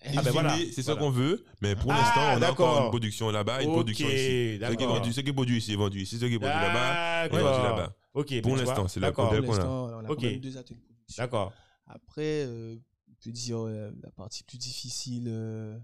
Ah, 0.02 0.22
ben 0.22 0.30
voilà. 0.30 0.56
c'est 0.72 0.82
ça 0.82 0.94
Voilà. 0.94 1.00
qu'on 1.06 1.10
veut, 1.10 1.44
mais 1.60 1.76
pour 1.76 1.92
Ah, 1.92 1.96
l'instant, 1.98 2.38
on 2.38 2.42
a 2.42 2.50
encore 2.52 2.84
une 2.84 2.88
production 2.88 3.30
là-bas, 3.30 3.62
une 3.62 3.70
production 3.72 4.06
ici. 4.08 4.58
Ce 4.60 4.74
qui, 4.74 4.82
est 4.82 4.86
vendu, 4.86 5.12
ce 5.12 5.20
qui 5.20 5.28
est 5.28 5.32
produit 5.32 5.58
ici 5.58 5.72
est 5.72 5.76
vendu 5.76 6.00
ici, 6.00 6.18
ce 6.18 6.24
qui 6.24 6.34
est 6.34 6.38
produit 6.38 6.54
là-bas 6.58 7.26
est 7.26 7.28
vendu 7.28 7.62
là-bas. 7.62 7.96
Ok, 8.14 8.40
Pour 8.42 8.56
l'instant, 8.56 8.88
c'est. 8.88 9.00
Pour 9.12 9.24
modèle 9.26 9.44
qu'on 9.44 9.54
a. 9.54 9.66
on 9.66 10.04
a 10.04 10.10
Ok. 10.10 10.16
quand 10.20 10.22
même 10.26 10.40
deux 10.40 10.56
ateliers 10.56 10.80
de 10.80 10.86
production. 10.94 11.22
D'accord. 11.22 11.52
Après, 11.86 12.44
euh, 12.46 12.76
on 13.10 13.14
peut 13.22 13.30
dire 13.30 13.58
euh, 13.60 13.90
la 14.02 14.10
partie 14.12 14.42
plus 14.44 14.58
difficile, 14.58 15.26
euh, 15.28 15.76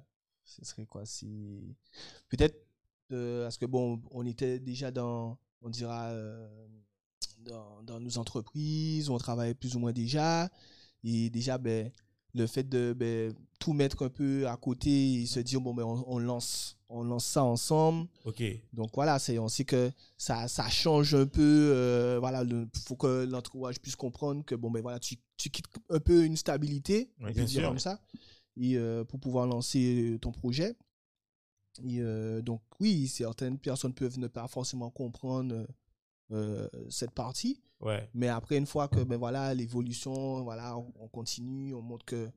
ce 0.44 0.64
serait 0.64 0.86
quoi? 0.86 1.04
C'est 1.04 1.76
peut-être 2.28 2.56
euh, 3.12 3.44
parce 3.44 3.58
que 3.58 3.66
bon, 3.66 4.00
on 4.10 4.24
était 4.24 4.58
déjà 4.60 4.90
dans, 4.90 5.38
on 5.62 5.68
dira, 5.68 6.06
euh, 6.06 6.48
dans, 7.40 7.82
dans 7.82 8.00
nos 8.00 8.18
entreprises, 8.18 9.08
on 9.10 9.18
travaillait 9.18 9.54
plus 9.54 9.76
ou 9.76 9.78
moins 9.78 9.92
déjà, 9.92 10.48
et 11.04 11.28
déjà, 11.30 11.58
ben, 11.58 11.90
le 12.36 12.46
fait 12.46 12.68
de 12.68 12.94
ben, 12.96 13.34
tout 13.58 13.72
mettre 13.72 14.04
un 14.04 14.10
peu 14.10 14.46
à 14.46 14.56
côté 14.56 15.14
et 15.22 15.26
se 15.26 15.40
dire 15.40 15.60
bon 15.60 15.74
ben 15.74 15.84
on, 15.84 16.04
on 16.06 16.18
lance, 16.18 16.76
on 16.88 17.02
lance 17.02 17.24
ça 17.24 17.42
ensemble. 17.42 18.08
Ok. 18.24 18.42
Donc 18.72 18.90
voilà, 18.94 19.18
c'est, 19.18 19.38
on 19.38 19.48
sait 19.48 19.64
que 19.64 19.90
ça, 20.18 20.46
ça 20.48 20.68
change 20.68 21.14
un 21.14 21.26
peu. 21.26 21.40
euh, 21.74 22.18
voilà, 22.20 22.42
il 22.44 22.68
faut 22.84 22.96
que 22.96 23.24
l'entourage 23.24 23.80
puisse 23.80 23.96
comprendre 23.96 24.44
que 24.44 24.54
bon, 24.54 24.70
ben 24.70 24.82
voilà, 24.82 24.98
tu, 25.00 25.16
tu 25.36 25.50
quittes 25.50 25.66
un 25.90 25.98
peu 26.00 26.24
une 26.24 26.36
stabilité, 26.36 27.10
bien 27.34 27.46
sûr. 27.46 27.66
comme 27.68 27.78
ça, 27.78 28.00
et, 28.60 28.76
euh, 28.76 29.04
pour 29.04 29.18
pouvoir 29.18 29.46
lancer 29.46 30.18
ton 30.20 30.32
projet. 30.32 30.76
Et 31.84 32.00
euh, 32.00 32.40
donc 32.40 32.62
oui, 32.80 33.06
certaines 33.08 33.58
personnes 33.58 33.92
peuvent 33.92 34.18
ne 34.18 34.28
pas 34.28 34.48
forcément 34.48 34.90
comprendre 34.90 35.66
euh, 36.30 36.68
cette 36.88 37.10
partie, 37.12 37.60
Ouais. 37.80 38.08
mais 38.14 38.28
après 38.28 38.56
une 38.56 38.64
fois 38.66 38.88
que 38.88 39.00
ben 39.00 39.16
voilà 39.18 39.52
l'évolution, 39.54 40.42
voilà, 40.44 40.76
on, 40.78 40.92
on 40.98 41.08
continue, 41.08 41.74
on 41.74 41.82
montre 41.82 42.04
que 42.06 42.28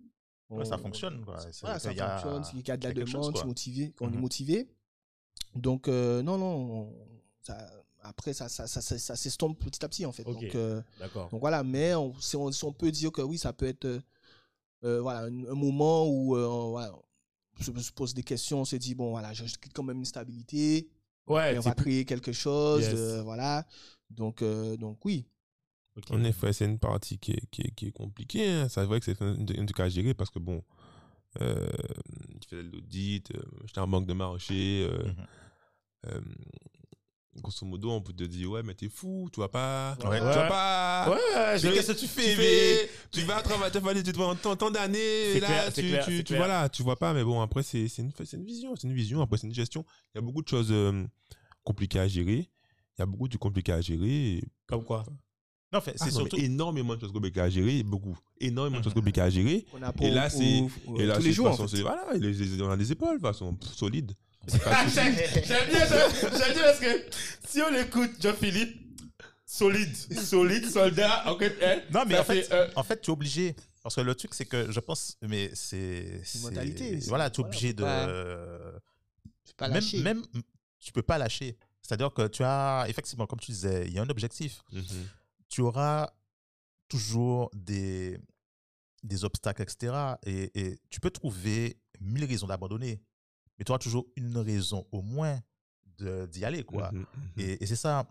Ouais, 0.49 0.65
ça 0.65 0.75
on- 0.75 0.79
fonctionne, 0.79 1.23
quoi. 1.23 1.37
Voilà, 1.61 1.79
ça 1.79 1.89
qu'il 1.89 1.97
y 1.97 2.01
a- 2.01 2.17
fonctionne, 2.17 2.59
il 2.59 2.67
y 2.67 2.71
a 2.71 2.77
de 2.77 2.83
la 2.87 3.05
chose, 3.05 3.27
demande, 3.31 3.93
qu'on 3.95 4.07
est 4.09 4.15
Mhm. 4.15 4.19
motivé. 4.19 4.67
Donc, 5.55 5.87
euh, 5.87 6.21
non, 6.23 6.37
non, 6.37 6.93
ça- 7.41 7.69
après, 8.01 8.33
ça, 8.33 8.49
ça, 8.49 8.65
ça, 8.67 8.81
s'estompe 9.15 9.59
petit 9.59 9.83
à 9.85 9.89
petit, 9.89 10.05
en 10.05 10.11
fait. 10.11 10.23
Ok. 10.23 10.41
Donc, 10.41 10.55
euh, 10.55 10.81
donc, 11.31 11.39
voilà, 11.39 11.63
mais 11.63 11.93
on, 11.95 12.13
si 12.19 12.35
on, 12.35 12.51
si 12.51 12.63
on 12.65 12.73
peut 12.73 12.91
dire 12.91 13.11
que 13.11 13.21
oui, 13.21 13.37
ça 13.37 13.53
peut 13.53 13.67
être 13.67 14.01
euh, 14.83 15.01
voilà, 15.01 15.21
un, 15.21 15.45
un 15.45 15.55
moment 15.55 16.05
où 16.07 16.35
on, 16.37 16.69
voilà, 16.71 16.93
on 17.59 17.63
se, 17.63 17.71
se 17.79 17.91
pose 17.91 18.13
des 18.13 18.23
questions, 18.23 18.61
on 18.61 18.65
se 18.65 18.77
dit, 18.77 18.95
bon, 18.95 19.11
voilà, 19.11 19.33
je, 19.33 19.45
je 19.45 19.55
quitte 19.57 19.73
quand 19.73 19.83
même 19.83 19.97
une 19.99 20.05
stabilité, 20.05 20.87
Ouais, 21.29 21.53
et 21.55 21.57
on 21.57 21.61
va 21.61 21.73
créer 21.75 22.05
quelque 22.05 22.31
chose, 22.31 22.81
Yes. 22.81 22.93
euh, 22.93 23.21
voilà. 23.23 23.65
Donc, 24.09 24.41
euh, 24.41 24.75
donc 24.77 25.03
oui. 25.05 25.25
En 26.11 26.23
effet, 26.23 26.53
c'est 26.53 26.65
une 26.65 26.79
partie 26.79 27.17
qui 27.19 27.33
est, 27.33 27.45
qui 27.51 27.61
est, 27.61 27.71
qui 27.75 27.87
est 27.87 27.91
compliquée. 27.91 28.47
hein. 28.49 28.69
C'est 28.69 28.83
vrai 28.85 28.99
que 28.99 29.05
c'est 29.05 29.21
un, 29.21 29.33
un 29.37 29.65
truc 29.65 29.79
à 29.79 29.89
gérer 29.89 30.13
parce 30.13 30.29
que, 30.29 30.39
bon, 30.39 30.63
euh, 31.41 31.67
tu 32.41 32.47
fais 32.49 32.63
de 32.63 32.69
l'audit, 32.71 33.29
euh, 33.35 33.41
j'étais 33.65 33.79
en 33.81 33.87
banque 33.87 34.07
de 34.07 34.13
marché. 34.13 34.87
euh, 34.89 35.03
Mhm. 35.09 35.25
Grosso 37.41 37.65
modo, 37.65 37.89
on 37.91 38.01
peut 38.01 38.13
te 38.13 38.23
dire, 38.23 38.49
ouais, 38.51 38.63
mais 38.63 38.73
t'es 38.73 38.89
fou, 38.89 39.29
tu 39.33 39.39
vas 39.39 39.47
pas. 39.49 39.97
Ouais. 40.05 40.17
Tu 40.19 40.23
vas 40.25 40.47
pas. 40.47 41.09
Ouais, 41.09 41.17
Mais 41.53 41.59
je- 41.59 41.67
qu'est-ce 41.69 41.91
que 41.93 41.97
tu 41.99 42.07
fais, 42.07 42.31
tu 42.31 42.35
fais- 42.35 42.89
Tu 43.11 43.21
vas 43.21 43.41
travailler, 43.41 43.71
tu 43.71 43.79
vas 43.79 43.91
aller, 43.91 44.03
tu 44.03 44.11
en 44.21 44.35
tant, 44.35 44.55
tant 44.55 44.71
d'années, 44.71 45.39
là, 45.39 45.47
clair, 45.47 45.73
tu, 45.73 45.81
clair, 45.81 46.05
tu, 46.05 46.17
tu 46.17 46.23
clair. 46.23 46.37
vois 46.39 46.47
là, 46.47 46.69
tu 46.69 46.83
vois 46.83 46.97
pas, 46.97 47.13
mais 47.13 47.23
bon, 47.23 47.41
après, 47.41 47.63
c'est 47.63 47.87
c'est 47.87 48.01
une, 48.01 48.11
c'est 48.23 48.37
une 48.37 48.45
vision, 48.45 48.75
c'est 48.75 48.87
une 48.87 48.93
vision, 48.93 49.21
après, 49.21 49.37
c'est 49.37 49.47
une 49.47 49.53
gestion. 49.53 49.85
Il 50.13 50.17
y 50.17 50.19
a 50.19 50.21
beaucoup 50.21 50.41
de 50.41 50.47
choses 50.47 50.69
euh, 50.71 51.03
compliquées 51.63 51.99
à 51.99 52.07
gérer. 52.07 52.49
Il 52.97 52.99
y 52.99 53.01
a 53.01 53.05
beaucoup 53.05 53.27
de 53.27 53.37
compliqués 53.37 53.71
à 53.71 53.81
gérer. 53.81 54.37
et- 54.37 54.43
Comme 54.67 54.83
quoi? 54.83 55.05
Non, 55.71 55.77
en 55.77 55.81
fait, 55.81 55.91
Ah 55.99 56.05
c'est 56.05 56.05
mais 56.05 56.11
surtout. 56.11 56.37
énormément 56.37 56.95
de 56.95 56.99
choses 56.99 57.11
compliquées 57.11 57.41
à 57.41 57.49
gérer, 57.49 57.83
beaucoup. 57.83 58.17
Énormément 58.41 58.79
de 58.79 58.83
choses 58.83 58.93
compliquées 59.13 59.21
à 59.21 59.29
gérer. 59.29 59.65
On 59.71 59.81
a 59.83 59.93
Et 60.01 60.09
là, 60.09 60.27
c'est- 60.29 60.63
Et 60.97 61.05
là, 61.05 61.15
tous 61.17 61.21
les 61.23 61.31
jours, 61.31 61.45
en 61.47 61.51
façon, 61.51 61.67
fait. 61.67 61.77
c'est- 61.77 61.81
voilà, 61.83 62.05
les, 62.15 62.33
les- 62.33 62.61
on 62.63 62.71
a 62.71 62.75
des 62.77 62.91
épaules, 62.91 63.09
de 63.09 63.13
toute 63.13 63.21
façon, 63.21 63.55
solides. 63.75 64.13
J'aime 64.93 65.13
bien, 65.13 65.25
j'aime 65.43 65.69
bien 65.69 66.63
parce 66.63 66.79
que 66.79 67.05
si 67.47 67.61
on 67.61 67.73
écoute 67.75 68.11
Jean-Philippe, 68.21 68.77
solide, 69.45 69.95
solide, 69.95 70.65
soldat, 70.69 71.31
ok, 71.31 71.43
hein, 71.63 71.81
Non, 71.91 72.03
mais 72.05 72.15
ça 72.15 72.21
en 72.21 72.23
fait, 72.23 72.43
fait, 72.43 72.53
euh, 72.53 72.69
en 72.75 72.83
fait, 72.83 73.01
tu 73.01 73.09
es 73.09 73.13
obligé. 73.13 73.55
Parce 73.81 73.95
que 73.95 74.01
le 74.01 74.13
truc, 74.13 74.33
c'est 74.33 74.45
que 74.45 74.71
je 74.71 74.79
pense, 74.81 75.17
mais 75.21 75.49
c'est. 75.53 76.21
une 76.35 76.41
mentalité, 76.41 76.99
Voilà, 77.07 77.29
tu 77.29 77.41
es 77.41 77.45
obligé 77.45 77.73
de. 77.73 77.83
pas- 77.83 78.07
pas 79.57 79.67
même, 79.67 79.75
lâcher. 79.75 80.01
même, 80.03 80.23
tu 80.79 80.91
peux 80.91 81.01
pas 81.01 81.17
lâcher. 81.17 81.57
C'est-à-dire 81.81 82.13
que 82.13 82.27
tu 82.27 82.43
as, 82.43 82.85
effectivement, 82.87 83.25
comme 83.25 83.39
tu 83.39 83.51
disais, 83.51 83.85
il 83.87 83.93
y 83.93 83.99
a 83.99 84.01
un 84.03 84.09
objectif. 84.09 84.61
Tu 85.49 85.61
auras 85.61 86.09
toujours 86.87 87.49
des, 87.53 88.19
des 89.03 89.23
obstacles, 89.23 89.61
etc. 89.63 89.93
Et, 90.25 90.51
et 90.59 90.79
tu 90.89 90.99
peux 90.99 91.09
trouver 91.09 91.77
mille 91.99 92.25
raisons 92.25 92.47
d'abandonner. 92.47 93.01
Mais 93.59 93.65
tu 93.65 93.71
auras 93.71 93.79
toujours 93.79 94.07
une 94.15 94.37
raison 94.37 94.87
au 94.91 95.01
moins 95.01 95.39
d'y 95.99 96.45
aller, 96.45 96.63
quoi. 96.63 96.89
Mhm, 96.93 96.99
mhm. 96.99 97.05
Et, 97.37 97.61
et 97.63 97.67
c'est 97.67 97.75
ça. 97.75 98.07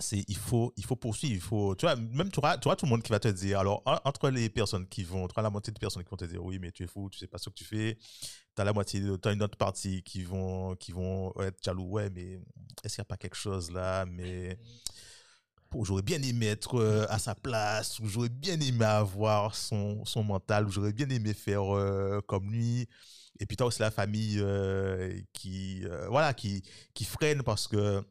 C'est, 0.00 0.24
il, 0.28 0.36
faut, 0.36 0.72
il 0.76 0.84
faut 0.84 0.94
poursuivre. 0.94 1.34
Il 1.34 1.40
faut, 1.40 1.74
tu 1.74 1.84
vois, 1.86 1.96
même 1.96 2.30
tu 2.30 2.38
auras, 2.38 2.56
tu 2.58 2.68
auras 2.68 2.76
tout 2.76 2.86
le 2.86 2.90
monde 2.90 3.02
qui 3.02 3.10
va 3.10 3.18
te 3.18 3.26
dire. 3.26 3.58
Alors, 3.58 3.82
en- 3.84 3.98
entre 4.04 4.30
les 4.30 4.48
personnes 4.48 4.86
qui 4.86 5.02
vont, 5.02 5.26
tu 5.26 5.32
auras 5.32 5.42
la 5.42 5.50
moitié 5.50 5.72
de 5.72 5.78
personnes 5.78 6.04
qui 6.04 6.10
vont 6.10 6.16
te 6.16 6.24
dire 6.26 6.44
oui, 6.44 6.60
mais 6.60 6.70
tu 6.70 6.84
es 6.84 6.86
fou, 6.86 7.08
tu 7.10 7.18
sais 7.18 7.26
pas 7.26 7.38
ce 7.38 7.48
que 7.48 7.54
tu 7.54 7.64
fais. 7.64 7.98
Tu 8.54 8.62
as 8.62 8.64
la 8.64 8.72
moitié, 8.72 9.00
tu 9.20 9.28
as 9.28 9.32
une 9.32 9.42
autre 9.42 9.56
partie 9.58 10.02
qui 10.04 10.22
vont, 10.22 10.76
qui 10.76 10.92
vont 10.92 11.32
être 11.40 11.58
jaloux. 11.64 11.88
Ouais, 11.88 12.10
mais 12.10 12.38
est-ce 12.84 12.94
qu'il 12.94 13.00
n'y 13.00 13.06
a 13.06 13.06
pas 13.06 13.16
quelque 13.16 13.36
chose 13.36 13.72
là? 13.72 14.04
Mais 14.06 14.56
j'aurais 15.82 16.02
bien 16.02 16.22
aimé 16.22 16.46
être 16.46 16.76
euh, 16.78 17.06
à 17.08 17.18
sa 17.18 17.34
place, 17.34 17.98
ou 17.98 18.06
j'aurais 18.06 18.28
bien 18.28 18.58
aimé 18.60 18.84
avoir 18.84 19.54
son, 19.54 20.04
son 20.04 20.22
mental, 20.22 20.66
ou 20.66 20.70
j'aurais 20.70 20.92
bien 20.92 21.08
aimé 21.10 21.34
faire 21.34 21.74
euh, 21.76 22.20
comme 22.26 22.50
lui. 22.52 22.88
Et 23.40 23.46
puis, 23.46 23.56
tu 23.56 23.62
as 23.62 23.66
aussi 23.66 23.80
la 23.80 23.90
famille 23.90 24.38
euh, 24.40 25.18
qui, 25.32 25.84
euh, 25.86 26.08
voilà, 26.08 26.34
qui, 26.34 26.62
qui 26.94 27.04
freine 27.04 27.42
parce 27.42 27.68
que 27.68 28.02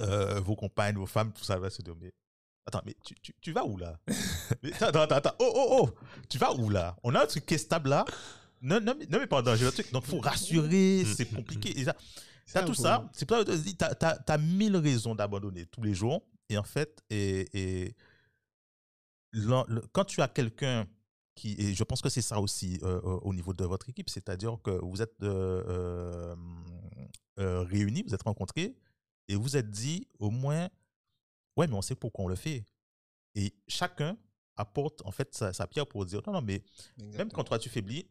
euh, 0.00 0.40
vos 0.40 0.56
compagnes, 0.56 0.96
vos 0.96 1.06
femmes, 1.06 1.32
tout 1.32 1.44
ça 1.44 1.58
va 1.58 1.70
se 1.70 1.82
dire, 1.82 1.94
mais 2.00 2.12
attends, 2.66 2.82
mais 2.84 2.94
tu, 3.04 3.14
tu, 3.20 3.34
tu 3.40 3.52
vas 3.52 3.64
où 3.64 3.76
là? 3.76 3.98
Mais, 4.62 4.72
Attends, 4.74 5.00
attends, 5.00 5.16
attends, 5.16 5.34
oh, 5.38 5.52
oh, 5.54 5.78
oh, 5.80 5.90
tu 6.28 6.38
vas 6.38 6.54
où 6.54 6.68
là? 6.70 6.96
On 7.02 7.14
a 7.14 7.22
un 7.22 7.26
truc 7.26 7.46
qui 7.46 7.54
est 7.54 7.58
stable 7.58 7.90
là. 7.90 8.04
Non, 8.60 8.80
non, 8.80 8.94
mais, 8.98 9.06
non, 9.06 9.18
mais 9.18 9.26
le 9.26 9.70
truc. 9.70 9.92
Donc, 9.92 10.04
faut 10.04 10.20
rassurer, 10.20 11.04
c'est 11.04 11.26
compliqué. 11.26 11.78
Et 11.78 11.84
ça, 11.84 11.96
T'as 12.52 12.64
tout 12.64 12.74
ça, 12.74 13.08
c'est 13.12 13.26
pour 13.26 13.38
ça 13.38 13.44
que 13.44 13.52
dis, 13.52 13.76
t'as, 13.76 13.94
t'as, 13.94 14.16
t'as 14.16 14.38
mille 14.38 14.76
raisons 14.76 15.14
d'abandonner 15.14 15.66
tous 15.66 15.82
les 15.82 15.94
jours. 15.94 16.22
Et 16.48 16.58
en 16.58 16.62
fait, 16.62 17.02
et, 17.08 17.94
quand 19.92 20.04
tu 20.04 20.20
as 20.20 20.28
quelqu'un 20.28 20.86
qui, 21.34 21.54
et 21.58 21.74
je 21.74 21.84
pense 21.84 22.02
que 22.02 22.08
c'est 22.08 22.22
ça 22.22 22.40
aussi 22.40 22.78
euh, 22.82 23.00
euh, 23.04 23.18
au 23.22 23.32
niveau 23.32 23.52
de 23.52 23.64
votre 23.64 23.88
équipe, 23.88 24.10
c'est-à-dire 24.10 24.58
que 24.62 24.70
vous 24.70 25.02
êtes 25.02 25.22
euh, 25.22 26.34
réunis, 27.38 28.02
vous 28.06 28.14
êtes 28.14 28.22
rencontrés, 28.22 28.76
et 29.28 29.36
vous 29.36 29.56
êtes 29.56 29.70
dit 29.70 30.06
au 30.18 30.30
moins, 30.30 30.68
ouais, 31.56 31.66
mais 31.66 31.74
on 31.74 31.82
sait 31.82 31.94
pourquoi 31.94 32.24
on 32.24 32.28
le 32.28 32.34
fait. 32.34 32.64
Et 33.34 33.54
chacun 33.66 34.16
apporte 34.56 35.02
en 35.06 35.10
fait 35.10 35.34
sa, 35.34 35.52
sa 35.52 35.66
pierre 35.66 35.86
pour 35.86 36.04
dire, 36.04 36.20
non, 36.26 36.34
non, 36.34 36.42
mais 36.42 36.62
même 36.98 37.30
quand 37.30 37.44
toi 37.44 37.58
tu 37.58 37.68
faiblis, 37.68 38.06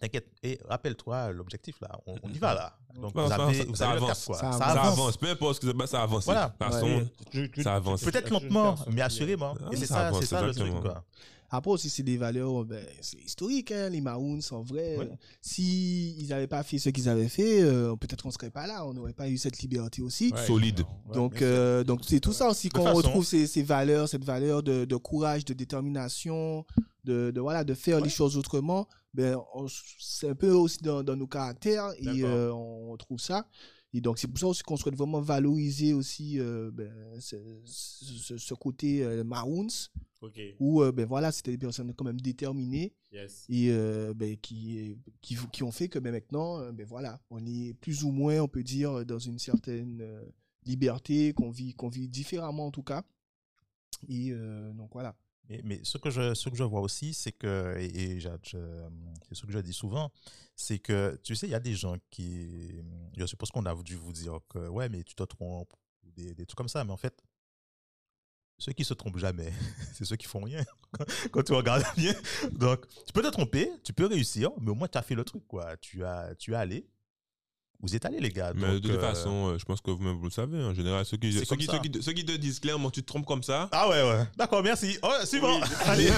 T'inquiète. 0.00 0.28
Et 0.42 0.58
rappelle-toi 0.68 1.32
l'objectif 1.32 1.80
là. 1.80 1.98
On, 2.06 2.14
on 2.22 2.28
y 2.30 2.38
va 2.38 2.54
là. 2.54 2.76
Donc 3.00 3.14
Non, 3.14 3.24
vous 3.24 3.28
ça- 3.28 3.34
avez, 3.36 3.54
ça- 3.58 3.64
vous 3.64 3.74
ça 3.76 3.84
avez 3.90 3.94
le 3.94 4.00
cap, 4.00 4.10
avance. 4.10 4.24
quoi. 4.24 4.36
Ça 4.36 4.52
Ça, 4.52 4.64
avance. 4.64 4.74
Ça 4.86 4.92
avance. 4.92 5.16
Peu 5.16 5.28
importe 5.30 5.54
ce 5.56 5.60
que 5.60 5.72
c'est, 5.78 5.86
ça 5.86 6.02
avance. 6.02 6.24
Voilà. 6.24 6.46
De 6.46 6.64
toute 6.64 6.72
façon, 6.74 7.08
Tu- 7.30 7.50
tu- 7.50 7.62
Ça 7.62 7.74
avance. 7.74 8.02
Peut-être 8.02 8.30
lentement, 8.30 8.74
mais 8.90 9.00
assurément. 9.02 9.54
Ah, 9.60 9.68
Et 9.72 9.76
c'est 9.76 9.86
ça 9.86 10.10
c'est 10.20 10.26
ça 10.26 10.42
le 10.42 10.54
truc 10.54 10.72
quoi. 10.80 11.04
Après 11.48 11.70
aussi, 11.70 11.88
c'est 11.88 12.02
des 12.02 12.16
valeurs, 12.16 12.64
ben, 12.64 12.84
c'est 13.00 13.18
historique, 13.20 13.70
hein, 13.70 13.88
les 13.88 14.00
Maroons, 14.00 14.40
en 14.50 14.62
vrai. 14.62 14.96
Ouais. 14.96 15.04
Euh, 15.12 15.14
Si 15.40 16.16
ils 16.18 16.26
n'avaient 16.30 16.48
pas 16.48 16.64
fait 16.64 16.78
ce 16.78 16.88
qu'ils 16.88 17.08
avaient 17.08 17.28
fait, 17.28 17.62
euh, 17.62 17.94
peut-être 17.94 18.22
qu'on 18.24 18.32
serait 18.32 18.50
pas 18.50 18.66
là, 18.66 18.84
on 18.84 18.92
n'aurait 18.92 19.12
pas 19.12 19.28
eu 19.28 19.38
cette 19.38 19.60
liberté 19.60 20.02
aussi. 20.02 20.32
Ouais, 20.34 20.44
Solide. 20.44 20.82
donc, 21.14 21.40
euh, 21.42 21.84
c'est 22.02 22.18
tout 22.18 22.32
ça 22.32 22.48
aussi 22.48 22.68
qu'on 22.68 22.92
retrouve 22.92 23.24
ces, 23.24 23.46
ces 23.46 23.62
valeurs, 23.62 24.08
cette 24.08 24.24
valeur 24.24 24.64
de, 24.64 24.84
de 24.84 24.96
courage, 24.96 25.44
de 25.44 25.54
détermination, 25.54 26.64
de, 27.04 27.30
de, 27.30 27.40
voilà, 27.40 27.62
de 27.62 27.74
faire 27.74 28.00
les 28.00 28.10
choses 28.10 28.36
autrement. 28.36 28.88
Ben, 29.16 29.36
c'est 29.98 30.28
un 30.28 30.34
peu 30.34 30.50
aussi 30.52 30.78
dans, 30.82 31.02
dans 31.02 31.16
nos 31.16 31.26
caractères 31.26 31.90
et 31.98 32.22
euh, 32.24 32.52
on 32.52 32.90
retrouve 32.90 33.18
ça. 33.20 33.48
Et 33.94 34.00
donc, 34.02 34.18
c'est 34.18 34.28
pour 34.28 34.38
ça 34.38 34.46
aussi 34.48 34.62
qu'on 34.62 34.76
souhaite 34.76 34.94
vraiment 34.96 35.20
valoriser 35.22 35.94
aussi 35.94 36.38
euh, 36.38 36.70
ben, 36.70 36.92
ce, 37.18 37.36
ce- 37.64 38.36
ce 38.36 38.54
côté 38.54 39.02
euh, 39.02 39.24
Maroons 39.24 39.68
où 40.60 40.82
euh, 40.82 40.92
ben 40.92 41.06
voilà 41.06 41.30
c'était 41.32 41.52
des 41.52 41.58
personnes 41.58 41.94
quand 41.94 42.04
même 42.04 42.20
déterminées 42.20 42.94
yes. 43.12 43.44
et 43.48 43.70
ben, 44.14 44.36
qui, 44.38 44.98
qui 45.22 45.36
qui 45.52 45.62
ont 45.62 45.70
fait 45.70 45.88
que 45.88 45.98
ben 45.98 46.10
maintenant 46.12 46.72
ben 46.72 46.86
voilà 46.86 47.20
on 47.30 47.44
est 47.46 47.74
plus 47.80 48.02
ou 48.04 48.10
moins 48.10 48.40
on 48.40 48.48
peut 48.48 48.62
dire 48.64 49.04
dans 49.06 49.18
une 49.18 49.38
certaine 49.38 50.02
liberté 50.64 51.32
qu'on 51.32 51.50
vit 51.50 51.74
qu'on 51.74 51.88
vit 51.88 52.08
différemment 52.08 52.66
en 52.66 52.70
tout 52.70 52.82
cas 52.82 53.02
et 54.08 54.32
donc 54.74 54.90
voilà 54.92 55.14
Mais, 55.48 55.80
ce, 55.84 55.98
que 55.98 56.10
je, 56.10 56.34
ce 56.34 56.48
que 56.48 56.56
je 56.56 56.64
vois 56.64 56.80
aussi, 56.80 57.14
c'est 57.14 57.32
que, 57.32 57.76
et, 57.78 58.20
c'est 58.20 59.34
ce 59.34 59.46
que 59.46 59.52
je 59.52 59.58
dis 59.60 59.72
souvent, 59.72 60.10
c'est 60.56 60.78
que, 60.78 61.18
tu 61.22 61.36
sais, 61.36 61.46
il 61.46 61.50
y 61.50 61.54
a 61.54 61.60
des 61.60 61.74
gens 61.74 61.96
qui, 62.10 62.82
je 63.16 63.26
suppose 63.26 63.50
qu'on 63.50 63.64
a 63.66 63.74
dû 63.82 63.94
vous 63.94 64.12
dire 64.12 64.40
que, 64.48 64.68
ouais, 64.68 64.88
mais 64.88 65.04
tu 65.04 65.14
te 65.14 65.22
trompes, 65.22 65.72
ou 66.04 66.10
des, 66.10 66.34
des 66.34 66.46
trucs 66.46 66.58
comme 66.58 66.68
ça, 66.68 66.84
mais 66.84 66.92
en 66.92 66.96
fait, 66.96 67.22
ceux 68.58 68.72
qui 68.72 68.84
se 68.84 68.94
trompent 68.94 69.18
jamais, 69.18 69.52
c'est 69.94 70.04
ceux 70.04 70.16
qui 70.16 70.26
font 70.26 70.40
rien, 70.40 70.64
quand 71.30 71.42
tu 71.42 71.52
regardes 71.52 71.84
bien. 71.96 72.14
Donc, 72.52 72.86
tu 73.06 73.12
peux 73.12 73.22
te 73.22 73.28
tromper, 73.28 73.70
tu 73.84 73.92
peux 73.92 74.06
réussir, 74.06 74.50
mais 74.60 74.70
au 74.70 74.74
moins, 74.74 74.88
tu 74.88 74.98
as 74.98 75.02
fait 75.02 75.14
le 75.14 75.24
truc, 75.24 75.46
quoi. 75.46 75.76
Tu, 75.76 76.04
as, 76.04 76.34
tu 76.36 76.52
es 76.52 76.56
allé. 76.56 76.86
Vous 77.82 77.94
êtes 77.94 78.04
allés, 78.06 78.20
les 78.20 78.30
gars. 78.30 78.52
Mais 78.54 78.62
Donc, 78.66 78.80
de 78.80 78.88
toute 78.88 78.96
euh, 78.96 79.00
façon, 79.00 79.48
euh, 79.50 79.58
je 79.58 79.64
pense 79.64 79.80
que 79.80 79.90
vous-même 79.90 80.16
vous 80.16 80.24
le 80.24 80.30
savez. 80.30 80.62
En 80.64 80.72
général, 80.74 81.04
ceux 81.04 81.16
qui, 81.18 81.32
ceux 81.32 81.56
qui, 81.56 81.66
ceux 81.66 81.78
qui, 81.78 82.02
ceux 82.02 82.12
qui 82.12 82.24
te 82.24 82.32
disent 82.32 82.58
clairement 82.58 82.90
tu 82.90 83.02
te 83.02 83.06
trompes 83.06 83.26
comme 83.26 83.42
ça, 83.42 83.68
Ah 83.72 83.88
ouais, 83.88 84.02
ouais. 84.02 84.24
D'accord, 84.36 84.62
merci. 84.62 84.96
Oh, 85.02 85.12
suivant. 85.24 85.58
Oui, 85.60 85.66
Allez. 85.86 86.10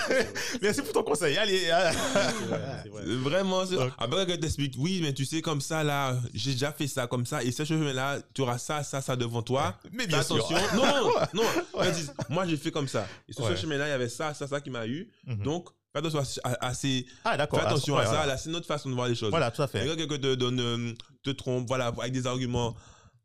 merci 0.62 0.82
pour 0.82 0.92
ton 0.92 1.02
conseil. 1.02 1.36
Allez. 1.36 1.68
ah. 1.70 1.90
C'est 1.92 2.48
vrai, 2.48 2.58
vrai. 2.90 3.02
Euh, 3.06 3.16
Vraiment, 3.20 3.66
c'est- 3.66 3.76
Donc- 3.76 3.92
après 3.98 4.26
que 4.26 4.32
t'expliques, 4.32 4.74
oui, 4.78 5.00
mais 5.02 5.12
tu 5.12 5.24
sais, 5.24 5.42
comme 5.42 5.60
ça, 5.60 5.82
là, 5.84 6.16
j'ai 6.34 6.52
déjà 6.52 6.72
fait 6.72 6.86
ça 6.86 7.06
comme 7.06 7.26
ça, 7.26 7.42
et 7.42 7.52
ce 7.52 7.64
chemin-là, 7.64 8.18
tu 8.34 8.42
auras 8.42 8.58
ça, 8.58 8.82
ça, 8.82 9.00
ça 9.00 9.16
devant 9.16 9.42
toi. 9.42 9.76
Mais 9.92 10.04
Fais 10.04 10.08
bien 10.08 10.22
sûr. 10.22 10.36
attention. 10.36 10.56
Non, 10.76 11.10
non, 11.34 11.42
non. 11.74 11.90
Disent, 11.92 12.14
moi, 12.28 12.46
j'ai 12.46 12.56
fait 12.56 12.70
comme 12.70 12.88
ça. 12.88 13.06
Et 13.28 13.32
sur 13.32 13.44
Ouais. 13.44 13.56
ce 13.56 13.60
chemin-là, 13.62 13.88
il 13.88 13.90
y 13.90 13.94
avait 13.94 14.08
ça, 14.08 14.32
ça, 14.34 14.46
ça 14.46 14.60
qui 14.60 14.70
m'a 14.70 14.86
eu. 14.86 15.08
Mhm. 15.26 15.42
Donc, 15.42 15.68
fais 15.92 15.98
attention 15.98 16.22
à, 16.44 16.66
à 16.66 16.74
ces- 16.74 17.06
Ah, 17.24 17.36
d'accord. 17.36 17.60
fais 17.60 17.66
attention 17.66 17.94
Ouais, 17.96 18.02
à 18.02 18.06
ça. 18.06 18.12
voilà. 18.16 18.36
C'est 18.38 18.50
notre 18.50 18.66
façon 18.66 18.88
de 18.90 18.94
voir 18.94 19.08
les 19.08 19.14
choses. 19.14 19.30
Voilà, 19.30 19.50
tout 19.50 19.62
à 19.62 19.66
fait. 19.68 19.84
Quelqu'un 19.84 20.18
te 20.18 20.34
donne, 20.34 20.60
euh, 20.60 20.92
te 21.22 21.30
trompe, 21.30 21.66
voilà, 21.68 21.88
avec 21.88 22.12
des 22.12 22.26
arguments 22.26 22.74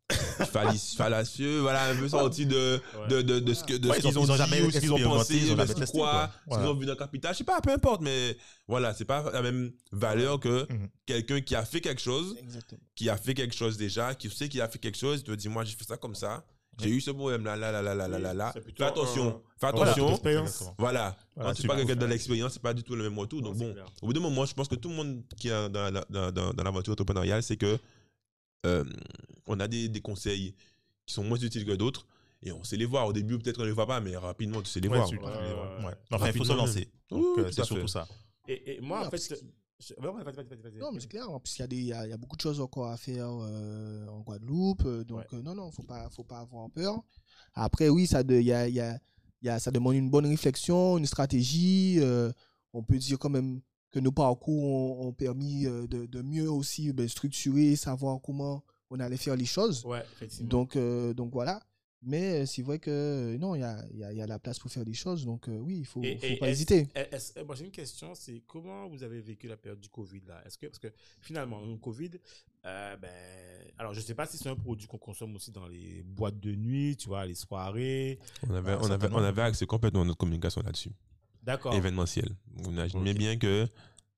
fallis- 0.51 0.95
fallacieux, 0.95 1.61
voilà, 1.61 1.85
un 1.89 1.95
peu 1.95 2.07
sortis 2.07 2.45
de, 2.45 2.79
Ouais. 2.99 3.07
de, 3.07 3.21
de, 3.23 3.39
de 3.39 3.53
ce 3.55 3.63
qu'ils 3.63 3.75
ont, 3.89 3.93
ils 3.93 4.19
ont 4.19 4.25
dit 4.25 4.37
jamais 4.37 4.61
ou 4.61 4.69
ce 4.69 4.77
qu'ils 4.79 4.93
ont 4.93 4.99
pensé, 4.99 5.39
ce 5.39 5.45
qu'ils 5.47 5.57
testé, 5.57 5.85
croient, 5.85 6.11
quoi. 6.11 6.27
ce 6.27 6.43
qu'ils 6.43 6.53
Voilà. 6.57 6.69
ont 6.71 6.73
vu 6.75 6.85
dans 6.85 6.91
le 6.91 6.97
capital. 6.97 7.33
Je 7.33 7.39
sais 7.39 7.43
pas, 7.43 7.59
peu 7.61 7.71
importe, 7.71 8.01
mais 8.01 8.37
voilà, 8.67 8.93
c'est 8.93 9.05
pas 9.05 9.31
la 9.31 9.41
même 9.41 9.71
valeur 9.91 10.39
que 10.39 10.71
Mhm. 10.71 10.89
quelqu'un 11.07 11.41
qui 11.41 11.55
a 11.55 11.65
fait 11.65 11.81
quelque 11.81 12.01
chose, 12.01 12.35
exactement 12.39 12.81
qui 12.95 13.09
a 13.09 13.17
fait 13.17 13.33
quelque 13.33 13.55
chose 13.55 13.77
déjà, 13.77 14.13
qui 14.15 14.29
sait 14.29 14.47
qu'il 14.47 14.61
a 14.61 14.69
fait 14.69 14.77
quelque 14.79 14.97
chose, 14.97 15.21
il 15.21 15.23
te 15.23 15.31
dit, 15.31 15.49
moi, 15.49 15.63
j'ai 15.63 15.75
fait 15.75 15.85
ça 15.85 15.97
comme 15.97 16.15
ça, 16.15 16.45
j'ai 16.79 16.89
eu 16.89 17.01
ce 17.01 17.11
problème-là, 17.11 17.55
là, 17.55 17.71
là, 17.71 17.81
là, 17.81 17.93
là, 17.95 18.07
là, 18.07 18.33
là, 18.33 18.53
Fais 18.53 18.83
attention, 18.83 19.27
un- 19.27 19.41
fais 19.59 19.67
attention. 19.67 20.07
Voilà. 20.77 21.17
Voilà, 21.35 21.49
Quand 21.49 21.53
tu 21.53 21.67
parles 21.67 21.79
quelqu'un 21.79 21.95
de 21.95 22.05
l'expérience, 22.05 22.53
c'est 22.53 22.61
pas 22.61 22.73
du 22.73 22.83
tout 22.83 22.95
le 22.95 23.03
même 23.03 23.17
retour. 23.17 23.41
Donc 23.41 23.55
bon, 23.57 23.71
clair. 23.73 23.85
au 24.01 24.07
bout 24.07 24.13
d'un 24.13 24.19
moment, 24.19 24.45
je 24.45 24.53
pense 24.53 24.67
que 24.67 24.75
tout 24.75 24.89
le 24.89 24.95
monde 24.95 25.23
qui 25.37 25.47
est 25.49 25.69
dans, 25.69 25.91
la- 25.93 26.05
dans, 26.09 26.31
dans, 26.31 26.53
dans 26.53 26.63
l'aventure 26.63 26.93
entrepreneuriale, 26.93 27.41
c'est 27.43 27.57
que 27.57 27.77
euh, 28.65 28.83
on 29.47 29.59
a 29.59 29.67
des, 29.67 29.87
des 29.89 30.01
conseils 30.01 30.53
qui 31.05 31.13
sont 31.13 31.23
moins 31.23 31.37
utiles 31.37 31.65
que 31.65 31.73
d'autres 31.73 32.05
et 32.41 32.51
on 32.51 32.63
sait 32.63 32.77
les 32.77 32.85
voir. 32.85 33.05
Au 33.07 33.13
début, 33.13 33.37
peut-être 33.37 33.55
qu'on 33.57 33.61
ne 33.63 33.67
les 33.67 33.73
voit 33.73 33.85
pas, 33.87 33.99
mais 34.01 34.15
rapidement, 34.17 34.61
tu 34.61 34.69
sais 34.69 34.79
les 34.79 34.87
Ouais, 34.89 34.97
voir. 34.97 35.09
Ouais. 35.11 35.93
Enfin, 36.11 36.27
il 36.27 36.37
faut 36.37 36.43
se 36.43 36.53
lancer. 36.53 36.89
euh, 37.11 37.49
c'est 37.51 37.63
surtout 37.63 37.87
ça. 37.87 38.07
Et, 38.47 38.75
et 38.77 38.81
moi, 38.81 39.01
Oui, 39.01 39.07
en 39.07 39.09
parce 39.09 39.27
fait. 39.27 39.41
Que- 39.77 39.83
je- 39.83 39.93
ouais, 40.01 40.07
ouais, 40.09 40.23
vas-y, 40.23 40.35
vas-y, 40.35 40.45
vas-y, 40.47 40.61
vas-y. 40.61 40.79
non 40.79 40.91
mais 40.91 40.99
c'est 40.99 41.07
clair 41.07 41.29
hein, 41.29 41.39
puisqu'il 41.43 41.61
y 41.61 41.63
a 41.63 41.67
des 41.67 41.75
il 41.77 41.85
y 41.85 41.93
a, 41.93 42.05
il 42.05 42.09
y 42.09 42.13
a 42.13 42.17
beaucoup 42.17 42.35
de 42.35 42.41
choses 42.41 42.59
encore 42.61 42.87
à 42.87 42.97
faire 42.97 43.27
euh, 43.29 44.07
en 44.07 44.21
Guadeloupe 44.21 44.83
euh, 44.85 45.03
donc 45.03 45.19
Ouais. 45.19 45.25
euh, 45.33 45.41
non 45.41 45.55
non 45.55 45.71
faut 45.71 45.83
pas 45.83 46.09
faut 46.09 46.23
pas 46.23 46.39
avoir 46.39 46.69
peur 46.69 47.03
après 47.53 47.89
oui 47.89 48.07
ça 48.07 48.23
de 48.23 48.35
il 48.35 48.45
y 48.45 48.53
a, 48.53 48.67
il 48.67 48.75
y 48.75 48.79
a, 48.81 48.99
il 49.41 49.45
y 49.47 49.49
a- 49.49 49.59
ça 49.59 49.71
demande 49.71 49.95
une 49.95 50.09
bonne 50.09 50.25
réflexion 50.25 50.97
une 50.97 51.05
stratégie 51.05 51.97
euh, 51.99 52.31
on 52.73 52.83
peut 52.83 52.97
dire 52.97 53.19
quand 53.19 53.29
même 53.29 53.61
que 53.91 53.99
nos 53.99 54.11
parcours 54.11 54.63
ont, 54.63 55.07
ont 55.07 55.13
permis 55.13 55.63
de, 55.63 56.05
de 56.05 56.21
mieux 56.21 56.49
aussi 56.51 56.91
ben, 56.91 57.07
structurer 57.07 57.75
savoir 57.75 58.19
comment 58.21 58.63
on 58.89 58.99
allait 58.99 59.17
faire 59.17 59.35
les 59.37 59.45
choses 59.45 59.85
Ouais, 59.85 60.03
effectivement. 60.13 60.49
donc 60.49 60.77
donc 61.15 61.31
voilà 61.31 61.61
mais 62.01 62.41
euh, 62.41 62.45
c'est 62.45 62.61
vrai 62.61 62.77
que 62.79 62.91
euh, 62.91 63.37
non 63.37 63.55
il 63.55 63.61
y 63.61 63.63
a, 63.63 63.83
il 63.91 63.99
y, 63.99 64.03
a, 64.03 64.13
y 64.13 64.21
a 64.21 64.27
la 64.27 64.37
place 64.39 64.59
pour 64.59 64.69
faire 64.71 64.85
des 64.85 64.93
choses 64.93 65.25
donc 65.25 65.47
euh, 65.47 65.57
oui 65.57 65.77
il 65.79 65.85
faut, 65.85 66.03
Et- 66.03 66.17
faut 66.17 66.25
et 66.27 66.37
pas 66.37 66.49
hésiter 66.49 66.87
moi, 67.45 67.55
j'ai 67.55 67.65
une 67.65 67.71
question, 67.71 68.13
c'est 68.15 68.41
comment 68.47 68.87
vous 68.87 69.03
avez 69.03 69.21
vécu 69.21 69.47
la 69.47 69.57
période 69.57 69.79
du 69.79 69.89
Covid 69.89 70.21
là? 70.27 70.41
Est-ce 70.45 70.57
que 70.57 70.67
parce 70.67 70.79
que 70.79 70.87
finalement, 71.21 71.61
le 71.65 71.77
Covid, 71.77 72.11
euh, 72.65 72.95
ben, 72.97 73.09
alors 73.77 73.93
je 73.93 73.99
sais 74.01 74.15
pas 74.15 74.25
si 74.25 74.37
c'est 74.37 74.49
un 74.49 74.55
produit 74.55 74.87
qu'on 74.87 74.97
consomme 74.97 75.35
aussi 75.35 75.51
dans 75.51 75.67
les 75.67 76.03
boîtes 76.03 76.39
de 76.39 76.53
nuit, 76.55 76.95
tu 76.97 77.07
vois, 77.07 77.25
les 77.25 77.35
soirées. 77.35 78.19
On 78.49 78.53
avait, 78.53 78.71
Ah, 78.73 78.79
on, 78.81 78.91
avait, 78.91 79.07
on 79.11 79.17
avait 79.23 79.41
axé 79.41 79.65
complètement 79.65 80.03
notre 80.05 80.17
communication 80.17 80.61
là-dessus, 80.61 80.91
D'accord. 81.43 81.73
événementiel. 81.73 82.29
Vous 82.55 82.71
imaginez 82.71 83.11
Ok. 83.11 83.17
bien 83.17 83.37
que 83.37 83.67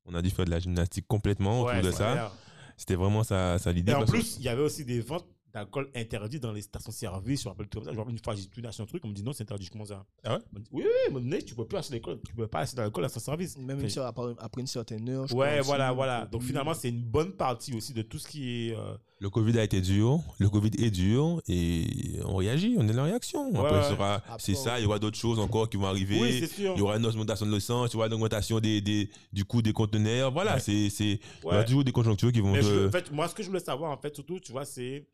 on 0.05 0.13
a 0.13 0.21
dû 0.21 0.29
faire 0.29 0.45
de 0.45 0.51
la 0.51 0.59
gymnastique 0.59 1.07
complètement 1.07 1.63
Ouais, 1.63 1.71
autour 1.79 1.83
de 1.83 1.91
ça. 1.91 2.33
C'était 2.77 2.95
vraiment 2.95 3.23
ça, 3.23 3.57
ça 3.59 3.71
l'idée. 3.73 3.91
Et 3.91 3.95
en 3.95 4.05
plus, 4.05 4.37
il 4.37 4.43
y 4.43 4.49
avait 4.49 4.61
aussi 4.61 4.85
des 4.85 5.01
ventes 5.01 5.27
d'alcool 5.57 5.89
interdits 5.95 6.39
dans 6.39 6.51
les 6.51 6.61
stations-service. 6.61 7.41
Je 7.43 7.47
me 7.47 7.51
rappelle 7.51 7.67
tout 7.67 7.83
ça. 7.83 7.89
Je 7.91 7.95
me 7.95 7.99
rappelle 7.99 8.13
une 8.13 8.23
fois, 8.23 8.35
j'ai 8.35 8.45
tout 8.47 8.61
acheté 8.67 8.83
un 8.83 8.85
truc, 8.85 9.03
on 9.05 9.09
me 9.09 9.13
dit 9.13 9.23
non, 9.23 9.33
c'est 9.33 9.43
interdit. 9.43 9.65
Je 9.65 9.71
commence 9.71 9.91
à. 9.91 10.05
Ah 10.23 10.35
ouais? 10.35 10.41
On 10.53 10.55
me 10.59 10.63
dit, 10.63 10.69
Oui, 10.71 10.83
oui, 11.13 11.21
nez, 11.23 11.41
tu 11.43 11.55
peux 11.55 11.65
plus 11.65 11.77
acheter 11.77 11.93
l'alcool, 11.93 12.19
tu 12.27 12.33
peux 12.35 12.47
pas 12.47 12.59
acheter 12.59 12.77
de 12.77 12.81
l'alcool 12.81 13.05
à 13.05 13.09
stations-service. 13.09 13.57
même 13.57 13.77
Fait- 13.79 13.83
une 13.85 13.89
cer- 13.89 14.05
après, 14.05 14.33
après 14.39 14.61
une 14.61 14.67
certaine 14.67 15.07
heure 15.09 15.27
je 15.27 15.35
Ouais, 15.35 15.61
voilà, 15.61 15.91
voilà. 15.91 16.25
Donc 16.25 16.43
finalement, 16.43 16.73
c'est 16.73 16.89
une 16.89 17.03
bonne 17.03 17.31
partie 17.33 17.73
aussi 17.75 17.93
de 17.93 18.01
tout 18.01 18.19
ce 18.19 18.27
qui 18.27 18.69
est. 18.69 18.75
euh, 18.75 18.95
Le 19.19 19.31
Covid 19.31 19.57
a 19.57 19.63
été 19.63 19.81
dur, 19.81 20.19
le 20.37 20.47
Covid 20.47 20.69
est 20.77 20.91
dur 20.91 21.41
et 21.47 22.19
on 22.23 22.35
réagit, 22.35 22.75
on 22.77 22.83
est 22.87 22.91
dans 22.91 22.97
la 22.97 23.03
réaction. 23.05 23.49
Ouais, 23.51 23.57
Après, 23.59 23.77
ouais. 23.77 23.83
ce 23.83 23.89
sera- 23.89 24.15
Après, 24.15 24.35
c'est 24.37 24.53
ça, 24.53 24.79
il 24.79 24.83
y 24.83 24.85
aura 24.85 24.99
d'autres 24.99 25.17
choses 25.17 25.39
encore 25.39 25.69
qui 25.69 25.77
vont 25.77 25.87
arriver. 25.87 26.19
Oui, 26.21 26.37
c'est 26.39 26.45
sûr. 26.47 26.73
il 26.75 26.79
y 26.79 26.81
aura 26.83 26.97
une 26.97 27.05
augmentation 27.05 27.47
de 27.47 27.51
l'essence, 27.51 27.89
il 27.91 27.93
y 27.93 27.97
aura 27.97 28.05
une 28.07 28.13
augmentation 28.13 28.59
des, 28.59 28.79
des, 28.79 29.09
du 29.33 29.43
coût 29.43 29.63
des 29.63 29.73
conteneurs. 29.73 30.31
Voilà, 30.31 30.53
Ouais. 30.55 30.59
c'est, 30.59 30.89
c'est, 30.91 31.13
il 31.13 31.19
y 31.43 31.47
aura 31.47 31.63
toujours 31.63 31.83
des 31.83 31.91
conjonctures 31.91 32.31
qui 32.31 32.41
vont 32.41 32.51
Mais 32.51 32.59
te- 32.59 32.65
je- 32.65 32.87
en 32.87 32.91
fait, 32.91 33.11
moi, 33.11 33.27
ce 33.27 33.33
que 33.33 33.41
je 33.41 33.47
voulais 33.47 33.59
savoir, 33.59 33.91
en 33.91 33.97
fait, 33.97 34.13
surtout, 34.13 34.39
tu 34.39 34.51
vois, 34.51 34.65
c'est 34.65 35.07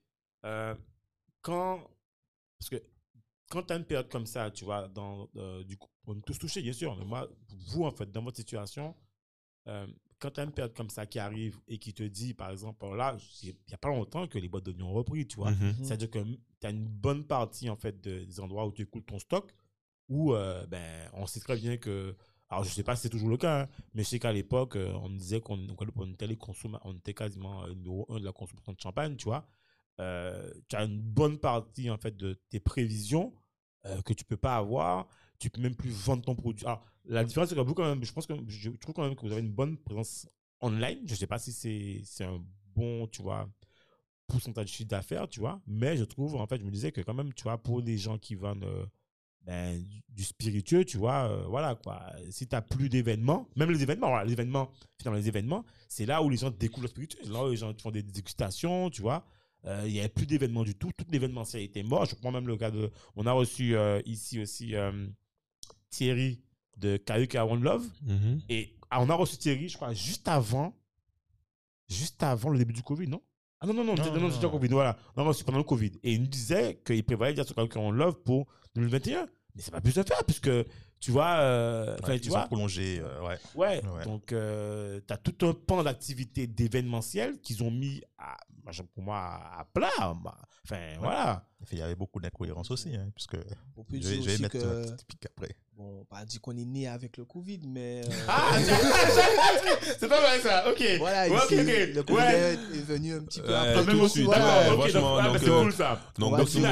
euh, 0.46 0.76
quand. 1.42 1.88
Parce 2.60 2.70
que 2.70 2.84
quand 3.50 3.64
tu 3.64 3.74
as 3.74 3.76
une 3.78 3.86
période 3.86 4.10
comme 4.10 4.26
ça, 4.26 4.50
tu 4.52 4.64
vois, 4.66 4.88
dans, 4.88 5.30
euh, 5.36 5.64
du 5.64 5.78
coup, 5.78 5.90
on 6.08 6.18
est 6.18 6.22
tous 6.26 6.40
touchés, 6.40 6.62
bien 6.62 6.74
sûr, 6.74 6.96
mais 6.98 7.06
moi, 7.06 7.30
vous, 7.68 7.84
en 7.84 7.92
fait, 7.92 8.12
dans 8.12 8.24
votre 8.24 8.38
situation, 8.38 8.96
euh, 9.68 9.86
quand 10.20 10.32
tu 10.32 10.40
as 10.40 10.44
une 10.44 10.52
période 10.52 10.74
comme 10.74 10.90
ça 10.90 11.06
qui 11.06 11.20
arrive 11.20 11.60
et 11.68 11.78
qui 11.78 11.94
te 11.94 12.04
dit, 12.04 12.34
par 12.34 12.50
exemple, 12.50 12.86
là, 12.96 13.16
il 13.44 13.50
n'y 13.68 13.74
a 13.74 13.78
pas 13.78 13.90
longtemps 13.90 14.28
que 14.28 14.40
les 14.40 14.48
boîtes 14.48 14.64
de 14.66 14.74
nuit 14.74 14.84
ont 14.84 14.94
repris, 14.94 15.28
tu 15.28 15.36
vois. 15.36 15.52
Mhm. 15.52 15.76
C'est-à-dire 15.84 16.10
que 16.10 16.20
tu 16.24 16.68
as 16.68 16.70
une 16.72 16.88
bonne 16.88 17.26
partie, 17.26 17.70
en 17.70 17.76
fait, 17.76 18.02
de- 18.02 18.24
des 18.24 18.40
endroits 18.40 18.66
où 18.66 18.72
tu 18.72 18.82
écoutes 18.84 19.06
ton 19.06 19.20
stock, 19.20 19.54
où, 20.10 20.34
euh, 20.34 20.66
ben, 20.68 21.10
on 21.14 21.26
sait 21.28 21.40
très 21.42 21.58
bien 21.58 21.78
que. 21.78 22.16
Alors, 22.50 22.64
je 22.64 22.70
sais 22.70 22.84
pas 22.84 22.96
si 22.96 23.04
c'est 23.04 23.10
toujours 23.10 23.30
le 23.30 23.38
cas, 23.38 23.64
hein, 23.64 23.70
mais 23.94 24.04
je 24.04 24.10
sais 24.10 24.20
qu'à 24.20 24.32
l'époque, 24.32 24.76
on 24.78 25.10
disait 25.10 25.42
qu'on 25.42 25.60
on 26.04 26.94
était, 26.96 27.14
quasiment 27.14 27.68
numéro 27.68 28.06
un 28.10 28.20
de 28.20 28.26
la 28.26 28.32
consommation 28.32 28.74
de 28.74 28.80
champagne, 28.80 29.16
tu 29.16 29.26
vois. 29.26 29.48
Euh, 30.00 30.52
tu 30.68 30.76
as 30.76 30.84
une 30.84 31.00
bonne 31.00 31.38
partie, 31.38 31.90
en 31.90 31.98
fait, 31.98 32.16
de 32.18 32.40
tes 32.50 32.60
prévisions 32.60 33.34
euh, 33.86 34.02
que 34.02 34.14
tu 34.14 34.26
peux 34.26 34.38
pas 34.38 34.56
avoir. 34.56 35.08
Tu 35.40 35.50
peux 35.50 35.62
même 35.62 35.76
plus 35.76 35.92
vendre 35.92 36.24
ton 36.24 36.36
produit. 36.36 36.66
Alors, 36.66 36.86
la 37.06 37.24
différence, 37.24 37.50
c'est 37.50 37.56
que 37.56 37.62
vous, 37.62 37.74
quand 37.74 37.84
même, 37.84 38.04
je 38.04 38.12
pense 38.12 38.26
que 38.26 38.34
je 38.48 38.70
trouve 38.72 38.96
quand 38.96 39.04
même 39.04 39.16
que 39.16 39.22
vous 39.22 39.32
avez 39.32 39.42
une 39.42 39.52
bonne 39.52 39.78
présence 39.78 40.28
online. 40.62 41.00
Je 41.06 41.16
sais 41.16 41.28
pas 41.28 41.40
si 41.40 42.02
c'est 42.06 42.24
un 42.24 42.42
bon, 42.76 43.08
tu 43.08 43.22
vois, 43.22 43.50
pourcentage 44.28 44.66
de 44.66 44.70
chiffre 44.70 44.90
d'affaires, 44.90 45.28
tu 45.28 45.40
vois. 45.40 45.62
Mais 45.68 45.98
je 45.98 46.06
trouve, 46.06 46.36
en 46.36 46.48
fait, 46.48 46.60
je 46.60 46.64
me 46.64 46.72
disais 46.72 46.92
que 46.92 47.02
quand 47.02 47.14
même, 47.14 47.34
tu 47.34 47.44
vois, 47.44 47.58
pour 47.58 47.82
les 47.82 47.98
gens 47.98 48.18
qui 48.18 48.36
vendent 48.36 48.64
euh, 48.64 48.86
ben, 49.42 49.84
du, 50.08 50.24
spiritueux, 50.24 50.86
tu 50.86 50.98
vois, 50.98 51.46
voilà, 51.50 51.76
quoi. 51.76 52.02
Si 52.30 52.48
tu 52.48 52.56
n'as 52.56 52.62
plus 52.62 52.88
d'événements, 52.88 53.50
même 53.58 53.70
les 53.70 53.84
événements, 53.84 54.22
les 54.22 54.32
événements, 54.32 54.72
finalement, 54.98 55.20
les 55.20 55.28
événements, 55.28 55.66
c'est 55.90 56.06
là 56.06 56.24
où 56.24 56.30
les 56.30 56.38
gens 56.38 56.52
découvrent 56.52 56.84
le 56.84 56.88
spiritueux. 56.88 57.20
Là 57.30 57.44
où 57.46 57.50
les 57.50 57.58
gens 57.58 57.74
font 57.78 57.92
des 57.92 58.04
dégustations, 58.04 58.90
tu 58.90 59.02
vois. 59.02 59.26
Euh, 59.66 59.84
Il 59.86 59.94
n'y 59.94 60.00
avait 60.00 60.10
plus 60.10 60.26
d'événements 60.26 60.64
du 60.64 60.76
tout. 60.76 60.92
Tout 60.98 61.06
l'événementiel 61.10 61.64
était 61.64 61.84
mort. 61.84 62.06
Je 62.06 62.16
prends 62.16 62.32
même 62.32 62.48
le 62.48 62.58
cas 62.58 62.72
de. 62.72 62.92
On 63.16 63.26
a 63.26 63.32
reçu 63.32 63.76
euh, 63.76 64.02
ici 64.06 64.42
aussi 64.42 64.76
euh, 64.76 65.08
Thierry 65.90 66.42
de 66.78 66.98
Kayuka 66.98 67.46
One 67.46 67.64
Love. 67.64 67.86
Mhm. 68.02 68.42
Et 68.50 68.76
ah, 68.90 69.02
on 69.02 69.10
a 69.10 69.16
reçu 69.16 69.38
Thierry, 69.38 69.70
je 69.70 69.76
crois, 69.76 69.94
juste 69.94 70.28
avant, 70.28 70.76
juste 71.90 72.22
avant 72.24 72.50
le 72.50 72.58
début 72.58 72.74
du 72.74 72.84
Covid, 72.84 73.08
non? 73.08 73.22
Ah 73.60 73.66
non, 73.66 73.74
non, 73.74 73.84
non, 73.84 73.96
Non, 73.96 74.06
non, 74.06 74.20
non, 74.30 74.40
non. 74.42 74.50
Covid, 74.50 74.68
voilà. 74.68 74.98
On 75.16 75.22
a 75.22 75.26
reçu 75.26 75.44
pendant 75.44 75.60
le 75.60 75.64
Covid. 75.64 75.92
Et 76.04 76.14
il 76.14 76.22
nous 76.22 76.28
disait 76.28 76.82
qu'il 76.86 77.04
prévoyait 77.04 77.34
dire 77.34 77.46
sur 77.46 77.56
Kayuka 77.56 77.80
One 77.80 77.96
Love 77.96 78.22
pour 78.24 78.48
2021. 78.76 79.28
Mais 79.56 79.62
c'est 79.62 79.72
pas 79.72 79.82
plus 79.82 79.96
de 79.96 80.04
faire, 80.04 80.24
puisque, 80.26 80.50
tu 81.04 81.12
vois, 81.12 81.36
euh, 81.40 81.98
Ouais, 82.08 82.18
tu 82.18 82.28
ils 82.28 82.30
vois, 82.30 82.44
ont 82.44 82.48
prolongé, 82.48 83.02
euh, 83.04 83.28
ouais. 83.28 83.38
Ouais, 83.56 83.82
Ouais. 83.86 84.06
donc 84.06 84.32
euh, 84.32 85.02
tu 85.06 85.14
as 85.14 85.18
tout 85.18 85.46
un 85.46 85.54
pan 85.54 85.84
d'activité 85.84 86.48
d'événementiel 86.48 87.42
qu'ils 87.42 87.62
ont 87.62 87.72
mis 87.72 88.02
à, 88.18 88.38
pour 88.96 89.04
moi 89.04 89.18
à 89.18 89.66
plat. 89.74 89.90
bah, 90.24 90.38
Enfin, 90.66 90.80
voilà. 91.02 91.44
Il 91.72 91.78
y 91.78 91.82
avait 91.82 91.96
beaucoup 91.96 92.20
d'incohérences 92.22 92.72
aussi, 92.72 92.94
hein, 92.96 93.10
puisque 93.16 93.36
On 93.78 93.84
peut 93.84 93.98
je 94.00 94.08
vais, 94.08 94.18
dire 94.18 94.22
je 94.22 94.26
vais 94.28 94.34
aussi 94.34 94.42
mettre 94.44 94.58
que, 94.60 94.92
un 94.92 94.96
petit 94.96 95.06
pic 95.06 95.26
après. 95.26 95.56
bon, 95.78 96.06
pas 96.10 96.24
dit 96.26 96.38
qu'on 96.40 96.56
est 96.58 96.66
né 96.66 96.88
avec 96.90 97.16
le 97.18 97.24
Covid, 97.26 97.60
mais 97.68 98.02
euh, 98.06 98.10
Ah, 98.28 98.58
c'est 99.98 100.08
pas 100.10 100.22
mal 100.22 100.40
ça, 100.42 100.70
ok. 100.70 100.84
voilà, 101.00 101.30
Ouais, 101.30 101.38
ici, 101.46 101.56
le 101.94 102.04
Covid 102.04 102.18
Ouais. 102.20 102.54
est 102.74 102.86
venu 102.86 103.14
un 103.16 103.24
petit 103.24 103.40
peu 103.42 103.48
Ouais, 103.50 103.56
après 103.56 103.82
tout 103.82 103.88
même 103.88 103.96
d'accord, 103.98 104.10
donc, 104.76 104.86
ah, 105.22 105.28
donc, 105.28 105.38
c'est 105.40 105.50
euh, 105.50 105.62
cool 105.64 105.74
ça. 105.74 106.00
Donc, 106.20 106.38
donc, 106.38 106.48
vous, 106.50 106.66
ok, 106.66 106.72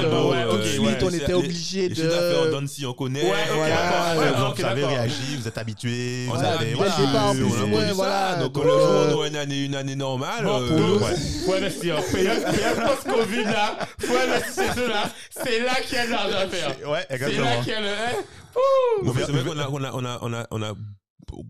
vous 4.55 4.65
avez 4.65 4.86
réagi, 4.86 5.38
vous 5.38 5.47
êtes 5.47 5.57
habitué, 5.57 6.26
vous 6.28 6.36
avez. 6.43 6.74
voilà, 6.74 6.91
plus 6.93 7.03
on 7.43 7.47
ou 7.49 7.53
a 7.53 7.57
c'est- 7.57 7.65
moins, 7.65 7.80
connu 7.80 7.88
ça. 7.88 7.93
voilà, 7.93 8.36
Donc, 8.36 8.53
donc, 8.53 8.63
le 8.63 8.69
jour 8.69 8.80
où 8.80 8.84
euh, 8.84 9.09
on 9.09 9.13
aura 9.15 9.28
une 9.28 9.36
année, 9.38 9.63
une 9.65 9.76
année 9.76 9.95
normale, 9.95 10.43
Bon, 10.43 10.61
euh, 10.61 10.67
pour 10.67 10.78
nous, 10.80 10.99
ouais. 10.99 11.15
faut 11.45 11.53
investir. 11.53 11.95
Post-Covid 11.97 13.43
là, 13.45 13.78
faut 13.99 14.13
investir 14.15 14.74
chez 14.74 14.80
eux 14.82 14.88
là. 14.89 15.03
C'est 15.30 15.59
là 15.63 15.76
qu'il 15.86 15.95
y 15.95 15.99
a 15.99 16.05
de 16.05 16.11
l'argent 16.11 16.38
à 16.38 16.47
faire. 16.47 16.89
Ouais, 16.89 17.05
C'est 17.09 17.17
là 17.19 17.28
exactement. 17.28 17.61
qu'il 17.63 17.72
y 17.74 17.76
a 17.76 17.82
le. 17.82 17.88
hein. 17.88 18.24
Non, 19.03 19.13
mais 19.15 19.24
c'est 19.26 19.32
vrai 19.32 19.43
qu'on 19.43 19.57
a, 19.59 19.67
on 19.69 19.84
a, 19.84 19.91
on 19.93 20.05
a, 20.05 20.17
on 20.22 20.34
a, 20.34 20.47
on 20.51 20.61
a, 20.61 20.74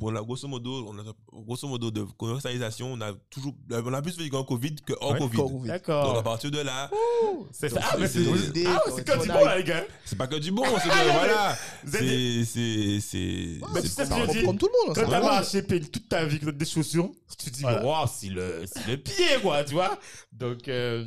on 0.01 0.15
a 0.15 0.21
grosso 0.21 0.47
modo, 0.47 0.87
on 0.89 0.97
a, 0.99 1.03
grosso 1.45 1.67
modo 1.67 1.91
de 1.91 2.03
commercialisation, 2.17 2.93
on 2.93 3.01
a 3.01 3.13
toujours, 3.29 3.53
on 3.71 3.93
a 3.93 4.01
plus 4.01 4.15
fait 4.17 4.33
en 4.35 4.43
Covid 4.43 4.75
que 4.85 4.93
hors 5.01 5.13
Ouais, 5.13 5.19
Covid. 5.19 5.37
Covid. 5.37 5.53
Donc 5.53 5.65
à 5.65 5.67
D'accord. 5.73 6.23
partir 6.23 6.51
de 6.51 6.59
là, 6.59 6.89
C'est 7.51 7.69
ça. 7.69 7.79
Ah, 7.83 7.95
mais 7.99 8.07
c'est- 8.07 8.19
Ah, 8.67 8.79
que 8.87 9.23
du 9.23 9.29
a- 9.29 9.33
bon 9.33 9.45
là, 9.45 9.57
les 9.57 9.63
gars. 9.63 9.83
c'est 10.05 10.17
pas 10.17 10.27
que 10.27 10.35
du 10.35 10.51
bon, 10.51 10.63
c'est 10.81 10.89
que 10.89 11.11
voilà, 11.17 11.57
c'est, 11.85 12.45
c'est, 12.45 12.99
c'est, 13.01 13.59
Mais 13.73 13.81
tu 13.81 13.87
c'est 13.87 13.93
sais 13.93 14.05
ce 14.05 14.09
que 14.09 14.27
je 14.33 14.39
dis 14.39 14.45
comme 14.45 14.57
tout 14.57 14.69
le 14.71 14.87
monde. 14.87 14.95
Quand 14.95 15.09
t'as 15.09 15.21
marché 15.21 15.63
toute 15.65 16.07
ta 16.09 16.25
vie 16.25 16.39
avec 16.41 16.57
des 16.57 16.65
chaussures, 16.65 17.09
tu 17.37 17.49
te 17.49 17.55
dis, 17.55 17.63
waouh, 17.63 18.07
c'est 18.13 18.27
le, 18.29 18.63
c'est 18.65 18.87
le 18.87 18.97
pied, 18.97 19.39
quoi, 19.41 19.63
tu 19.63 19.73
vois. 19.73 19.97
Donc, 20.31 20.67
euh, 20.67 21.05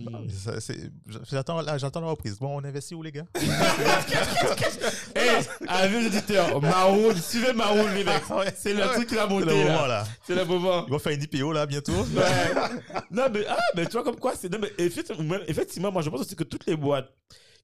J'attends 1.31 1.61
là, 1.63 1.77
j'attends 1.79 2.01
la 2.01 2.09
reprise. 2.09 2.39
Bon, 2.39 2.57
on 2.61 2.65
investit 2.65 2.95
où, 2.95 3.03
les 3.03 3.13
gars? 3.13 3.25
Hey, 5.17 5.45
amis 5.69 6.01
les 6.01 6.07
auditeurs, 6.07 6.61
Maroon, 6.61 7.15
suivez 7.17 7.53
Maroon, 7.53 7.89
les 7.95 8.05
mecs. 8.05 8.23
C'est 8.65 8.75
le 8.75 8.83
truc 8.95 9.09
qui 9.09 9.15
va 9.15 9.23
C'est 9.29 9.29
le 9.29 9.41
monter, 9.41 9.65
moment, 9.65 9.87
là. 9.87 10.05
C'est 10.27 10.35
le 10.35 10.45
moment. 10.45 10.85
Ils 10.87 10.91
vont 10.91 10.99
faire 10.99 11.13
une 11.13 11.23
IPO, 11.23 11.53
là, 11.53 11.67
bientôt. 11.67 11.93
Ouais. 12.15 13.01
non, 13.11 13.25
mais, 13.33 13.45
ah, 13.49 13.59
mais 13.77 13.87
tu 13.87 13.93
vois, 13.93 14.03
comme 14.05 14.17
quoi, 14.19 14.35
c'est, 14.35 14.51
non, 14.51 14.59
mais 14.61 14.73
effectivement, 14.79 15.37
effectivement, 15.47 15.93
moi, 15.93 16.03
je 16.03 16.11
pense 16.11 16.21
aussi 16.21 16.35
que 16.37 16.45
toutes 16.45 16.67
les 16.67 16.77
boîtes 16.77 17.13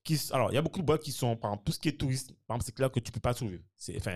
qui, 0.05 0.18
alors, 0.32 0.51
il 0.51 0.55
y 0.55 0.59
a 0.59 0.62
beaucoup 0.62 0.80
de 0.80 0.84
boîtes 0.86 1.03
qui 1.03 1.12
sont, 1.12 1.36
par 1.36 1.51
exemple, 1.51 1.64
tout 1.66 1.72
ce 1.72 1.78
qui 1.78 1.88
est 1.88 1.92
tourisme, 1.92 2.34
par 2.46 2.57
exemple, 2.57 2.64
c'est 2.66 2.74
clair 2.74 2.90
que 2.90 3.01
tu 3.01 3.12
peux 3.12 3.20
pas 3.20 3.34
survivre. 3.34 3.62
C'est, 3.76 3.96
enfin, 3.98 4.14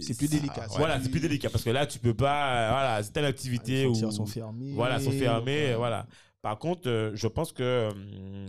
C'est 0.00 0.16
plus 0.16 0.28
délicat. 0.28 0.66
Voilà, 0.70 1.00
c'est 1.00 1.08
plus 1.10 1.20
délicat 1.20 1.50
parce 1.50 1.64
que 1.64 1.70
là, 1.70 1.86
tu 1.86 1.98
peux 1.98 2.14
pas, 2.14 2.54
euh, 2.54 2.70
voilà, 2.70 3.02
c'est 3.02 3.16
une 3.18 3.24
activité 3.24 3.72
Les 3.82 3.86
où. 3.86 3.90
frontières 3.94 4.12
sont 4.12 4.26
fermées. 4.26 4.72
Voilà, 4.74 5.00
sont 5.00 5.12
fermés, 5.12 5.72
euh, 5.72 5.76
voilà. 5.76 6.06
Par 6.40 6.58
contre, 6.58 6.88
euh, 6.88 7.12
je 7.14 7.28
pense 7.28 7.52
que 7.52 7.62
euh, 7.62 7.90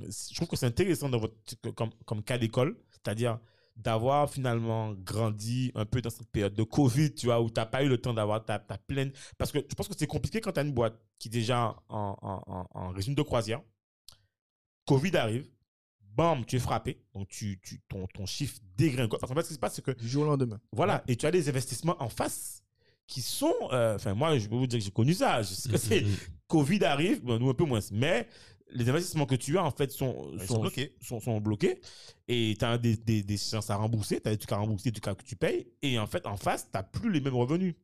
je 0.09 0.35
trouve 0.35 0.47
que 0.47 0.55
c'est 0.55 0.65
intéressant 0.65 1.09
dans 1.09 1.19
votre 1.19 1.35
comme, 1.75 1.91
comme 2.05 2.23
cas 2.23 2.39
d'école, 2.39 2.75
c'est-à-dire 2.91 3.37
d'avoir 3.75 4.29
finalement 4.29 4.93
grandi 4.93 5.71
un 5.75 5.85
peu 5.85 6.01
dans 6.01 6.09
cette 6.11 6.29
période 6.29 6.53
de 6.53 6.63
Covid, 6.63 7.13
tu 7.15 7.25
vois, 7.25 7.41
où 7.41 7.49
tu 7.49 7.59
n'as 7.59 7.65
pas 7.65 7.83
eu 7.83 7.89
le 7.89 7.97
temps 7.97 8.13
d'avoir 8.13 8.45
ta, 8.45 8.59
ta 8.59 8.77
pleine. 8.77 9.11
Parce 9.37 9.51
que 9.51 9.59
je 9.67 9.73
pense 9.75 9.87
que 9.87 9.95
c'est 9.97 10.07
compliqué 10.07 10.41
quand 10.41 10.51
tu 10.51 10.59
as 10.59 10.63
une 10.63 10.73
boîte 10.73 10.99
qui 11.19 11.27
est 11.27 11.31
déjà 11.31 11.75
en, 11.89 12.15
en, 12.21 12.43
en- 12.53 12.67
en 12.71 12.89
régime 12.91 13.15
de 13.15 13.21
croisière. 13.23 13.61
Covid 14.85 15.15
arrive, 15.17 15.49
bam, 16.01 16.45
tu 16.45 16.57
es 16.57 16.59
frappé, 16.59 17.01
donc 17.13 17.27
tu, 17.29 17.59
tu, 17.63 17.79
ton, 17.87 18.05
ton 18.13 18.25
chiffre 18.25 18.59
dégringole. 18.77 19.19
Parce 19.19 19.31
qu'en 19.31 19.35
fait, 19.35 19.43
ce 19.43 19.47
qui 19.49 19.53
se 19.55 19.59
passe, 19.59 19.75
c'est 19.75 19.81
que 19.85 19.91
Du 19.91 20.07
jour 20.09 20.23
au 20.23 20.27
lendemain. 20.27 20.59
voilà, 20.71 21.03
et 21.07 21.15
tu 21.15 21.25
as 21.25 21.31
des 21.31 21.47
investissements 21.49 21.95
en 22.01 22.09
face 22.09 22.63
qui 23.07 23.21
sont. 23.21 23.53
euh, 23.71 23.95
Enfin, 23.95 24.13
moi, 24.13 24.37
je 24.37 24.47
peux 24.47 24.55
vous 24.55 24.67
dire 24.67 24.79
que 24.79 24.85
j'ai 24.85 24.91
connu 24.91 25.13
ça. 25.13 25.41
Je 25.41 25.53
sais 25.53 25.69
que 25.69 25.77
c'est. 25.77 26.05
Covid 26.47 26.83
arrive, 26.85 27.23
bon, 27.23 27.39
nous 27.39 27.49
un 27.49 27.53
peu 27.53 27.65
moins, 27.65 27.79
mais 27.91 28.27
les 28.73 28.89
investissements 28.89 29.25
que 29.25 29.35
tu 29.35 29.57
as, 29.57 29.63
en 29.63 29.71
fait, 29.71 29.91
sont, 29.91 30.31
Ils 30.33 30.39
sont, 30.41 30.55
sont 30.55 30.61
bloqués. 30.61 30.95
sont, 31.01 31.19
sont 31.19 31.39
bloqués. 31.41 31.79
Et 32.27 32.55
tu 32.57 32.65
as 32.65 32.77
des, 32.77 32.97
des, 32.97 33.23
des 33.23 33.37
chances 33.37 33.69
à 33.69 33.75
rembourser, 33.75 34.19
tu 34.21 34.27
as 34.27 34.31
des 34.31 34.37
trucs 34.37 34.51
à 34.51 34.57
rembourser, 34.57 34.91
des 34.91 34.99
trucs 34.99 35.17
que 35.17 35.23
tu 35.23 35.35
payes. 35.35 35.67
Et 35.81 35.97
en 35.99 36.07
fait, 36.07 36.25
en 36.25 36.37
face, 36.37 36.65
tu 36.65 36.71
n'as 36.73 36.83
plus 36.83 37.11
les 37.11 37.21
mêmes 37.21 37.35
revenus. 37.35 37.75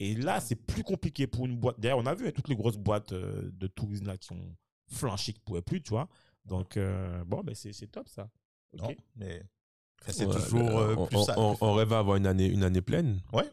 Et 0.00 0.14
là, 0.14 0.40
c'est 0.40 0.56
plus 0.56 0.82
compliqué 0.82 1.26
pour 1.26 1.46
une 1.46 1.56
boîte. 1.56 1.78
D'ailleurs, 1.78 1.98
on 1.98 2.06
a 2.06 2.14
vu 2.14 2.26
hein, 2.28 2.32
toutes 2.34 2.48
les 2.48 2.56
grosses 2.56 2.76
boîtes 2.78 3.12
euh, 3.12 3.50
de 3.52 3.66
tourisme 3.66 4.06
là, 4.06 4.16
qui 4.16 4.32
ont 4.32 4.56
flanché, 4.88 5.32
qui 5.32 5.40
ne 5.40 5.44
pouvaient 5.44 5.62
plus, 5.62 5.82
tu 5.82 5.90
vois. 5.90 6.08
Donc, 6.44 6.76
euh, 6.76 7.24
bon, 7.24 7.42
ben, 7.42 7.54
c'est 7.54 7.72
c'est 7.72 7.86
top 7.86 8.08
ça. 8.08 8.28
Ok. 8.72 8.82
Non, 8.82 8.94
mais 9.16 9.42
c'est 10.08 10.26
Ouais, 10.26 10.34
toujours 10.34 10.78
euh, 10.78 10.94
on, 10.98 11.06
plus 11.06 11.16
on, 11.16 11.24
ça. 11.24 11.38
on, 11.38 11.56
on 11.60 11.72
rêve 11.74 11.92
à 11.92 12.00
avoir 12.00 12.16
une 12.16 12.26
année, 12.26 12.46
une 12.46 12.64
année 12.64 12.82
pleine. 12.82 13.20
Ouais. 13.32 13.48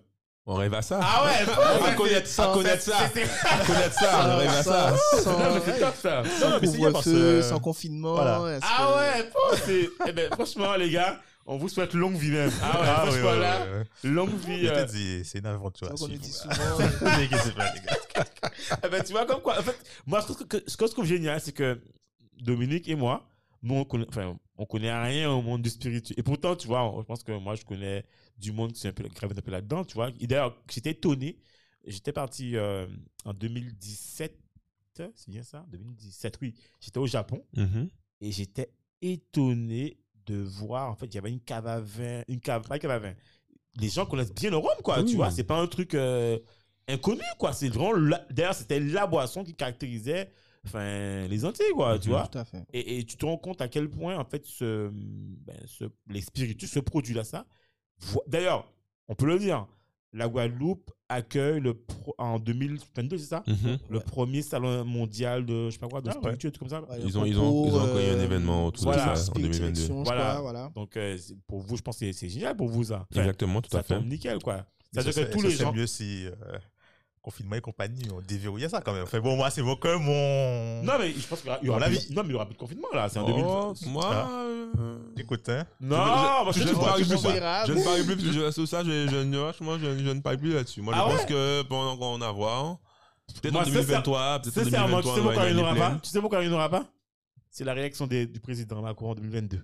On 0.47 0.55
rêve 0.55 0.73
à 0.73 0.81
ça. 0.81 0.99
Ah 1.03 1.23
ouais, 1.25 1.85
à 1.85 1.93
connaître 1.93 2.27
ça, 2.27 2.49
à 2.49 2.53
connaître 2.53 2.81
ça, 2.81 2.97
à 2.97 3.09
connaître 3.65 3.93
ça, 3.93 4.27
on 4.33 4.37
rêve 4.37 4.49
à 4.49 4.63
ça. 4.63 4.95
Sans, 5.23 5.37
Non, 5.39 5.53
mais 5.53 5.61
c'est 5.63 5.71
ouais, 5.73 5.79
top 5.79 5.95
ça. 6.01 6.23
sans 6.39 6.49
Non, 6.49 6.57
mais 6.59 6.67
c'est 6.67 6.77
bien 6.77 6.91
parce 6.91 7.03
couvre-feu, 7.05 7.35
que- 7.37 7.41
sans 7.43 7.59
confinement. 7.59 8.13
Voilà. 8.15 8.59
Ah 8.63 8.87
que- 8.87 8.97
ouais, 8.97 9.29
bon, 9.31 9.57
c'est- 9.65 9.89
eh 10.07 10.11
ben, 10.11 10.31
franchement, 10.33 10.75
les 10.75 10.89
gars, 10.89 11.19
on 11.45 11.57
vous 11.57 11.69
souhaite 11.69 11.93
longue 11.93 12.15
vie 12.15 12.31
même. 12.31 12.51
Ah 12.61 12.65
ouais, 12.81 12.87
Ah, 12.89 12.95
franchement, 13.05 13.29
ouais, 13.29 13.39
là, 13.39 13.59
ouais, 13.65 13.77
ouais. 14.03 14.09
longue 14.09 14.35
vie. 14.47 14.65
Je 14.65 14.71
euh, 14.71 14.85
te 14.85 14.91
dis, 14.91 15.21
c'est 15.25 15.37
une 15.39 15.45
aventure 15.45 15.87
C'est 15.91 15.97
ça 15.97 16.05
qu'on 16.05 16.11
nous 16.11 16.17
dit 16.17 16.31
souvent. 16.31 16.55
Les 17.19 17.27
gars, 17.27 17.37
c'est 17.43 17.55
pas, 17.55 17.73
les 17.73 17.79
gars? 17.81 18.25
eh 18.83 18.89
ben, 18.89 19.03
tu 19.03 19.11
vois, 19.11 19.25
comme 19.27 19.41
quoi, 19.41 19.59
en 19.59 19.63
fait, 19.63 19.77
moi, 20.07 20.21
ce 20.27 20.33
que, 20.43 20.57
ce 20.65 20.75
que 20.75 20.87
je 20.87 20.91
trouve 20.91 21.05
génial, 21.05 21.39
c'est 21.39 21.51
que 21.51 21.79
Dominique 22.41 22.89
et 22.89 22.95
moi, 22.95 23.27
nous, 23.61 23.75
on 23.75 23.85
connaît, 23.85 24.07
enfin, 24.09 24.35
on 24.62 24.66
connaît 24.66 24.93
rien 24.93 25.32
au 25.32 25.41
monde 25.41 25.64
du 25.64 25.70
spirituel. 25.72 26.20
Et 26.20 26.24
pourtant, 26.24 26.55
tu 26.55 26.68
vois, 26.68 26.93
je 26.99 27.03
pense 27.03 27.24
que 27.24 27.32
moi, 27.32 27.55
je 27.55 27.66
connais 27.66 28.05
du 28.38 28.51
monde 28.51 28.74
qui 28.74 28.80
s'est 28.80 28.89
un 28.89 28.93
peu 28.93 29.03
gravé 29.09 29.34
un 29.36 29.41
peu 29.41 29.49
là-dedans, 29.49 29.84
tu 29.84 29.95
vois. 29.95 30.12
Et 30.20 30.28
d'ailleurs, 30.28 30.55
j'étais 30.70 30.91
étonné. 30.91 31.39
J'étais 31.88 32.12
parti 32.12 32.55
euh, 32.55 32.86
en 33.26 33.34
2017, 33.34 34.38
c'est 34.93 35.30
bien 35.30 35.41
ça? 35.41 35.66
2017, 35.70 36.38
oui. 36.43 36.53
J'étais 36.80 36.99
au 36.99 37.07
Japon. 37.07 37.43
Mhm. 37.57 37.89
Et 38.22 38.32
j'étais 38.32 38.72
étonné 39.01 39.97
de 40.28 40.36
voir, 40.36 40.91
en 40.91 40.95
fait, 40.95 41.07
il 41.07 41.16
y 41.16 41.18
avait 41.18 41.32
une 41.32 41.39
cave 41.41 41.66
à 41.66 41.80
vin, 41.80 42.22
une 42.28 42.39
cave, 42.39 42.68
pas 42.68 42.76
une 42.76 42.82
cave 42.82 42.91
à 42.91 42.99
vin. 42.99 43.14
Les 43.80 43.89
gens 43.89 44.05
connaissent 44.05 44.34
bien 44.34 44.51
le 44.51 44.57
rhum, 44.57 44.70
quoi, 44.84 44.99
Oui. 44.99 45.09
tu 45.09 45.16
vois. 45.16 45.32
C'est 45.32 45.43
pas 45.43 45.59
un 45.59 45.66
truc 45.66 45.95
euh, 45.95 46.38
inconnu, 46.88 47.24
quoi. 47.39 47.51
C'est 47.51 47.70
vraiment, 47.70 47.93
d'ailleurs, 48.30 48.53
c'était 48.53 48.80
la 48.80 49.07
boisson 49.07 49.43
qui 49.43 49.55
caractérisait, 49.55 50.32
enfin, 50.66 51.28
les 51.28 51.45
Antilles, 51.45 51.72
quoi, 51.76 51.97
tu 51.99 52.09
Mhm. 52.09 52.16
vois. 52.16 52.28
Tout 52.28 52.38
à 52.38 52.45
fait. 52.45 52.64
Et, 52.74 52.99
et 52.99 53.03
tu 53.03 53.18
te 53.18 53.26
rends 53.26 53.38
compte 53.38 53.62
à 53.62 53.68
quel 53.68 53.89
point, 53.89 54.18
en 54.18 54.26
fait, 54.26 54.45
ce, 54.45 54.89
ben, 54.91 55.55
ce- 55.66 55.86
les 56.07 56.22
spiritueux, 56.22 56.68
ce 56.68 56.80
produit-là, 56.80 57.24
ça. 57.24 57.45
D'ailleurs, 58.28 58.72
on 59.07 59.16
peut 59.16 59.26
le 59.28 59.38
dire, 59.39 59.68
la 60.14 60.28
Guadeloupe 60.28 60.91
accueille 61.07 61.59
le 61.62 61.74
pro- 61.74 62.16
en 62.18 62.39
2022, 62.39 63.18
c'est 63.18 63.26
ça? 63.26 63.43
Mhm. 63.47 63.78
Le 63.89 63.99
premier 63.99 64.41
salon 64.41 64.84
mondial 64.86 65.45
de, 65.45 65.66
je 65.70 65.72
sais 65.72 65.80
pas 65.80 65.88
quoi, 65.88 66.01
de 66.01 66.09
Ah 66.09 66.14
ouais. 66.16 66.20
spiritueux, 66.20 66.51
tout 66.51 66.59
comme 66.59 66.70
ça. 66.70 66.82
Ouais, 66.82 66.97
Ils 67.03 67.18
ont- 67.18 67.26
ils 67.26 67.38
ont- 67.39 67.66
ils 67.68 67.74
ont 67.76 67.88
créé 67.93 68.09
un 68.09 68.16
euh, 68.18 68.24
événement 68.24 68.66
autour 68.68 68.91
de 68.91 68.97
ça, 68.97 69.12
en 69.12 69.16
spirit 69.16 69.43
2022. 69.43 69.76
selection, 69.76 69.99
je 69.99 70.03
Voilà. 70.05 70.30
crois, 70.32 70.41
voilà. 70.41 70.72
Donc, 70.76 70.97
euh, 70.97 71.18
pour 71.47 71.59
vous, 71.59 71.78
je 71.78 71.82
pense 71.82 71.97
que 71.99 72.12
c'est- 72.12 72.30
génial 72.30 72.55
pour 72.57 72.68
vous, 72.70 72.84
ça. 72.86 73.05
Enfin, 73.12 73.22
Exactement, 73.22 73.62
tout 73.62 73.70
ça 73.72 73.80
à 73.80 73.84
fait. 73.84 74.01
nickel, 74.01 74.39
quoi. 74.39 74.66
C'est-à-dire 74.91 75.14
ça, 75.14 75.24
que 75.26 75.32
tous 75.32 75.41
ça, 75.41 75.47
les 75.47 75.53
c'est 75.55 75.64
gens. 75.64 75.74
mieux 75.74 75.88
si 75.88 76.26
euh, 76.28 76.34
confinement 77.22 77.55
et 77.55 77.61
compagnie 77.61 78.09
ont 78.09 78.22
déverrouillé 78.22 78.67
ça 78.69 78.82
quand 78.82 78.93
même. 78.93 79.03
Enfin 79.03 79.19
bon, 79.19 79.36
moi, 79.36 79.49
c'est 79.49 79.61
mon 79.61 79.76
que 79.76 79.95
mon. 79.95 80.84
Non, 80.84 80.93
mais 80.99 81.11
je 81.13 81.28
pense 81.28 81.41
qu'il 81.41 81.49
y 81.63 81.69
aura, 81.69 81.80
plus- 81.80 81.97
avis. 81.97 82.13
Non, 82.13 82.24
mais 82.24 82.30
il 82.30 82.32
y 82.32 82.36
aura 82.36 82.45
plus 82.45 82.53
de 82.55 82.59
confinement, 82.59 82.88
là. 82.93 83.09
C'est 83.09 83.19
en 83.19 83.24
Oh, 83.24 83.74
2020. 83.76 83.91
moi, 83.91 84.09
Ah. 84.11 84.28
euh, 84.80 84.97
Écoute, 85.17 85.47
hein. 85.49 85.65
Non, 85.80 85.95
je- 85.97 86.01
moi, 86.43 86.45
je 86.51 86.59
je 86.59 86.63
ne 86.63 86.67
sais 86.69 86.74
pas, 86.74 86.80
parie 86.82 87.03
je 87.03 87.09
plus. 87.09 87.17
Je 87.22 87.74
ne 87.74 87.84
parie 87.84 88.03
plus, 88.03 88.15
parce 88.15 88.28
que 88.28 88.34
je- 88.34 88.51
sur 88.51 88.67
ça, 88.67 88.84
je, 88.84 89.07
je, 89.07 89.15
ne- 89.17 89.38
franchement, 89.38 89.78
je, 89.78 89.97
je 89.97 90.09
ne 90.11 90.19
parie 90.19 90.38
plus 90.38 90.53
là-dessus. 90.53 90.82
Moi, 90.82 90.93
je 90.95 90.99
Ah 90.99 91.03
pense 91.05 91.26
que 91.26 91.61
pendant 91.63 91.95
qu'on 91.97 92.17
va 92.17 92.28
avoir, 92.28 92.78
peut-être 93.41 93.53
Moi, 93.53 93.61
en 93.61 93.65
2023, 93.65 94.39
peut-être 94.39 94.57
en 94.57 94.63
Sincèrement, 94.63 94.97
tu 95.01 95.03
2023, 95.03 95.13
sais 95.15 95.19
on 95.19 95.24
pourquoi 95.24 95.43
il 95.45 95.49
une 95.51 95.55
n'y 95.57 95.61
aura 95.61 95.76
pas? 95.76 95.99
Tu 96.01 96.09
sais 96.09 96.19
pourquoi 96.22 96.43
il 96.43 96.49
n'y 96.49 96.53
aura 96.55 96.69
pas? 96.69 96.86
C'est 97.51 97.63
la 97.65 97.74
réaction 97.74 98.07
des- 98.07 98.26
du 98.26 98.39
président 98.39 98.82
Macron 98.82 99.11
en 99.11 99.15
2022. 99.15 99.61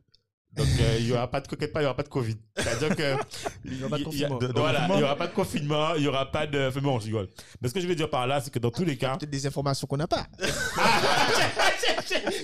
Donc, 0.56 0.68
euh, 0.80 0.96
il 1.00 1.06
n'y 1.06 1.12
aura 1.12 1.30
pas 1.30 1.40
de 1.42 1.48
coquette 1.48 1.72
pas, 1.72 1.82
il 1.82 1.84
n'y 1.84 1.88
aura 1.88 1.96
pas 1.96 2.04
de 2.04 2.08
Covid. 2.10 2.36
C'est-à-dire 2.56 2.96
que. 2.96 3.16
Il 3.66 3.78
y 3.80 3.84
aura 3.84 3.90
pas 3.92 3.98
de 3.98 4.02
y 4.02 4.06
confinement. 4.06 4.38
De- 4.38 4.48
de 4.48 4.54
voilà, 4.60 4.88
il 4.90 4.96
n'y 4.96 5.04
aura 5.04 5.16
pas 5.16 5.28
de 5.28 5.34
confinement, 5.34 5.94
il 5.96 6.02
n'y 6.02 6.08
aura 6.08 6.32
pas 6.32 6.48
de. 6.48 6.68
Enfin, 6.70 6.80
bon, 6.82 7.00
je 7.00 7.06
rigole. 7.06 7.28
Mais 7.62 7.68
ce 7.70 7.74
que 7.74 7.80
je 7.82 7.88
veux 7.88 7.94
dire 7.96 8.10
par 8.10 8.26
là, 8.26 8.40
c'est 8.42 8.50
que 8.52 8.58
dans 8.60 8.72
tous 8.72 8.86
les 8.86 8.98
cas. 8.98 9.18
Peut-être 9.18 9.30
des 9.30 9.46
informations 9.46 9.86
qu'on 9.88 9.98
n'a 9.98 10.08
pas. 10.08 10.26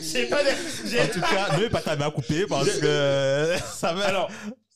J'ai 0.02 0.28
pas 0.28 0.44
de- 0.44 0.50
En 0.50 1.08
tout 1.14 1.22
cas, 1.22 1.58
ne 1.58 1.68
pas 1.70 1.82
ta 1.82 1.96
main 1.96 2.08
à 2.08 2.12
couper 2.12 2.46
parce 2.48 2.70
que 2.80 3.56
ça 3.66 3.94
va. 3.94 4.06
Alors, 4.08 4.30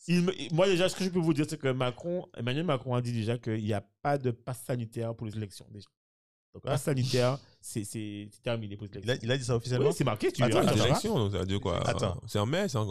il 0.07 0.25
moi 0.53 0.67
déjà, 0.67 0.89
ce 0.89 0.95
que 0.95 1.03
je 1.03 1.09
peux 1.09 1.19
vous 1.19 1.33
dire, 1.33 1.45
c'est 1.47 1.59
que 1.59 1.71
Macron, 1.71 2.25
Emmanuel 2.37 2.65
Macron 2.65 2.95
a 2.95 3.01
dit 3.01 3.11
déjà 3.11 3.37
qu'il 3.37 3.63
n'y 3.63 3.73
a 3.73 3.83
pas 4.01 4.17
de 4.17 4.31
passe 4.31 4.61
sanitaire 4.65 5.13
pour 5.13 5.27
les 5.27 5.35
élections 5.35 5.65
déjà. 5.69 5.87
Donc, 6.53 6.63
passe 6.63 6.83
sanitaire, 6.83 7.37
c'est 7.83 8.29
terminé 8.43 8.75
pour 8.77 8.87
il, 9.03 9.11
a, 9.11 9.15
il 9.21 9.31
a 9.31 9.37
dit 9.37 9.43
ça 9.43 9.55
officiellement? 9.55 9.87
Oui, 9.89 9.93
c'est 9.97 10.03
marqué, 10.03 10.31
tu 10.31 10.41
Attends, 10.43 10.61
l'élection, 10.61 11.17
donc 11.17 11.31
ça 11.33 11.39
veut 11.39 11.45
dire 11.45 11.59
quoi? 11.59 11.79
Attends. 11.87 12.17
C'est 12.27 12.39
en 12.39 12.45
mai, 12.45 12.67
c'est 12.69 12.77
en, 12.77 12.85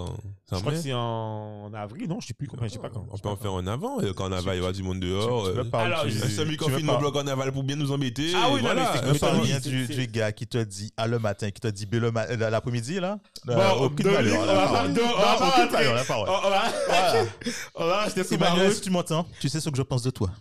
Je 0.51 0.55
en 0.55 0.61
crois 0.61 0.73
que 0.73 0.79
c'est 0.79 0.93
en 0.93 1.71
avril, 1.75 2.09
non? 2.09 2.21
Je 2.21 2.29
sais 2.29 2.35
plus, 2.35 2.49
je 2.63 2.69
sais 2.69 2.79
pas 2.79 2.91
quand. 2.91 3.07
On 3.11 3.17
peut 3.19 3.29
en 3.29 3.37
faire 3.37 3.53
en 3.53 3.67
avant, 3.67 4.01
et 4.01 4.13
quand 4.15 4.27
on 4.33 4.41
va, 4.41 4.55
il 4.55 4.59
y 4.59 4.61
aura 4.61 4.73
du 4.73 4.83
monde 4.83 5.01
dehors. 5.01 5.47
Tu- 5.49 5.53
tu 5.55 5.59
euh, 5.59 5.65
Alors, 5.73 6.09
je- 6.09 6.19
semi-confinement 6.29 6.93
parles- 6.93 7.03
bloc 7.03 7.15
carnaval 7.15 7.53
pour 7.53 7.63
bien 7.63 7.77
nous 7.77 7.91
embêter. 7.93 8.33
Ah 8.37 8.49
oui, 8.51 8.57
non, 8.57 8.73
voilà. 8.75 8.93
bien 9.43 9.59
c'est- 9.61 9.69
du, 9.97 10.07
gars 10.09 10.33
qui 10.33 10.47
te 10.47 10.59
dit 10.59 10.93
à 10.97 11.07
le 11.07 11.19
matin, 11.19 11.51
qui 11.51 11.61
te 11.61 11.69
dit 11.69 11.87
B 11.87 11.95
le 11.95 12.11
ma- 12.13 12.27
euh, 12.27 12.51
l'après-midi, 12.51 13.01
là? 13.01 13.19
Bon, 13.45 13.55
Euh, 13.55 13.71
aucune 13.81 14.05
Dominique, 14.05 14.33
valeur, 14.35 14.41
on 14.43 14.47
la 14.47 14.55
va 14.55 14.67
parole. 14.67 14.93
pas- 14.95 15.01
on 15.01 15.07
va 15.07 15.33
Non, 15.33 15.39
pas 15.39 15.49
aucune 15.65 15.73
valeur. 15.73 16.05
On 16.29 16.51
va, 16.51 16.63
on 17.75 17.87
va 17.87 18.11
sur 18.11 18.81
tu 18.83 18.91
m'entends, 18.91 19.27
tu 19.41 19.49
sais 19.49 19.61
ce 19.61 19.69
que 19.71 19.77
je 19.77 19.83
pense 19.83 20.03
de 20.03 20.11
toi. 20.11 20.31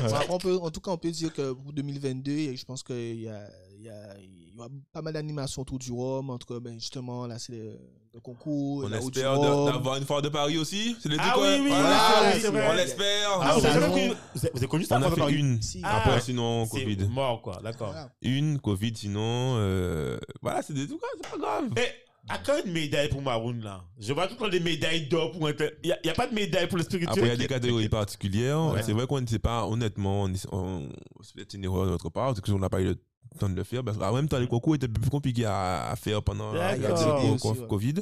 Bon, 0.00 0.06
après, 0.06 0.26
on 0.28 0.38
peut, 0.38 0.56
en 0.62 0.70
tout 0.70 0.80
cas, 0.80 0.90
on 0.92 0.96
peut 0.96 1.10
dire 1.10 1.32
que 1.32 1.52
pour 1.52 1.72
2022, 1.72 2.54
je 2.56 2.64
pense 2.64 2.82
qu'il 2.82 3.20
y 3.22 3.28
a, 3.28 3.39
il 3.78 3.84
y, 3.84 3.88
a, 3.88 4.18
y 4.18 4.52
aura 4.58 4.68
pas 4.92 5.02
mal 5.02 5.12
d'animations 5.14 5.62
autour 5.62 5.78
du 5.78 5.90
Rhum, 5.92 6.30
entre 6.30 6.58
ben, 6.58 6.74
justement, 6.74 7.26
là, 7.26 7.38
c'est 7.38 7.52
le, 7.52 7.78
le 8.12 8.20
concours, 8.20 8.84
On 8.84 8.92
espère 8.92 9.38
d'avoir 9.40 9.96
une 9.96 10.04
foire 10.04 10.20
de 10.22 10.28
Paris 10.28 10.58
aussi. 10.58 10.96
C'est 11.00 11.08
Ah 11.18 11.32
quoi? 11.34 11.46
oui, 11.48 11.60
oui, 11.62 11.68
Voilà, 11.68 12.32
vrai. 12.50 12.68
On 12.70 12.74
l'espère. 12.74 13.30
Ah, 13.40 13.54
vous 13.58 13.64
avez 13.66 13.86
connu- 13.86 14.08
vous 14.34 14.40
avez- 14.40 14.50
vous 14.52 14.58
avez 14.58 14.66
connu 14.66 14.84
ça 14.84 14.98
On 14.98 15.02
a 15.02 15.10
fait 15.10 15.16
Paris? 15.16 15.34
une. 15.36 15.62
Si. 15.62 15.80
Ah, 15.84 15.98
Après, 15.98 16.20
sinon, 16.20 16.66
C'est 16.66 16.82
Covid. 16.82 17.08
mort, 17.08 17.40
quoi, 17.42 17.60
d'accord. 17.62 17.92
Voilà. 17.92 18.12
Une, 18.22 18.58
Covid, 18.60 18.92
sinon. 18.96 19.54
euh, 19.56 20.18
Voilà, 20.42 20.62
c'est 20.62 20.74
des 20.74 20.86
trucs, 20.86 21.00
c'est 21.22 21.30
pas 21.30 21.38
grave. 21.38 21.70
Mais 21.74 21.94
à 22.28 22.38
quand 22.38 22.52
une 22.64 22.72
médaille 22.72 23.08
pour 23.08 23.22
Maroon, 23.22 23.58
là? 23.62 23.82
Je 23.98 24.12
vois 24.12 24.26
tout 24.26 24.34
le 24.34 24.40
temps 24.40 24.48
des 24.48 24.60
médailles 24.60 25.08
d'or 25.08 25.32
pour 25.32 25.46
un 25.48 25.52
tel. 25.52 25.76
Il 25.82 25.96
n'y 26.04 26.10
a, 26.10 26.14
pas 26.14 26.26
de 26.26 26.34
médaille 26.34 26.68
pour 26.68 26.76
le 26.78 26.84
spirituel. 26.84 27.10
Après, 27.10 27.26
il 27.26 27.28
y 27.28 27.32
a 27.32 27.36
des 27.36 27.46
catégories 27.46 27.88
particulières. 27.88 28.60
Ouais. 28.72 28.82
C'est 28.82 28.92
vrai 28.92 29.06
qu'on 29.06 29.20
ne 29.20 29.26
sait 29.26 29.38
pas, 29.38 29.64
honnêtement, 29.66 30.24
on, 30.24 30.32
on- 30.52 30.88
c'est 31.22 31.34
peut-être 31.34 31.54
une 31.54 31.64
erreur 31.64 31.86
de 31.86 31.90
notre 31.90 32.10
part, 32.10 32.34
parce 32.34 32.40
qu'on 32.40 32.58
n'a 32.58 32.68
pas 32.68 32.80
eu 32.82 32.84
le 32.86 32.98
temps 33.38 33.48
de 33.48 33.54
le 33.54 33.64
faire. 33.64 33.84
Parce 33.84 33.96
qu'en 33.96 34.14
même 34.14 34.28
temps, 34.28 34.38
les 34.38 34.46
concours 34.46 34.74
étaient 34.74 34.88
plus 34.88 35.10
compliqués 35.10 35.44
à, 35.44 35.90
à 35.90 35.96
faire 35.96 36.22
pendant 36.22 36.52
la. 36.52 36.76
Covid. 37.68 37.94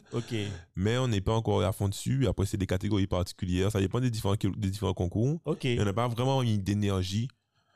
Mais 0.77 0.99
on 0.99 1.09
n'est 1.09 1.21
pas 1.21 1.35
encore 1.35 1.63
à 1.63 1.73
fond 1.73 1.89
dessus. 1.89 2.27
Après, 2.27 2.47
c'est 2.47 2.57
des 2.57 2.67
catégories 2.67 3.07
particulières. 3.07 3.71
Ça 3.71 3.81
dépend 3.81 4.01
des 4.01 4.11
différents, 4.11 4.35
des 4.35 4.71
différents 4.71 4.95
concours. 4.95 5.41
Et 5.65 5.81
on 5.81 5.85
n'a 5.85 5.93
pas 5.93 6.09
vraiment 6.09 6.43
d'énergie. 6.43 7.29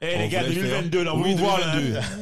Eh 0.04 0.16
On 0.16 0.18
les 0.18 0.28
gars, 0.28 0.42
voulait 0.42 0.54
le 0.56 0.60
faire. 0.66 0.82
2022, 0.82 1.04
là, 1.04 1.14
on 1.14 1.22
Oui, 1.22 1.34
vous 1.34 1.44
voit, 1.46 1.60
là. 1.60 1.76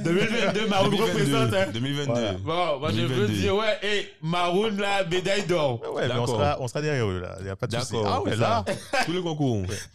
2022, 0.04 0.66
Maroon 0.68 0.90
2022. 0.90 1.12
représente. 1.18 1.54
hein. 1.54 1.66
2022. 1.72 2.12
Voilà. 2.12 2.32
Bon, 2.74 2.78
moi, 2.80 2.90
je 2.90 3.00
veux 3.00 3.08
2022. 3.08 3.32
dire, 3.40 3.56
ouais, 3.56 3.78
et 3.82 4.08
Maroon, 4.20 4.76
là, 4.78 5.04
médaille 5.10 5.44
d'or. 5.46 5.80
Ouais, 5.94 6.06
mais 6.06 6.14
on 6.18 6.26
sera, 6.26 6.56
on 6.60 6.68
sera 6.68 6.82
derrière 6.82 7.06
eux, 7.06 7.20
là. 7.20 7.36
Il 7.38 7.44
n'y 7.44 7.50
a 7.50 7.56
pas 7.56 7.66
de 7.66 7.76
souci. 7.78 7.96
Ah 8.04 8.20
ouais, 8.20 8.32
c'est 8.32 8.36
là. 8.38 8.64
ça. 8.92 9.04
Tous 9.06 9.12
les 9.12 9.22
concours. 9.22 9.62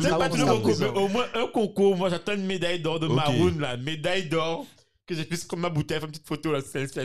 C'est 0.00 0.10
pas 0.10 0.18
on 0.18 0.28
tout 0.28 0.36
le 0.36 0.44
concours, 0.46 0.76
mais 0.78 0.86
au 0.88 1.08
moins 1.08 1.24
un 1.34 1.46
concours. 1.46 1.96
Moi, 1.96 2.08
j'attends 2.10 2.34
une 2.34 2.46
médaille 2.46 2.78
d'or 2.80 3.00
de 3.00 3.06
Ok. 3.06 3.14
Maroon, 3.16 3.54
là. 3.58 3.76
Médaille 3.76 4.26
d'or. 4.28 4.64
Que 5.08 5.14
je 5.14 5.22
puisse, 5.22 5.44
comme 5.46 5.60
ma 5.60 5.70
bouteille, 5.70 5.96
faire 5.98 6.04
une 6.06 6.12
petite 6.12 6.26
photo, 6.28 6.52
là. 6.52 6.60
C'est 6.60 6.84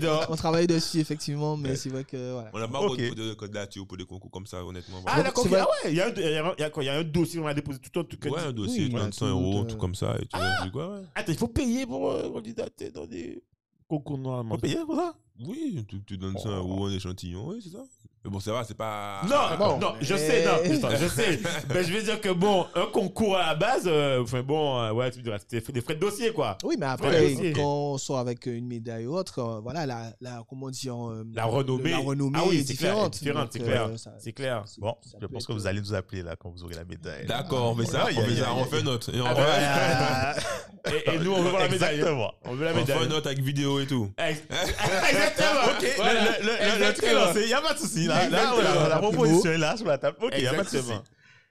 là. 0.00 0.26
On 0.28 0.34
travaille 0.36 0.66
dessus, 0.66 0.98
effectivement, 0.98 1.56
mais 1.56 1.76
c'est 1.76 1.88
vrai 1.88 2.02
que, 2.04 2.32
voilà. 2.32 2.50
On 2.52 2.58
n'a 2.58 2.66
pas 2.68 2.80
Ok. 2.80 2.84
encore 2.84 2.96
de- 3.14 3.28
de 3.28 3.34
candidature 3.34 3.86
pour 3.86 3.96
des 3.96 4.04
concours 4.04 4.30
comme 4.30 4.46
ça, 4.46 4.64
honnêtement. 4.64 4.96
Ah, 5.06 5.10
Voilà. 5.14 5.22
d'accord. 5.22 5.46
Ah 5.52 5.66
ouais, 5.84 5.90
il 5.92 5.96
y 5.96 6.00
a 6.00 6.08
y 6.08 6.38
a 6.38 6.54
y 6.58 6.62
a 6.64 6.70
quoi 6.70 6.82
Il 6.82 6.86
y 6.86 6.88
a 6.88 6.94
un 6.98 7.04
dossier, 7.04 7.38
on 7.38 7.46
a 7.46 7.54
déposé 7.54 7.78
tout 7.78 8.00
un 8.00 8.04
truc. 8.04 8.24
Ouais, 8.24 8.40
un 8.40 8.52
dossier, 8.52 8.80
Oui, 8.80 8.84
tu 8.86 8.90
voilà, 8.90 9.04
donnes 9.06 9.12
100 9.12 9.18
tout, 9.26 9.32
euros, 9.32 9.58
euh, 9.58 9.62
un 9.62 9.64
truc 9.66 9.80
comme 9.80 9.94
ça. 9.94 10.16
Et 10.16 10.22
tu 10.22 10.28
Ah. 10.32 10.66
quoi, 10.72 10.94
ouais. 10.96 11.02
Attends, 11.14 11.32
il 11.32 11.38
faut 11.38 11.46
payer 11.48 11.86
pour 11.86 12.10
euh, 12.10 12.28
candidater 12.30 12.90
dans 12.90 13.06
des 13.06 13.42
concours 13.88 14.18
normalement. 14.18 14.56
On 14.56 14.58
paye 14.58 14.76
pour 14.84 14.96
ça 14.96 15.14
Oui, 15.46 15.84
tu, 15.88 16.02
tu 16.04 16.18
donnes 16.18 16.36
100 16.38 16.56
euros 16.56 16.86
en 16.86 16.90
échantillon, 16.90 17.46
oui, 17.48 17.60
c'est 17.62 17.70
ça. 17.70 17.84
Mais 18.22 18.30
bon, 18.30 18.38
ça 18.38 18.52
va, 18.52 18.64
c'est 18.64 18.76
pas. 18.76 19.22
Non, 19.26 19.56
bon. 19.58 19.78
non, 19.78 19.94
je 20.00 20.14
sais, 20.14 20.44
non, 20.44 20.58
je 20.98 21.06
sais. 21.08 21.40
Mais 21.72 21.82
je 21.84 21.90
veux 21.92 22.02
dire 22.02 22.20
que 22.20 22.28
bon, 22.28 22.66
un 22.74 22.84
concours 22.92 23.36
à 23.38 23.46
la 23.46 23.54
base, 23.54 23.84
euh, 23.86 24.22
enfin 24.22 24.42
bon, 24.42 24.78
euh, 24.78 24.92
ouais, 24.92 25.10
tu 25.10 25.22
c'était 25.48 25.72
des 25.72 25.80
frais 25.80 25.94
de 25.94 26.00
dossier, 26.00 26.30
quoi. 26.34 26.58
Oui, 26.62 26.74
mais 26.78 26.84
Ouais, 26.84 26.92
après, 26.92 27.24
aussi. 27.32 27.52
quand 27.54 27.62
on 27.92 27.96
sort 27.98 28.18
avec 28.18 28.44
une 28.44 28.66
médaille 28.66 29.06
ou 29.06 29.16
autre, 29.16 29.38
euh, 29.38 29.60
voilà, 29.60 29.86
la, 29.86 30.12
la, 30.20 30.42
comment 30.48 30.68
dire, 30.68 30.94
euh, 31.08 31.24
La 31.34 31.46
renommée. 31.46 31.92
la 31.92 31.98
renommée 31.98 32.38
Ah 32.42 32.44
oui, 32.46 32.58
est 32.58 32.62
différente. 32.64 33.14
c'est 33.14 33.58
clair. 33.60 33.86
euh, 33.86 33.96
ça- 33.96 34.12
C'est 34.18 34.32
clair. 34.32 34.64
Bon, 34.78 34.94
je 35.18 35.26
pense 35.26 35.46
que 35.46 35.52
vous 35.54 35.66
allez 35.66 35.80
nous 35.80 35.94
appeler, 35.94 36.22
là, 36.22 36.36
quand 36.38 36.50
vous 36.50 36.62
aurez 36.62 36.74
la 36.74 36.84
médaille. 36.84 37.24
D'accord, 37.26 37.70
on 37.72 37.76
fait 37.76 37.86
ça, 37.86 38.04
on 38.04 38.20
fait 38.22 38.36
ça, 38.36 38.52
on 38.54 38.64
fait 38.66 38.82
note. 38.82 39.08
Et 39.14 39.20
on 39.20 39.24
Ah. 39.26 40.34
Et, 40.86 41.10
et 41.14 41.18
nous, 41.18 41.32
on 41.32 41.42
veut 41.42 41.50
voir 41.50 41.62
la 41.62 41.68
médaille. 41.68 41.96
Exactement. 41.96 42.32
On 42.44 42.54
veut 42.54 42.64
la 42.64 42.70
on 42.70 42.74
fait 42.74 42.80
médaille. 42.80 43.02
une 43.04 43.10
note 43.10 43.26
avec 43.26 43.40
vidéo 43.40 43.80
et 43.80 43.86
tout. 43.86 44.10
Ex- 44.16 44.40
Exactement. 44.50 45.72
Ok, 45.76 45.82
le, 45.82 46.46
le, 46.46 46.80
le, 46.80 46.86
le 46.88 46.94
truc 46.94 47.12
lancé, 47.12 47.40
il 47.42 47.46
n'y 47.48 47.52
a 47.52 47.60
pas 47.60 47.74
de 47.74 47.78
souci. 47.78 48.08
Là, 48.10 48.28
là 48.28 48.88
la 48.88 48.98
proposition 48.98 49.50
est 49.52 49.58
là 49.58 49.76
sur 49.76 49.86
la 49.86 49.98
table. 49.98 50.16
Ok, 50.20 50.32
il 50.36 50.42
n'y 50.42 50.46
a 50.46 50.54
pas 50.54 50.64
de 50.64 50.68
souci. 50.68 50.78
Exactement. 50.78 51.04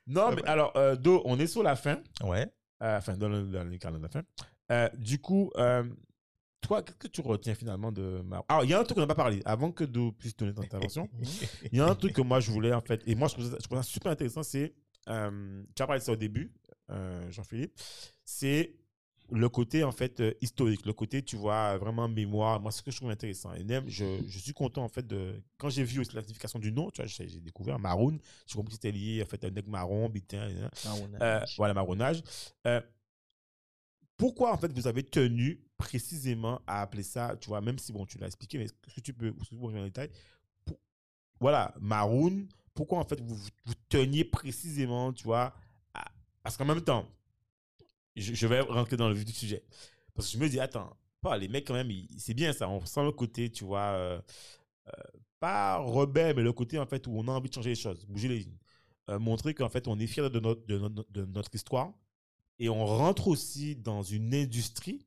Non, 0.07 0.31
mais 0.35 0.43
alors, 0.45 0.73
euh, 0.75 0.95
Do, 0.95 1.21
on 1.25 1.39
est 1.39 1.47
sur 1.47 1.61
la 1.61 1.75
fin. 1.75 1.99
Ouais. 2.23 2.47
Euh, 2.81 2.97
enfin, 2.97 3.15
dans 3.15 3.29
le, 3.29 3.43
dans 3.43 3.63
le 3.63 3.77
de 3.77 4.01
la 4.01 4.09
fin. 4.09 4.23
Euh, 4.71 4.89
du 4.97 5.19
coup, 5.19 5.51
toi, 6.61 6.81
qu'est-ce 6.81 6.97
que 6.97 7.07
tu 7.07 7.21
retiens 7.21 7.55
finalement 7.55 7.91
de 7.91 8.21
ma... 8.25 8.43
Alors, 8.49 8.63
il 8.63 8.71
y 8.71 8.73
a 8.73 8.79
un 8.79 8.83
truc 8.83 8.95
qu'on 8.95 9.01
n'a 9.01 9.07
pas 9.07 9.15
parlé. 9.15 9.41
Avant 9.45 9.71
que 9.71 9.83
Do 9.83 10.11
puisse 10.11 10.35
donner 10.35 10.53
ton 10.53 10.63
intervention, 10.63 11.09
il 11.71 11.77
y 11.77 11.81
a 11.81 11.85
un 11.85 11.95
truc 11.95 12.13
que 12.13 12.21
moi, 12.21 12.39
je 12.39 12.49
voulais, 12.51 12.73
en 12.73 12.81
fait, 12.81 13.01
et 13.05 13.15
moi, 13.15 13.27
je 13.27 13.33
trouve 13.33 13.49
ça, 13.49 13.57
je 13.59 13.63
trouve 13.63 13.77
ça 13.77 13.83
super 13.83 14.11
intéressant, 14.11 14.43
c'est, 14.43 14.73
tu 15.05 15.11
as 15.11 15.87
parlé 15.87 15.99
de 15.99 16.05
ça 16.05 16.11
au 16.11 16.17
début, 16.17 16.51
Jean-Philippe, 17.29 17.79
c'est 18.25 18.78
le 19.31 19.49
côté, 19.49 19.83
en 19.83 19.91
fait, 19.91 20.19
euh, 20.19 20.33
historique, 20.41 20.85
le 20.85 20.93
côté, 20.93 21.21
tu 21.23 21.35
vois, 21.35 21.77
vraiment 21.77 22.07
mémoire. 22.07 22.59
Moi, 22.59 22.71
c'est 22.71 22.79
ce 22.79 22.83
que 22.83 22.91
je 22.91 22.97
trouve 22.97 23.09
intéressant. 23.11 23.53
Et 23.53 23.63
même, 23.63 23.87
je, 23.87 24.21
je 24.27 24.39
suis 24.39 24.53
content, 24.53 24.83
en 24.83 24.89
fait, 24.89 25.05
de... 25.05 25.41
Quand 25.57 25.69
j'ai 25.69 25.83
vu 25.83 25.99
aussi 25.99 26.15
la 26.15 26.21
signification 26.21 26.59
du 26.59 26.71
nom, 26.71 26.89
tu 26.91 27.01
vois, 27.01 27.07
j'ai 27.07 27.39
découvert 27.39 27.79
Maroon, 27.79 28.17
j'ai 28.45 28.55
compris 28.55 28.69
que 28.69 28.75
c'était 28.75 28.91
lié, 28.91 29.21
en 29.23 29.25
fait, 29.25 29.43
à 29.43 29.47
un 29.47 29.51
nègre 29.51 29.69
marron, 29.69 30.09
bitin, 30.09 30.49
Euh, 31.21 31.45
voilà, 31.57 31.73
marronnage. 31.73 32.21
Euh, 32.67 32.81
pourquoi, 34.17 34.51
en 34.53 34.57
fait, 34.57 34.71
vous 34.73 34.87
avez 34.87 35.03
tenu 35.03 35.61
précisément 35.77 36.61
à 36.67 36.81
appeler 36.81 37.03
ça, 37.03 37.37
tu 37.39 37.47
vois, 37.47 37.61
même 37.61 37.79
si, 37.79 37.93
bon, 37.93 38.05
tu 38.05 38.17
l'as 38.17 38.27
expliqué, 38.27 38.57
mais 38.57 38.65
est-ce 38.65 38.95
que 38.95 39.01
tu 39.01 39.13
peux, 39.13 39.33
en 39.51 39.83
détail 39.83 40.09
Pour- 40.65 40.79
Voilà, 41.39 41.73
maroon, 41.79 42.47
pourquoi, 42.73 42.99
en 42.99 43.05
fait, 43.05 43.21
vous, 43.21 43.35
vous, 43.35 43.49
vous 43.65 43.73
teniez 43.87 44.25
précisément, 44.25 45.13
tu 45.13 45.23
vois, 45.23 45.53
à- 45.93 46.11
parce 46.43 46.57
qu'en 46.57 46.65
même 46.65 46.81
temps, 46.81 47.05
je, 48.19 48.47
vais 48.47 48.61
rentrer 48.61 48.97
dans 48.97 49.09
le 49.09 49.15
vif 49.15 49.25
du 49.25 49.33
sujet. 49.33 49.63
Parce 50.13 50.27
que 50.27 50.37
je 50.37 50.43
me 50.43 50.49
dis, 50.49 50.59
attends, 50.59 50.95
pas, 51.21 51.37
les 51.37 51.47
mecs, 51.47 51.67
quand 51.67 51.73
même, 51.73 51.91
c'est 52.17 52.33
bien 52.33 52.53
ça, 52.53 52.69
on 52.69 52.85
sent 52.85 53.03
le 53.03 53.11
côté, 53.11 53.49
tu 53.49 53.63
vois, 53.65 53.91
euh, 53.93 54.21
euh, 54.87 54.91
pas 55.39 55.77
rebelle, 55.77 56.35
mais 56.35 56.43
le 56.43 56.53
côté, 56.53 56.79
en 56.79 56.85
fait, 56.85 57.07
où 57.07 57.11
on 57.15 57.27
a 57.27 57.31
envie 57.31 57.49
de 57.49 57.53
changer 57.53 57.71
les 57.71 57.75
choses, 57.75 58.05
bouger 58.05 58.27
les 58.27 58.39
lignes. 58.39 58.57
Euh, 59.09 59.19
montrer 59.19 59.53
qu'en 59.53 59.69
fait, 59.69 59.87
on 59.87 59.97
est 59.99 60.07
fier 60.07 60.29
de 60.29 60.39
notre, 60.39 60.65
de, 60.67 60.77
notre, 60.77 61.11
de 61.11 61.25
notre 61.25 61.53
histoire. 61.55 61.93
Et 62.59 62.69
on 62.69 62.85
rentre 62.85 63.27
aussi 63.27 63.75
dans 63.75 64.03
une 64.03 64.33
industrie, 64.35 65.05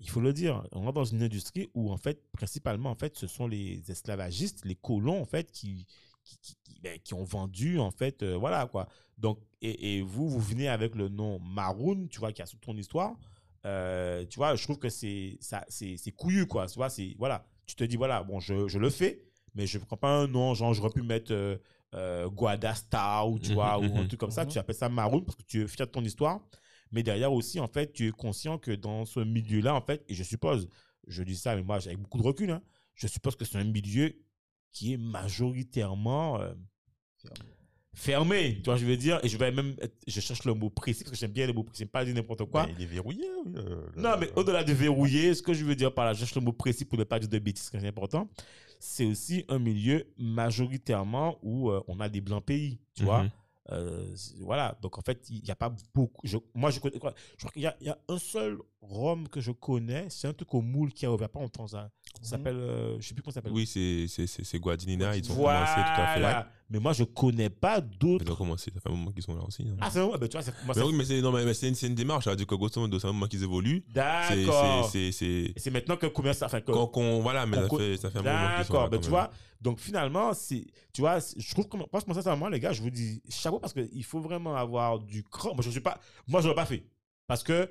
il 0.00 0.10
faut 0.10 0.20
le 0.20 0.32
dire, 0.32 0.66
on 0.72 0.80
rentre 0.80 0.94
dans 0.94 1.04
une 1.04 1.22
industrie 1.22 1.68
où, 1.74 1.90
en 1.90 1.96
fait, 1.96 2.22
principalement, 2.32 2.90
en 2.90 2.94
fait, 2.94 3.16
ce 3.16 3.26
sont 3.26 3.46
les 3.46 3.90
esclavagistes, 3.90 4.64
les 4.64 4.74
colons, 4.74 5.20
en 5.20 5.26
fait, 5.26 5.50
qui, 5.50 5.86
qui, 6.26 6.38
qui, 6.40 6.56
qui- 6.64 6.80
ben, 6.82 6.98
qui 7.00 7.14
ont 7.14 7.24
vendu, 7.24 7.78
en 7.80 7.90
fait, 7.92 8.22
euh, 8.22 8.36
voilà, 8.36 8.66
quoi. 8.66 8.88
Donc, 9.18 9.40
et, 9.62 9.98
et 9.98 10.02
vous, 10.02 10.28
vous 10.28 10.40
venez 10.40 10.68
avec 10.68 10.94
le 10.96 11.08
nom 11.08 11.38
Maroon, 11.40 12.08
tu 12.10 12.18
vois, 12.20 12.32
qui 12.32 12.42
a 12.42 12.46
toute 12.46 12.60
ton 12.62 12.76
histoire. 12.76 13.14
Euh, 13.66 14.24
tu 14.26 14.36
vois, 14.38 14.54
je 14.56 14.62
trouve 14.64 14.78
que 14.78 14.88
c'est 14.90 15.38
couillu, 16.16 16.46
quoi. 16.46 16.66
Tu 16.66 16.74
vois, 16.76 16.90
c'est, 16.90 17.14
voilà, 17.18 17.46
tu 17.66 17.74
te 17.76 17.84
dis, 17.84 17.96
voilà, 17.96 18.22
bon, 18.22 18.40
je, 18.40 18.68
je 18.68 18.78
le 18.78 18.90
fais, 18.90 19.22
mais 19.54 19.66
je 19.66 19.78
ne 19.78 19.84
prends 19.84 19.96
pas 19.96 20.10
un 20.10 20.26
nom, 20.28 20.54
genre, 20.54 20.74
j'aurais 20.74 20.90
pu 20.92 21.02
mettre 21.02 21.32
euh, 21.32 21.56
euh, 21.94 22.28
Guada 22.28 22.74
Star, 22.74 23.28
ou 23.30 23.38
tu 23.38 23.50
Mhm, 23.50 23.52
vois, 23.52 23.78
ou 23.78 23.98
un 23.98 24.04
mhm. 24.04 24.06
truc 24.06 24.20
comme 24.20 24.30
ça. 24.30 24.46
Mhm. 24.46 24.50
Tu 24.50 24.58
appelles 24.58 24.76
ça 24.76 24.88
Maroon 24.88 25.22
parce 25.22 25.36
que 25.36 25.42
tu 25.44 25.62
es 25.62 25.68
fier 25.68 25.86
de 25.86 25.92
ton 25.92 26.04
histoire. 26.04 26.40
Mais 26.92 27.02
derrière 27.02 27.32
aussi, 27.32 27.58
en 27.60 27.66
fait, 27.68 27.92
tu 27.92 28.08
es 28.08 28.10
conscient 28.12 28.58
que 28.58 28.70
dans 28.70 29.04
ce 29.04 29.20
milieu-là, 29.20 29.74
en 29.74 29.80
fait, 29.80 30.04
et 30.08 30.14
je 30.14 30.22
suppose, 30.22 30.68
je 31.08 31.22
dis 31.24 31.36
ça, 31.36 31.56
mais 31.56 31.62
moi, 31.62 31.76
avec 31.76 31.98
beaucoup 31.98 32.18
de 32.18 32.22
recul, 32.22 32.50
hein, 32.50 32.62
je 32.94 33.06
suppose 33.08 33.36
que 33.36 33.44
c'est 33.44 33.58
un 33.58 33.64
milieu 33.64 34.14
qui 34.76 34.92
est 34.92 34.96
majoritairement 34.98 36.38
euh, 36.38 36.52
fermé, 37.94 38.56
tu 38.56 38.64
vois, 38.64 38.76
je 38.76 38.84
veux 38.84 38.96
dire, 38.96 39.18
et 39.22 39.28
je 39.28 39.38
vais 39.38 39.50
même, 39.50 39.74
être- 39.80 39.96
je 40.06 40.20
cherche 40.20 40.44
le 40.44 40.52
mot 40.52 40.68
précis, 40.68 41.02
parce 41.02 41.12
que 41.12 41.16
j'aime 41.16 41.32
bien 41.32 41.46
les 41.46 41.54
mots 41.54 41.62
précis, 41.64 41.86
pas 41.86 42.04
dire 42.04 42.14
n'importe 42.14 42.44
quoi. 42.44 42.66
Ben, 42.66 42.74
il 42.76 42.82
est 42.82 42.86
verrouillé. 42.86 43.24
oui, 43.46 43.52
euh, 43.56 43.86
Non, 43.96 44.16
mais 44.20 44.30
au-delà 44.36 44.62
de 44.64 44.72
verrouiller, 44.74 45.34
ce 45.34 45.42
que 45.42 45.54
je 45.54 45.64
veux 45.64 45.74
dire 45.74 45.94
par 45.94 46.04
là, 46.04 46.12
je 46.12 46.18
cherche 46.18 46.34
le 46.34 46.42
mot 46.42 46.52
précis 46.52 46.84
pour 46.84 46.98
ne 46.98 47.04
pas 47.04 47.18
dire 47.18 47.28
de 47.30 47.38
bêtises, 47.38 47.70
c'est 47.72 47.86
important, 47.88 48.28
c'est 48.78 49.06
aussi 49.06 49.44
un 49.48 49.58
milieu 49.58 50.04
majoritairement 50.18 51.38
où 51.42 51.70
euh, 51.70 51.82
on 51.88 51.98
a 52.00 52.08
des 52.10 52.20
blancs 52.20 52.44
pays, 52.44 52.78
tu 52.94 53.04
vois? 53.04 53.22
Mhm. 53.22 53.30
Euh, 53.72 54.14
voilà, 54.40 54.78
donc 54.80 54.96
en 54.96 55.00
fait, 55.00 55.26
il 55.28 55.42
n'y 55.42 55.50
a 55.50 55.56
pas 55.56 55.74
beaucoup. 55.92 56.20
je- 56.24 56.36
moi, 56.54 56.70
je 56.70 56.78
connais. 56.78 57.00
quoi, 57.00 57.14
Je 57.32 57.38
crois 57.38 57.50
qu'il 57.50 57.62
y, 57.62 57.66
a- 57.66 57.76
il 57.80 57.86
y 57.88 57.90
a 57.90 57.98
un 58.08 58.18
seul 58.18 58.58
rhum 58.80 59.26
que 59.26 59.40
je 59.40 59.50
connais, 59.50 60.06
c'est 60.08 60.28
un 60.28 60.32
truc 60.34 60.54
au 60.54 60.60
moule 60.62 60.92
qui 60.92 61.04
a 61.04 61.12
ouvert 61.12 61.28
pas 61.30 61.40
longtemps. 61.40 61.66
Ça 61.66 61.90
s'appelle. 62.24 62.56
euh, 62.56 62.96
je 63.00 63.08
sais 63.08 63.14
plus 63.14 63.22
comment 63.22 63.32
ça 63.32 63.36
s'appelle. 63.40 63.52
Oui, 63.52 63.66
c'est 63.66 64.06
c'est- 64.08 64.26
c'est- 64.26 64.44
c'est 64.44 64.58
Guadinina, 64.58 65.16
ils 65.16 65.30
ont 65.30 65.34
commencé 65.36 65.74
tout 65.74 66.00
à 66.00 66.06
fait. 66.42 66.46
Mais 66.68 66.80
moi, 66.80 66.92
je 66.92 67.04
connais 67.04 67.48
pas 67.48 67.80
d'autres. 67.80 68.24
donc, 68.24 68.38
comment 68.38 68.56
c'est 68.56 68.74
Ça 68.74 68.80
fait 68.80 68.88
un 68.88 68.92
moment 68.92 69.12
qu'ils 69.12 69.22
sont 69.22 69.34
là 69.36 69.42
aussi. 69.46 69.62
hein. 69.62 69.76
Ah, 69.80 69.88
c'est 69.88 70.00
vrai, 70.00 70.18
ben, 70.18 70.28
tu 70.28 70.36
vois, 70.36 70.44
moi, 70.46 70.54
mais 70.66 70.74
c'est- 70.74 70.82
oui, 70.82 70.92
mais 70.94 71.04
c'est 71.04 71.20
non, 71.22 71.30
mais, 71.30 71.44
mais 71.44 71.54
c'est 71.54 71.68
une, 71.68 71.76
c'est 71.76 71.86
une 71.86 71.94
démarche. 71.94 72.24
Ça 72.24 72.30
veut 72.30 72.36
dire 72.36 72.46
que 72.46 72.54
grosso 72.56 72.80
modo, 72.80 72.98
c'est 72.98 73.06
un 73.06 73.12
moment 73.12 73.26
qu'ils 73.28 73.44
évoluent. 73.44 73.84
C'est- 73.88 73.94
D'accord. 74.44 74.90
c'est- 74.90 75.12
c'est- 75.12 75.12
c'est- 75.12 75.52
c'est 75.56 75.70
maintenant 75.70 75.96
que 75.96 76.06
combien 76.06 76.32
ça 76.32 76.48
fait 76.48 76.64
que. 76.64 76.72
Quand 76.72 76.88
qu'on- 76.88 77.20
Voilà, 77.20 77.46
mais 77.46 77.56
ça 77.56 77.68
fait, 77.68 77.96
ça 77.96 78.10
fait 78.10 78.18
un 78.18 78.22
moment 78.22 78.34
qu'ils 78.56 78.64
sont 78.64 78.72
là. 78.72 78.78
D'accord, 78.80 78.90
ben, 78.90 79.00
tu 79.00 79.08
vois, 79.10 79.30
donc 79.60 79.78
finalement, 79.78 80.34
c'est, 80.34 80.66
tu 80.92 81.02
vois, 81.02 81.18
je 81.20 81.50
trouve 81.52 81.68
que, 81.68 81.78
franchement, 81.88 82.14
sincèrement, 82.14 82.48
les 82.48 82.58
gars, 82.58 82.72
je 82.72 82.82
vous 82.82 82.90
dis 82.90 83.22
chapeau 83.28 83.60
parce 83.60 83.72
qu'il 83.72 84.04
faut 84.04 84.18
vraiment 84.20 84.56
avoir 84.56 84.98
du 84.98 85.22
cran. 85.22 85.54
Moi, 85.54 85.62
je 85.62 85.70
suis 85.70 85.80
pas, 85.80 86.00
moi, 86.26 86.40
je 86.40 86.46
l'aurais 86.48 86.56
pas 86.56 86.66
fait. 86.66 86.84
Parce 87.28 87.44
que 87.44 87.68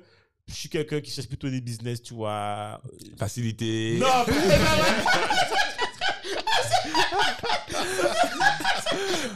je 0.48 0.54
suis 0.54 0.68
quelqu'un 0.68 1.00
qui 1.00 1.10
cherche 1.10 1.26
plutôt 1.28 1.48
des 1.48 1.60
business, 1.60 2.02
tu 2.02 2.14
vois. 2.14 2.80
Facilité. 3.18 3.98
Non, 4.00 4.06
mais- 4.28 4.34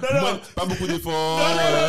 non, 0.02 0.14
non, 0.14 0.20
Moins- 0.20 0.40
pas 0.54 0.64
beaucoup 0.66 0.86
d'efforts. 0.86 1.38
non, 1.38 1.48
non, 1.48 1.88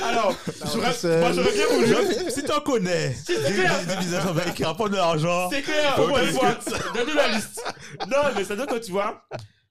non. 0.00 0.04
Alors, 0.04 0.36
j'aurais- 0.72 1.18
moi, 1.20 1.32
j'aurais 1.32 1.52
bien 1.52 1.66
voulu. 1.66 2.30
Si 2.30 2.42
t'en 2.44 2.60
connais, 2.60 3.10
des, 3.26 3.34
clair. 3.34 3.80
des, 3.80 3.86
des 3.86 3.96
business 3.96 4.24
qui 4.54 4.64
rapportent 4.64 4.92
de 4.92 4.96
l'argent. 4.96 5.50
C'est 5.50 5.62
clair, 5.62 5.94
une 5.98 6.26
fois. 6.32 6.54
Donne-nous 6.94 7.14
la 7.14 7.28
liste. 7.28 7.62
Non, 8.08 8.18
mais 8.34 8.44
ça 8.44 8.56
dire 8.56 8.66
que 8.66 8.78
tu 8.78 8.92
vois, 8.92 9.26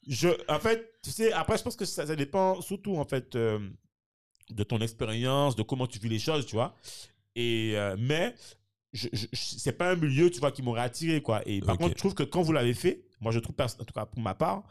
je, 0.08 0.30
en 0.48 0.60
fait, 0.60 0.94
tu 1.04 1.12
sais, 1.12 1.32
après, 1.32 1.58
je 1.58 1.64
pense 1.64 1.76
que 1.76 1.86
ça, 1.86 2.06
ça 2.06 2.16
dépend 2.16 2.62
surtout, 2.62 2.98
en 2.98 3.06
fait, 3.06 3.36
euh, 3.36 3.60
de 4.52 4.64
ton 4.64 4.80
expérience, 4.80 5.56
de 5.56 5.64
comment 5.64 5.88
tu 5.88 5.98
vis 6.00 6.10
les 6.10 6.20
choses, 6.20 6.46
tu 6.46 6.56
vois? 6.56 6.76
Et, 7.36 7.74
euh, 7.76 7.96
mais, 7.98 8.36
je, 8.94 9.08
je, 9.14 9.26
je- 9.32 9.58
c'est 9.58 9.72
pas 9.74 9.92
un 9.92 9.96
milieu, 9.96 10.30
tu 10.30 10.40
vois, 10.40 10.52
qui 10.52 10.62
m'aurait 10.62 10.82
attiré, 10.82 11.22
quoi. 11.22 11.42
Et 11.48 11.60
par 11.62 11.78
contre, 11.78 11.90
je 11.92 11.98
trouve 12.00 12.14
que 12.14 12.24
quand 12.24 12.42
vous 12.42 12.52
l'avez 12.54 12.74
fait, 12.74 13.06
moi, 13.20 13.32
je 13.32 13.40
trouve, 13.40 13.56
en 13.60 13.68
tout 13.86 13.94
cas, 13.94 14.06
pour 14.06 14.22
ma 14.22 14.34
part, 14.36 14.64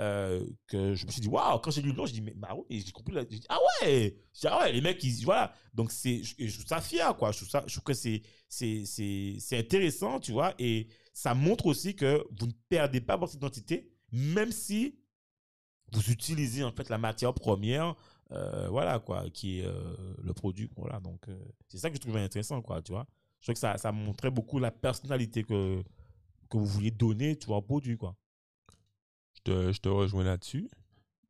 euh, 0.00 0.44
que 0.66 0.94
je 0.94 1.06
me 1.06 1.10
suis 1.12 1.20
dit, 1.20 1.28
waouh, 1.28 1.58
quand 1.60 1.70
j'ai 1.70 1.82
lu 1.82 1.90
le 1.90 1.94
nom, 1.96 2.06
je 2.06 2.12
dis, 2.12 2.22
mais 2.22 2.34
bah 2.34 2.54
oui, 2.56 2.82
j'ai 2.84 2.92
compris, 2.92 3.14
j'ai 3.14 3.24
dit, 3.38 3.46
ah 3.48 3.58
ouais, 3.82 4.16
j'ai 4.32 4.40
dit, 4.40 4.46
ah 4.48 4.60
ouais, 4.60 4.72
les 4.72 4.80
mecs, 4.80 5.02
ils, 5.04 5.24
voilà. 5.24 5.52
Donc, 5.74 5.92
c'est, 5.92 6.22
je, 6.22 6.34
je 6.38 6.54
trouve 6.54 6.66
ça 6.66 6.80
fier, 6.80 7.16
quoi. 7.16 7.30
Je 7.32 7.38
trouve 7.38 7.48
ça, 7.50 7.62
je 7.66 7.72
trouve 7.72 7.84
que 7.84 7.94
c'est, 7.94 8.22
c'est, 8.48 8.84
c'est, 8.84 9.36
c'est 9.38 9.58
intéressant, 9.58 10.18
tu 10.20 10.32
vois, 10.32 10.54
et 10.58 10.88
ça 11.14 11.34
montre 11.34 11.66
aussi 11.66 11.94
que 11.94 12.26
vous 12.38 12.46
ne 12.46 12.52
perdez 12.68 13.00
pas 13.00 13.16
votre 13.16 13.34
identité, 13.34 13.90
même 14.10 14.50
si 14.52 14.98
vous 15.92 16.10
utilisez, 16.10 16.64
en 16.64 16.72
fait, 16.72 16.88
la 16.88 16.98
matière 16.98 17.34
première, 17.34 17.94
euh, 18.32 18.68
voilà, 18.70 18.98
quoi, 18.98 19.28
qui 19.30 19.60
est 19.60 19.64
euh, 19.66 19.94
le 20.22 20.32
produit, 20.32 20.70
voilà. 20.76 21.00
Donc, 21.00 21.26
c'est 21.68 21.78
ça 21.78 21.90
que 21.90 21.96
je 21.96 22.00
trouvais 22.00 22.20
intéressant, 22.20 22.60
quoi, 22.62 22.80
tu 22.82 22.92
vois. 22.92 23.06
Je 23.42 23.46
trouve 23.46 23.54
que 23.54 23.58
ça, 23.60 23.76
ça 23.76 23.92
montrait 23.92 24.30
beaucoup 24.30 24.58
la 24.58 24.70
personnalité 24.70 25.42
que, 25.42 25.82
que 26.48 26.56
vous 26.56 26.64
vouliez 26.64 26.90
donner, 26.92 27.36
tu 27.36 27.46
vois, 27.48 27.56
au 27.58 27.62
produit, 27.62 27.98
quoi. 27.98 28.14
Je 29.34 29.40
te, 29.42 29.72
je 29.72 29.80
te 29.80 29.88
rejoins 29.90 30.24
là-dessus. 30.24 30.70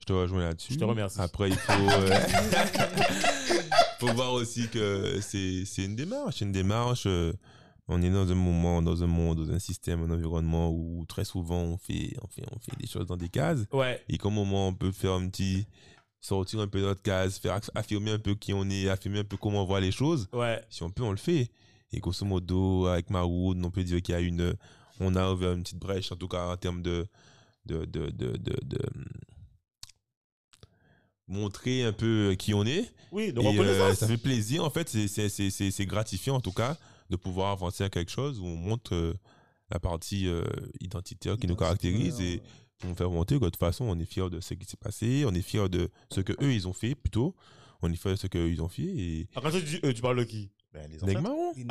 Je 0.00 0.04
te 0.06 0.12
rejoins 0.12 0.42
là-dessus. 0.44 0.74
Je 0.74 0.78
te 0.78 0.84
remercie. 0.84 1.20
Après, 1.20 1.48
il 1.48 1.56
faut, 1.56 1.72
euh, 1.72 2.10
faut 3.98 4.12
voir 4.14 4.32
aussi 4.32 4.68
que 4.68 5.20
c'est 5.20 5.64
c'est 5.64 5.84
une 5.84 5.96
démarche. 5.96 6.36
C'est 6.38 6.44
une 6.44 6.52
démarche. 6.52 7.04
euh, 7.06 7.32
on 7.88 8.00
est 8.02 8.10
dans 8.10 8.30
un 8.30 8.34
moment, 8.34 8.80
dans 8.82 9.02
un 9.02 9.06
monde, 9.06 9.44
dans 9.46 9.52
un 9.52 9.58
système, 9.58 10.02
un 10.02 10.10
environnement 10.14 10.70
où 10.70 11.04
très 11.06 11.24
souvent 11.24 11.60
on 11.62 11.76
fait, 11.78 12.14
on 12.22 12.28
fait, 12.28 12.42
on 12.54 12.58
fait 12.58 12.76
des 12.78 12.86
choses 12.86 13.06
dans 13.06 13.16
des 13.16 13.28
cases. 13.28 13.60
Ouais, 13.72 14.02
Et 14.08 14.18
comme 14.18 14.34
moment 14.34 14.68
on 14.68 14.74
peut 14.74 14.92
faire 14.92 15.12
un 15.12 15.28
petit 15.28 15.66
sortir 16.20 16.60
un 16.60 16.68
peu 16.68 16.80
de 16.80 16.84
notre 16.86 17.02
case, 17.02 17.38
faire 17.38 17.58
aff- 17.58 17.70
affirmer 17.74 18.12
un 18.12 18.18
peu 18.18 18.34
qui 18.34 18.52
on 18.54 18.68
est, 18.70 18.88
affirmer 18.88 19.18
un 19.20 19.24
peu 19.24 19.36
comment 19.36 19.62
on 19.62 19.66
voit 19.66 19.80
les 19.80 19.90
choses. 19.92 20.28
ouais, 20.32 20.62
Si 20.70 20.82
on 20.82 20.90
peut, 20.90 21.02
on 21.02 21.10
le 21.10 21.16
fait. 21.16 21.50
Et 21.93 22.01
grosso 22.01 22.24
modo, 22.24 22.86
avec 22.86 23.11
Maroud, 23.11 23.62
on 23.64 23.70
peut 23.70 23.84
dire 23.84 24.01
qu'il 24.03 24.14
y 24.14 24.16
a 24.16 24.20
une, 24.20 24.55
on 25.01 25.14
a 25.14 25.30
ouvert 25.32 25.53
une 25.53 25.62
petite 25.62 25.78
brèche, 25.78 26.11
en 26.12 26.16
tout 26.16 26.28
cas 26.28 26.47
en 26.53 26.57
termes 26.57 26.82
de, 26.82 27.07
de, 27.66 27.84
de, 27.84 28.11
de, 28.11 28.36
de, 28.36 28.57
de, 28.62 28.78
hum, 28.95 29.05
montrer 31.28 31.84
un 31.84 31.93
peu 31.93 32.34
qui 32.38 32.55
on 32.55 32.64
est. 32.64 32.90
oui, 33.11 33.32
de 33.32 33.40
Et 33.40 33.59
euh, 33.61 33.95
ça 33.95 34.07
fait 34.07 34.16
plaisir, 34.18 34.64
en 34.64 34.70
fait, 34.70 34.88
c'est- 34.88 35.09
c'est- 35.09 35.28
c'est 35.28 35.51
c'est- 35.51 35.70
c'est 35.70 35.86
gratifiant 35.86 36.36
en 36.36 36.40
tout 36.40 36.53
cas 36.53 36.76
de 37.11 37.16
pouvoir 37.16 37.53
avancer 37.53 37.84
à 37.84 37.90
quelque 37.90 38.11
chose 38.11 38.40
où 38.40 38.45
on 38.45 38.57
montre 38.57 38.95
euh, 38.95 39.14
la 39.70 39.78
partie 39.78 40.26
euh, 40.26 40.45
identitaire 40.80 41.36
qui 41.36 41.47
nous 41.47 41.57
caractérise 41.57 42.20
et 42.20 42.43
on 42.84 42.95
fait 42.95 43.05
remonter 43.05 43.36
que 43.38 43.45
de 43.45 43.51
toute 43.51 43.57
façon 43.59 43.84
on 43.84 43.99
est 43.99 44.05
fier 44.05 44.28
de 44.28 44.40
ce 44.40 44.55
qui 44.55 44.66
s'est 44.66 44.76
passé, 44.76 45.24
on 45.26 45.32
est 45.34 45.43
fier 45.43 45.68
de 45.68 45.90
ce 46.11 46.20
que 46.20 46.32
eux 46.43 46.53
ils 46.53 46.66
ont 46.68 46.72
fait 46.72 46.95
plutôt, 46.95 47.34
on 47.80 47.90
est 47.93 47.97
fier 47.97 48.12
de 48.12 48.16
ce 48.16 48.26
qu'eux 48.26 48.51
ils 48.51 48.61
ont 48.62 48.68
fait 48.68 48.82
et 48.82 49.28
Ah, 49.34 49.40
Quand 49.43 49.51
tu 49.51 49.62
dis 49.62 49.78
eux, 49.84 49.95
tu 49.95 50.03
parles 50.03 50.18
de 50.18 50.24
qui? 50.24 50.51
Ben, 50.72 50.88
les 50.90 51.02
ancêtres. 51.04 51.20
Marron. 51.20 51.52
Ah, 51.52 51.54
les 51.56 51.64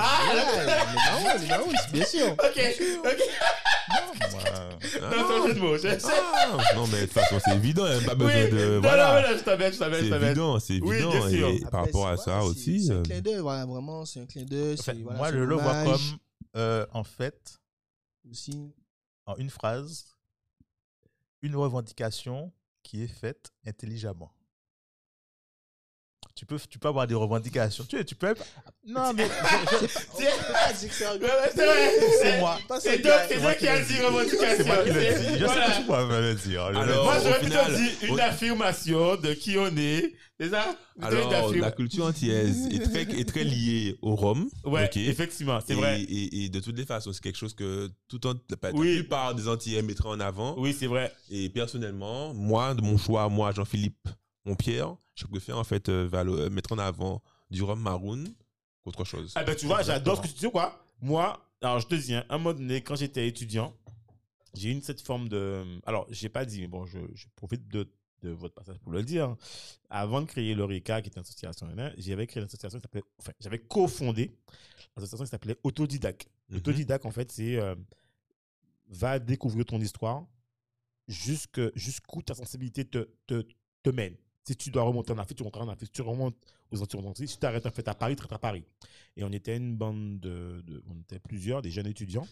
marrons, 0.95 1.39
les 1.39 1.47
marrons, 1.47 1.71
bien 1.91 2.05
sûr. 2.05 2.31
Ok, 2.33 2.39
ok. 2.39 3.19
Moi, 4.31 4.41
Non, 4.61 4.77
c'est 4.83 5.01
un 5.01 5.47
jeu 5.47 5.53
de 5.55 5.59
mots. 5.59 5.75
je 5.77 5.97
sais. 5.97 5.97
Ah, 6.05 6.57
non, 6.75 6.85
mais 6.87 7.01
de 7.01 7.05
toute 7.05 7.13
façon, 7.13 7.39
c'est 7.43 7.55
évident, 7.55 7.87
il 7.87 7.97
n'y 7.97 8.03
a 8.03 8.07
pas 8.07 8.15
besoin 8.15 8.43
Oui, 8.45 8.51
de. 8.51 8.75
non, 8.75 8.81
voilà. 8.81 9.07
non, 9.07 9.13
mais 9.15 9.21
là, 9.23 9.37
je 9.37 9.43
t'avais, 9.43 9.73
je 9.73 9.79
t'avais, 9.79 9.97
je 9.99 10.03
c'est 10.03 10.09
t'avais. 10.11 10.25
évident, 10.27 10.59
c'est 10.59 10.79
Oui, 10.81 10.95
évident. 10.97 11.09
bien 11.11 11.29
sûr. 11.29 11.47
et 11.49 11.59
par 11.61 11.85
rapport 11.85 12.07
à 12.09 12.17
c'est- 12.17 12.23
ça 12.25 12.43
aussi. 12.43 12.81
C'est 12.81 12.87
c'est 12.87 12.93
euh, 12.93 12.99
un 12.99 13.03
clin 13.03 13.21
d'œil, 13.21 13.37
voilà, 13.39 13.65
vraiment, 13.65 14.05
c'est 14.05 14.19
un 14.21 14.25
clin 14.27 14.43
d'œil. 14.43 14.73
en 14.73 14.77
fait, 14.77 14.83
c'est- 14.93 15.01
voilà, 15.01 15.17
moi, 15.17 15.27
c'est 15.29 15.33
je 15.33 15.39
un 15.39 15.45
le 15.45 15.55
vois 15.55 15.83
comme, 15.83 16.01
euh, 16.57 16.85
en 16.93 17.03
fait, 17.03 17.59
Aussi. 18.29 18.71
en 19.25 19.35
une 19.37 19.49
phrase, 19.49 20.15
une 21.41 21.55
revendication 21.55 22.51
qui 22.83 23.03
est 23.03 23.07
faite 23.07 23.51
intelligemment. 23.65 24.31
Tu 26.35 26.45
peux, 26.45 26.57
tu 26.69 26.79
peux 26.79 26.87
avoir 26.87 27.05
des 27.07 27.13
revendications. 27.15 27.83
Tu, 27.83 28.03
tu 28.05 28.15
peux. 28.15 28.33
Non, 28.87 29.13
mais. 29.13 29.27
c'est 30.15 30.25
vrai. 31.15 31.91
C'est 32.21 32.39
moi. 32.39 32.57
C'est 32.79 32.99
Doc 32.99 33.57
qui 33.59 33.67
a 33.67 33.79
dit 33.81 34.01
revendication. 34.01 34.47
C'est 34.57 34.65
moi 34.65 34.77
qui 34.83 34.89
le 34.91 35.01
C'est- 35.01 35.19
dis. 35.19 35.39
Je 35.39 35.45
voilà. 35.45 35.67
sais 35.73 35.79
tu 35.79 35.85
pourras 35.85 36.05
me 36.05 36.21
le 36.21 36.35
dire. 36.35 36.71
Le 36.71 36.77
Alors, 36.77 37.05
Moi, 37.05 37.17
dis. 37.17 37.23
j'aurais 37.25 37.37
au 37.37 37.41
plutôt 37.41 37.75
dit 37.75 38.07
une 38.07 38.19
affirmation 38.19 39.15
de 39.17 39.33
qui 39.33 39.57
on 39.57 39.75
est. 39.77 40.13
C'est 40.39 40.49
ça 40.49 40.75
Alors, 41.01 41.53
la 41.53 41.71
culture 41.71 42.05
antillaise 42.05 42.67
est 42.71 42.79
très, 42.79 43.01
est 43.01 43.27
très 43.27 43.43
liée 43.43 43.97
au 44.01 44.15
rhum. 44.15 44.49
Ouais, 44.65 44.85
ok 44.85 44.97
effectivement, 44.97 45.59
c'est 45.65 45.75
vrai. 45.75 46.01
Et, 46.01 46.45
et 46.45 46.49
de 46.49 46.59
toutes 46.59 46.77
les 46.77 46.85
façons, 46.85 47.13
c'est 47.13 47.21
quelque 47.21 47.37
chose 47.37 47.53
que 47.53 47.91
tout 48.07 48.25
en, 48.25 48.33
la, 48.33 48.71
Oui. 48.73 48.89
la 48.95 48.99
plupart 49.01 49.35
des 49.35 49.47
Antillais 49.47 49.83
mettraient 49.83 50.09
en 50.09 50.19
avant. 50.19 50.55
Oui, 50.57 50.75
c'est 50.77 50.87
vrai. 50.87 51.13
Et 51.29 51.49
personnellement, 51.49 52.33
moi, 52.33 52.73
de 52.73 52.81
mon 52.81 52.97
choix, 52.97 53.29
moi, 53.29 53.51
Jean-Philippe, 53.51 54.07
mon 54.45 54.55
Pierre, 54.55 54.95
je 55.15 55.25
préfère 55.27 55.57
en 55.57 55.63
fait 55.63 55.89
euh, 55.89 56.07
valo- 56.07 56.37
euh, 56.39 56.49
mettre 56.49 56.71
en 56.73 56.77
avant 56.79 57.21
du 57.49 57.61
rhum 57.63 57.79
maroon 57.81 58.23
qu'autre 58.83 59.03
chose. 59.03 59.33
Ah 59.35 59.43
ben 59.43 59.55
tu 59.55 59.65
vois, 59.65 59.83
j'adore 59.83 60.17
ce 60.17 60.21
que 60.21 60.27
tu 60.27 60.45
dis 60.45 60.51
quoi. 60.51 60.83
Moi, 61.01 61.39
alors 61.61 61.79
je 61.79 61.87
te 61.87 61.95
dis, 61.95 62.13
hein, 62.15 62.25
un 62.29 62.37
moment 62.37 62.53
donné, 62.53 62.81
quand 62.81 62.95
j'étais 62.95 63.27
étudiant, 63.27 63.75
j'ai 64.55 64.71
eu 64.71 64.81
cette 64.81 65.01
forme 65.01 65.29
de... 65.29 65.63
Alors, 65.85 66.05
j'ai 66.09 66.29
pas 66.29 66.45
dit, 66.45 66.61
mais 66.61 66.67
bon, 66.67 66.85
je, 66.85 66.99
je 67.13 67.25
profite 67.35 67.67
de, 67.69 67.89
de 68.21 68.29
votre 68.31 68.53
passage 68.53 68.77
pour 68.79 68.91
le 68.91 69.01
dire. 69.03 69.35
Avant 69.89 70.21
de 70.21 70.25
créer 70.25 70.53
l'Eureka, 70.55 71.01
qui 71.01 71.09
est 71.09 71.15
une 71.15 71.21
association, 71.21 71.67
hein, 71.77 71.91
j'avais 71.97 72.27
créé 72.27 72.41
une 72.41 72.47
association 72.47 72.77
qui 72.79 72.83
s'appelait... 72.83 73.03
Enfin, 73.17 73.31
j'avais 73.39 73.59
cofondé 73.59 74.35
l'association 74.95 75.23
qui 75.25 75.29
s'appelait 75.31 75.57
Autodidacte. 75.63 76.27
Mhm. 76.49 76.57
Autodidacte, 76.57 77.05
en 77.05 77.11
fait, 77.11 77.31
c'est... 77.31 77.55
euh, 77.57 77.75
va 78.89 79.19
découvrir 79.19 79.65
ton 79.65 79.79
histoire 79.79 80.25
jusque- 81.07 81.75
jusqu'où 81.77 82.21
ta 82.21 82.35
sensibilité 82.35 82.83
te, 82.85 83.09
te, 83.25 83.45
te 83.83 83.89
mène. 83.89 84.15
Si 84.43 84.55
tu 84.55 84.71
dois 84.71 84.83
remonter 84.83 85.13
en 85.13 85.17
Afrique, 85.17 85.37
tu 85.37 85.43
remontes 85.43 85.57
en 85.57 85.69
Afrique. 85.69 85.91
Tu 85.91 86.01
remontes 86.01 86.35
aux 86.71 86.81
Antilles, 86.81 87.27
si 87.27 87.35
tu 87.35 87.39
t'arrêtes 87.39 87.65
en 87.65 87.71
fait 87.71 87.87
à 87.87 87.93
Paris, 87.93 88.15
tu 88.15 88.21
arrêtes 88.21 88.33
à 88.33 88.39
Paris. 88.39 88.63
Et 89.17 89.23
on 89.23 89.31
était 89.31 89.57
une 89.57 89.75
bande 89.75 90.19
de, 90.19 90.63
on 90.89 90.99
était 91.01 91.19
plusieurs, 91.19 91.61
des 91.61 91.69
jeunes 91.69 91.87
étudiants. 91.87 92.27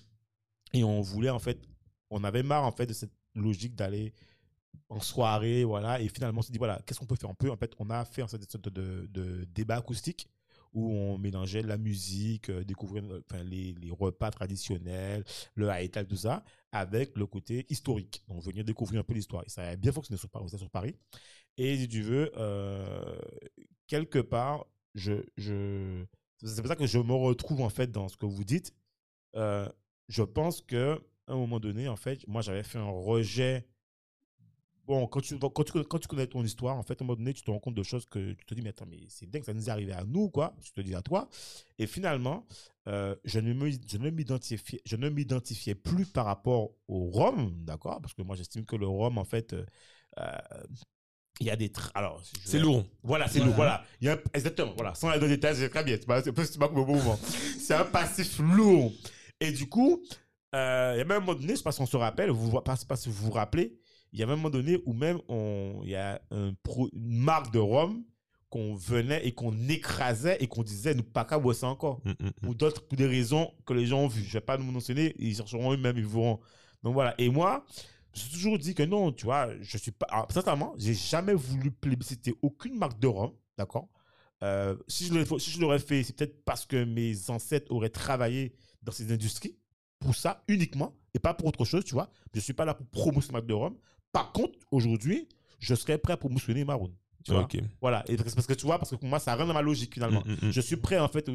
Et 0.74 0.84
on 0.84 1.02
voulait 1.02 1.30
en 1.30 1.40
fait, 1.40 1.60
on 2.10 2.24
avait 2.24 2.44
marre 2.44 2.64
en 2.64 2.72
fait 2.72 2.86
de 2.86 2.94
cette 2.94 3.12
logique 3.36 3.76
d'aller 3.76 4.14
en 4.90 5.00
soirée, 5.00 5.64
voilà. 5.64 6.02
Et 6.02 6.08
finalement, 6.10 6.40
on 6.40 6.42
s'est 6.42 6.52
dit, 6.52 6.58
voilà, 6.58 6.82
qu'est-ce 6.86 7.00
qu'on 7.00 7.06
peut 7.06 7.16
faire? 7.16 7.30
On 7.30 7.36
peut, 7.36 7.52
en 7.52 7.58
fait, 7.58 7.74
on 7.80 7.90
a 7.90 8.06
fait 8.06 8.24
en 8.24 8.28
fait, 8.28 8.50
sorte 8.50 8.70
de, 8.70 9.46
débat 9.54 9.78
acoustique 9.78 10.28
où 10.72 10.92
on 10.92 11.18
mélangeait 11.18 11.64
la 11.64 11.78
musique, 11.80 12.50
euh, 12.52 12.64
euh, 12.64 13.22
enfin, 13.28 13.44
les, 13.44 13.76
repas 13.90 14.30
traditionnels, 14.30 15.24
le 15.56 15.68
haïtal, 15.70 16.06
tout 16.08 16.16
ça, 16.16 16.44
avec 16.72 17.18
le 17.18 17.26
côté 17.26 17.66
historique. 17.70 18.24
Donc, 18.28 18.44
venir 18.44 18.64
découvrir 18.64 19.00
un 19.00 19.04
peu 19.04 19.16
l'histoire. 19.16 19.44
Et 19.46 19.50
ça 19.50 19.64
a 19.64 19.76
bien 19.76 19.92
fonctionné 19.92 20.20
sur 20.20 20.30
sur 20.60 20.70
Paris. 20.70 20.96
Et 21.60 21.78
si 21.78 21.90
tu 21.90 22.02
veux, 22.02 22.32
euh, 22.38 23.20
quelque 23.88 24.20
part, 24.20 24.66
je, 24.96 25.26
je, 25.36 26.06
c'est 26.42 26.62
pour 26.62 26.70
ça 26.70 26.78
que 26.78 26.88
je 26.88 27.00
me 27.00 27.14
retrouve 27.14 27.60
en 27.62 27.70
fait 27.70 27.92
dans 27.92 28.08
ce 28.08 28.16
que 28.16 28.26
vous 28.26 28.46
dites. 28.46 28.74
Euh, 29.36 29.68
je 30.08 30.24
pense 30.24 30.62
que 30.62 30.94
à 31.28 31.34
un 31.34 31.36
moment 31.36 31.60
donné, 31.60 31.90
en 31.90 31.98
fait, 31.98 32.26
moi 32.28 32.42
j'avais 32.42 32.64
fait 32.64 32.78
un 32.80 32.90
rejet. 32.90 33.68
Bon, 34.86 35.06
quand 35.06 35.20
tu, 35.20 35.38
quand, 35.38 35.64
tu, 35.66 35.84
quand 35.84 36.00
tu 36.00 36.08
connais 36.08 36.28
ton 36.28 36.44
histoire, 36.46 36.78
en 36.78 36.82
fait, 36.84 37.02
à 37.02 37.04
un 37.04 37.08
moment 37.08 37.18
donné, 37.18 37.34
tu 37.34 37.44
te 37.44 37.52
rends 37.52 37.60
compte 37.60 37.76
de 37.76 37.84
choses 37.84 38.06
que 38.06 38.32
tu 38.32 38.46
te 38.46 38.54
dis, 38.54 38.62
mais 38.62 38.70
attends, 38.70 38.88
mais 38.88 38.98
c'est 39.10 39.30
dingue, 39.30 39.44
ça 39.44 39.54
nous 39.54 39.68
est 39.68 39.72
arrivé 39.72 39.92
à 39.92 40.06
nous, 40.06 40.30
quoi. 40.30 40.56
Je 40.64 40.72
te 40.72 40.80
dis 40.80 40.96
à 40.96 41.02
toi. 41.02 41.28
Et 41.78 41.88
finalement, 41.88 42.48
euh, 42.88 43.16
je 43.26 43.40
ne 43.42 45.10
m'identifiais 45.10 45.76
plus 45.76 46.06
par 46.06 46.26
rapport 46.26 46.72
au 46.88 47.10
rhum, 47.10 47.54
d'accord? 47.66 48.02
Parce 48.02 48.14
que 48.14 48.22
moi, 48.24 48.38
j'estime 48.38 48.66
que 48.66 48.78
le 48.78 48.88
rhum, 48.88 49.18
en 49.18 49.26
fait, 49.26 49.54
il 51.40 51.48
y 51.48 51.50
a 51.50 51.56
des. 51.56 51.70
tra- 51.70 51.92
Alors, 51.94 52.22
C'est 52.46 52.58
vais- 52.58 52.64
lourd. 52.64 52.86
voilà, 53.04 53.28
c'est 53.28 53.40
Voilà. 53.40 53.46
lourd. 53.48 53.56
Voilà. 53.56 53.84
Il 54.02 54.08
y 54.08 54.10
a 54.10 54.14
un- 54.14 54.20
exactement. 54.34 54.74
Voilà. 54.76 54.94
Sans 54.96 55.10
aller 55.10 55.20
dans 55.20 55.26
les 55.28 55.36
détails, 55.38 55.56
c'est 55.56 55.70
très 55.70 55.84
bien. 55.84 55.96
C'est 56.00 56.06
pas, 56.06 56.22
c'est 56.24 56.32
pas, 56.32 56.46
c'est 56.46 56.60
pas 56.60 56.68
comme 56.68 56.80
un 57.74 57.84
passif 57.86 58.40
lourd. 58.40 58.92
Et 59.40 59.52
du 59.52 59.68
coup, 59.70 60.04
euh, 60.56 60.92
il 60.96 61.00
y 61.00 61.02
a 61.02 61.06
même 61.06 61.18
un 61.18 61.20
moment 61.20 61.36
donné, 61.36 61.50
je 61.54 61.56
sais 61.58 61.64
pas 61.64 61.72
si 61.72 61.82
on 61.82 61.86
se 61.86 61.98
rappelle, 61.98 62.30
vous, 62.30 62.52
sais 62.78 62.86
pas 62.86 62.96
si 62.96 63.10
vous 63.10 63.26
vous 63.26 63.32
rappelez, 63.32 63.78
il 64.12 64.20
y 64.20 64.24
a 64.24 64.26
un 64.26 64.30
moment 64.30 64.50
donné 64.50 64.80
où 64.86 64.94
même 64.94 65.20
on, 65.30 65.80
il 65.84 65.90
y 65.92 65.96
a 65.96 66.20
un 66.32 66.54
pro- 66.64 66.90
une 66.94 67.20
marque 67.20 67.54
de 67.54 67.60
rhum 67.60 68.04
qu'on 68.50 68.74
venait 68.74 69.24
et 69.28 69.32
qu'on 69.32 69.54
écrasait 69.70 70.38
et 70.40 70.48
qu'on 70.48 70.64
disait 70.64 70.96
nous 70.96 71.04
pas 71.04 71.24
qu'à 71.24 71.38
boire 71.38 71.56
ça 71.56 71.68
encore. 71.68 72.02
Mm, 72.04 72.10
mm, 72.10 72.16
mm. 72.26 72.32
Pour 72.42 72.56
d'autres, 72.56 72.82
pour 72.88 72.98
des 72.98 73.06
raisons 73.06 73.52
que 73.66 73.74
les 73.74 73.86
gens 73.86 74.00
ont 74.00 74.08
vues. 74.08 74.24
Je 74.24 74.34
vais 74.34 74.42
pas 74.42 74.58
nous 74.58 74.64
mentionner, 74.72 75.16
ils 75.20 75.36
chercheront 75.38 75.72
eux-mêmes, 75.72 75.98
ils 75.98 76.06
verront. 76.08 76.40
Donc 76.82 76.94
voilà. 76.96 77.14
Et 77.20 77.30
moi, 77.30 77.64
j'ai 78.14 78.30
toujours 78.30 78.58
dit 78.58 78.74
que 78.74 78.84
non, 78.84 79.12
tu 79.12 79.26
vois, 79.26 79.50
je 79.62 79.78
suis 79.78 79.92
pas. 79.92 80.08
Alors, 80.10 80.32
sincèrement, 80.32 80.74
j'ai 80.78 80.94
jamais 80.94 81.34
voulu 81.34 81.72
plébisciter 81.72 82.36
aucune 82.42 82.78
marque 82.78 83.00
de 83.00 83.08
rhum, 83.08 83.32
d'accord? 83.58 83.90
Euh, 84.44 84.76
si 84.88 85.08
je 85.08 85.60
l'aurais 85.60 85.80
fait, 85.80 86.04
c'est 86.04 86.16
peut-être 86.16 86.44
parce 86.46 86.66
que 86.66 86.84
mes 86.84 87.30
ancêtres 87.30 87.72
auraient 87.72 87.90
travaillé 87.90 88.54
dans 88.82 88.92
ces 88.92 89.12
industries 89.12 89.58
pour 90.00 90.16
ça 90.16 90.44
uniquement 90.48 90.96
et 91.14 91.20
pas 91.20 91.34
pour 91.34 91.48
autre 91.48 91.66
chose, 91.66 91.84
tu 91.84 91.94
vois? 91.94 92.10
Je 92.34 92.40
suis 92.40 92.54
pas 92.54 92.66
là 92.66 92.74
pour 92.74 92.88
promouvoir 92.88 93.34
marque 93.34 93.46
de 93.48 93.54
rhum. 93.54 93.78
Par 94.12 94.32
contre, 94.32 94.58
aujourd'hui, 94.72 95.28
je 95.60 95.76
serais 95.76 95.98
prêt 95.98 96.14
à 96.14 96.18
promotionner 96.18 96.64
Maroon. 96.64 96.94
Tu 97.26 97.32
vois? 97.32 97.42
Ok. 97.42 97.58
Voilà. 97.82 98.04
Et 98.08 98.16
parce, 98.16 98.34
parce 98.34 98.48
que 98.48 98.54
tu 98.54 98.66
vois, 98.66 98.78
parce 98.80 98.92
que 98.92 98.96
pour 98.96 99.08
moi, 99.10 99.20
ça 99.20 99.36
rentre 99.36 99.48
dans 99.48 99.54
ma 99.54 99.62
logique 99.62 99.94
finalement. 99.94 100.24
Mm, 100.26 100.46
mm, 100.46 100.48
mm. 100.48 100.52
Je 100.52 100.62
suis 100.62 100.78
prêt 100.78 101.00
en 101.00 101.08
fait 101.08 101.30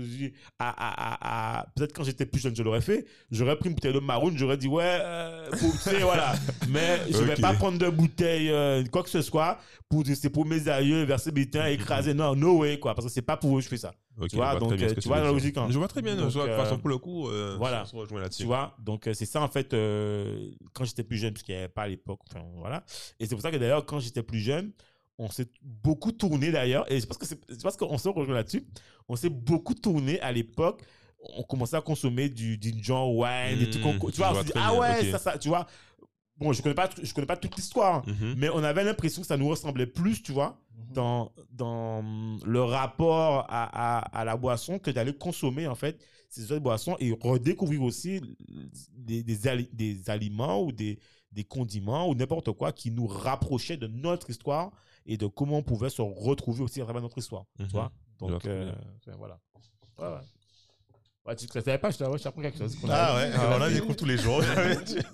à, 0.59 0.69
à, 0.69 0.69
à, 0.69 1.61
à- 1.61 1.67
peut-être 1.77 1.93
quand 1.93 2.05
j'étais 2.05 2.27
plus 2.27 2.41
jeune 2.41 2.55
je 2.57 2.63
l'aurais 2.63 2.81
fait 2.81 3.07
j'aurais 3.31 3.57
pris 3.57 3.69
une 3.69 3.75
bouteille 3.75 3.93
de 3.93 3.99
maroon 4.01 4.33
j'aurais 4.35 4.57
dit 4.57 4.69
ouais 4.69 4.99
euh, 5.01 5.51
pour- 5.51 5.73
tu 5.73 5.79
sais, 5.79 6.01
voilà 6.01 6.35
mais 6.69 7.01
je 7.11 7.19
vais 7.19 7.35
Ok. 7.35 7.41
pas 7.41 7.53
prendre 7.55 7.79
de 7.79 7.89
bouteille 7.89 8.51
euh, 8.51 8.85
quoi 8.91 9.03
que 9.03 9.11
ce 9.11 9.23
soit 9.23 9.59
pour 9.89 10.05
c'est 10.07 10.31
pour 10.31 10.47
mes 10.47 10.69
aïeux 10.69 11.03
verser 11.05 11.33
mes 11.33 11.49
temps 11.49 11.65
écraser 11.67 12.15
non 12.15 12.35
no 12.35 12.59
way 12.59 12.79
quoi 12.79 12.95
parce 12.95 13.07
que 13.07 13.13
c'est 13.13 13.23
pas 13.23 13.37
pour 13.37 13.55
eux 13.57 13.59
que 13.61 13.65
je 13.65 13.69
fais 13.69 13.77
ça 13.77 13.95
Ok, 14.17 14.29
Tu 14.29 14.37
vois, 14.37 14.55
donc, 14.61 14.71
euh, 14.71 14.95
que 14.95 15.01
tu 15.01 15.09
vois 15.09 15.19
la 15.21 15.33
logique, 15.33 15.57
hein. 15.57 15.67
Je 15.71 15.77
vois 15.77 15.89
très 15.89 16.01
bien. 16.01 16.15
Donc, 16.15 16.29
je 16.31 16.35
vois, 16.35 16.45
de 16.45 16.51
toute 16.51 16.59
euh, 16.59 16.61
euh, 16.61 16.65
façon, 16.65 16.79
pour 16.79 16.89
le 16.89 16.99
coup, 16.99 17.29
euh, 17.29 17.57
voilà. 17.59 17.83
on 17.83 17.85
se 17.85 17.97
rejoint 17.97 18.21
là-dessus. 18.21 18.43
tu 18.43 18.47
vois? 18.47 18.77
Donc 18.79 19.09
c'est 19.13 19.27
ça 19.27 19.43
en 19.43 19.49
fait 19.49 19.75
quand 20.73 20.85
j'étais 20.85 21.03
plus 21.03 21.17
jeune 21.19 21.33
parce 21.33 21.43
qu'il 21.43 21.55
n'y 21.55 21.59
avait 21.61 21.69
pas 21.69 21.83
à 21.83 21.89
l'époque 21.89 22.21
enfin 22.31 22.45
voilà 22.59 22.85
et 23.19 23.27
c'est 23.27 23.35
pour 23.35 23.43
ça 23.43 23.51
que 23.51 23.57
d'ailleurs 23.57 23.85
quand 23.85 23.99
j'étais 23.99 24.23
plus 24.23 24.39
jeune 24.39 24.71
on 25.19 25.29
s'est 25.29 25.49
beaucoup 25.63 26.13
tourné 26.13 26.51
d'ailleurs 26.51 26.91
et 26.91 27.01
c'est 27.01 27.07
parce 27.07 27.19
que 27.19 27.27
c'est 27.27 27.63
parce 27.63 27.77
qu'on 27.77 27.99
se 27.99 28.09
rejoint 28.09 28.35
là-dessus 28.35 28.65
on 29.09 29.17
s'est 29.17 29.29
beaucoup 29.31 29.75
tourné 29.75 30.21
à 30.21 30.33
l'époque 30.33 30.83
on 31.37 31.43
commençait 31.43 31.77
à 31.77 31.81
consommer 31.81 32.29
du 32.29 32.59
ginger 32.61 32.93
wine 33.15 33.61
et 33.63 33.71
tout 33.71 33.79
Mmh, 33.79 33.99
tu 34.11 34.13
je 34.13 34.17
vois 34.19 34.31
on 34.31 34.33
vois 34.33 34.41
s'est 34.43 34.47
dit 34.47 34.53
ah 34.57 34.71
bien, 34.73 34.81
ouais 34.81 35.11
ça 35.13 35.19
ça 35.19 35.39
tu 35.39 35.49
vois 35.49 35.67
bon 36.37 36.53
je 36.53 36.63
connais 36.63 36.75
pas 36.75 36.91
je 37.03 37.15
connais 37.15 37.27
pas 37.27 37.37
toute 37.37 37.57
l'histoire 37.57 37.97
hein, 37.97 38.03
Mhm. 38.07 38.35
mais 38.39 38.49
on 38.49 38.63
avait 38.65 38.83
l'impression 38.85 39.23
que 39.23 39.29
ça 39.29 39.37
nous 39.37 39.49
ressemblait 39.49 39.87
plus 39.87 40.23
tu 40.23 40.33
vois 40.33 40.59
Mhm. 40.77 40.93
dans, 40.95 41.33
dans 41.53 42.05
le 42.45 42.63
rapport 42.63 43.47
à, 43.49 43.99
à, 43.99 43.99
à 44.21 44.25
la 44.25 44.37
boisson 44.37 44.81
que 44.81 44.91
d'aller 44.91 45.13
consommer 45.15 45.69
en 45.69 45.77
fait 45.77 46.03
ces 46.29 46.51
autres 46.51 46.65
boissons 46.65 46.97
et 46.99 47.17
redécouvrir 47.21 47.83
aussi 47.83 48.21
des, 48.97 49.23
des, 49.23 49.47
ali- 49.47 49.69
des 49.73 50.11
aliments 50.11 50.63
ou 50.65 50.73
des, 50.73 50.99
des 51.33 51.45
condiments 51.45 52.09
ou 52.09 52.15
n'importe 52.17 52.51
quoi 52.53 52.73
qui 52.73 52.91
nous 52.91 53.07
rapprochaient 53.07 53.77
de 53.77 53.87
notre 53.87 54.31
histoire 54.31 54.73
et 55.07 55.17
de 55.17 55.27
comment 55.27 55.59
on 55.59 55.63
pouvait 55.63 55.91
se 55.91 56.03
retrouver 56.03 56.63
aussi 56.63 56.81
à 56.81 56.85
travers 56.85 57.03
notre 57.03 57.19
histoire. 57.19 57.45
Mhm. 57.59 57.67
Tu 57.67 57.73
vois 57.73 57.93
Je 58.15 58.19
vois 58.21 58.31
Donc, 58.33 58.47
euh, 58.47 58.73
voilà. 59.19 59.39
Ouais, 59.99 60.07
ouais. 60.09 60.21
Ouais, 61.27 61.35
tu 61.37 61.47
ne 61.47 61.51
savais 61.63 61.79
pas, 61.79 61.91
je 61.91 61.97
t'ai- 61.97 62.05
appris 62.05 62.43
quelque 62.43 62.59
chose. 62.59 62.77
qu'on 62.77 62.89
Ah 62.91 63.15
avait- 63.15 63.31
ouais, 63.35 63.45
on 63.59 63.63
a 63.63 63.71
des 63.71 63.81
cours 63.81 63.97
tous 63.97 64.05
les 64.05 64.19
jours. 64.19 64.43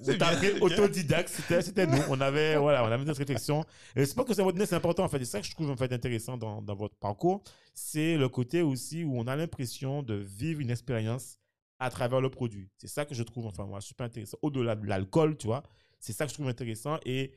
on 0.09 0.15
t'a 0.19 0.27
appris 0.29 0.59
autodidacte, 0.61 1.29
c'était, 1.29 1.87
nous. 1.87 2.03
On 2.09 2.21
avait, 2.21 2.57
voilà, 2.57 2.83
on 2.83 2.89
avait 2.89 3.05
notre 3.05 3.21
réflexion. 3.21 3.65
Et 3.95 4.05
c'est 4.05 4.17
pas 4.17 4.25
que 4.25 4.35
c'est 4.35 4.43
votre 4.43 4.59
c'est 4.67 4.75
important, 4.75 5.05
en 5.05 5.09
fait. 5.09 5.21
C'est 5.21 5.25
ça 5.27 5.41
que 5.41 5.47
je 5.47 5.53
trouve, 5.53 5.71
en 5.71 5.77
fait, 5.77 5.93
intéressant 5.93 6.37
dans, 6.37 6.63
dans 6.63 6.75
votre 6.75 6.97
parcours. 6.97 7.45
C'est 7.75 8.17
le 8.17 8.29
côté 8.29 8.61
aussi 8.63 9.05
où 9.05 9.17
on 9.21 9.29
a 9.29 9.37
l'impression 9.37 10.03
de 10.03 10.15
vivre 10.15 10.61
une 10.61 10.71
expérience 10.71 11.39
à 11.79 11.91
travers 11.91 12.21
le 12.21 12.29
produit. 12.29 12.69
C'est 12.77 12.89
ça 12.89 13.05
que 13.05 13.15
je 13.15 13.23
trouve, 13.23 13.47
enfin, 13.47 13.65
moi, 13.67 13.81
super 13.81 14.07
intéressant. 14.07 14.37
Au-delà 14.43 14.75
de 14.75 14.85
l'alcool, 14.87 15.37
tu 15.37 15.47
vois. 15.47 15.63
C'est 16.01 16.13
ça 16.13 16.25
que 16.25 16.31
je 16.31 16.35
trouve 16.35 16.49
intéressant 16.49 16.99
et 17.07 17.33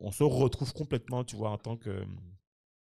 on 0.00 0.10
se 0.10 0.22
retrouve 0.22 0.72
complètement, 0.72 1.24
tu 1.24 1.36
vois, 1.36 1.50
en 1.50 1.58
tant 1.58 1.76
que 1.76 1.90
hum, 1.90 2.16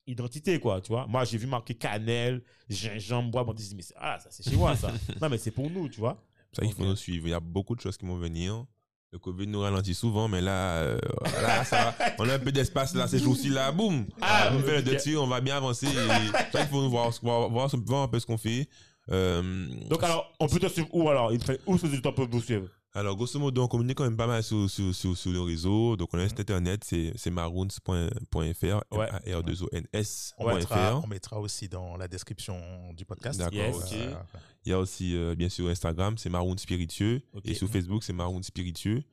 identité, 0.07 0.60
quoi, 0.60 0.82
tu 0.82 0.90
vois. 0.90 1.07
Moi, 1.07 1.23
j'ai 1.26 1.38
vu 1.38 1.48
marquer 1.48 1.76
cannelle, 1.76 2.44
gingembre, 2.69 3.32
bois, 3.32 3.44
bon, 3.44 3.52
on 3.52 3.53
dit, 3.53 3.73
mais 3.76 3.84
ah, 3.95 4.18
ça, 4.19 4.30
c'est 4.32 4.48
chez 4.49 4.56
moi, 4.56 4.76
ça. 4.76 4.91
non, 5.22 5.30
mais 5.30 5.38
c'est 5.38 5.52
pour 5.52 5.69
nous, 5.69 5.90
tu 5.90 5.99
vois. 5.99 6.23
Ça 6.53 6.64
qu'il 6.64 6.73
faut 6.73 6.86
nous 6.86 6.95
suivre. 6.95 7.28
Il 7.28 7.32
y 7.32 7.34
a 7.34 7.40
beaucoup 7.40 7.76
de 7.76 7.82
choses 7.82 7.98
qui 7.98 8.06
vont 8.06 8.18
venir. 8.18 8.65
Le 9.14 9.19
Covid 9.19 9.48
nous 9.48 9.60
ralentit 9.60 9.94
souvent, 9.94 10.30
mais 10.30 10.40
là, 10.40 10.78
euh, 10.78 10.99
là 11.41 11.65
ça 11.65 11.94
on 12.18 12.30
a 12.30 12.36
un 12.36 12.40
peu 12.40 12.52
d'espace 12.53 12.95
là, 12.95 13.10
ces 13.10 13.19
jours-ci 13.19 13.49
là, 13.49 13.69
boum. 13.72 14.06
Ah, 14.22 14.48
Ah, 14.48 14.53
on 14.53 14.60
fait 14.60 14.78
le 14.78 14.84
dessus, 14.84 15.18
on 15.18 15.28
va 15.28 15.41
bien 15.41 15.57
avancer. 15.57 15.88
Et 15.88 16.52
ça 16.52 16.61
qu'il 16.61 16.69
faut 16.69 16.82
nous 16.82 16.90
voir, 16.90 17.11
voir, 17.22 17.49
voir, 17.49 17.69
voir 17.86 18.03
un 18.03 18.07
peu 18.07 18.19
ce 18.19 18.26
qu'on 18.26 18.38
fait. 18.38 18.69
Euh, 19.10 19.68
Donc, 19.90 20.02
alors, 20.03 20.32
on 20.40 20.48
peut 20.48 20.60
te 20.60 20.68
suivre 20.68 20.88
où, 20.94 21.10
alors? 21.10 21.34
Il 21.34 21.44
fait, 21.44 21.60
où 21.65 21.78
ce 21.78 21.88
temps 21.98 22.14
peut 22.14 22.28
vous 22.30 22.41
suivre? 22.41 22.68
Alors, 22.93 23.15
grosso 23.15 23.39
modo, 23.39 23.63
on 23.63 23.68
communique 23.69 23.97
quand 23.97 24.03
même 24.03 24.18
pas 24.18 24.27
mal 24.27 24.43
sur, 24.43 24.69
sur, 24.69 24.93
sur, 24.93 25.15
sur 25.18 25.31
le 25.31 25.39
réseau. 25.41 25.95
Donc, 25.95 26.09
on 26.13 26.19
a 26.19 26.23
un 26.23 26.27
site 26.27 26.39
Mhm. 26.39 26.41
internet, 26.57 26.84
c'est 26.84 27.30
maroons.fr, 27.31 27.93
Ouais. 27.93 28.81
On 28.91 28.97
M-A-R-2-O-N-S.fr. 29.26 30.45
mettra, 30.55 30.97
on 30.99 31.07
mettra 31.07 31.39
aussi 31.39 31.69
dans 31.69 31.95
la 31.95 32.07
description 32.09 32.59
du 32.93 33.05
podcast. 33.05 33.39
D'accord, 33.39 33.53
Yes. 33.55 33.93
Euh, 33.93 34.13
Il 34.65 34.69
y 34.69 34.73
a 34.73 34.80
aussi, 34.80 35.15
euh, 35.15 35.35
bien 35.35 35.49
sûr, 35.49 35.69
Instagram, 35.69 36.18
c'est 36.18 36.30
Maroon 36.30 36.57
Spiritueux. 36.57 37.22
Et 37.45 37.53
sur 37.53 37.69
Facebook, 37.69 38.03
c'est 38.03 38.13
Maroon 38.13 38.43
Spiritueux. 38.43 39.03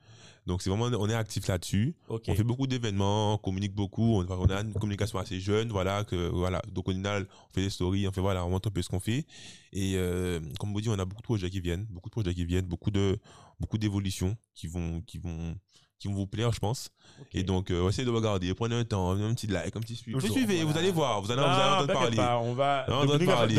Donc, 0.49 0.63
c'est 0.63 0.71
vraiment, 0.71 0.87
on 0.99 1.09
est 1.09 1.15
actif 1.15 1.47
là-dessus. 1.47 1.95
On 2.33 2.35
fait 2.35 2.43
beaucoup 2.43 2.67
d'événements, 2.67 3.35
on 3.35 3.39
communique 3.39 3.75
beaucoup, 3.75 4.17
on, 4.21 4.27
on 4.29 4.47
a 4.47 4.61
une 4.63 4.73
communication 4.73 5.19
assez 5.19 5.39
jeune, 5.39 5.69
voilà, 5.71 6.03
que, 6.05 6.29
voilà. 6.29 6.61
Donc, 6.73 6.89
on, 6.89 7.05
a- 7.05 7.21
on 7.21 7.53
fait 7.55 7.63
des 7.63 7.71
stories, 7.71 8.09
on 8.09 8.13
fait, 8.13 8.21
voilà, 8.21 8.45
on 8.45 8.51
montre 8.51 8.69
un 8.69 8.71
peu 8.73 8.83
ce 8.83 8.89
qu'on 8.89 8.99
fait. 8.99 9.27
Et, 9.73 9.93
euh, 9.97 10.41
comme 10.59 10.73
vous 10.73 10.81
dit, 10.81 10.89
on 10.89 10.99
a 10.99 11.05
beaucoup 11.05 11.21
de 11.23 11.27
projets 11.27 11.51
qui 11.51 11.61
viennent, 11.61 11.85
beaucoup 11.91 12.09
de 12.09 12.13
projets 12.13 12.35
qui 12.35 12.45
viennent, 12.45 12.67
beaucoup 12.67 12.91
de, 12.91 13.19
beaucoup 13.61 13.79
d'évolutions 13.79 14.37
qui 14.55 14.67
vont, 14.67 15.03
qui 15.03 15.19
vont, 15.19 15.55
qui 15.99 16.09
vont 16.09 16.15
vous 16.15 16.27
plaire, 16.27 16.53
je 16.53 16.59
pense. 16.61 16.89
Et 17.33 17.43
donc, 17.43 17.71
euh, 17.73 17.89
essayez 17.89 18.05
de 18.07 18.11
regarder, 18.13 18.55
prenez 18.55 18.77
un 18.77 18.85
temps, 18.85 19.11
un 19.11 19.35
petit 19.35 19.49
like, 19.49 19.75
un 19.75 19.81
petit 19.81 19.97
suivi. 19.97 20.17
Toujours, 20.19 20.37
Suivez, 20.37 20.57
voilà. 20.59 20.71
vous 20.71 20.79
allez 20.79 20.91
voir, 20.93 21.21
vous 21.21 21.31
allez, 21.33 21.41
vous 21.41 21.47
allez 21.49 21.57
Non, 21.59 21.65
entendre 21.65 21.87
t'inquiète 21.87 22.01
parler. 22.03 22.17
pas, 22.17 22.39
on 22.39 22.55
va. 22.55 22.85
Entendre 22.89 23.13
Dominique, 23.13 23.35
parler, 23.35 23.57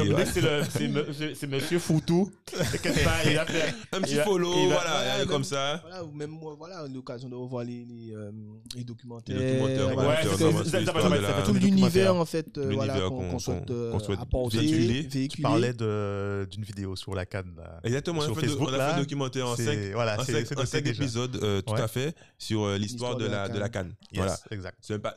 c'est 1.36 1.48
Monsieur 1.48 1.80
Foutou. 1.80 2.32
T'inquiète 2.45 3.03
pas, 3.03 3.30
il 3.30 3.38
a 3.38 3.45
fait. 3.45 3.74
Un 3.91 4.02
petit 4.02 4.16
follow, 4.16 4.52
va- 4.52 4.56
voilà, 4.66 4.80
voilà, 4.82 4.99
allez 5.11 5.20
même- 5.20 5.28
comme 5.28 5.44
ça. 5.44 5.82
Voilà, 5.86 6.03
même 6.14 6.30
moi, 6.30 6.56
voilà, 6.57 6.88
l'occasion 6.88 7.28
de 7.30 7.36
revoir 7.36 7.64
les, 7.66 7.84
les, 7.86 8.14
euh, 8.16 8.32
les 8.76 8.84
documentaires. 8.86 9.38
Les 9.38 9.53
documentaires, 9.60 9.94
voilà, 9.94 10.10
Ouais, 10.10 11.44
tout 11.45 11.53
l'univers 11.53 12.16
en 12.16 12.26
fait 12.26 12.57
euh, 12.57 12.72
voilà, 12.74 12.99
qu'on- 13.02 13.40
souhaite 13.40 13.66
qu'on 13.68 13.99
souhaite 13.99 14.20
apporter. 14.22 15.07
Tu 15.30 15.41
parlais 15.41 15.74
d'une 15.74 16.64
vidéo 16.64 16.95
sur 16.95 17.14
la 17.16 17.26
canne. 17.26 17.53
là. 17.57 17.80
Exactement, 17.84 18.20
on 18.20 18.22
a, 18.22 18.26
Sur 18.26 18.36
fait, 18.36 18.48
Facebook, 18.48 18.68
on 18.70 18.70
a 18.70 18.72
fait 18.74 18.78
là, 18.78 18.95
un 18.95 18.99
documentaire 18.99 19.48
en 19.48 19.56
C'est- 19.56 19.66
5 19.66 19.80
Voilà, 19.94 20.20
en 20.20 20.24
c'est 20.24 20.32
cinq, 20.34 20.45
c'est 20.48 20.56
en 20.56 20.60
noté 20.60 20.72
cinq 20.72 20.84
déjà. 20.84 21.03
épisodes, 21.03 21.64
tout 21.66 21.74
à 21.76 21.88
fait, 21.88 22.16
sur 22.40 22.64
euh, 22.64 22.78
l'histoire 22.80 23.16
de 23.18 23.26
la, 23.28 23.48
de 23.49 23.60
la 23.60 23.70
canne. 23.70 23.95
Yes, 24.11 24.18
Voilà. 24.24 24.38
exact. 24.49 24.78
C'est 24.82 24.98
pas 24.98 25.16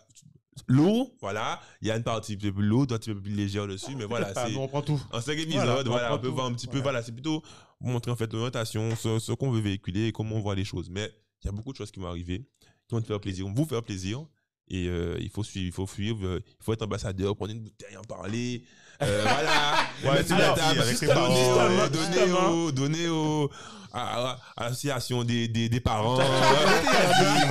lourd, 0.69 1.15
voilà. 1.23 1.61
Il 1.81 1.89
y 1.89 1.90
a 1.90 1.97
une 1.97 2.03
partie 2.03 2.35
un 2.35 2.36
peu 2.36 2.53
plus 2.53 2.66
lourde, 2.66 2.93
un 2.93 2.99
peu 2.99 3.19
plus 3.20 3.32
légère 3.32 3.66
dessus, 3.66 3.97
mais 3.97 4.05
voilà, 4.05 4.27
pas, 4.32 4.47
c'est 4.49 4.57
on 4.57 4.69
prend 4.69 4.82
tout. 4.82 5.01
en 5.11 5.20
cinq 5.23 5.39
épisodes, 5.39 5.65
Voilà, 5.65 5.82
voilà, 5.85 6.15
on 6.15 6.19
peut 6.19 6.28
voir 6.28 6.47
un 6.47 6.53
petit 6.53 6.66
peu, 6.66 6.73
Voilà. 6.78 6.82
voilà, 6.99 7.03
c'est 7.03 7.12
plutôt 7.12 7.43
montrer 7.81 8.11
en 8.12 8.16
fait 8.16 8.31
l'orientation, 8.32 8.94
ce, 8.97 9.19
ce 9.19 9.32
qu'on 9.32 9.51
veut 9.51 9.61
véhiculer 9.62 10.09
et 10.09 10.12
comment 10.12 10.36
on 10.36 10.40
voit 10.40 10.55
les 10.55 10.65
choses. 10.65 10.90
Mais 10.90 11.11
il 11.43 11.47
y 11.47 11.49
a 11.49 11.53
beaucoup 11.53 11.73
de 11.73 11.78
choses 11.78 11.90
qui 11.90 12.01
vont 12.01 12.09
arriver, 12.09 12.44
qui 12.86 12.94
vont 12.94 13.01
te 13.01 13.07
faire 13.07 13.20
plaisir, 13.20 13.47
vont 13.47 13.55
vous 13.55 13.65
faire 13.65 13.82
plaisir. 13.82 14.27
Et 14.69 14.89
euh, 14.89 15.19
il 15.20 15.28
faut 15.28 15.43
suivre, 15.43 15.66
il 15.66 15.73
faut 15.73 15.86
suivre, 15.86 16.24
euh, 16.27 16.40
il 16.47 16.65
faut 16.65 16.73
être 16.73 16.82
ambassadeur, 16.82 17.35
prendre 17.36 17.53
une 17.53 17.61
bouteille, 17.62 17.97
en 17.97 18.03
parler. 18.03 18.65
Euh, 19.02 19.22
voilà. 19.22 19.76
Ouais, 20.02 20.32
alors, 20.32 20.38
la 20.38 20.52
table, 20.54 20.80
ouais. 20.80 20.86
Justement. 20.86 22.50
au, 22.50 22.72
donner 22.72 23.08
au, 23.08 23.48
à, 23.92 24.30
à- 24.32 24.38
à 24.56 24.64
l'association 24.64 25.22
des, 25.22 25.46
des, 25.46 25.68
des 25.68 25.80
parents. 25.80 26.18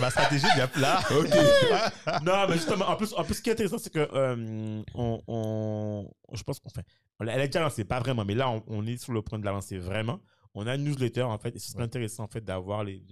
Ma 0.00 0.10
stratégie 0.10 0.46
bien 0.54 0.68
là. 0.78 1.00
ok. 1.10 1.28
Non, 2.24 2.46
mais 2.48 2.54
justement, 2.54 2.88
en 2.88 2.96
plus, 2.96 3.12
en 3.16 3.22
plus, 3.24 3.34
ce 3.34 3.42
qui 3.42 3.50
est 3.50 3.52
intéressant, 3.52 3.78
c'est 3.78 3.92
que 3.92 4.08
euh, 4.12 4.82
on, 4.94 5.20
on- 5.28 6.10
je 6.32 6.42
pense 6.42 6.58
qu'on 6.58 6.70
fait. 6.70 6.84
Elle 7.20 7.28
est 7.28 7.46
déjà 7.48 7.60
lancée, 7.60 7.84
pas 7.84 8.00
vraiment, 8.00 8.24
mais 8.24 8.34
là, 8.34 8.50
on, 8.50 8.62
on 8.66 8.86
est 8.86 8.96
sur 8.96 9.12
le 9.12 9.22
point 9.22 9.38
de 9.38 9.44
la 9.44 9.52
lancer 9.52 9.78
vraiment. 9.78 10.18
On 10.54 10.66
a 10.66 10.74
une 10.74 10.82
newsletter, 10.84 11.22
en 11.22 11.38
fait, 11.38 11.54
et 11.54 11.58
ce 11.60 11.70
serait 11.70 11.84
intéressant, 11.84 12.24
en 12.24 12.28
fait, 12.28 12.40
d'avoir 12.44 12.82
les. 12.82 13.02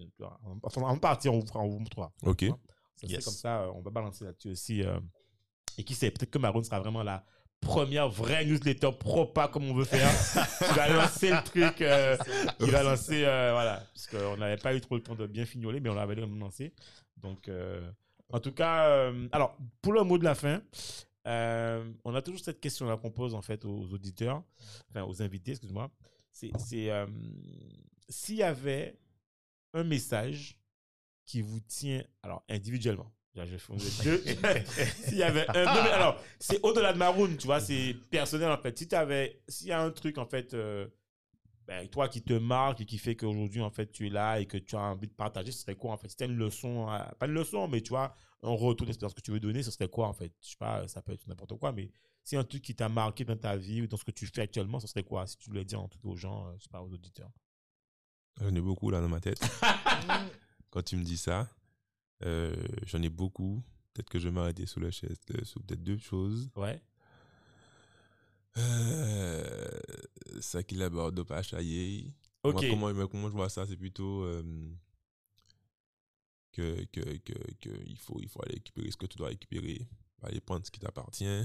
Enfin, 0.64 0.82
en 0.82 0.98
partie, 0.98 1.28
on 1.28 1.38
vous, 1.38 1.46
on 1.54 1.68
vous 1.68 1.78
montrera. 1.78 2.10
Ok. 2.24 2.44
Ça 2.96 3.06
Yes. 3.06 3.24
comme 3.24 3.34
ça, 3.34 3.60
euh, 3.60 3.70
on 3.76 3.80
va 3.82 3.90
balancer 3.92 4.24
là-dessus 4.24 4.50
aussi. 4.50 4.82
euh, 4.82 4.98
et 5.76 5.84
qui 5.84 5.94
sait, 5.94 6.10
peut-être 6.10 6.30
que 6.32 6.38
Maroon 6.38 6.64
sera 6.64 6.80
vraiment 6.80 7.04
la 7.04 7.22
première 7.60 8.08
vraie 8.08 8.44
newsletter 8.44 8.90
propa 8.98 9.48
comme 9.48 9.70
on 9.70 9.74
veut 9.74 9.84
faire. 9.84 10.10
qui 10.58 10.74
va 10.74 10.88
lancer 10.88 11.30
le 11.30 11.42
truc, 11.44 11.80
euh, 11.82 12.16
qui 12.58 12.70
va 12.70 12.82
lancer, 12.82 13.24
euh, 13.24 13.50
voilà. 13.52 13.84
Parce 13.94 14.06
qu'on 14.06 14.36
n'avait 14.36 14.56
pas 14.56 14.74
eu 14.74 14.80
trop 14.80 14.96
le 14.96 15.02
temps 15.02 15.14
de 15.14 15.26
bien 15.26 15.44
fignoler, 15.44 15.80
mais 15.80 15.88
on 15.90 15.94
l'avait 15.94 16.16
même 16.16 16.38
lancé. 16.38 16.72
Donc, 17.16 17.48
euh, 17.48 17.90
en 18.32 18.40
tout 18.40 18.52
cas, 18.52 18.88
euh, 18.88 19.28
alors, 19.32 19.56
pour 19.82 19.92
le 19.92 20.02
mot 20.02 20.18
de 20.18 20.24
la 20.24 20.34
fin, 20.34 20.62
euh, 21.26 21.92
on 22.04 22.14
a 22.14 22.22
toujours 22.22 22.40
cette 22.40 22.60
question-là 22.60 22.96
qu'on 22.96 23.10
pose 23.10 23.34
en 23.34 23.42
fait 23.42 23.64
aux 23.64 23.92
auditeurs, 23.92 24.42
enfin 24.90 25.04
aux 25.04 25.22
invités, 25.22 25.52
excuse-moi. 25.52 25.90
C'est, 26.32 26.52
euh, 26.90 27.06
s'il 28.08 28.36
y 28.36 28.42
avait 28.42 28.96
un 29.74 29.82
message 29.84 30.58
qui 31.26 31.42
vous 31.42 31.60
tient, 31.60 32.02
alors 32.22 32.44
individuellement. 32.48 33.10
Là, 33.38 33.46
je 33.46 33.56
fais- 33.56 34.04
deux. 34.04 34.22
S'il 35.04 35.16
y 35.18 35.22
avait 35.22 35.48
un. 35.48 35.64
non, 35.64 35.82
mais 35.84 35.90
alors, 35.90 36.20
c'est 36.38 36.60
au-delà 36.62 36.92
de 36.92 36.98
Maroon, 36.98 37.34
tu 37.38 37.46
vois, 37.46 37.60
c'est 37.60 37.94
personnel 38.10 38.50
en 38.50 38.58
fait. 38.58 38.76
Si 38.76 38.86
tu 38.88 38.94
avais. 38.94 39.40
S'il 39.48 39.68
y 39.68 39.72
a 39.72 39.80
un 39.80 39.90
truc 39.90 40.18
en 40.18 40.26
fait. 40.26 40.52
euh, 40.54 40.86
ben, 41.66 41.86
toi 41.86 42.08
qui 42.08 42.22
te 42.22 42.32
marque 42.32 42.80
et 42.80 42.86
qui 42.86 42.96
fait 42.96 43.14
qu'aujourd'hui, 43.14 43.60
en 43.60 43.68
fait, 43.68 43.92
tu 43.92 44.06
es 44.06 44.10
là 44.10 44.40
et 44.40 44.46
que 44.46 44.56
tu 44.56 44.74
as 44.74 44.80
envie 44.80 45.06
de 45.06 45.12
partager, 45.12 45.52
ce 45.52 45.60
serait 45.60 45.74
quoi, 45.74 45.92
en 45.92 45.98
fait? 45.98 46.08
Si 46.08 46.16
tu 46.16 46.24
une 46.24 46.34
leçon, 46.34 46.90
euh, 46.90 46.98
pas 47.18 47.26
une 47.26 47.34
leçon, 47.34 47.68
mais 47.68 47.82
tu 47.82 47.90
vois, 47.90 48.14
un 48.42 48.52
retour 48.54 48.86
d'expérience 48.86 49.12
que 49.12 49.20
tu 49.20 49.30
veux 49.32 49.38
donner, 49.38 49.62
ce 49.62 49.70
serait 49.70 49.86
quoi, 49.88 50.08
en 50.08 50.14
fait? 50.14 50.32
Je 50.42 50.48
sais 50.48 50.56
pas, 50.58 50.88
ça 50.88 51.02
peut 51.02 51.12
être 51.12 51.26
n'importe 51.26 51.58
quoi, 51.58 51.72
mais 51.72 51.90
si 52.24 52.36
un 52.36 52.44
truc 52.44 52.62
qui 52.62 52.74
t'a 52.74 52.88
marqué 52.88 53.24
dans 53.26 53.36
ta 53.36 53.54
vie 53.54 53.82
ou 53.82 53.86
dans 53.86 53.98
ce 53.98 54.04
que 54.04 54.10
tu 54.12 54.26
fais 54.26 54.40
actuellement, 54.40 54.80
ce 54.80 54.86
serait 54.86 55.02
quoi? 55.02 55.26
Si 55.26 55.36
tu 55.36 55.50
voulais 55.50 55.64
dire 55.66 55.78
en 55.82 55.88
tout 55.88 55.98
cas 55.98 56.08
aux 56.08 56.16
gens, 56.16 56.46
euh, 56.48 56.52
je 56.56 56.62
sais 56.62 56.70
pas, 56.70 56.80
aux 56.80 56.90
auditeurs. 56.90 57.30
J'en 58.40 58.54
ai 58.54 58.60
beaucoup 58.62 58.88
là 58.90 59.02
dans 59.02 59.08
ma 59.10 59.20
tête. 59.20 59.38
Quand 60.70 60.82
tu 60.82 60.96
me 60.96 61.04
dis 61.04 61.18
ça, 61.18 61.48
euh, 62.24 62.54
j'en 62.86 63.02
ai 63.02 63.08
beaucoup. 63.08 63.62
Peut-être 63.94 64.10
que 64.10 64.18
je 64.18 64.28
vais 64.28 64.32
m'arrêter 64.34 64.66
sous 64.66 64.80
la 64.80 64.90
chaise, 64.90 65.16
euh, 65.34 65.44
sous 65.44 65.60
peut-être 65.60 65.82
deux 65.82 65.98
choses. 65.98 66.50
Ouais. 66.56 66.80
Euh, 68.56 69.68
ça 70.40 70.62
qu'il 70.62 70.82
aborde 70.82 71.22
pas 71.22 71.42
chaillé. 71.42 72.12
Ok. 72.42 72.54
Moi, 72.54 72.64
comment, 72.70 72.94
moi, 72.94 73.08
comment 73.08 73.28
je 73.28 73.34
vois 73.34 73.48
ça, 73.48 73.66
c'est 73.66 73.76
plutôt 73.76 74.22
euh, 74.24 74.42
que, 76.52 76.84
que, 76.86 77.00
que, 77.18 77.32
que 77.60 77.70
il, 77.86 77.98
faut, 77.98 78.18
il 78.20 78.28
faut 78.28 78.40
aller 78.44 78.54
récupérer 78.54 78.90
ce 78.90 78.96
que 78.96 79.06
tu 79.06 79.16
dois 79.18 79.28
récupérer, 79.28 79.86
aller 80.22 80.40
prendre 80.40 80.64
ce 80.66 80.70
qui 80.70 80.80
t'appartient. 80.80 81.24
euh, 81.26 81.44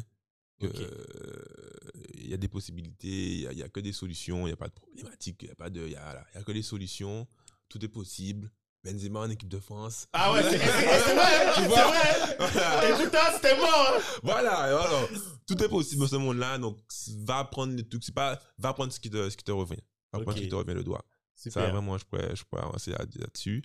Il 2.16 2.28
y 2.30 2.34
a 2.34 2.38
des 2.38 2.48
possibilités, 2.48 3.34
il 3.52 3.58
y 3.58 3.62
a, 3.62 3.66
a 3.66 3.70
que 3.70 3.80
des 3.80 3.94
solutions, 3.94 4.42
il 4.48 4.50
n'y 4.50 4.54
a 4.54 4.58
pas 4.58 4.70
de 4.70 4.74
problématique, 4.74 5.42
il 5.42 5.46
n'y 5.46 5.52
a, 5.52 5.56
pas 5.56 5.70
de- 5.70 5.86
il 5.86 5.92
y 5.92 5.96
a, 5.96 6.26
y 6.36 6.38
a 6.38 6.44
que 6.44 6.52
des 6.52 6.62
solutions, 6.62 7.28
tout 7.70 7.84
est 7.84 7.90
possible. 7.90 8.50
Benzema 8.84 9.22
en 9.22 9.30
équipe 9.30 9.48
de 9.50 9.60
France. 9.60 10.08
Ah 10.14 10.34
ouais, 10.34 10.44
c'est 10.44 10.58
vrai, 10.58 11.54
Tu 11.56 11.62
c'est 11.62 11.68
vois? 11.68 11.88
vrai. 11.88 12.90
Et 12.92 13.04
putain, 13.04 13.32
c'était 13.34 13.58
mort. 13.58 13.70
hein. 13.98 14.02
Voilà, 14.24 14.76
voilà. 14.78 15.08
Tout 15.48 15.62
est 15.64 15.70
possible 15.70 16.02
dans 16.02 16.08
ce 16.08 16.16
monde-là, 16.18 16.58
donc 16.58 16.80
va 17.20 17.44
prendre 17.46 17.74
le 17.76 17.88
truc, 17.88 18.04
c'est 18.04 18.14
pas, 18.14 18.40
va 18.58 18.74
prendre 18.74 18.92
ce 18.92 19.00
qui 19.00 19.10
te, 19.10 19.30
ce 19.30 19.38
qui 19.38 19.44
te 19.44 19.52
revient. 19.52 19.80
Va 20.12 20.20
prendre 20.20 20.38
ce 20.38 20.44
qui 20.44 20.50
te 20.50 20.56
revient 20.56 20.74
le 20.74 20.84
doigt. 20.84 21.04
Ça, 21.36 21.50
Super. 21.50 21.72
vraiment, 21.72 21.98
je 21.98 22.06
pourrais, 22.06 22.36
je 22.36 22.44
pourrais 22.44 22.62
avancer 22.64 22.92
là- 22.92 23.00
là-dessus. 23.16 23.64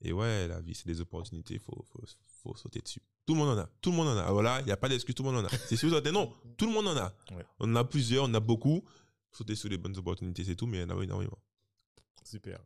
Et 0.00 0.12
ouais, 0.12 0.48
la 0.48 0.60
vie, 0.60 0.74
c'est 0.74 0.86
des 0.86 1.00
opportunités, 1.00 1.54
il 1.54 1.60
faut, 1.60 1.84
faut, 1.92 2.02
faut 2.42 2.56
sauter 2.56 2.80
dessus. 2.80 3.00
Tout 3.24 3.34
le 3.34 3.38
monde 3.40 3.56
en 3.56 3.60
a. 3.60 3.68
Tout 3.80 3.90
le 3.92 3.96
monde 3.96 4.08
en 4.08 4.16
a. 4.16 4.32
Voilà, 4.32 4.58
il 4.60 4.66
n'y 4.66 4.72
a 4.72 4.76
pas 4.76 4.88
d'excuse, 4.88 5.14
tout 5.14 5.22
le 5.22 5.30
monde 5.30 5.44
en 5.44 5.46
a. 5.46 5.50
C'est 5.68 5.76
sûr, 5.76 5.88
non, 6.12 6.34
tout 6.56 6.66
le 6.66 6.72
monde 6.72 6.88
en 6.88 6.96
a. 6.96 7.14
Ouais. 7.30 7.44
On 7.60 7.70
en 7.70 7.76
a 7.76 7.84
plusieurs, 7.84 8.24
on 8.24 8.28
en 8.28 8.34
a 8.34 8.40
beaucoup. 8.40 8.82
Sauter 9.30 9.54
sur 9.54 9.68
les 9.68 9.78
bonnes 9.78 9.96
opportunités, 9.96 10.42
c'est 10.44 10.56
tout, 10.56 10.66
mais 10.66 10.78
il 10.78 10.80
y 10.80 10.84
en 10.92 10.98
a 10.98 11.02
énormément. 11.04 11.38
Super. 12.24 12.58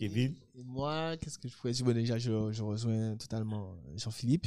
Kevin 0.00 0.34
Et 0.54 0.62
moi, 0.64 1.16
qu'est-ce 1.18 1.38
que 1.38 1.46
je 1.46 1.54
pourrais 1.56 1.72
dire? 1.72 1.84
Bon, 1.84 1.92
Déjà, 1.92 2.16
je, 2.16 2.50
je 2.52 2.62
rejoins 2.62 3.16
totalement 3.16 3.74
Jean-Philippe. 3.96 4.46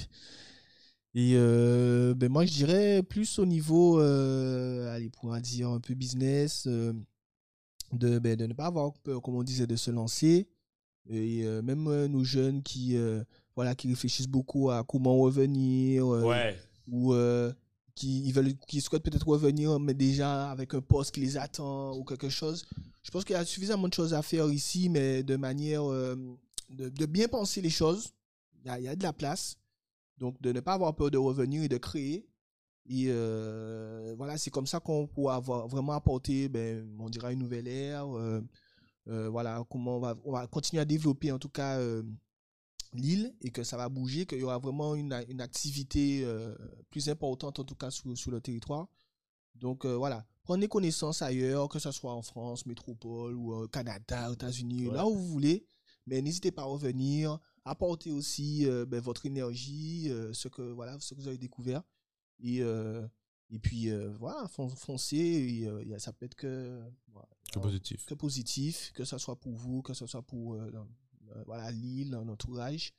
Et 1.13 1.33
euh, 1.35 2.15
ben 2.15 2.31
moi, 2.31 2.43
je 2.43 2.51
dirais 2.51 3.03
plus 3.03 3.37
au 3.37 3.45
niveau, 3.45 3.99
euh, 3.99 4.91
allez, 4.95 5.11
pour 5.11 5.35
dire 5.37 5.69
un 5.69 5.79
peu 5.79 5.93
business, 5.93 6.65
euh, 6.65 6.91
de, 7.91 8.17
ben, 8.17 8.35
de 8.35 8.47
ne 8.47 8.53
pas 8.53 8.65
avoir 8.65 8.91
peur, 8.93 9.21
comme 9.21 9.35
on 9.35 9.43
disait, 9.43 9.67
de 9.67 9.75
se 9.75 9.91
lancer. 9.91 10.47
Et 11.07 11.43
euh, 11.45 11.61
même 11.61 11.87
euh, 11.87 12.07
nos 12.07 12.23
jeunes 12.23 12.63
qui, 12.63 12.95
euh, 12.97 13.23
voilà, 13.55 13.75
qui 13.75 13.87
réfléchissent 13.89 14.27
beaucoup 14.27 14.71
à 14.71 14.83
comment 14.83 15.17
revenir, 15.19 16.11
euh, 16.11 16.23
Ouais. 16.23 16.57
ou 16.87 17.13
euh, 17.13 17.53
qui, 17.95 18.31
veulent, 18.31 18.55
qui 18.67 18.81
souhaitent 18.81 19.03
peut-être 19.03 19.27
revenir, 19.27 19.79
mais 19.79 19.93
déjà 19.93 20.49
avec 20.49 20.73
un 20.73 20.81
poste 20.81 21.13
qui 21.13 21.21
les 21.21 21.37
attend 21.37 21.95
ou 21.95 22.03
quelque 22.03 22.29
chose. 22.29 22.65
Je 23.03 23.11
pense 23.11 23.23
qu'il 23.23 23.35
y 23.35 23.39
a 23.39 23.45
suffisamment 23.45 23.87
de 23.87 23.93
choses 23.93 24.13
à 24.13 24.21
faire 24.21 24.49
ici, 24.49 24.89
mais 24.89 25.23
de 25.23 25.35
manière 25.35 25.83
euh, 25.91 26.15
de, 26.69 27.05
bien 27.05 27.27
penser 27.27 27.61
les 27.61 27.69
choses. 27.69 28.13
Il 28.65 28.83
y 28.83 28.87
a, 28.87 28.95
de 28.95 29.03
la 29.03 29.13
place. 29.13 29.57
Donc, 30.17 30.41
de 30.41 30.51
ne 30.51 30.59
pas 30.61 30.73
avoir 30.73 30.95
peur 30.95 31.11
de 31.11 31.17
revenir 31.17 31.63
et 31.63 31.67
de 31.67 31.77
créer. 31.77 32.25
Et 32.85 33.05
euh, 33.09 34.13
voilà, 34.17 34.37
c'est 34.37 34.51
comme 34.51 34.67
ça 34.67 34.79
qu'on 34.79 35.07
pourra 35.07 35.35
avoir, 35.35 35.67
vraiment 35.67 35.93
apporter, 35.93 36.49
ben, 36.49 36.87
on 36.99 37.09
dirait, 37.09 37.33
une 37.33 37.39
nouvelle 37.39 37.67
ère. 37.67 38.07
euh, 38.07 38.41
voilà, 39.29 39.65
comment 39.69 39.97
on 39.97 39.99
va, 39.99 40.15
on 40.23 40.31
va 40.31 40.47
continuer 40.47 40.81
à 40.81 40.85
développer, 40.85 41.31
en 41.31 41.39
tout 41.39 41.49
cas, 41.49 41.77
l'île 42.95 43.33
et 43.41 43.49
que 43.49 43.63
ça 43.63 43.77
va 43.77 43.89
bouger, 43.89 44.25
qu'il 44.25 44.39
y 44.39 44.43
aura 44.43 44.57
vraiment 44.59 44.95
une, 44.95 45.13
une 45.29 45.41
activité 45.41 46.23
euh, 46.23 46.55
plus 46.89 47.09
importante, 47.09 47.59
en 47.59 47.63
tout 47.63 47.75
cas, 47.75 47.89
sur, 47.91 48.17
sur 48.17 48.31
le 48.31 48.41
territoire. 48.41 48.87
Donc, 49.55 49.85
euh, 49.85 49.95
voilà, 49.95 50.25
prenez 50.43 50.67
connaissance 50.67 51.21
ailleurs, 51.21 51.69
que 51.69 51.79
ce 51.79 51.91
soit 51.91 52.13
en 52.13 52.21
France, 52.21 52.65
métropole 52.65 53.35
ou 53.35 53.53
au 53.53 53.67
Canada, 53.67 54.29
aux 54.29 54.33
États-Unis, 54.33 54.87
Ouais. 54.87 54.93
là 54.95 55.05
où 55.07 55.13
vous 55.15 55.27
voulez. 55.27 55.65
Mais 56.05 56.21
n'hésitez 56.21 56.51
pas 56.51 56.63
à 56.63 56.65
revenir, 56.65 57.39
apporter 57.63 58.11
aussi 58.11 58.65
euh, 58.67 58.85
ben, 58.85 58.99
votre 58.99 59.25
énergie, 59.25 60.09
euh, 60.09 60.33
ce, 60.33 60.47
que, 60.49 60.61
voilà, 60.61 60.99
ce 60.99 61.13
que 61.13 61.19
vous 61.21 61.27
avez 61.27 61.37
découvert. 61.37 61.81
Et, 62.41 62.61
euh, 62.61 63.07
et 63.49 63.59
puis, 63.59 63.89
euh, 63.89 64.11
voilà, 64.19 64.47
fon- 64.49 64.67
foncez. 64.67 65.15
et, 65.17 65.67
euh, 65.67 65.97
ça 65.99 66.11
peut 66.11 66.25
être 66.25 66.35
que, 66.35 66.81
voilà, 67.13 67.29
C'est 67.53 67.61
positif. 67.61 68.05
que 68.05 68.15
positif, 68.15 68.91
que 68.95 69.05
ce 69.05 69.17
soit 69.17 69.39
pour 69.39 69.53
vous, 69.53 69.81
que 69.81 69.93
ce 69.93 70.05
soit 70.07 70.23
pour 70.23 70.55
euh, 70.55 70.69
euh, 70.73 70.83
voilà, 71.45 71.71
l'île, 71.71 72.11
l'entourage. 72.11 72.93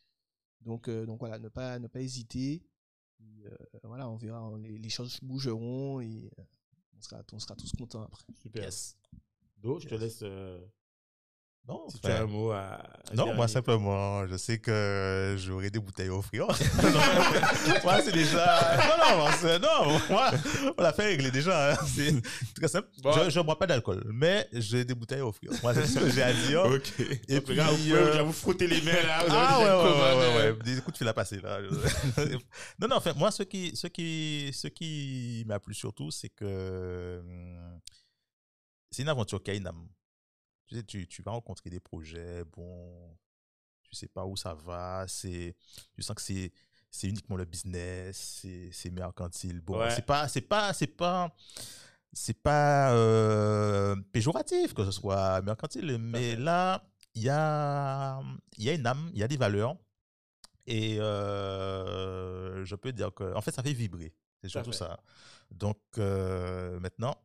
Donc, 0.61 0.89
euh, 0.89 1.05
donc 1.07 1.19
voilà, 1.21 1.39
ne 1.39 1.49
pas, 1.49 1.79
ne 1.79 1.87
pas 1.89 2.01
hésiter. 2.01 2.63
Et, 3.21 3.47
euh, 3.47 3.57
voilà, 3.85 4.09
on 4.09 4.17
verra, 4.17 4.43
on- 4.49 4.57
les, 4.57 4.79
les 4.79 4.89
choses 4.89 5.19
bougeront 5.23 6.01
et 6.01 6.31
euh, 6.39 6.43
on, 6.97 7.01
sera, 7.01 7.23
on 7.33 7.39
sera 7.39 7.55
tous 7.57 7.73
contents 7.73 8.03
après. 8.03 8.25
Super. 8.41 8.65
Yes. 8.65 8.97
Do, 9.59 9.79
je 9.79 9.89
te 9.89 9.95
laisse. 9.95 10.23
Non, 11.67 11.89
si 11.89 11.99
tu 11.99 12.07
as 12.07 12.11
frère. 12.11 12.23
un 12.25 12.27
mot 12.27 12.51
à. 12.51 12.83
Non, 13.15 13.33
moi 13.33 13.49
simplement, 13.49 14.27
je 14.27 14.37
sais 14.37 14.59
que 14.59 15.35
j'aurai 15.39 15.71
des 15.71 15.79
bouteilles 15.79 16.09
à 16.11 16.15
offrir. 16.15 16.47
moi, 17.85 18.03
c'est 18.03 18.13
déjà. 18.13 18.77
Non, 18.77 19.17
non, 19.17 19.27
c'est- 19.41 19.59
non, 19.59 19.99
moi, 20.11 20.31
on 20.77 20.83
l'a 20.83 20.93
fait 20.93 21.07
régler 21.07 21.31
déjà. 21.31 21.73
hein. 21.73 21.77
C'est 21.87 22.13
très 22.55 22.69
simple. 22.69 22.89
Bon. 23.03 23.13
Je 23.31 23.39
ne 23.39 23.45
bois 23.45 23.59
pas 23.59 23.67
d'alcool, 23.67 24.05
mais 24.13 24.47
j'ai 24.53 24.85
des 24.85 24.95
bouteilles 24.95 25.21
à 25.21 25.27
offrir. 25.27 25.53
Moi, 25.63 25.73
c'est 25.73 25.87
ce 25.87 25.99
que 26.01 26.11
j'ai 26.11 26.23
à 26.23 26.33
dire. 26.35 26.65
Ok. 26.75 26.93
Et 27.29 27.41
puis, 27.41 27.53
regarde, 27.53 27.77
vous 27.77 27.95
euh, 27.95 28.23
vous 28.23 28.33
frotter 28.33 28.67
les 28.67 28.83
mains 28.83 28.93
là. 28.93 29.25
Vous 29.25 29.31
ah 29.35 29.59
ouais, 29.59 29.65
une 29.65 30.01
ouais, 30.01 30.37
ouais, 30.51 30.53
ouais. 30.53 30.59
Des 30.65 30.81
coups 30.83 30.93
de 30.93 30.99
fil 30.99 31.09
à 31.09 31.15
passer 31.15 31.41
là. 31.41 31.61
non, 32.79 32.89
non, 32.89 32.97
en 32.97 33.01
fait, 33.01 33.17
moi, 33.17 33.31
ce 33.31 33.43
qui, 33.43 33.75
ce 33.75 33.87
qui, 33.87 34.51
ce 34.53 34.69
qui 34.69 35.45
m'a 35.47 35.59
plu 35.61 35.73
surtout, 35.73 36.11
c'est 36.11 36.29
que 36.29 37.21
hum, 37.25 37.81
c'est 38.91 39.03
une 39.03 39.09
aventure 39.09 39.43
qui 39.43 39.51
a 39.51 39.55
une 39.55 39.67
âme. 39.67 39.87
Tu 40.67 40.77
sais, 40.77 40.83
tu, 40.83 41.07
tu 41.07 41.23
vas 41.23 41.33
rencontrer 41.33 41.69
des 41.71 41.81
projets, 41.81 42.45
bon, 42.45 43.17
tu 43.83 43.95
sais 43.95 44.09
pas 44.09 44.25
où 44.25 44.37
ça 44.37 44.55
va, 44.55 45.05
c'est, 45.09 45.55
tu 45.95 46.03
sens 46.03 46.17
que 46.17 46.23
c'est, 46.23 46.53
c'est 46.91 47.07
uniquement 47.09 47.37
le 47.37 47.45
business, 47.45 48.39
c'est, 48.41 48.71
c'est 48.73 48.91
mercantile. 48.91 49.61
Bon, 49.61 49.79
Ouais. 49.81 49.91
c'est 49.91 50.07
pas, 50.07 50.27
c'est 50.29 50.41
pas, 50.41 50.73
c'est 50.73 50.87
pas, 50.87 51.35
c'est 52.13 52.41
pas 52.43 52.93
euh, 52.95 53.95
péjoratif 54.13 54.73
que 54.75 54.85
ce 54.85 54.91
soit 54.91 55.43
mercantile, 55.43 55.99
mais 55.99 56.37
là, 56.37 56.83
il 57.15 57.23
y 57.23 57.29
a, 57.29 58.21
il 58.57 58.65
y 58.65 58.71
a 58.71 58.73
une 58.73 58.87
âme, 58.87 59.11
il 59.13 59.19
y 59.19 59.23
a 59.23 59.29
des 59.29 59.37
valeurs. 59.37 59.77
Et 60.67 60.97
euh, 60.99 62.65
je 62.65 62.75
peux 62.75 62.93
dire 62.93 63.13
que, 63.13 63.35
en 63.35 63.41
fait, 63.43 63.51
ça 63.53 63.63
fait 63.63 63.73
vibrer. 63.75 64.15
C'est 64.41 64.49
surtout 64.49 64.73
ça. 64.73 64.99
Donc, 65.51 65.79
euh, 65.99 66.79
maintenant, 66.81 67.17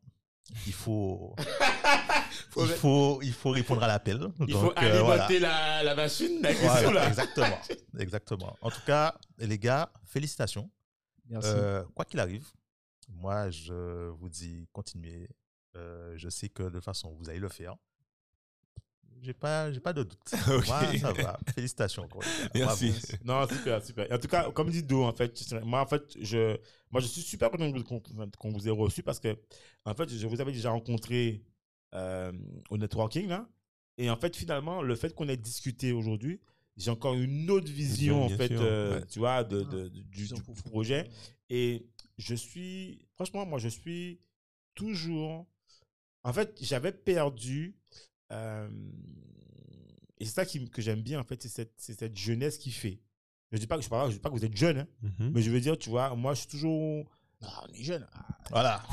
il 0.67 0.73
Faut- 0.73 1.35
il 2.57 2.67
faut, 2.67 3.21
il 3.21 3.33
faut 3.33 3.49
répondre 3.51 3.83
à 3.83 3.87
l'appel. 3.87 4.27
Il 4.39 4.47
Donc, 4.47 4.49
faut 4.49 4.71
euh, 4.77 5.01
voilà. 5.03 5.25
alimenter 5.25 5.39
la, 5.39 5.83
la 5.83 5.95
machine 5.95 6.41
Voilà, 6.61 7.07
exactement, 7.07 7.59
exactement. 7.99 8.57
En 8.61 8.69
tout 8.69 8.81
cas, 8.85 9.15
les 9.37 9.57
gars, 9.57 9.91
félicitations. 10.05 10.69
Merci. 11.29 11.49
Euh, 11.51 11.83
quoi 11.93 12.05
qu'il 12.05 12.19
arrive, 12.19 12.47
moi, 13.09 13.49
je 13.49 14.09
vous 14.09 14.29
dis, 14.29 14.67
continuez. 14.71 15.29
Euh, 15.75 16.13
je 16.17 16.29
sais 16.29 16.49
que 16.49 16.63
de 16.63 16.69
toute 16.69 16.83
façon, 16.83 17.15
vous 17.19 17.29
allez 17.29 17.39
le 17.39 17.49
faire. 17.49 17.75
J'ai 19.21 19.33
pas, 19.33 19.71
j'ai 19.71 19.79
pas 19.79 19.93
de 19.93 20.03
doute. 20.03 20.17
Ok. 20.47 20.67
Moi, 20.67 20.97
ça 20.99 21.11
va. 21.13 21.39
Félicitations. 21.53 22.07
Merci. 22.55 22.91
Bravo. 23.23 23.47
Non, 23.49 23.55
super, 23.55 23.83
super. 23.83 24.07
En 24.11 24.17
tout 24.17 24.27
cas, 24.27 24.49
comme 24.51 24.69
dit 24.69 24.81
Do, 24.81 25.03
en 25.03 25.11
fait, 25.13 25.33
moi, 25.63 25.81
en 25.81 25.85
fait, 25.85 26.03
je, 26.21 26.57
moi, 26.89 27.01
je 27.01 27.07
suis 27.07 27.21
super 27.21 27.51
content 27.51 27.71
qu'on 27.83 27.99
qu'on 27.99 28.49
vous 28.51 28.67
ait 28.67 28.71
reçu 28.71 29.03
parce 29.03 29.19
que, 29.19 29.37
en 29.85 29.93
fait, 29.93 30.09
je 30.09 30.25
vous 30.25 30.39
avais 30.39 30.53
déjà 30.53 30.71
rencontré 30.71 31.43
euh, 31.95 32.31
au 32.69 32.77
networking, 32.77 33.27
là. 33.27 33.47
Et 33.97 34.09
en 34.09 34.15
fait, 34.17 34.35
finalement, 34.35 34.81
le 34.81 34.95
fait 34.95 35.13
qu'on 35.13 35.27
ait 35.27 35.37
discuté 35.37 35.91
aujourd'hui, 35.91 36.39
j'ai 36.77 36.91
encore 36.91 37.13
une 37.15 37.49
autre 37.51 37.69
vision, 37.69 38.25
Bien 38.27 38.35
en 38.35 38.37
fait, 38.37 38.51
euh, 38.53 38.99
ouais. 38.99 39.05
tu 39.07 39.19
vois, 39.19 39.43
de, 39.43 39.65
Ah, 39.67 39.71
de- 39.73 39.87
du, 39.89 40.27
projet. 40.65 41.09
Et 41.49 41.85
je 42.17 42.35
suis, 42.35 42.99
franchement, 43.15 43.45
moi, 43.45 43.59
je 43.59 43.67
suis 43.67 44.19
toujours. 44.75 45.45
En 46.23 46.31
fait, 46.33 46.57
j'avais 46.61 46.91
perdu. 46.93 47.75
euh, 48.31 48.69
et 50.19 50.25
c'est 50.25 50.31
ça 50.33 50.45
qui, 50.45 50.69
que 50.69 50.81
j'aime 50.81 51.01
bien, 51.01 51.19
en 51.19 51.23
fait, 51.23 51.41
c'est 51.41 51.71
cette, 51.77 52.15
jeunesse 52.17 52.57
qui 52.57 52.71
fait. 52.71 52.99
Je 53.51 53.57
dis 53.57 53.67
pas 53.67 53.77
que 53.77 53.83
je, 53.83 53.89
parle- 53.89 54.09
je 54.11 54.15
dis 54.15 54.19
pas 54.21 54.29
que 54.29 54.35
vous 54.35 54.45
êtes 54.45 54.55
jeune, 54.55 54.79
hein, 54.79 54.87
Mhm. 55.01 55.31
mais 55.33 55.41
je 55.41 55.49
veux 55.49 55.59
dire, 55.61 55.77
tu 55.77 55.89
vois, 55.89 56.15
moi, 56.15 56.33
je 56.33 56.41
suis 56.41 56.49
toujours. 56.49 57.09
Ah, 57.41 57.63
on 57.67 57.73
est 57.73 57.83
jeune. 57.83 58.05
Ah, 58.13 58.25
Voilà. 58.51 58.83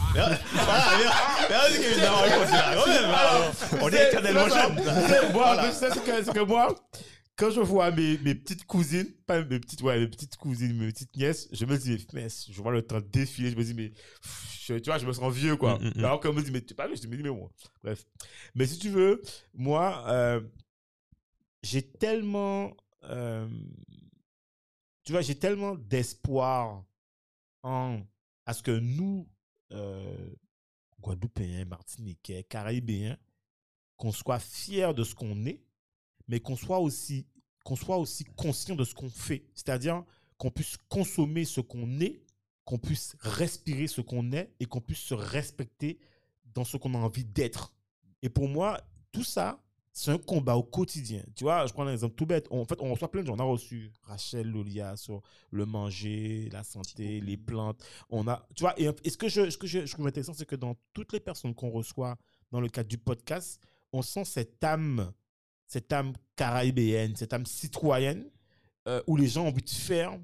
On 3.82 3.88
est 3.88 4.08
éternellement. 4.08 4.46
C'est- 4.48 5.32
moi, 5.32 5.62
c'est 5.72 5.72
ça, 5.90 5.94
c'est 5.94 6.32
que, 6.32 6.40
moi, 6.42 6.74
quand 7.36 7.50
je 7.50 7.60
vois 7.60 7.90
mes, 7.90 8.18
mes 8.18 8.34
petites 8.34 8.64
cousines, 8.66 9.10
pas 9.26 9.42
mes 9.42 9.58
petites, 9.60 9.82
ouais, 9.82 9.98
mes 9.98 10.06
petites 10.08 10.36
cousines, 10.36 10.76
mes 10.76 10.92
petites 10.92 11.14
nièces, 11.16 11.48
je 11.52 11.64
me 11.64 11.76
dis, 11.76 12.06
mais 12.12 12.28
je 12.28 12.62
vois 12.62 12.72
le 12.72 12.82
temps 12.82 13.00
défiler, 13.00 13.50
je 13.50 13.56
me 13.56 13.64
dis, 13.64 13.74
mais 13.74 13.92
je- 14.62 14.74
tu 14.74 14.90
vois, 14.90 14.98
je 14.98 15.06
me 15.06 15.12
sens 15.12 15.32
vieux, 15.34 15.56
quoi. 15.56 15.78
Mm, 15.78 15.84
mm, 15.86 15.92
mm. 15.96 16.04
Alors 16.04 16.20
qu'on 16.20 16.32
me 16.32 16.42
dit, 16.42 16.50
mais 16.50 16.60
tu 16.62 16.74
pas 16.74 16.86
vieux, 16.86 16.96
je 17.02 17.08
me 17.08 17.16
dis, 17.16 17.22
mais 17.22 17.28
bon. 17.30 17.50
Bref. 17.82 18.04
Mais 18.54 18.66
si 18.66 18.78
tu 18.78 18.90
veux, 18.90 19.20
moi, 19.54 20.04
euh, 20.08 20.40
j'ai 21.62 21.82
tellement, 21.82 22.72
euh, 23.04 23.48
tu 25.04 25.12
vois, 25.12 25.20
j'ai 25.20 25.38
tellement 25.38 25.74
d'espoir 25.74 26.84
en, 27.62 28.00
à 28.46 28.54
ce 28.54 28.62
que 28.62 28.78
nous, 28.78 29.28
euh, 29.72 30.30
Guadeloupéens, 31.00 31.64
Martiniquais, 31.66 32.44
Caraïbéens, 32.44 33.18
qu'on 33.96 34.12
soit 34.12 34.38
fiers 34.38 34.94
de 34.94 35.04
ce 35.04 35.14
qu'on 35.14 35.44
est, 35.46 35.62
mais 36.28 36.40
qu'on 36.40 36.56
soit 36.56 36.78
aussi 36.78 37.26
qu'on 37.64 37.74
soit 37.74 37.98
aussi 37.98 38.24
conscient 38.24 38.76
de 38.76 38.84
ce 38.84 38.94
qu'on 38.94 39.10
fait. 39.10 39.44
C'est-à-dire 39.52 40.04
qu'on 40.38 40.52
puisse 40.52 40.76
consommer 40.88 41.44
ce 41.44 41.60
qu'on 41.60 41.98
est, 41.98 42.22
qu'on 42.64 42.78
puisse 42.78 43.16
respirer 43.18 43.88
ce 43.88 44.00
qu'on 44.00 44.30
est 44.30 44.54
et 44.60 44.66
qu'on 44.66 44.80
puisse 44.80 45.00
se 45.00 45.14
respecter 45.14 45.98
dans 46.54 46.64
ce 46.64 46.76
qu'on 46.76 46.94
a 46.94 46.98
envie 46.98 47.24
d'être. 47.24 47.74
Et 48.22 48.28
pour 48.28 48.48
moi, 48.48 48.80
tout 49.10 49.24
ça, 49.24 49.65
c'est 49.98 50.10
un 50.10 50.18
combat 50.18 50.56
au 50.56 50.62
quotidien. 50.62 51.22
Tu 51.34 51.44
vois, 51.44 51.66
je 51.66 51.72
prends 51.72 51.86
un 51.86 51.92
exemple 51.92 52.14
tout 52.16 52.26
bête. 52.26 52.46
On- 52.50 52.60
en 52.60 52.64
fait, 52.66 52.78
on 52.82 52.92
reçoit 52.92 53.10
plein 53.10 53.22
de 53.22 53.26
gens. 53.28 53.34
On 53.34 53.38
a 53.38 53.44
reçu 53.44 53.90
Rachel 54.02 54.46
Lolia 54.50 54.94
sur 54.94 55.22
le 55.50 55.64
manger, 55.64 56.50
la 56.52 56.62
santé, 56.64 57.18
les 57.22 57.38
plantes. 57.38 57.82
On 58.10 58.28
a, 58.28 58.46
tu 58.54 58.60
vois, 58.64 58.78
et, 58.78 58.90
et 59.04 59.08
ce 59.10 59.16
que 59.16 59.30
je, 59.30 59.48
ce 59.48 59.56
que 59.56 59.66
je, 59.66 59.86
je 59.86 59.92
trouve 59.92 60.06
intéressant, 60.06 60.34
c'est 60.34 60.44
que 60.44 60.54
dans 60.56 60.76
toutes 60.92 61.14
les 61.14 61.20
personnes 61.20 61.54
qu'on 61.54 61.70
reçoit 61.70 62.18
dans 62.50 62.60
le 62.60 62.68
cadre 62.68 62.90
du 62.90 62.98
podcast, 62.98 63.58
on 63.90 64.02
sent 64.02 64.26
cette 64.26 64.62
âme, 64.62 65.12
cette 65.66 65.90
âme 65.94 66.12
caraïbéenne, 66.36 67.16
cette 67.16 67.32
âme 67.32 67.46
citoyenne, 67.46 68.28
euh, 68.88 69.02
où 69.06 69.16
les 69.16 69.28
gens 69.28 69.44
ont 69.44 69.48
envie 69.48 69.62
de 69.62 69.70
faire 69.70 70.18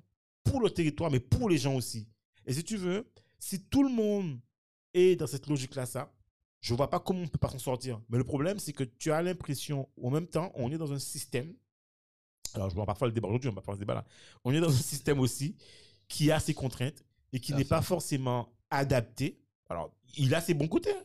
pour 0.44 0.60
le 0.60 0.68
territoire, 0.68 1.10
mais 1.10 1.18
pour 1.20 1.48
les 1.48 1.56
gens 1.56 1.74
aussi. 1.76 2.06
Et 2.44 2.52
si 2.52 2.62
tu 2.62 2.76
veux, 2.76 3.10
si 3.38 3.62
tout 3.64 3.82
le 3.82 3.88
monde 3.90 4.38
est 4.92 5.16
dans 5.16 5.26
cette 5.26 5.46
logique-là, 5.46 5.86
ça, 5.86 6.12
je 6.62 6.72
vois 6.74 6.88
pas 6.88 6.98
comment 7.00 7.20
on 7.20 7.28
peut 7.28 7.36
pas 7.38 7.50
s'en 7.50 7.58
sortir. 7.58 8.00
Mais 8.08 8.16
le 8.16 8.24
problème, 8.24 8.58
c'est 8.58 8.72
que 8.72 8.84
tu 8.84 9.12
as 9.12 9.20
l'impression, 9.20 9.88
en 10.02 10.10
même 10.10 10.26
temps, 10.26 10.50
on 10.54 10.72
est 10.72 10.78
dans 10.78 10.92
un 10.92 10.98
système. 10.98 11.52
Alors, 12.54 12.70
je 12.70 12.74
ne 12.76 12.80
vais 12.80 12.86
pas 12.86 12.94
faire 12.94 13.08
le 13.08 13.12
débat 13.12 13.28
aujourd'hui, 13.28 13.50
on 13.50 13.52
va 13.52 13.60
pas 13.60 13.64
faire 13.66 13.74
ce 13.74 13.80
débat-là. 13.80 14.04
On 14.44 14.52
est 14.54 14.60
dans 14.60 14.70
un 14.70 14.72
système 14.72 15.20
aussi 15.20 15.56
qui 16.08 16.30
a 16.32 16.40
ses 16.40 16.54
contraintes 16.54 17.04
et 17.32 17.40
qui 17.40 17.52
n'est 17.52 17.64
pas 17.64 17.82
forcément 17.82 18.48
adapté. 18.70 19.38
Alors, 19.68 19.92
il 20.16 20.34
a 20.34 20.40
ses 20.40 20.54
bons 20.54 20.68
côtés, 20.68 20.92
hein, 20.92 21.02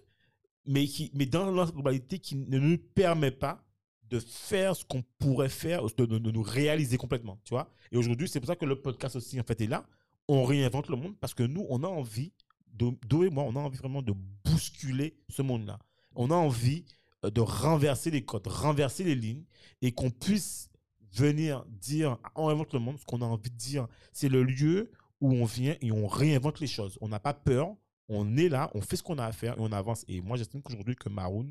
mais, 0.66 0.86
qui, 0.86 1.10
mais 1.14 1.26
dans 1.26 1.50
la 1.52 1.66
globalité, 1.66 2.20
qui 2.20 2.36
ne 2.36 2.60
nous 2.60 2.78
permet 2.78 3.32
pas 3.32 3.64
de 4.10 4.20
faire 4.20 4.76
ce 4.76 4.86
qu'on 4.86 5.04
pourrait 5.20 5.50
faire, 5.50 5.84
de, 5.86 6.06
de- 6.06 6.18
de 6.18 6.32
nous 6.32 6.42
réaliser 6.42 6.98
complètement, 6.98 7.40
tu 7.44 7.50
vois. 7.54 7.70
Et 7.92 7.98
aujourd'hui, 7.98 8.28
c'est 8.30 8.40
pour 8.40 8.48
ça 8.48 8.56
que 8.56 8.66
le 8.66 8.80
podcast 8.82 9.16
aussi, 9.16 9.40
en 9.40 9.44
fait, 9.44 9.60
est 9.62 9.68
là. 9.68 9.86
On 10.28 10.44
réinvente 10.44 10.88
le 10.90 10.98
monde 10.98 11.16
parce 11.20 11.34
que 11.34 11.44
nous, 11.44 11.66
on 11.70 11.84
a 11.84 11.88
envie, 11.88 12.32
Do 12.74 13.24
et 13.24 13.30
moi, 13.30 13.44
on 13.44 13.56
a 13.56 13.60
envie 13.60 13.78
vraiment 13.78 14.02
de 14.02 14.14
bousculer 14.46 15.16
ce 15.30 15.42
monde-là. 15.42 15.80
On 16.16 16.30
a 16.32 16.36
envie 16.36 16.86
euh, 17.26 17.30
de 17.30 17.42
renverser 17.42 18.12
les 18.12 18.24
codes, 18.24 18.48
renverser 18.48 19.04
les 19.04 19.16
lignes 19.16 19.44
et 19.82 19.92
qu'on 19.92 20.10
puisse 20.12 20.70
venir 21.14 21.66
dire, 21.68 22.18
on 22.36 22.46
réinvente 22.46 22.74
le 22.74 22.80
monde, 22.80 22.98
ce 23.00 23.06
qu'on 23.06 23.22
a 23.22 23.26
envie 23.26 23.50
de 23.50 23.56
dire. 23.56 23.88
C'est 24.14 24.30
le 24.30 24.44
lieu 24.44 24.92
où 25.22 25.34
on 25.34 25.46
vient 25.46 25.76
et 25.82 25.92
on 25.92 26.08
réinvente 26.08 26.60
les 26.60 26.68
choses. 26.68 26.98
On 27.02 27.08
n'a 27.08 27.20
pas 27.20 27.34
peur, 27.34 27.70
on 28.10 28.38
est 28.38 28.50
là, 28.50 28.70
on 28.76 28.82
fait 28.82 28.96
ce 28.98 29.04
qu'on 29.04 29.18
a 29.18 29.26
à 29.26 29.32
faire 29.32 29.54
et 29.54 29.60
on 29.62 29.72
avance. 29.72 30.06
Et 30.08 30.22
moi, 30.22 30.38
j'estime 30.38 30.62
qu'aujourd'hui, 30.62 30.96
que 30.96 31.10
Maroon 31.10 31.48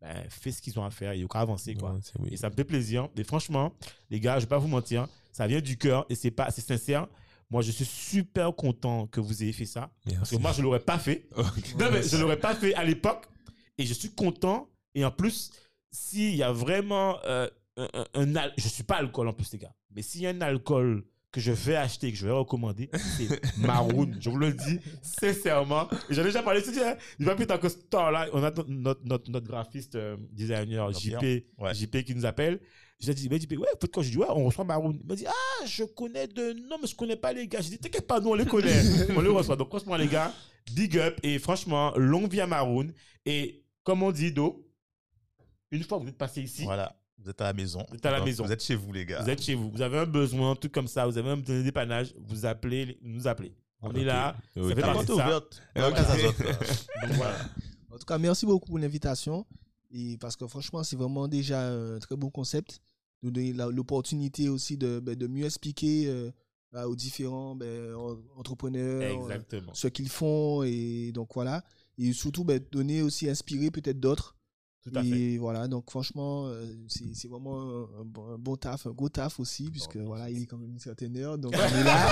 ben, 0.00 0.28
fait 0.28 0.50
ce 0.52 0.60
qu'ils 0.60 0.78
ont 0.78 0.84
à 0.84 0.90
faire 0.90 1.12
et 1.12 1.18
il 1.20 1.22
faut 1.30 1.38
avancer. 1.38 1.74
Quoi. 1.74 1.92
Ouais, 1.92 2.00
c'est- 2.02 2.18
oui. 2.18 2.28
Et 2.32 2.36
ça 2.36 2.50
me 2.50 2.54
fait 2.54 2.64
plaisir. 2.64 3.08
Et 3.16 3.22
franchement, 3.24 3.72
les 4.10 4.18
gars, 4.20 4.36
je 4.38 4.44
vais 4.44 4.48
pas 4.48 4.58
vous 4.58 4.68
mentir, 4.68 5.06
ça 5.32 5.46
vient 5.46 5.60
du 5.60 5.76
cœur 5.78 6.04
et 6.08 6.14
c'est 6.16 6.30
pas, 6.32 6.50
c'est 6.50 6.60
sincère. 6.60 7.06
Moi, 7.50 7.62
je 7.62 7.70
suis 7.70 7.84
super 7.84 8.54
content 8.54 9.06
que 9.06 9.20
vous 9.20 9.42
ayez 9.42 9.52
fait 9.52 9.66
ça. 9.66 9.90
Parce 10.16 10.30
que 10.30 10.36
moi, 10.36 10.52
je 10.52 10.62
l'aurais 10.62 10.80
pas 10.80 10.98
fait. 10.98 11.28
Ok. 11.36 11.74
Non, 11.78 11.86
mais 11.92 12.02
je 12.02 12.16
l'aurais 12.16 12.38
pas 12.40 12.54
fait 12.54 12.74
à 12.74 12.84
l'époque. 12.84 13.26
Et 13.78 13.86
je 13.86 13.94
suis 13.94 14.10
content. 14.10 14.68
Et 14.94 15.04
en 15.04 15.10
plus, 15.10 15.50
s'il 15.90 16.34
y 16.34 16.42
a 16.42 16.52
vraiment 16.52 17.18
euh, 17.24 17.48
un, 17.76 17.88
un- 18.14 18.36
un 18.36 18.50
je 18.56 18.68
suis 18.68 18.82
pas 18.84 18.96
alcool 18.96 19.28
en 19.28 19.32
plus, 19.32 19.52
les 19.52 19.58
gars. 19.58 19.74
Mais 19.94 20.02
s'il 20.02 20.22
y 20.22 20.26
a 20.26 20.30
un 20.30 20.40
alcool 20.40 21.04
que 21.30 21.40
je 21.40 21.50
vais 21.50 21.74
acheter, 21.74 22.12
que 22.12 22.16
je 22.18 22.26
vais 22.26 22.32
recommander, 22.32 22.88
c'est 23.16 23.28
Maroon. 23.58 24.12
je 24.20 24.30
vous 24.30 24.36
le 24.38 24.52
dis 24.52 24.78
sincèrement. 25.02 25.88
J'en 26.10 26.22
ai 26.22 26.26
déjà 26.26 26.42
parlé. 26.42 26.60
Je 26.60 26.80
hein, 26.80 26.96
il 27.18 27.26
va 27.26 27.34
plus 27.34 27.46
tant 27.46 27.58
que 27.58 27.68
ce 27.68 27.76
temps-là. 27.78 28.28
On 28.32 28.38
a 28.42 28.50
notre, 28.52 28.70
notre, 29.04 29.30
notre, 29.30 29.46
graphiste, 29.46 29.96
euh, 29.96 30.16
designer. 30.30 30.92
JP, 30.92 31.44
Ouais. 31.58 31.74
JP 31.74 32.04
qui 32.04 32.14
nous 32.14 32.24
appelle. 32.24 32.60
J'ai 33.00 33.12
dit, 33.14 33.28
mais 33.28 33.38
JP, 33.38 33.52
ouais, 33.58 33.66
faut 33.80 33.86
quand 33.92 34.02
je 34.02 34.10
dis, 34.10 34.18
ouais, 34.18 34.26
on 34.30 34.44
reçoit 34.46 34.64
Maroon. 34.64 34.96
Il 35.00 35.06
m'a 35.06 35.14
dit, 35.14 35.26
ah, 35.26 35.66
je 35.66 35.84
connais 35.84 36.26
de. 36.26 36.52
Non, 36.68 36.76
mais 36.80 36.86
je 36.86 36.94
connais 36.94 37.16
pas 37.16 37.32
les 37.32 37.46
gars. 37.48 37.60
J'ai 37.60 37.70
dit, 37.70 37.78
t'inquiète 37.78 38.06
pas, 38.06 38.20
nous, 38.20 38.30
on 38.30 38.34
les 38.34 38.46
connaît. 38.46 38.80
on 39.16 39.20
les 39.20 39.28
reçoit. 39.28 39.56
Donc, 39.56 39.68
franchement, 39.68 39.96
les 39.96 40.06
gars, 40.06 40.32
big 40.72 40.96
up. 40.98 41.18
Et 41.22 41.38
franchement, 41.38 41.92
longue 41.96 42.30
vie 42.30 42.40
à 42.40 42.46
Maroon. 42.46 42.88
Et 43.26 43.64
comme 43.82 44.02
on 44.02 44.12
dit, 44.12 44.32
Do, 44.32 44.66
une 45.70 45.82
fois 45.82 45.98
que 45.98 46.04
vous 46.04 46.08
êtes 46.08 46.16
passé 46.18 46.40
ici, 46.42 46.64
Voilà, 46.64 46.96
vous 47.18 47.28
êtes 47.28 47.40
à 47.40 47.44
la 47.44 47.52
maison. 47.52 47.84
Vous 47.90 47.96
êtes 47.96 48.06
à 48.06 48.10
la 48.12 48.18
Donc, 48.18 48.26
maison. 48.26 48.44
Vous 48.44 48.52
êtes 48.52 48.62
chez 48.62 48.76
vous, 48.76 48.92
les 48.92 49.04
gars. 49.04 49.22
vous 49.22 49.28
êtes 49.30 49.42
chez 49.42 49.54
vous. 49.54 49.70
Vous 49.70 49.82
avez 49.82 49.98
un 49.98 50.06
besoin, 50.06 50.52
un 50.52 50.56
truc 50.56 50.72
comme 50.72 50.88
ça. 50.88 51.06
Vous 51.06 51.18
avez 51.18 51.30
un 51.30 51.36
besoin 51.36 51.56
de 51.58 51.62
dépannage. 51.62 52.14
Vous 52.18 52.46
appelez, 52.46 52.98
nous 53.02 53.26
appelez. 53.26 53.54
On 53.82 53.92
est 53.92 54.04
là. 54.04 54.34
Ok. 54.56 54.68
Ça 54.70 54.74
fait 54.76 54.80
La 54.80 54.86
partie 54.86 55.06
de 55.06 55.14
ça. 55.14 55.26
ouverte. 55.26 55.62
Donc 55.76 57.12
voilà. 57.16 57.36
En 57.90 57.98
tout 57.98 58.06
cas, 58.06 58.18
merci 58.18 58.46
beaucoup 58.46 58.66
pour 58.68 58.78
l'invitation. 58.78 59.44
Et 59.92 60.16
parce 60.18 60.36
que 60.36 60.46
franchement, 60.46 60.82
c'est 60.82 60.96
vraiment 60.96 61.28
déjà 61.28 61.68
un 61.70 61.98
très 61.98 62.16
bon 62.16 62.30
concept. 62.30 62.80
Nous 63.22 63.30
donner 63.30 63.52
l'opportunité 63.52 64.48
aussi 64.48 64.76
de, 64.76 65.00
ben, 65.00 65.14
de 65.14 65.26
mieux 65.26 65.44
expliquer 65.46 66.06
euh, 66.08 66.30
aux 66.86 66.96
différents 66.96 67.54
ben, 67.54 67.94
en- 67.94 68.18
entrepreneurs 68.36 69.02
euh, 69.02 69.22
Exactement. 69.22 69.72
ce 69.74 69.88
qu'ils 69.88 70.08
font. 70.10 70.62
Et 70.62 71.10
donc 71.12 71.30
voilà. 71.34 71.64
Et 71.96 72.12
surtout, 72.12 72.44
ben, 72.44 72.60
donner 72.72 73.02
aussi, 73.02 73.28
inspirer 73.28 73.70
peut-être 73.70 74.00
d'autres. 74.00 74.33
Tout 74.84 74.98
à 74.98 75.02
fait. 75.02 75.08
Et 75.08 75.38
voilà, 75.38 75.66
donc 75.66 75.90
franchement, 75.90 76.46
euh, 76.46 76.62
c'est 76.88 77.14
c'est 77.14 77.26
vraiment 77.28 77.58
un, 77.98 78.04
bon, 78.04 78.34
un 78.34 78.38
bon 78.38 78.54
taf, 78.56 78.86
un 78.86 78.90
gros 78.90 79.08
taf 79.08 79.40
aussi, 79.40 79.70
puisque 79.70 79.96
voilà, 79.96 80.28
il 80.28 80.42
est 80.42 80.46
quand 80.46 80.58
même 80.58 80.72
une 80.72 80.78
certaine 80.78 81.16
heure. 81.16 81.38
Donc 81.38 81.54
on 81.56 81.56
est 81.80 81.84
là. 81.84 82.06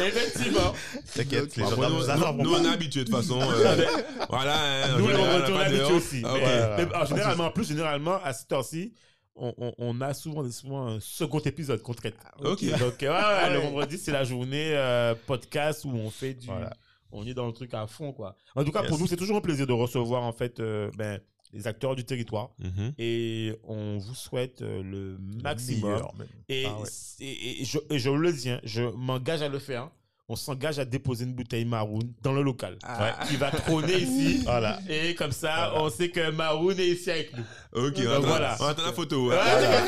Effectivement. 0.06 0.72
T'inquiète, 1.14 1.56
les 1.56 1.62
gens 1.64 1.76
nous, 1.76 1.96
nous 1.96 2.10
attendent 2.10 2.38
nous, 2.42 2.54
on 2.54 2.64
est 2.64 2.68
habitués 2.68 3.04
de 3.04 3.10
toute 3.10 3.16
façon. 3.16 3.40
euh, 3.40 3.86
voilà. 4.28 4.84
hein, 4.86 4.98
Nous, 4.98 5.08
général, 5.08 5.42
on 5.48 5.60
est 5.60 5.64
habitués 5.64 5.92
aussi. 5.94 6.22
Ah, 6.24 6.32
Mais- 6.34 6.40
ok. 6.40 6.46
Ouais. 6.46 6.76
mais, 6.86 6.94
alors, 6.94 7.06
généralement, 7.06 7.44
en 7.44 7.50
plus, 7.50 7.68
généralement, 7.68 8.16
à 8.22 8.32
cette 8.32 8.50
heure-ci, 8.52 8.92
on, 9.36 9.54
on, 9.58 9.72
on 9.78 10.00
a 10.00 10.12
souvent, 10.12 10.48
souvent 10.50 10.86
un 10.88 11.00
second 11.00 11.38
épisode 11.40 11.82
qu'on 11.82 11.94
traite. 11.94 12.16
Ok. 12.44 12.64
Donc, 12.78 12.94
ouais, 13.00 13.08
ouais, 13.08 13.52
le 13.54 13.60
vendredi, 13.60 13.96
c'est 13.96 14.12
la 14.12 14.24
journée 14.24 14.72
euh, 14.74 15.14
podcast 15.26 15.84
où 15.84 15.90
on 15.90 16.10
fait 16.10 16.34
du. 16.34 16.46
Voilà. 16.46 16.72
On 17.12 17.26
est 17.26 17.34
dans 17.34 17.46
le 17.46 17.52
truc 17.52 17.74
à 17.74 17.86
fond, 17.88 18.12
quoi. 18.12 18.36
En 18.54 18.64
tout 18.64 18.70
cas, 18.70 18.82
pour 18.84 18.98
nous, 18.98 19.06
c'est 19.06 19.16
toujours 19.16 19.36
un 19.36 19.40
plaisir 19.40 19.66
de 19.66 19.72
recevoir, 19.72 20.22
en 20.22 20.32
fait, 20.32 20.60
euh, 20.60 20.90
ben, 20.96 21.18
les 21.52 21.66
acteurs 21.66 21.96
du 21.96 22.04
territoire. 22.04 22.50
Mhm. 22.58 22.92
Et 22.98 23.54
on 23.64 23.98
vous 23.98 24.14
souhaite 24.14 24.62
euh, 24.62 24.82
le 24.82 25.18
maximum. 25.42 25.90
Meilleur, 25.92 26.14
même. 26.16 26.28
Et, 26.48 26.64
Ah 26.66 26.78
ouais. 26.78 26.84
c'est- 26.88 27.24
et- 27.24 27.62
et 27.62 27.64
je, 27.64 27.78
et 27.90 27.98
je 27.98 28.10
le 28.10 28.32
dis, 28.32 28.50
hein, 28.50 28.60
je 28.64 28.82
m'engage 28.82 29.42
à 29.42 29.48
le 29.48 29.58
faire. 29.58 29.90
On 30.32 30.36
s'engage 30.36 30.78
à 30.78 30.84
déposer 30.84 31.24
une 31.24 31.32
bouteille 31.34 31.64
Maroon 31.64 31.98
dans 32.22 32.32
le 32.32 32.42
local. 32.42 32.78
Ah. 32.84 33.18
Qui 33.28 33.34
va 33.34 33.50
trôner 33.50 33.94
ici. 33.98 34.42
Voilà. 34.44 34.78
Et 34.88 35.16
comme 35.16 35.32
ça, 35.32 35.70
Voilà. 35.70 35.82
on 35.82 35.90
sait 35.90 36.08
que 36.10 36.30
Maroon 36.30 36.70
est 36.70 36.86
ici 36.86 37.10
avec 37.10 37.36
nous. 37.36 37.42
Ok, 37.72 37.94
on 37.98 38.10
attend- 38.12 38.20
voilà. 38.20 38.56
on 38.60 38.64
attend 38.66 38.84
la 38.86 38.92
photo. 38.92 39.30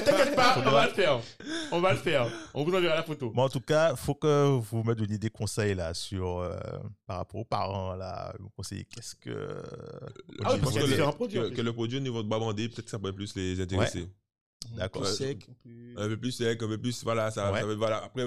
T'inquiète- 0.04 0.34
pas, 0.34 0.56
on 0.58 0.62
va 0.70 0.86
le 0.88 0.92
faire. 0.94 1.20
On 1.70 1.80
va 1.80 1.92
le 1.92 1.98
faire. 1.98 2.26
On 2.54 2.64
vous 2.64 2.74
enverra 2.74 2.96
la 2.96 3.04
photo. 3.04 3.30
Bon, 3.30 3.44
en 3.44 3.48
tout 3.48 3.60
cas, 3.60 3.94
faut 3.94 4.14
que 4.16 4.46
vous 4.58 4.82
me 4.82 4.94
donniez 4.96 5.16
des 5.16 5.30
conseils 5.30 5.76
là 5.76 5.94
sur 5.94 6.40
euh, 6.40 6.58
par 7.06 7.18
rapport 7.18 7.40
aux 7.42 7.44
parents 7.44 7.94
là, 7.94 8.34
vous 8.40 8.50
conseillez 8.56 8.84
qu'est-ce 8.92 9.14
que 9.14 9.62
Ah 10.44 10.54
oui, 10.54 10.60
parce 10.60 10.74
y 10.74 10.78
a 10.78 10.82
que, 10.82 10.86
le, 10.88 10.96
produits, 11.12 11.38
en 11.38 11.42
que, 11.42 11.46
plus. 11.50 11.56
que 11.56 11.62
le 11.62 11.72
produit 11.72 11.98
au 11.98 12.02
niveau 12.02 12.20
de 12.20 12.28
Babandé, 12.28 12.68
peut-être 12.68 12.86
que 12.86 12.90
ça 12.90 12.98
pourrait 12.98 13.12
plus 13.12 13.32
les 13.36 13.60
intéresser. 13.60 14.08
D'accord. 14.76 15.02
Ouais. 15.02 15.38
Un 15.96 16.08
peu 16.08 16.16
plus 16.16 16.32
sec, 16.32 16.60
un 16.62 16.66
peu 16.68 16.78
plus. 16.78 17.04
Voilà, 17.04 17.30
ça, 17.30 17.52
Ouais. 17.52 17.60
ça 17.60 17.66
voilà. 17.76 18.02
Après, 18.04 18.26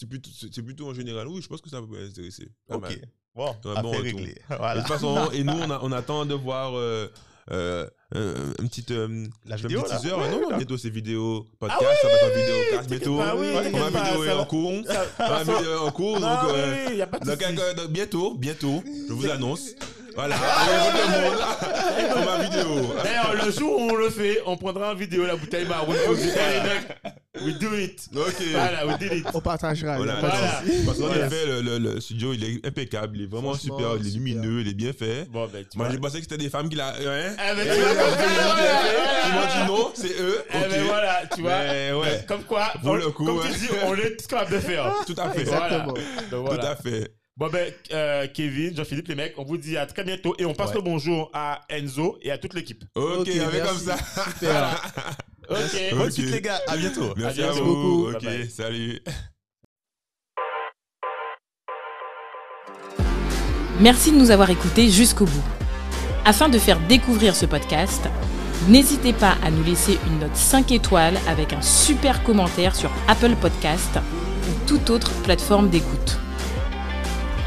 c'est 0.00 0.08
plutôt, 0.08 0.30
c'est 0.32 0.62
plutôt 0.62 0.88
en 0.88 0.94
général. 0.94 1.28
Oui, 1.28 1.42
je 1.42 1.48
pense 1.48 1.60
que 1.60 1.68
ça 1.68 1.80
peut 1.82 1.98
intéresser. 2.02 2.48
Pas 2.66 2.76
Ok. 2.76 2.82
mal. 2.82 2.98
Bon, 3.34 3.50
affaire 3.50 3.82
bon, 3.82 3.90
réglée. 3.92 4.30
Et 4.30 4.42
Voilà. 4.56 4.74
de 4.76 4.80
toute 4.80 4.88
façon, 4.88 5.30
et 5.32 5.44
nous, 5.44 5.52
on, 5.60 5.70
a- 5.70 5.80
on 5.82 5.92
attend 5.92 6.24
de 6.26 6.34
voir 6.34 6.72
euh, 6.76 7.06
euh, 7.52 7.86
un, 8.14 8.50
un 8.64 8.66
petit, 8.66 8.84
euh, 8.90 9.26
La 9.44 9.54
un 9.54 9.58
vidéo, 9.58 9.82
petit 9.82 9.90
là. 9.92 9.98
teaser. 9.98 10.14
Ouais, 10.14 10.30
non, 10.30 10.40
non, 10.50 10.56
bientôt 10.56 10.78
c'est 10.78 10.90
vidéo 10.90 11.46
podcast, 11.58 11.82
ça 12.02 12.08
va 12.08 12.14
être 12.14 12.24
en 12.24 12.40
vidéo 12.40 12.56
cast 12.72 12.88
bientôt. 12.90 13.16
pas, 13.18 13.36
oui, 13.36 13.46
Ma 13.52 13.62
t'inquiète 13.62 13.92
pas, 13.92 14.04
vidéo 14.10 14.24
va- 14.24 14.40
en 14.40 14.44
cours. 14.46 14.72
Ça- 14.86 15.06
Ma 15.18 15.42
vidéo 15.44 15.72
est 15.74 15.78
en 15.78 15.90
cours. 15.92 16.20
Donc, 16.20 16.38
oui, 16.44 16.50
euh, 16.54 16.86
oui, 16.88 16.96
y 16.96 17.02
a 17.02 17.06
pas 17.06 17.18
de 17.18 17.24
donc, 17.26 17.42
euh, 17.42 17.74
donc, 17.74 17.90
bientôt, 17.90 18.34
bientôt, 18.34 18.82
je 19.08 19.12
vous 19.12 19.28
annonce. 19.30 19.70
Voilà, 20.14 20.36
tout 20.36 21.10
monde, 21.10 22.12
pour 22.12 22.24
ma 22.24 22.42
vidéo. 22.44 22.94
D'ailleurs, 23.02 23.44
le 23.44 23.50
jour 23.52 23.80
où 23.80 23.90
on 23.90 23.94
le 23.94 24.10
fait, 24.10 24.40
on 24.46 24.56
prendra 24.56 24.92
en 24.92 24.94
vidéo 24.94 25.24
la 25.26 25.36
bouteille 25.36 25.66
Eh, 25.70 26.62
mecs, 26.62 27.14
We 27.42 27.54
do 27.58 27.74
it. 27.76 28.08
Ok. 28.14 28.34
Voilà, 28.52 28.86
we 28.86 28.98
did 28.98 29.12
it. 29.12 29.26
On 29.32 29.40
partagera. 29.40 29.96
Voilà, 29.96 30.16
Voilà. 30.20 30.34
Parce 30.84 30.98
qu'en 30.98 31.06
Voilà. 31.06 31.26
effet, 31.26 31.46
le, 31.46 31.60
le- 31.62 31.78
le 31.78 32.00
studio, 32.00 32.32
il 32.34 32.44
est 32.44 32.66
impeccable. 32.66 33.16
Il 33.16 33.22
est 33.22 33.26
vraiment 33.30 33.54
super. 33.54 33.94
Il 33.98 34.06
est 34.06 34.10
super. 34.10 34.18
lumineux, 34.34 34.60
il 34.62 34.68
est 34.68 34.74
bien 34.74 34.92
fait. 34.92 35.26
Bon, 35.30 35.48
ben, 35.50 35.64
tu 35.70 35.78
Moi, 35.78 35.88
j'ai 35.90 35.98
pensé 35.98 36.16
que 36.18 36.24
c'était 36.24 36.36
des 36.38 36.50
femmes 36.50 36.68
qui 36.68 36.74
l'a. 36.76 36.88
Hein? 36.88 36.94
Ben, 37.38 37.58
Et 37.58 37.62
tu 37.62 37.80
vois, 37.80 37.94
comme 37.94 38.08
ils 38.18 38.42
m'ont 38.44 38.54
dit, 38.56 39.32
voilà, 39.32 39.66
non, 39.68 39.92
c'est 39.94 40.20
eux. 40.20 40.42
Eh 40.50 40.58
ben 40.58 40.80
Ok. 40.82 40.86
voilà, 40.88 41.20
tu 41.34 41.40
vois. 41.42 41.58
Mais 41.62 41.92
ouais. 41.92 42.24
Comme 42.26 42.42
quoi, 42.44 42.72
Pour 42.82 42.90
on- 42.90 42.94
le 42.96 43.08
coup, 43.10 43.24
comme 43.24 43.38
ouais. 43.38 43.44
tu 43.52 43.58
dis, 43.60 43.68
on 43.86 43.94
est 43.94 44.16
tout 44.16 44.26
capable 44.28 44.52
de 44.52 44.58
faire. 44.58 44.92
Tout 45.06 45.14
à 45.16 45.30
fait. 45.30 45.40
Exactement. 45.42 45.86
Donc, 45.86 45.98
Tout 46.30 46.42
voilà. 46.44 46.70
à 46.70 46.76
fait. 46.76 47.12
Bon 47.40 47.48
ben, 47.48 47.72
euh, 47.94 48.26
Kevin, 48.34 48.76
Jean-Philippe, 48.76 49.08
les 49.08 49.14
mecs, 49.14 49.38
on 49.38 49.44
vous 49.44 49.56
dit 49.56 49.78
à 49.78 49.86
très 49.86 50.04
bientôt 50.04 50.34
et 50.38 50.44
on 50.44 50.52
passe 50.52 50.68
Ouais. 50.70 50.74
le 50.76 50.82
bonjour 50.82 51.30
à 51.32 51.62
Enzo 51.70 52.18
et 52.20 52.30
à 52.30 52.36
toute 52.36 52.52
l'équipe. 52.52 52.84
Ok, 52.94 53.30
on 53.34 53.50
merci. 53.50 53.60
comme 53.66 53.78
ça. 53.78 53.96
Super. 54.34 54.92
Ok. 55.48 55.56
Bonne 55.90 56.02
Ok. 56.02 56.12
suite, 56.12 56.30
les 56.30 56.40
gars. 56.42 56.60
À 56.68 56.76
bientôt. 56.76 57.12
Merci 57.16 57.42
À 57.42 57.50
vous. 57.50 58.04
Bye 58.06 58.14
Ok, 58.14 58.22
bye. 58.24 58.48
salut. 58.50 59.00
Merci 63.80 64.12
de 64.12 64.16
nous 64.18 64.30
avoir 64.30 64.48
écoutés 64.50 64.88
jusqu'au 64.90 65.24
bout. 65.24 65.42
Afin 66.24 66.48
de 66.48 66.56
faire 66.58 66.78
découvrir 66.86 67.34
ce 67.34 67.46
podcast, 67.46 68.02
n'hésitez 68.68 69.12
pas 69.12 69.38
à 69.42 69.50
nous 69.50 69.64
laisser 69.64 69.98
une 70.06 70.20
note 70.20 70.36
5 70.36 70.70
étoiles 70.70 71.18
avec 71.26 71.52
un 71.52 71.62
super 71.62 72.22
commentaire 72.22 72.76
sur 72.76 72.92
Apple 73.08 73.34
Podcast 73.34 73.98
ou 74.48 74.68
toute 74.68 74.88
autre 74.90 75.10
plateforme 75.24 75.68
d'écoute. 75.68 76.16